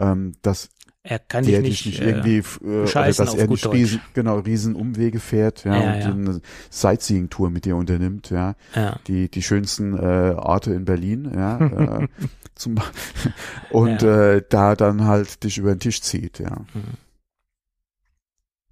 ähm, 0.00 0.34
dass 0.42 0.70
er 1.02 1.18
kann 1.18 1.44
der 1.44 1.62
dich 1.62 1.86
nicht, 1.86 2.00
nicht 2.00 2.08
irgendwie 2.08 2.38
äh, 2.38 2.82
oder 2.82 3.12
dass 3.12 3.34
er 3.34 3.46
nicht 3.46 3.72
riesen, 3.72 4.02
genau 4.12 4.38
riesen 4.38 4.74
Umwege 4.74 5.18
fährt 5.18 5.64
ja, 5.64 5.74
ja 5.74 5.92
und 5.92 6.00
ja. 6.00 6.32
eine 6.32 6.40
Sightseeing 6.68 7.30
Tour 7.30 7.48
mit 7.48 7.64
dir 7.64 7.76
unternimmt 7.76 8.28
ja, 8.28 8.54
ja. 8.74 8.98
die 9.06 9.30
die 9.30 9.42
schönsten 9.42 9.96
äh, 9.96 10.34
Orte 10.36 10.74
in 10.74 10.84
Berlin 10.84 11.30
ja 11.34 11.58
äh, 12.00 12.08
zum 12.54 12.76
und 13.70 14.02
äh, 14.02 14.42
da 14.46 14.76
dann 14.76 15.04
halt 15.04 15.42
dich 15.42 15.56
über 15.56 15.74
den 15.74 15.80
Tisch 15.80 16.02
zieht 16.02 16.38
ja 16.38 16.50
mhm. 16.74 16.98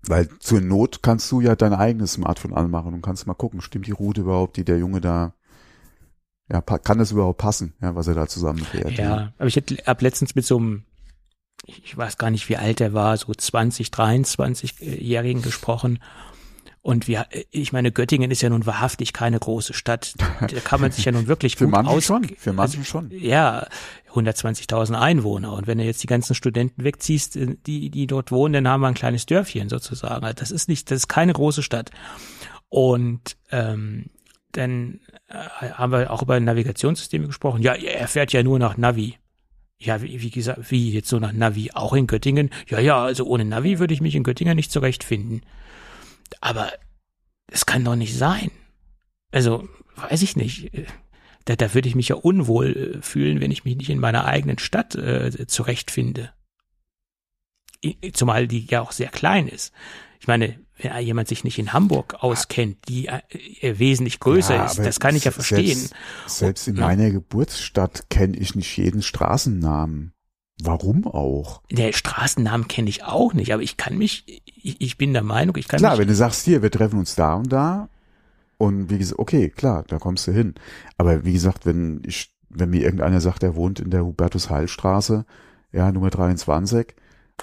Weil 0.09 0.29
zur 0.41 0.61
Not 0.61 1.03
kannst 1.03 1.31
du 1.33 1.41
ja 1.41 1.57
dein 1.57 1.75
eigenes 1.75 2.15
Smartphone 2.15 2.55
anmachen 2.55 2.95
und 2.95 3.03
kannst 3.03 3.27
mal 3.27 3.35
gucken 3.35 3.61
stimmt 3.61 3.87
die 3.87 3.93
Route 3.93 4.23
überhaupt 4.23 4.57
die 4.57 4.65
der 4.65 4.79
Junge 4.79 5.01
da 5.01 5.33
ja, 6.51 6.63
kann 6.63 6.99
das 6.99 7.13
überhaupt 7.13 7.39
passen, 7.39 7.75
ja, 7.83 7.95
was 7.95 8.07
er 8.07 8.15
da 8.15 8.27
zusammenfährt? 8.27 8.93
Ja, 8.93 9.05
ja. 9.05 9.33
aber 9.39 9.49
ich 9.49 9.57
habe 9.57 10.03
letztens 10.03 10.35
mit 10.35 10.47
so 10.47 10.57
einem, 10.57 10.85
ich 11.67 11.97
weiß 11.97 12.17
gar 12.17 12.31
nicht, 12.31 12.49
wie 12.49 12.57
alt 12.57 12.81
er 12.81 12.95
war, 12.95 13.17
so 13.17 13.33
20, 13.35 13.89
23-Jährigen 13.89 15.43
gesprochen. 15.43 15.99
Und 16.89 17.07
wir, 17.07 17.27
ich 17.51 17.75
meine, 17.75 17.93
Göttingen 17.93 18.31
ist 18.31 18.41
ja 18.41 18.49
nun 18.49 18.65
wahrhaftig 18.65 19.13
keine 19.13 19.39
große 19.39 19.75
Stadt. 19.75 20.15
Da 20.41 20.61
kann 20.61 20.81
man 20.81 20.91
sich 20.91 21.05
ja 21.05 21.13
nun 21.13 21.27
wirklich 21.27 21.57
Für 21.57 21.67
gut 21.67 21.75
aus. 21.87 22.07
schon, 22.07 22.25
für 22.39 22.55
manche 22.55 22.79
also, 22.79 22.89
schon. 22.89 23.11
Ja, 23.11 23.67
120.000 24.15 24.95
Einwohner. 24.95 25.53
Und 25.53 25.67
wenn 25.67 25.77
du 25.77 25.85
jetzt 25.85 26.03
die 26.03 26.07
ganzen 26.07 26.35
Studenten 26.35 26.85
wegziehst, 26.85 27.37
äh, 27.37 27.57
die, 27.67 27.91
die 27.91 28.07
dort 28.07 28.33
wohnen, 28.33 28.55
dann 28.55 28.69
haben 28.69 28.81
wir 28.81 28.89
ein 28.89 28.95
kleines 28.95 29.27
Dörfchen 29.27 29.69
sozusagen. 29.69 30.25
Also 30.25 30.37
das 30.37 30.51
ist 30.51 30.71
nicht, 30.71 30.91
das 30.91 31.01
ist 31.01 31.09
keine 31.09 31.35
große 31.35 31.63
Stadt. 31.63 31.91
Und 32.71 33.37
ähm, 33.51 34.07
dann 34.53 35.01
äh, 35.29 35.69
haben 35.73 35.93
wir 35.93 36.11
auch 36.11 36.23
über 36.23 36.41
Navigationssysteme 36.41 37.27
gesprochen. 37.27 37.61
Ja, 37.61 37.75
er 37.75 38.09
fährt 38.09 38.33
ja 38.33 38.43
nur 38.43 38.59
nach 38.59 38.79
Navi. 38.79 39.17
Ja, 39.79 40.01
wie, 40.01 40.23
wie 40.23 40.31
gesagt, 40.31 40.71
wie 40.71 40.91
jetzt 40.91 41.11
so 41.11 41.19
nach 41.19 41.33
Navi, 41.33 41.71
auch 41.75 41.93
in 41.93 42.07
Göttingen. 42.07 42.49
Ja, 42.67 42.81
ja, 42.81 43.05
also 43.05 43.27
ohne 43.27 43.45
Navi 43.45 43.79
würde 43.79 43.93
ich 43.93 44.01
mich 44.01 44.15
in 44.15 44.23
Göttingen 44.23 44.57
nicht 44.57 44.73
zurechtfinden. 44.73 45.43
Aber 46.41 46.73
es 47.51 47.67
kann 47.67 47.85
doch 47.85 47.97
nicht 47.97 48.17
sein. 48.17 48.51
Also, 49.33 49.69
weiß 49.97 50.23
ich 50.23 50.37
nicht. 50.37 50.71
Da, 51.45 51.57
da 51.57 51.75
würde 51.75 51.89
ich 51.89 51.95
mich 51.95 52.09
ja 52.09 52.17
unwohl 52.17 52.97
äh, 52.99 53.03
fühlen, 53.03 53.41
wenn 53.41 53.51
ich 53.51 53.65
mich 53.65 53.77
nicht 53.77 53.91
in 53.91 53.99
meiner 54.01 54.25
eigenen 54.25 54.59
Stadt 54.59 54.95
äh, 54.95 55.47
zurechtfinde. 55.47 56.33
Zumal 58.13 58.49
die 58.49 58.67
ja 58.67 58.81
auch 58.83 58.93
sehr 58.93 59.09
klein 59.09 59.49
ist. 59.49 59.73
Ich 60.21 60.27
meine, 60.27 60.59
wenn 60.79 60.97
jemand 61.01 61.29
sich 61.29 61.45
nicht 61.45 61.59
in 61.59 61.73
Hamburg 61.73 62.23
auskennt, 62.23 62.89
die 62.89 63.07
äh, 63.07 63.79
wesentlich 63.79 64.21
größer 64.21 64.57
ja, 64.57 64.67
ist, 64.67 64.79
das 64.79 65.01
kann 65.01 65.17
ich 65.17 65.25
ja 65.25 65.31
verstehen. 65.31 65.79
Selbst, 65.79 65.95
selbst 66.27 66.69
in 66.69 66.77
meiner 66.77 67.11
Geburtsstadt 67.11 68.11
kenne 68.11 68.37
ich 68.37 68.55
nicht 68.55 68.77
jeden 68.77 69.03
Straßennamen. 69.03 70.13
Warum 70.63 71.07
auch? 71.07 71.63
Der 71.71 71.93
Straßennamen 71.93 72.67
kenne 72.67 72.89
ich 72.89 73.05
auch 73.05 73.33
nicht, 73.33 73.53
aber 73.53 73.63
ich 73.63 73.77
kann 73.77 73.97
mich, 73.97 74.43
ich, 74.45 74.81
ich 74.81 74.99
bin 74.99 75.13
der 75.13 75.23
Meinung, 75.23 75.57
ich 75.57 75.69
kann 75.69 75.79
klar, 75.79 75.93
mich. 75.93 75.97
Klar, 75.97 76.01
wenn 76.01 76.09
du 76.09 76.15
sagst, 76.15 76.45
hier, 76.45 76.63
wir 76.63 76.71
treffen 76.71 76.99
uns 76.99 77.15
da 77.15 77.35
und 77.35 77.53
da 77.53 77.89
und 78.57 78.91
wie 78.91 78.99
gesagt, 78.99 79.21
okay, 79.21 79.51
klar, 79.51 79.85
da 79.87 79.99
kommst 79.99 80.27
du 80.27 80.33
hin. 80.33 80.55
Aber 80.97 81.25
wie 81.25 81.33
gesagt, 81.33 81.65
wenn 81.65 82.03
ich, 82.05 82.35
wenn 82.49 82.71
mir 82.71 82.83
irgendeiner 82.83 83.21
sagt, 83.21 83.45
er 83.45 83.55
wohnt 83.55 83.79
in 83.79 83.91
der 83.91 84.05
Hubertus-Heil-Straße, 84.05 85.25
ja, 85.73 85.93
Nummer 85.93 86.11
23, 86.11 86.95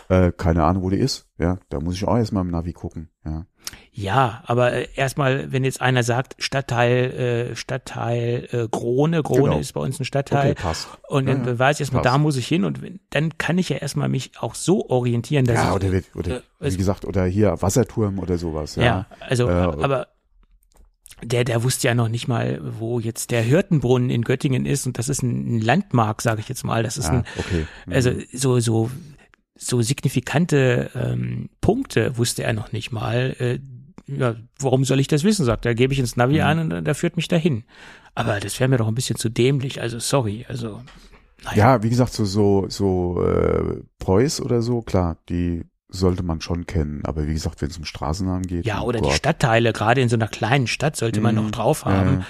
äh, 0.10 0.32
keine 0.32 0.64
Ahnung, 0.64 0.84
wo 0.84 0.90
die 0.90 0.98
ist. 0.98 1.28
Ja, 1.38 1.58
da 1.70 1.80
muss 1.80 1.96
ich 1.96 2.08
auch 2.08 2.18
erstmal 2.18 2.44
im 2.44 2.52
Navi 2.52 2.74
gucken. 2.74 3.10
Ja, 3.26 3.46
ja 3.92 4.44
aber 4.46 4.74
äh, 4.74 4.88
erstmal, 4.96 5.52
wenn 5.52 5.64
jetzt 5.64 5.82
einer 5.82 6.04
sagt, 6.04 6.36
Stadtteil, 6.38 7.52
äh, 7.52 7.56
Stadtteil 7.56 8.48
äh, 8.52 8.68
Krone, 8.70 9.24
Krone 9.24 9.42
genau. 9.44 9.60
ist 9.60 9.74
bei 9.74 9.82
uns 9.82 10.00
ein 10.00 10.06
Stadtteil. 10.06 10.52
Okay, 10.52 10.62
passt. 10.62 10.88
Und 11.08 11.28
dann 11.28 11.46
ja, 11.46 11.60
weiß 11.60 11.78
ich 11.78 11.82
erstmal, 11.82 12.04
da 12.04 12.18
muss 12.18 12.38
ich 12.38 12.48
hin 12.48 12.64
und 12.64 12.80
dann 13.10 13.38
kann 13.38 13.58
ich 13.58 13.70
ja 13.70 13.78
erstmal 13.78 14.10
mich 14.10 14.32
auch 14.40 14.56
so 14.56 14.90
orientieren, 14.90 15.46
dass 15.46 15.56
ja, 15.56 15.70
ich, 15.70 15.76
oder, 15.76 15.92
wird, 15.92 16.16
oder 16.16 16.38
äh, 16.38 16.42
wie 16.60 16.78
gesagt, 16.78 17.06
oder 17.06 17.26
hier 17.26 17.62
Wasserturm 17.62 18.20
oder 18.20 18.38
sowas. 18.38 18.76
Ja, 18.76 18.84
ja 18.84 19.06
also, 19.20 19.48
äh, 19.50 19.52
aber 19.52 20.08
der, 21.24 21.44
der 21.44 21.64
wusste 21.64 21.88
ja 21.88 21.96
noch 21.96 22.10
nicht 22.10 22.28
mal, 22.28 22.60
wo 22.62 23.00
jetzt 23.00 23.32
der 23.32 23.42
Hirtenbrunnen 23.42 24.10
in 24.10 24.24
Göttingen 24.24 24.66
ist 24.66 24.86
und 24.86 24.98
das 24.98 25.10
ist 25.10 25.24
ein 25.24 25.60
Landmark, 25.62 26.22
sage 26.22 26.42
ich 26.42 26.50
jetzt 26.50 26.64
mal. 26.64 26.84
Das 26.84 26.98
ist 26.98 27.06
Ja, 27.06 27.14
ein, 27.14 27.24
okay. 27.38 27.66
also 27.90 28.12
so 28.34 28.60
so 28.60 28.92
so 29.58 29.82
signifikante 29.82 30.90
ähm, 30.96 31.50
Punkte 31.62 32.18
wusste 32.18 32.44
er 32.44 32.54
noch 32.54 32.72
nicht 32.72 32.92
mal. 32.92 33.36
Äh, 33.40 33.60
ja, 34.08 34.36
warum 34.60 34.86
soll 34.86 35.00
ich 35.00 35.08
das 35.08 35.24
wissen? 35.24 35.46
Sagt 35.46 35.66
er, 35.66 35.74
gebe 35.76 35.94
ich 35.94 36.00
ins 36.00 36.16
Navi 36.16 36.36
Mhm. 36.36 36.42
ein 36.42 36.60
und 36.74 36.86
der 36.86 36.96
führt 36.96 37.16
mich 37.16 37.28
dahin. 37.28 37.64
Aber 38.14 38.40
das 38.40 38.60
wäre 38.60 38.70
mir 38.70 38.78
doch 38.78 38.88
ein 38.88 38.96
bisschen 38.96 39.16
zu 39.18 39.30
dämlich. 39.30 39.82
Also 39.82 40.00
sorry, 40.00 40.46
also 40.48 40.82
naja. 41.44 41.58
Ja, 41.76 41.84
wie 41.84 41.90
gesagt, 41.90 42.14
so, 42.14 42.26
so, 42.26 42.66
so 42.70 43.24
äh, 43.24 43.82
Preuß 44.00 44.42
oder 44.42 44.62
so, 44.62 44.82
klar, 44.82 45.18
die 45.30 45.64
sollte 45.90 46.24
man 46.24 46.42
schon 46.42 46.66
kennen. 46.66 47.02
Aber 47.06 47.28
wie 47.28 47.34
gesagt, 47.34 47.62
wenn 47.62 47.70
es 47.70 47.78
um 47.78 47.86
Straßennamen 47.86 48.44
geht. 48.44 48.66
Ja, 48.66 48.82
oder 48.82 49.00
die 49.00 49.06
Gott. 49.06 49.14
Stadtteile, 49.14 49.72
gerade 49.74 50.02
in 50.02 50.10
so 50.10 50.16
einer 50.16 50.28
kleinen 50.28 50.68
Stadt 50.68 50.96
sollte 50.98 51.22
man 51.22 51.36
Mhm. 51.36 51.42
noch 51.44 51.52
drauf 51.52 51.84
Ja, 51.86 51.92
haben. 51.94 52.26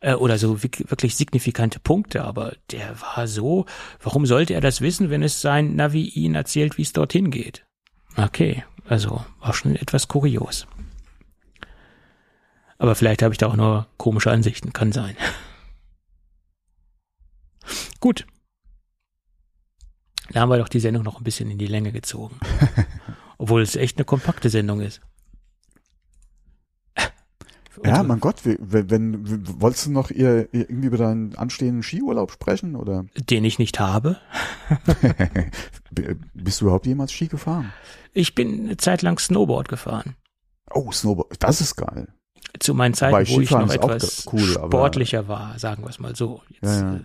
Äh, 0.00 0.14
oder 0.14 0.38
so 0.38 0.62
wirklich 0.62 1.14
signifikante 1.14 1.78
Punkte. 1.78 2.24
Aber 2.24 2.54
der 2.70 3.00
war 3.00 3.28
so, 3.28 3.66
warum 4.02 4.26
sollte 4.26 4.54
er 4.54 4.60
das 4.60 4.80
wissen, 4.80 5.10
wenn 5.10 5.22
es 5.22 5.40
sein 5.40 5.76
Navi 5.76 6.08
ihn 6.08 6.34
erzählt, 6.34 6.78
wie 6.78 6.82
es 6.82 6.92
dorthin 6.92 7.30
geht? 7.30 7.66
Okay, 8.16 8.64
also 8.88 9.24
war 9.40 9.52
schon 9.52 9.76
etwas 9.76 10.08
kurios. 10.08 10.66
Aber 12.78 12.94
vielleicht 12.94 13.22
habe 13.22 13.34
ich 13.34 13.38
da 13.38 13.46
auch 13.46 13.56
nur 13.56 13.86
komische 13.98 14.30
Ansichten, 14.30 14.72
kann 14.72 14.90
sein. 14.90 15.16
Gut. 18.00 18.26
Da 20.30 20.40
haben 20.40 20.48
wir 20.48 20.58
doch 20.58 20.68
die 20.68 20.80
Sendung 20.80 21.02
noch 21.02 21.18
ein 21.18 21.24
bisschen 21.24 21.50
in 21.50 21.58
die 21.58 21.66
Länge 21.66 21.92
gezogen. 21.92 22.38
Obwohl 23.38 23.62
es 23.62 23.76
echt 23.76 23.98
eine 23.98 24.04
kompakte 24.04 24.48
Sendung 24.48 24.80
ist. 24.80 25.00
Ja, 27.84 28.02
mein 28.02 28.20
Gott, 28.20 28.36
wenn, 28.44 28.90
wenn, 28.90 29.60
wolltest 29.60 29.86
du 29.86 29.90
noch 29.90 30.10
ihr, 30.10 30.48
ihr 30.52 30.68
irgendwie 30.68 30.88
über 30.88 30.98
deinen 30.98 31.34
anstehenden 31.36 31.82
Skiurlaub 31.82 32.30
sprechen 32.30 32.76
oder 32.76 33.06
den 33.16 33.44
ich 33.44 33.58
nicht 33.58 33.80
habe. 33.80 34.18
Bist 36.34 36.60
du 36.60 36.66
überhaupt 36.66 36.86
jemals 36.86 37.12
Ski 37.12 37.28
gefahren? 37.28 37.72
Ich 38.12 38.34
bin 38.34 38.66
eine 38.66 38.76
Zeit 38.76 39.02
lang 39.02 39.18
Snowboard 39.18 39.68
gefahren. 39.68 40.14
Oh, 40.72 40.90
Snowboard, 40.92 41.36
das 41.38 41.60
ist 41.60 41.76
geil. 41.76 42.08
Zu 42.58 42.74
meinen 42.74 42.94
Zeiten, 42.94 43.12
Wobei 43.14 43.28
wo 43.28 43.40
ich 43.40 43.50
noch 43.50 43.72
etwas 43.72 44.26
cool, 44.32 44.40
sportlicher 44.40 45.28
war, 45.28 45.58
sagen 45.58 45.82
wir 45.84 45.90
es 45.90 45.98
mal 45.98 46.16
so. 46.16 46.42
Jetzt, 46.48 46.62
Ja, 46.64 46.80
ja. 46.80 46.96
äh, 46.96 47.00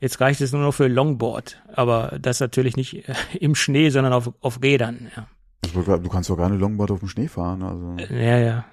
jetzt 0.00 0.20
reicht 0.20 0.40
es 0.40 0.52
nur 0.52 0.62
noch 0.62 0.74
für 0.74 0.88
Longboard, 0.88 1.62
aber 1.72 2.18
das 2.20 2.40
natürlich 2.40 2.76
nicht 2.76 3.08
äh, 3.08 3.14
im 3.40 3.54
Schnee, 3.54 3.90
sondern 3.90 4.12
auf, 4.12 4.32
auf 4.40 4.62
Rädern. 4.62 5.10
Ja. 5.16 5.28
Du 5.72 6.08
kannst 6.08 6.28
doch 6.28 6.36
gar 6.36 6.50
nicht 6.50 6.60
Longboard 6.60 6.90
auf 6.90 7.00
dem 7.00 7.08
Schnee 7.08 7.28
fahren, 7.28 7.62
also. 7.62 7.96
ja, 8.14 8.38
ja. 8.38 8.64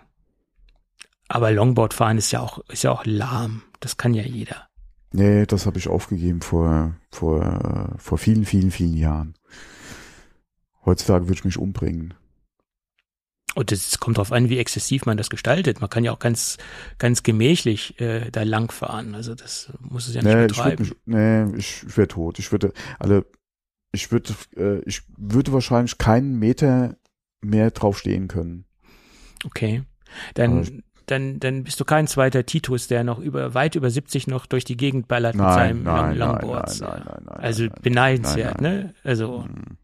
Aber 1.33 1.51
Longboard 1.51 1.93
fahren 1.93 2.17
ist 2.17 2.31
ja 2.31 2.41
auch 2.41 2.59
ist 2.67 2.83
ja 2.83 2.91
auch 2.91 3.05
lahm. 3.05 3.63
Das 3.79 3.95
kann 3.95 4.13
ja 4.13 4.23
jeder. 4.23 4.67
Nee, 5.13 5.45
das 5.45 5.65
habe 5.65 5.77
ich 5.77 5.87
aufgegeben 5.87 6.41
vor, 6.41 6.95
vor, 7.09 7.95
vor 7.97 8.17
vielen, 8.17 8.45
vielen, 8.45 8.71
vielen 8.71 8.95
Jahren. 8.95 9.33
Heutzutage 10.85 11.25
würde 11.25 11.39
ich 11.39 11.45
mich 11.45 11.57
umbringen. 11.57 12.13
Und 13.55 13.71
es 13.71 13.99
kommt 13.99 14.17
darauf 14.17 14.31
an, 14.31 14.49
wie 14.49 14.57
exzessiv 14.57 15.05
man 15.05 15.17
das 15.17 15.29
gestaltet. 15.29 15.79
Man 15.81 15.89
kann 15.89 16.03
ja 16.03 16.11
auch 16.11 16.19
ganz 16.19 16.57
ganz 16.97 17.23
gemächlich 17.23 17.99
äh, 17.99 18.29
da 18.29 18.43
lang 18.43 18.71
fahren. 18.71 19.15
Also 19.15 19.33
das 19.33 19.71
muss 19.79 20.07
es 20.07 20.15
ja 20.15 20.21
nicht 20.21 20.33
Nee, 20.33 20.41
ich 20.45 20.47
betreiben. 20.47 20.83
mich, 20.83 20.95
nee, 21.05 21.57
ich, 21.57 21.83
ich 21.87 21.97
wäre 21.97 22.07
tot. 22.07 22.39
Ich 22.39 22.51
würde, 22.51 22.73
alle, 22.99 23.25
ich 23.93 24.11
würde, 24.11 24.33
äh, 24.57 24.79
ich 24.85 25.03
würde 25.17 25.53
wahrscheinlich 25.53 25.97
keinen 25.97 26.39
Meter 26.39 26.97
mehr 27.41 27.71
drauf 27.71 27.99
stehen 27.99 28.27
können. 28.27 28.65
Okay. 29.45 29.83
Dann, 30.33 30.83
dann, 31.11 31.39
dann 31.39 31.63
bist 31.63 31.79
du 31.79 31.85
kein 31.85 32.07
zweiter 32.07 32.45
Titus, 32.45 32.87
der 32.87 33.03
noch 33.03 33.19
über, 33.19 33.53
weit 33.53 33.75
über 33.75 33.89
70 33.89 34.27
noch 34.27 34.45
durch 34.45 34.63
die 34.63 34.77
Gegend 34.77 35.07
ballert 35.07 35.35
mit 35.35 35.43
Nein, 35.43 35.53
seinem 35.55 35.83
nein, 35.83 35.95
Long 35.95 36.07
nein, 36.07 36.17
Longboards. 36.17 36.79
nein, 36.81 37.01
nein, 37.05 37.27
also 37.27 37.67
beneidenswert, 37.81 38.61
ne? 38.61 38.93
Also, 39.03 39.43
Hm. 39.43 39.77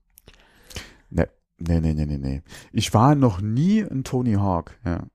Nee, 1.09 1.25
nee, 1.59 1.79
nee, 1.79 1.93
nee, 1.93 2.05
nee, 2.05 2.17
nee. 2.17 2.41
Ich 2.71 2.93
war 2.93 3.15
noch 3.15 3.41
nie 3.41 3.81
ein 3.81 4.03
Tony 4.03 4.33
Hawk, 4.33 4.77
ja. 4.85 5.05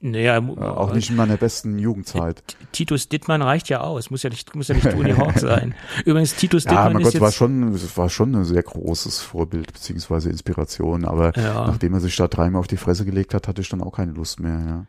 naja, 0.00 0.38
Äh, 0.38 0.60
auch 0.60 0.94
nicht 0.94 1.10
in 1.10 1.16
meiner 1.16 1.36
besten 1.36 1.78
Jugendzeit. 1.78 2.42
Titus 2.72 3.10
Dittmann 3.10 3.42
reicht 3.42 3.68
ja 3.68 3.80
aus. 3.82 4.10
Muss 4.10 4.22
ja 4.22 4.30
nicht, 4.30 4.54
muss 4.54 4.68
ja 4.68 4.74
nicht 4.76 4.90
Tony 4.90 5.12
Hawk 5.12 5.38
sein. 5.38 5.74
Übrigens, 6.06 6.36
Titus 6.36 6.64
Ja, 6.64 6.70
Dittmann 6.70 6.92
mein 6.94 7.02
ist 7.02 7.12
Gott, 7.12 7.20
war 7.20 7.32
schon, 7.32 7.74
es 7.74 7.96
war 7.98 8.08
schon 8.08 8.34
ein 8.34 8.44
sehr 8.44 8.62
großes 8.62 9.20
Vorbild 9.20 9.74
beziehungsweise 9.74 10.30
Inspiration, 10.30 11.04
aber 11.04 11.36
ja, 11.36 11.66
nachdem 11.66 11.92
er 11.92 12.00
sich 12.00 12.16
da 12.16 12.28
dreimal 12.28 12.60
auf 12.60 12.66
die 12.66 12.78
Fresse 12.78 13.04
gelegt 13.04 13.34
hat, 13.34 13.46
hatte 13.46 13.60
ich 13.60 13.68
dann 13.68 13.82
auch 13.82 13.92
keine 13.92 14.12
Lust 14.12 14.40
mehr, 14.40 14.58
ja. 14.66 14.86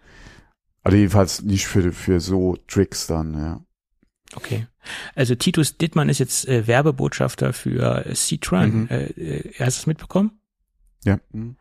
Also 0.83 0.97
jedenfalls 0.97 1.41
nicht 1.41 1.67
für, 1.67 1.91
für 1.91 2.19
so 2.19 2.55
Tricks 2.67 3.07
dann, 3.07 3.33
ja. 3.33 3.61
okay. 4.35 4.67
Also 5.15 5.35
Titus 5.35 5.77
Dittmann 5.77 6.09
ist 6.09 6.19
jetzt 6.19 6.47
äh, 6.47 6.65
Werbebotschafter 6.67 7.53
für 7.53 8.05
äh, 8.05 8.11
Citroën. 8.13 8.67
Mhm. 8.67 8.87
Äh, 8.89 9.03
äh, 9.05 9.53
hast 9.59 9.77
du 9.77 9.81
es 9.81 9.87
mitbekommen? 9.87 10.39
Ja. 11.03 11.19
hm. 11.31 11.57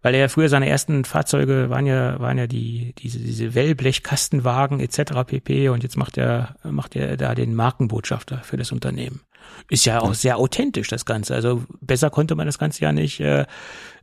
Weil 0.00 0.14
er 0.14 0.20
ja 0.20 0.28
früher 0.28 0.48
seine 0.48 0.68
ersten 0.68 1.04
Fahrzeuge 1.04 1.70
waren 1.70 1.84
ja 1.84 2.20
waren 2.20 2.38
ja 2.38 2.46
die 2.46 2.94
diese 2.98 3.18
diese 3.18 3.54
Wellblechkastenwagen 3.54 4.78
etc. 4.80 5.24
pp. 5.26 5.68
Und 5.70 5.82
jetzt 5.82 5.96
macht 5.96 6.16
er 6.16 6.54
macht 6.62 6.94
er 6.94 7.16
da 7.16 7.34
den 7.34 7.54
Markenbotschafter 7.54 8.38
für 8.44 8.56
das 8.56 8.70
Unternehmen. 8.70 9.22
Ist 9.68 9.84
ja 9.86 10.00
auch 10.00 10.08
Ja. 10.08 10.14
sehr 10.14 10.38
authentisch 10.38 10.86
das 10.88 11.04
Ganze. 11.04 11.34
Also 11.34 11.64
besser 11.80 12.10
konnte 12.10 12.36
man 12.36 12.46
das 12.46 12.58
Ganze 12.58 12.82
ja 12.82 12.92
nicht 12.92 13.18
äh, 13.20 13.44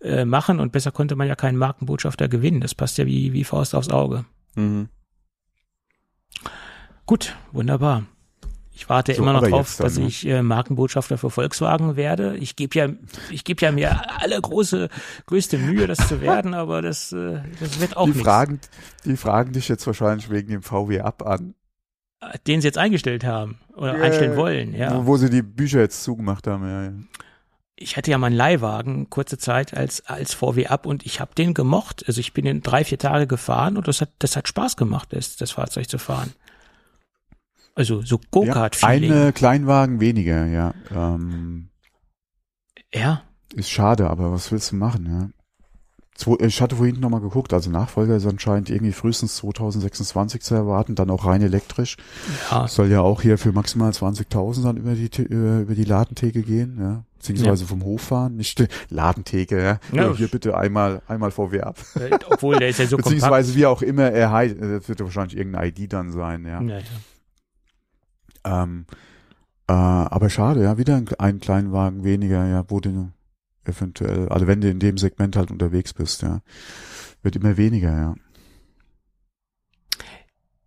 äh, 0.02 0.26
machen 0.26 0.60
und 0.60 0.74
besser 0.74 0.92
konnte 0.92 1.16
man 1.16 1.28
ja 1.30 1.36
keinen 1.36 1.58
Markenbotschafter 1.58 2.28
gewinnen. 2.28 2.60
Das 2.60 2.76
passt 2.76 2.98
ja 2.98 3.06
wie 3.06 3.32
wie 3.32 3.46
Faust 3.46 3.74
aufs 3.74 3.90
Auge. 3.90 4.26
Mhm. 4.56 4.90
Gut, 7.06 7.36
wunderbar. 7.52 8.04
Ich 8.78 8.90
warte 8.90 9.14
So, 9.14 9.22
immer 9.22 9.32
noch 9.32 9.48
drauf, 9.48 9.78
dann, 9.78 9.86
dass 9.88 9.98
ne? 9.98 10.06
ich 10.08 10.26
äh, 10.28 10.42
Markenbotschafter 10.42 11.18
für 11.18 11.30
Volkswagen 11.30 11.96
werde. 11.96 12.36
Ich 12.38 12.58
gebe 12.58 12.78
ja, 12.78 12.90
ich 13.30 13.46
gebe 13.46 13.62
ja 13.64 13.72
mir 13.72 14.20
alle 14.22 14.40
große, 14.42 14.90
größte 15.28 15.58
Mühe, 15.58 15.88
das 15.88 16.10
zu 16.10 16.20
werden, 16.20 16.54
aber 16.56 16.82
das, 16.82 17.14
äh, 17.14 17.42
das 17.62 17.80
wird 17.80 17.96
auch 17.96 18.04
Die 18.06 18.12
nichts. 18.12 18.24
fragen, 18.26 18.60
die 19.06 19.16
fragen 19.16 19.54
dich 19.54 19.70
jetzt 19.70 19.88
wahrscheinlich 19.88 20.30
wegen 20.30 20.50
dem 20.50 20.62
VW 20.62 21.00
ab 21.00 21.26
an, 21.26 21.54
Den 22.48 22.60
sie 22.60 22.68
jetzt 22.68 22.78
eingestellt 22.78 23.24
haben 23.24 23.60
oder 23.76 23.96
Ja, 23.98 24.04
einstellen 24.04 24.36
wollen. 24.36 24.74
Ja, 24.74 24.94
wo, 24.94 25.06
wo 25.06 25.18
sie 25.18 25.30
die 25.30 25.42
Bücher 25.44 25.80
jetzt 25.80 26.04
zugemacht 26.04 26.46
haben, 26.48 26.68
ja, 26.68 26.84
ja. 26.84 26.92
Ich 27.78 27.98
hatte 27.98 28.12
ja 28.12 28.18
meinen 28.18 28.36
Leihwagen 28.36 29.10
kurze 29.10 29.38
Zeit 29.38 29.76
als 29.76 30.06
als 30.06 30.34
VW 30.34 30.68
ab 30.68 30.86
und 30.86 31.06
ich 31.06 31.20
habe 31.20 31.36
den 31.36 31.54
gemocht. 31.54 32.04
Also 32.08 32.22
ich 32.22 32.34
bin 32.34 32.46
in 32.46 32.62
drei 32.62 32.86
vier 32.86 33.00
Tage 33.00 33.28
gefahren 33.28 33.78
und 33.78 33.88
das 33.88 34.02
hat 34.02 34.12
das 34.20 34.36
hat 34.36 34.48
Spaß 34.48 34.78
gemacht, 34.78 35.10
das, 35.12 35.36
das 35.36 35.52
Fahrzeug 35.52 35.90
zu 35.90 35.98
fahren. 35.98 36.34
Also 37.76 38.02
so 38.02 38.16
ja 38.16 38.28
Go-Kart-Feeling. 38.32 39.12
eine 39.12 39.34
Kleinwagen 39.34 40.00
weniger, 40.00 40.46
ja. 40.46 40.74
Ähm, 40.92 41.70
Ja, 42.94 43.24
ist 43.54 43.70
schade, 43.70 44.10
aber 44.10 44.32
was 44.32 44.52
willst 44.52 44.72
du 44.72 44.78
machen, 44.78 45.06
ja. 45.06 45.30
Zwo- 46.18 46.40
Ich 46.42 46.62
hatte 46.62 46.78
vorhin 46.78 47.00
nochmal 47.02 47.20
geguckt, 47.20 47.52
also 47.54 47.70
Nachfolger 47.70 48.16
ist 48.16 48.26
anscheinend 48.26 48.70
irgendwie 48.70 48.94
frühestens 48.94 49.36
2026 49.36 50.42
zu 50.42 50.56
erwarten, 50.56 50.96
dann 50.96 51.10
auch 51.10 51.26
rein 51.26 51.42
elektrisch. 51.42 51.98
ja, 52.50 52.68
Soll 52.70 52.90
ja 52.90 53.02
auch 53.02 53.22
hier 53.22 53.38
für 53.38 53.52
maximal 53.52 53.92
20.000 53.92 54.64
dann 54.64 54.78
über 54.78 54.94
die, 54.96 55.10
The- 55.14 55.24
über, 55.24 55.76
die 55.76 55.84
Ladentheke 55.84 56.42
gehen, 56.42 56.78
ja. 56.80 57.04
Beziehungsweise 57.18 57.66
vom 57.66 57.84
Hof 57.84 58.02
fahren, 58.02 58.36
nicht 58.38 58.64
Ladentheke, 58.90 59.58
ja. 59.62 59.80
Ja. 59.92 60.04
ja 60.10 60.14
hier 60.16 60.28
bitte 60.30 60.56
einmal, 60.58 61.02
einmal 61.08 61.32
VW 61.32 61.62
ab. 61.62 61.78
äh, 61.96 62.12
obwohl 62.30 62.58
der 62.60 62.70
ist 62.70 62.80
ja 62.80 62.86
so 62.86 62.98
kompakt. 62.98 63.16
Beziehungsweise 63.16 63.56
wie 63.56 63.66
auch 63.66 63.82
immer 63.82 64.04
er 64.12 64.32
heißt, 64.32 64.56
das 64.62 64.88
wird 64.88 65.00
ja 65.00 65.06
wahrscheinlich 65.06 65.36
irgendein 65.36 65.68
ID 65.76 65.92
dann 65.92 66.12
sein, 66.12 66.46
ja. 66.46 66.62
Ja, 66.62 66.78
ja. 66.78 68.64
Ähm, 68.64 68.86
äh, 69.68 69.74
aber 69.74 70.30
schade, 70.30 70.62
ja, 70.64 70.78
wieder 70.78 70.96
ein, 70.96 71.10
ein 71.18 71.40
Kleinwagen 71.40 72.04
weniger, 72.04 72.46
ja, 72.48 72.64
wo 72.68 72.80
du 72.80 73.10
eventuell, 73.68 74.30
also 74.30 74.48
wenn 74.48 74.62
du 74.62 74.70
in 74.70 74.80
dem 74.80 74.98
Segment 74.98 75.36
halt 75.36 75.52
unterwegs 75.52 75.94
bist, 75.94 76.22
ja, 76.22 76.42
wird 77.22 77.36
immer 77.36 77.58
weniger, 77.58 77.92
ja. 77.92 78.16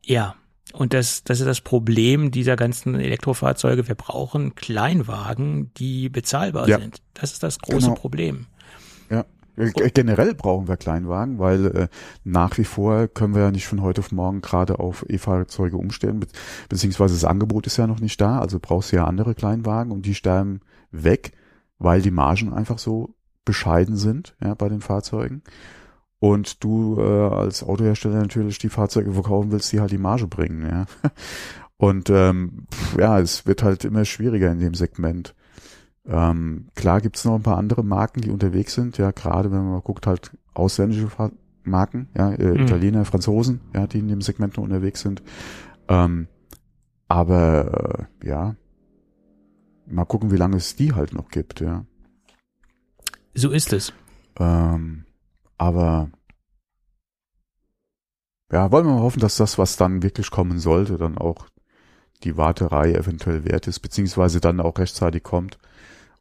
Ja, 0.05 0.35
und 0.73 0.95
das, 0.95 1.23
das 1.25 1.41
ist 1.41 1.47
das 1.47 1.61
Problem 1.61 2.31
dieser 2.31 2.57
ganzen 2.57 2.95
Elektrofahrzeuge. 2.95 3.89
Wir 3.89 3.95
brauchen 3.95 4.55
Kleinwagen, 4.55 5.73
die 5.75 6.09
bezahlbar 6.09 6.69
Ja. 6.69 6.79
sind. 6.79 7.03
Das 7.15 7.33
ist 7.33 7.43
das 7.43 7.59
große 7.59 7.87
Genau. 7.89 7.95
Problem. 7.95 8.47
Äh, 9.11 9.73
g- 9.73 9.91
Generell 9.91 10.35
brauchen 10.37 10.69
wir 10.69 10.77
Kleinwagen, 10.77 11.41
weil 11.41 11.67
äh, 11.67 11.89
nach 12.23 12.57
wie 12.59 12.65
vor 12.65 13.09
können 13.09 13.35
wir 13.35 13.43
ja 13.43 13.51
nicht 13.51 13.67
von 13.67 13.83
heute 13.83 14.01
auf 14.01 14.13
morgen 14.13 14.41
gerade 14.41 14.79
auf 14.79 15.05
E-Fahrzeuge 15.09 15.77
umstellen, 15.77 16.21
be 16.21 16.29
beziehungsweise 16.69 17.15
das 17.15 17.25
Angebot 17.25 17.67
ist 17.67 17.77
ja 17.77 17.89
noch 17.89 17.99
nicht 17.99 18.21
da, 18.21 18.39
also 18.39 18.61
brauchst 18.63 18.93
du 18.93 18.97
ja 18.97 19.05
andere 19.07 19.35
Kleinwagen 19.35 19.91
und 19.91 20.03
die 20.07 20.15
sterben 20.15 20.61
weg, 20.93 21.33
weil 21.79 22.03
die 22.03 22.11
Margen 22.11 22.53
einfach 22.53 22.79
so 22.79 23.15
bescheiden 23.45 23.97
sind, 23.97 24.37
ja, 24.43 24.55
bei 24.55 24.69
den 24.69 24.81
Fahrzeugen. 24.81 25.43
Und 26.21 26.65
du 26.65 26.97
äh, 26.99 27.29
als 27.29 27.63
Autohersteller 27.63 28.19
natürlich 28.19 28.59
die 28.59 28.69
Fahrzeuge 28.69 29.13
verkaufen 29.13 29.53
willst, 29.53 29.73
die 29.73 29.81
halt 29.81 29.93
die 29.93 29.99
Marge 29.99 30.27
bringen, 30.27 30.67
ja. 30.69 30.87
Und 31.77 32.11
ähm, 32.11 32.67
ja, 32.99 33.21
es 33.21 33.47
wird 33.47 33.63
halt 33.63 33.85
immer 33.85 34.05
schwieriger 34.05 34.51
in 34.51 34.59
dem 34.59 34.75
Segment. 34.75 35.37
Ähm, 36.05 36.69
klar 36.75 37.01
gibt's 37.01 37.25
noch 37.25 37.37
ein 37.37 37.43
paar 37.43 37.57
andere 37.57 37.85
Marken, 37.85 38.21
die 38.21 38.31
unterwegs 38.31 38.75
sind, 38.75 38.99
ja, 38.99 39.13
gerade 39.13 39.53
wenn 39.53 39.59
man 39.59 39.73
mal 39.73 39.81
guckt, 39.81 40.07
halt 40.07 40.37
ausländische 40.55 41.09
Fahr 41.09 41.31
Marken, 41.63 42.09
ja, 42.17 42.33
äh, 42.33 42.55
Mhm. 42.55 42.63
Italiener, 42.63 43.05
Franzosen, 43.05 43.61
ja, 43.75 43.87
die 43.87 43.99
in 43.99 44.09
dem 44.09 44.23
Segment 44.23 44.57
noch 44.57 44.65
unterwegs 44.65 45.03
sind. 45.03 45.23
Ähm, 45.89 46.27
aber 47.07 48.09
äh, 48.23 48.29
ja, 48.29 48.57
mal 49.91 50.05
gucken, 50.05 50.31
wie 50.31 50.37
lange 50.37 50.57
es 50.57 50.77
die 50.77 50.93
halt 50.95 51.13
noch 51.13 51.29
gibt, 51.29 51.61
ja. 51.61 51.85
So 53.35 53.51
ist 53.51 53.73
es. 53.73 53.93
Ähm, 54.39 55.05
aber 55.57 56.11
ja, 58.51 58.73
wollen 58.73 58.87
wir 58.87 58.95
mal 58.95 59.03
hoffen, 59.03 59.21
dass 59.21 59.37
das, 59.37 59.59
was 59.59 59.77
dann 59.77 60.03
wirklich 60.03 60.31
kommen 60.31 60.59
sollte, 60.59 60.97
dann 60.97 61.19
auch 61.19 61.47
die 62.25 62.37
Warterei 62.37 62.93
eventuell 62.93 63.45
wert 63.45 63.67
ist, 63.69 63.81
beziehungsweise 63.81 64.41
dann 64.41 64.61
auch 64.61 64.79
rechtzeitig 64.79 65.23
kommt 65.23 65.59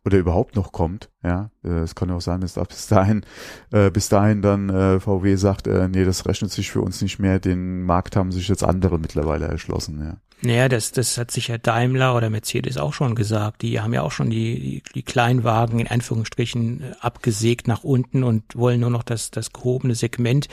oder 0.05 0.17
überhaupt 0.17 0.55
noch 0.55 0.71
kommt. 0.71 1.09
Ja, 1.23 1.51
Äh, 1.63 1.79
es 1.79 1.95
kann 1.95 2.09
ja 2.09 2.15
auch 2.15 2.21
sein, 2.21 2.41
dass 2.41 2.53
bis 2.53 2.87
dahin, 2.87 3.25
äh, 3.71 3.89
bis 3.91 4.09
dahin 4.09 4.41
dann 4.41 4.69
äh, 4.69 4.99
VW 4.99 5.35
sagt, 5.35 5.67
äh, 5.67 5.87
nee, 5.87 6.05
das 6.05 6.25
rechnet 6.25 6.51
sich 6.51 6.71
für 6.71 6.81
uns 6.81 7.01
nicht 7.01 7.19
mehr. 7.19 7.39
Den 7.39 7.83
Markt 7.83 8.15
haben 8.15 8.31
sich 8.31 8.47
jetzt 8.47 8.63
andere 8.63 8.99
mittlerweile 8.99 9.47
erschlossen. 9.47 9.99
Ja. 10.03 10.17
Naja, 10.41 10.69
das, 10.69 10.91
das 10.91 11.17
hat 11.17 11.31
sich 11.31 11.47
ja 11.47 11.57
Daimler 11.57 12.15
oder 12.15 12.29
Mercedes 12.29 12.77
auch 12.77 12.93
schon 12.93 13.15
gesagt. 13.15 13.63
Die 13.63 13.81
haben 13.81 13.93
ja 13.93 14.03
auch 14.03 14.11
schon 14.11 14.29
die, 14.29 14.59
die, 14.59 14.83
die 14.93 15.01
Kleinwagen 15.01 15.79
in 15.79 15.87
Anführungsstrichen 15.87 16.81
äh, 16.81 16.95
abgesägt 16.99 17.67
nach 17.67 17.83
unten 17.83 18.23
und 18.23 18.55
wollen 18.55 18.79
nur 18.81 18.91
noch 18.91 19.01
das, 19.01 19.31
das 19.31 19.51
gehobene 19.51 19.95
Segment 19.95 20.47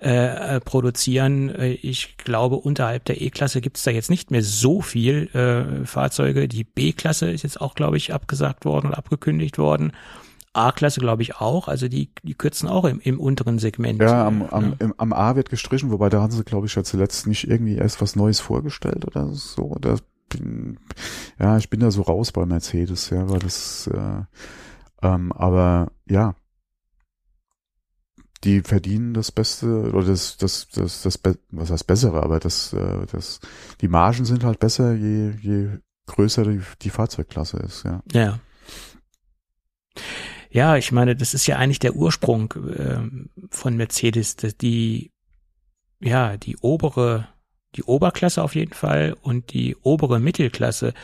äh, 0.00 0.56
äh, 0.56 0.60
produzieren. 0.60 1.48
Äh, 1.52 1.72
Ich 1.72 2.16
glaube, 2.16 2.56
unterhalb 2.56 3.06
der 3.06 3.20
E-Klasse 3.20 3.60
gibt's 3.60 3.82
da 3.82 3.90
jetzt 3.90 4.08
nicht 4.10 4.30
mehr 4.30 4.42
so 4.44 4.80
viel 4.82 5.28
äh, 5.34 5.84
Fahrzeuge. 5.84 6.46
Die 6.46 6.62
B-Klasse 6.62 7.28
ist 7.30 7.42
jetzt 7.42 7.60
auch, 7.60 7.74
glaube 7.74 7.96
ich, 7.96 8.14
abgesagt 8.14 8.64
worden 8.64 8.88
und 8.88 8.94
abgekündigt 8.94 9.58
worden. 9.58 9.92
A-Klasse, 10.58 11.00
glaube 11.00 11.22
ich, 11.22 11.36
auch. 11.36 11.68
Also 11.68 11.88
die, 11.88 12.10
die 12.22 12.34
kürzen 12.34 12.68
auch 12.68 12.84
im, 12.84 13.00
im 13.00 13.20
unteren 13.20 13.58
Segment. 13.58 14.00
Ja, 14.00 14.26
am, 14.26 14.42
äh, 14.42 14.48
am, 14.50 14.70
ne? 14.70 14.76
im, 14.80 14.94
am 14.96 15.12
A 15.12 15.36
wird 15.36 15.50
gestrichen, 15.50 15.90
wobei 15.90 16.08
da 16.08 16.20
haben 16.20 16.32
sie, 16.32 16.44
glaube 16.44 16.66
ich, 16.66 16.74
ja 16.74 16.84
zuletzt 16.84 17.26
nicht 17.26 17.48
irgendwie 17.48 17.76
erst 17.76 18.00
was 18.00 18.16
Neues 18.16 18.40
vorgestellt 18.40 19.06
oder 19.06 19.32
so. 19.32 19.62
Oder 19.62 19.98
bin, 20.28 20.78
ja, 21.38 21.56
ich 21.56 21.70
bin 21.70 21.80
da 21.80 21.90
so 21.90 22.02
raus 22.02 22.32
bei 22.32 22.44
Mercedes, 22.44 23.10
ja, 23.10 23.28
weil 23.28 23.38
das, 23.38 23.88
äh, 23.88 24.22
ähm, 25.02 25.32
aber 25.32 25.92
ja, 26.08 26.34
die 28.44 28.60
verdienen 28.60 29.14
das 29.14 29.32
Beste 29.32 29.90
oder 29.92 30.06
das, 30.06 30.36
das, 30.36 30.68
das, 30.68 31.02
das, 31.02 31.20
was 31.50 31.70
heißt 31.70 31.86
bessere, 31.86 32.22
aber 32.22 32.38
das, 32.38 32.72
äh, 32.72 33.06
das, 33.10 33.40
die 33.80 33.88
Margen 33.88 34.24
sind 34.24 34.44
halt 34.44 34.60
besser, 34.60 34.94
je, 34.94 35.32
je 35.40 35.68
größer 36.06 36.44
die, 36.44 36.60
die 36.82 36.90
Fahrzeugklasse 36.90 37.58
ist, 37.58 37.84
ja. 37.84 38.02
Ja. 38.12 38.38
Ja, 40.50 40.76
ich 40.76 40.92
meine, 40.92 41.14
das 41.14 41.34
ist 41.34 41.46
ja 41.46 41.56
eigentlich 41.56 41.78
der 41.78 41.94
Ursprung 41.94 42.54
ähm, 42.78 43.28
von 43.50 43.76
Mercedes, 43.76 44.36
die, 44.36 45.10
ja, 46.00 46.36
die 46.36 46.56
obere, 46.58 47.28
die 47.74 47.82
Oberklasse 47.82 48.42
auf 48.42 48.54
jeden 48.54 48.72
Fall 48.72 49.14
und 49.20 49.52
die 49.52 49.76
obere 49.82 50.20
Mittelklasse. 50.20 50.94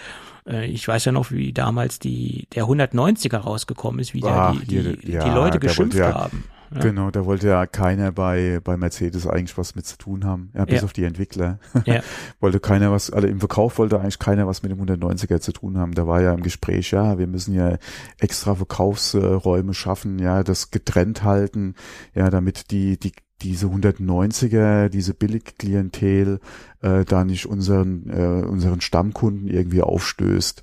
Äh, 0.47 0.67
ich 0.67 0.87
weiß 0.89 1.05
ja 1.05 1.13
noch, 1.13 1.31
wie 1.31 1.53
damals 1.53 1.99
die, 1.99 2.49
der 2.55 2.65
190er 2.65 3.37
rausgekommen 3.37 4.01
ist, 4.01 4.15
wie 4.15 4.21
da 4.21 4.51
Ach, 4.51 4.61
die, 4.61 4.67
die, 4.67 4.81
hier, 4.81 4.97
die 4.97 5.13
ja, 5.13 5.35
Leute 5.35 5.59
der 5.59 5.69
geschimpft 5.69 5.99
ja- 5.99 6.15
haben. 6.15 6.45
Ja. 6.75 6.81
Genau, 6.81 7.11
da 7.13 7.25
wollte 7.25 7.47
ja 7.47 7.67
keiner 7.67 8.11
bei, 8.11 8.61
bei 8.65 8.77
Mercedes 8.77 9.29
eigentlich 9.29 9.57
was 9.57 9.77
mit 9.77 9.87
zu 9.87 9.97
tun 9.97 10.25
haben, 10.25 10.51
ja, 10.55 10.65
bis 10.65 10.81
Ja. 10.81 10.85
auf 10.85 10.93
die 10.93 11.05
Entwickler. 11.05 11.61
Ja. 11.85 12.01
wollte 12.41 12.59
keiner 12.59 12.91
was, 12.91 13.11
also 13.11 13.29
im 13.29 13.39
Verkauf 13.39 13.79
wollte 13.79 14.01
eigentlich 14.01 14.19
keiner 14.19 14.49
was 14.49 14.63
mit 14.65 14.73
dem 14.73 14.81
190er 14.81 15.39
zu 15.41 15.53
tun 15.53 15.79
haben. 15.79 15.93
Da 15.93 16.07
war 16.09 16.21
ja 16.21 16.33
im 16.35 16.43
Gespräch, 16.43 16.91
ja, 16.91 17.17
wir 17.19 17.29
müssen 17.29 17.55
ja 17.55 17.77
extra 18.19 18.57
Verkaufsräume 18.57 19.73
schaffen, 19.73 20.19
ja, 20.19 20.43
das 20.43 20.73
getrennt 20.73 21.23
halten, 21.23 21.75
ja, 22.13 22.29
damit 22.29 22.73
die, 22.73 22.99
die, 22.99 23.13
diese 23.43 23.67
190er, 23.67 24.89
diese 24.89 25.15
Billigklientel, 25.15 26.41
äh, 26.83 27.05
da 27.05 27.25
nicht 27.25 27.47
unseren, 27.47 28.11
äh, 28.11 28.45
unseren 28.47 28.81
Stammkunden 28.81 29.47
irgendwie 29.49 29.83
aufstößt. 29.83 30.63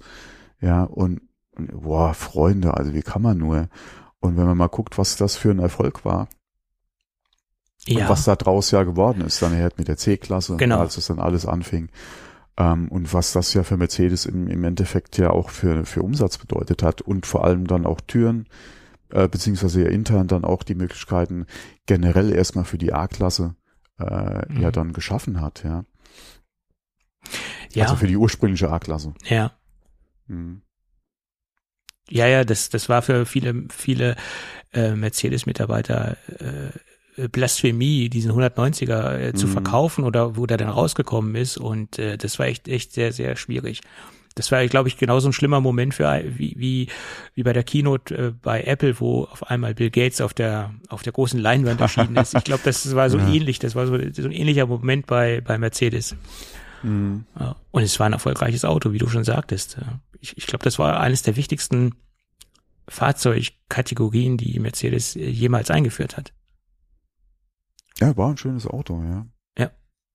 Ja, 0.60 0.84
und, 0.84 1.22
und 1.56 1.82
boah, 1.82 2.14
Freunde, 2.14 2.76
also 2.76 2.94
wie 2.94 3.02
kann 3.02 3.22
man 3.22 3.38
nur? 3.38 3.70
Und 4.22 4.38
wenn 4.38 4.46
man 4.46 4.58
mal 4.58 4.68
guckt, 4.70 4.98
was 4.98 5.18
das 5.18 5.36
für 5.36 5.52
ein 5.52 5.60
Erfolg 5.60 6.06
war 6.06 6.30
ja. 7.86 8.04
und 8.06 8.10
was 8.10 8.24
da 8.24 8.36
draus 8.36 8.72
ja 8.72 8.84
geworden 8.84 9.22
ist, 9.22 9.42
dann 9.42 9.54
halt 9.56 9.78
mit 9.78 9.88
der 9.88 9.98
C-Klasse, 9.98 10.58
Genau. 10.58 10.80
als 10.80 10.96
es 10.98 11.08
dann 11.08 11.20
alles 11.20 11.46
anfing. 11.46 11.90
Ähm, 12.58 12.88
und 12.90 13.14
was 13.14 13.34
das 13.34 13.54
ja 13.54 13.64
für 13.64 13.78
Mercedes 13.78 14.26
im, 14.26 14.48
im 14.48 14.64
Endeffekt 14.64 15.18
ja 15.18 15.32
auch 15.32 15.50
für, 15.50 15.86
für 15.86 16.02
Umsatz 16.04 16.38
bedeutet 16.38 16.84
hat 16.84 17.02
und 17.02 17.26
vor 17.26 17.44
allem 17.46 17.66
dann 17.68 17.86
auch 17.86 18.00
Türen, 18.02 18.48
äh, 19.10 19.28
beziehungsweise 19.28 19.82
ja 19.84 19.90
intern 19.90 20.28
dann 20.28 20.46
auch 20.46 20.64
die 20.64 20.76
Möglichkeiten 20.76 21.46
generell 21.88 22.32
erstmal 22.34 22.66
für 22.66 22.78
die 22.78 22.94
A-Klasse 22.94 23.56
äh, 24.00 24.52
Mhm. 24.54 24.62
ja 24.62 24.72
dann 24.72 24.94
geschaffen 24.94 25.42
hat, 25.42 25.64
ja. 25.64 25.84
ja, 27.74 27.84
Also 27.86 27.96
für 27.96 28.08
die 28.08 28.18
ursprüngliche 28.18 28.70
A-Klasse. 28.70 29.14
ja. 29.26 29.52
Mhm. 30.28 30.62
Ja, 32.12 32.28
ja, 32.28 32.44
das, 32.44 32.70
das 32.70 32.90
war 32.90 33.02
für 33.02 33.26
viele, 33.26 33.64
viele 33.76 34.16
äh, 34.74 34.92
Mercedes-Mitarbeiter 34.96 36.18
äh, 37.18 37.28
Blasphemie, 37.28 38.10
diesen 38.10 38.32
190er 38.32 39.18
äh, 39.20 39.34
zu 39.34 39.48
Mhm. 39.48 39.52
verkaufen 39.52 40.04
oder 40.04 40.38
wo 40.38 40.46
der 40.46 40.58
dann 40.58 40.70
rausgekommen 40.70 41.36
ist. 41.36 41.58
Und 41.58 42.00
äh, 42.00 42.18
das 42.18 42.40
war 42.40 42.48
echt, 42.48 42.68
echt 42.68 42.94
sehr, 42.94 43.12
sehr 43.12 43.36
schwierig. 43.36 43.82
Das 44.36 44.50
war, 44.50 44.66
glaube 44.68 44.88
ich, 44.88 44.98
genauso 44.98 45.28
ein 45.28 45.34
schlimmer 45.34 45.60
Moment 45.60 45.94
für 45.94 46.24
wie, 46.38 46.56
wie, 46.58 46.88
wie 47.36 47.44
bei 47.44 47.52
der 47.52 47.64
Keynote 47.64 48.16
äh, 48.16 48.32
bei 48.42 48.64
Apple, 48.64 48.98
wo 49.02 49.26
auf 49.26 49.50
einmal 49.52 49.74
Bill 49.76 49.90
Gates 49.90 50.22
auf 50.22 50.34
der 50.34 50.74
auf 50.88 51.04
der 51.04 51.12
großen 51.12 51.38
Leinwand 51.40 51.82
erschienen 51.82 52.16
ist. 52.16 52.34
Ich 52.34 52.46
glaube, 52.46 52.62
das 52.64 52.96
war 52.96 53.10
so 53.10 53.18
Ja. 53.20 53.28
ähnlich. 53.28 53.60
Das 53.60 53.76
war 53.76 53.88
so, 53.88 53.98
so 53.98 54.24
ein 54.24 54.32
ähnlicher 54.32 54.68
Moment 54.68 55.06
bei 55.06 55.42
bei 55.42 55.58
Mercedes. 55.58 56.16
Mhm. 56.84 57.26
Ja. 57.40 57.56
Und 57.72 57.84
es 57.84 58.00
war 58.00 58.08
ein 58.08 58.14
erfolgreiches 58.14 58.66
Auto, 58.66 58.94
wie 58.94 58.98
du 58.98 59.08
schon 59.08 59.24
sagtest. 59.24 59.78
Ja. 59.80 60.00
Ich, 60.20 60.38
ich 60.38 60.48
glaube, 60.48 60.64
das 60.64 60.80
war 60.80 61.00
eines 61.00 61.22
der 61.24 61.36
wichtigsten 61.36 61.96
Fahrzeugkategorien, 62.88 64.38
die 64.38 64.60
Mercedes 64.60 65.16
äh, 65.16 65.30
jemals 65.30 65.72
eingeführt 65.72 66.18
hat. 66.18 66.34
Ja, 68.00 68.16
war 68.18 68.30
ein 68.30 68.38
schönes 68.38 68.68
Auto, 68.68 69.04
ja. 69.04 69.26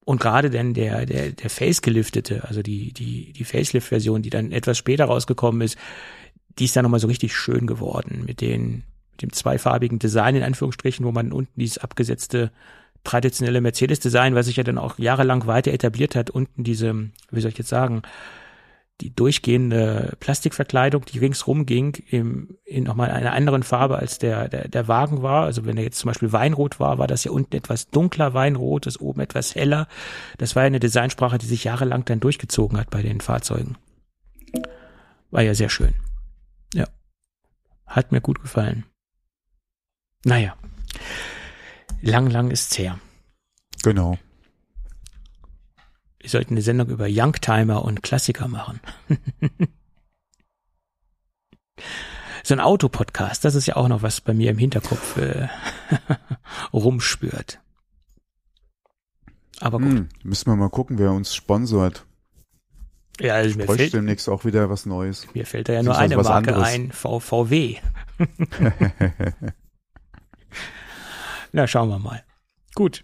Und 0.07 0.21
gerade 0.21 0.49
denn 0.49 0.73
der, 0.73 1.05
der, 1.05 1.33
der 1.33 1.49
Face-geliftete, 1.49 2.45
also 2.45 2.61
die, 2.61 2.93
die, 2.93 3.33
die 3.33 3.43
Facelift-Version, 3.43 4.21
die 4.21 4.29
dann 4.29 4.53
etwas 4.53 4.77
später 4.77 5.03
rausgekommen 5.03 5.59
ist, 5.59 5.77
die 6.57 6.63
ist 6.63 6.77
dann 6.77 6.83
nochmal 6.83 7.01
so 7.01 7.07
richtig 7.07 7.35
schön 7.35 7.67
geworden 7.67 8.23
mit 8.25 8.39
den, 8.39 8.85
mit 9.11 9.21
dem 9.21 9.33
zweifarbigen 9.33 9.99
Design 9.99 10.35
in 10.37 10.43
Anführungsstrichen, 10.43 11.05
wo 11.05 11.11
man 11.11 11.33
unten 11.33 11.59
dieses 11.59 11.79
abgesetzte 11.79 12.53
traditionelle 13.07 13.61
Mercedes-Design, 13.61 14.35
was 14.35 14.47
sich 14.47 14.57
ja 14.57 14.63
dann 14.63 14.77
auch 14.77 14.99
jahrelang 14.99 15.47
weiter 15.47 15.71
etabliert 15.71 16.15
hat, 16.15 16.29
unten 16.29 16.63
diese, 16.63 17.09
wie 17.31 17.41
soll 17.41 17.51
ich 17.51 17.57
jetzt 17.57 17.69
sagen, 17.69 18.01
die 19.01 19.13
durchgehende 19.13 20.17
Plastikverkleidung, 20.19 21.05
die 21.05 21.19
ringsrum 21.19 21.65
ging, 21.65 21.93
im, 22.09 22.57
in 22.65 22.83
nochmal 22.83 23.11
einer 23.11 23.33
anderen 23.33 23.63
Farbe 23.63 23.97
als 23.97 24.17
der, 24.17 24.49
der, 24.49 24.67
der 24.67 24.87
Wagen 24.87 25.21
war. 25.21 25.43
Also 25.43 25.65
wenn 25.65 25.77
er 25.77 25.83
jetzt 25.83 25.99
zum 25.99 26.09
Beispiel 26.09 26.33
Weinrot 26.33 26.79
war, 26.79 26.97
war 26.97 27.07
das 27.07 27.23
ja 27.23 27.31
unten 27.31 27.55
etwas 27.55 27.89
dunkler 27.89 28.33
Weinrot, 28.33 28.87
das 28.87 28.99
oben 28.99 29.21
etwas 29.21 29.55
heller. 29.55 29.87
Das 30.37 30.55
war 30.55 30.63
ja 30.63 30.67
eine 30.67 30.79
Designsprache, 30.79 31.37
die 31.37 31.45
sich 31.45 31.63
jahrelang 31.63 32.05
dann 32.05 32.19
durchgezogen 32.19 32.79
hat 32.79 32.89
bei 32.89 33.03
den 33.03 33.21
Fahrzeugen. 33.21 33.77
War 35.29 35.43
ja 35.43 35.53
sehr 35.53 35.69
schön. 35.69 35.93
Ja. 36.73 36.87
Hat 37.85 38.11
mir 38.11 38.21
gut 38.21 38.41
gefallen. 38.41 38.83
Naja. 40.25 40.55
Lang, 42.07 42.29
lang 42.29 42.51
ist's 42.51 42.77
her. 42.77 42.99
Genau. 43.83 44.17
Wir 46.19 46.29
sollten 46.29 46.53
eine 46.53 46.61
Sendung 46.61 46.87
über 46.87 47.07
Youngtimer 47.09 47.83
und 47.83 48.01
Klassiker 48.01 48.47
machen. 48.47 48.79
so 52.43 52.53
ein 52.53 52.61
Autopodcast, 52.61 53.43
das 53.43 53.55
ist 53.55 53.65
ja 53.65 53.75
auch 53.75 53.89
noch 53.89 54.03
was 54.03 54.21
bei 54.21 54.33
mir 54.33 54.51
im 54.51 54.57
Hinterkopf 54.57 55.17
äh, 55.17 55.49
rumspürt. 56.73 57.59
Aber 59.59 59.79
gut. 59.79 59.91
Hm, 59.91 60.09
müssen 60.23 60.49
wir 60.49 60.55
mal 60.55 60.69
gucken, 60.69 60.99
wer 60.99 61.11
uns 61.11 61.35
sponsort. 61.35 62.05
Ja, 63.19 63.33
also 63.33 63.57
mir 63.57 63.65
fällt, 63.65 63.93
demnächst 63.93 64.29
auch 64.29 64.45
wieder 64.45 64.69
was 64.69 64.85
Neues. 64.85 65.27
mir 65.33 65.45
fällt 65.45 65.67
da 65.67 65.73
ja 65.73 65.83
nur 65.83 65.97
eine 65.97 66.15
Marke 66.15 66.55
anderes. 66.55 66.67
ein, 66.69 66.91
VVW. 66.93 67.77
Na, 71.57 71.65
schauen 71.65 71.89
wir 71.89 71.97
mal. 71.97 72.23
Gut. 72.75 73.03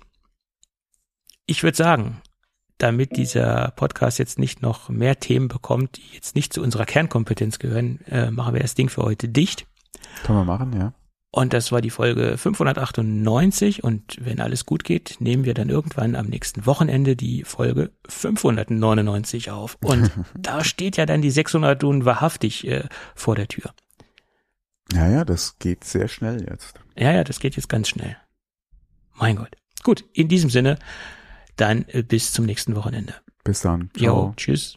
Ich 1.48 1.64
würde 1.64 1.76
sagen, 1.76 2.22
damit 2.78 3.18
dieser 3.18 3.74
Podcast 3.76 4.20
jetzt 4.20 4.38
nicht 4.38 4.62
noch 4.62 4.90
mehr 4.90 5.20
Themen 5.20 5.48
bekommt, 5.48 5.98
die 5.98 6.14
jetzt 6.14 6.36
nicht 6.36 6.54
zu 6.54 6.62
unserer 6.62 6.86
Kernkompetenz 6.86 7.58
gehören, 7.58 8.02
äh, 8.02 8.30
machen 8.30 8.54
wir 8.54 8.62
das 8.62 8.76
Ding 8.76 8.90
für 8.90 9.02
heute 9.02 9.28
dicht. 9.28 9.66
Kann 10.22 10.36
man 10.36 10.46
machen, 10.46 10.72
ja. 10.80 10.94
Und 11.32 11.54
das 11.54 11.72
war 11.72 11.82
die 11.82 11.90
Folge 11.90 12.38
598 12.38 13.84
und 13.84 14.18
wenn 14.24 14.40
alles 14.40 14.68
gut 14.68 14.84
geht, 14.84 15.16
nehmen 15.18 15.46
wir 15.46 15.56
dann 15.56 15.70
irgendwann 15.70 16.16
am 16.16 16.28
nächsten 16.28 16.68
Wochenende 16.68 17.16
die 17.16 17.44
Folge 17.46 17.90
599 18.08 19.50
auf. 19.50 19.80
Und 19.82 20.12
da 20.38 20.64
steht 20.64 20.98
ja 20.98 21.08
dann 21.08 21.24
die 21.24 21.32
600 21.32 21.82
nun 21.82 22.06
wahrhaftig 22.06 22.68
äh, 22.68 22.84
vor 23.16 23.34
der 23.34 23.48
Tür. 23.48 23.74
Ja, 24.94 25.10
ja, 25.10 25.26
das 25.26 25.58
geht 25.58 25.86
sehr 25.86 26.08
schnell 26.08 26.48
jetzt. 26.48 26.80
Ja, 26.96 27.12
ja, 27.14 27.24
das 27.24 27.40
geht 27.40 27.56
jetzt 27.56 27.68
ganz 27.68 27.90
schnell. 27.90 28.16
Mein 29.16 29.36
Gott. 29.36 29.56
Gut, 29.84 30.06
in 30.14 30.28
diesem 30.28 30.50
Sinne, 30.50 30.80
dann 31.56 31.86
äh, 31.90 32.04
bis 32.04 32.32
zum 32.32 32.46
nächsten 32.46 32.76
Wochenende. 32.76 33.16
Bis 33.44 33.62
dann. 33.62 33.90
Ciao. 33.98 34.28
Jo, 34.28 34.34
tschüss. 34.36 34.76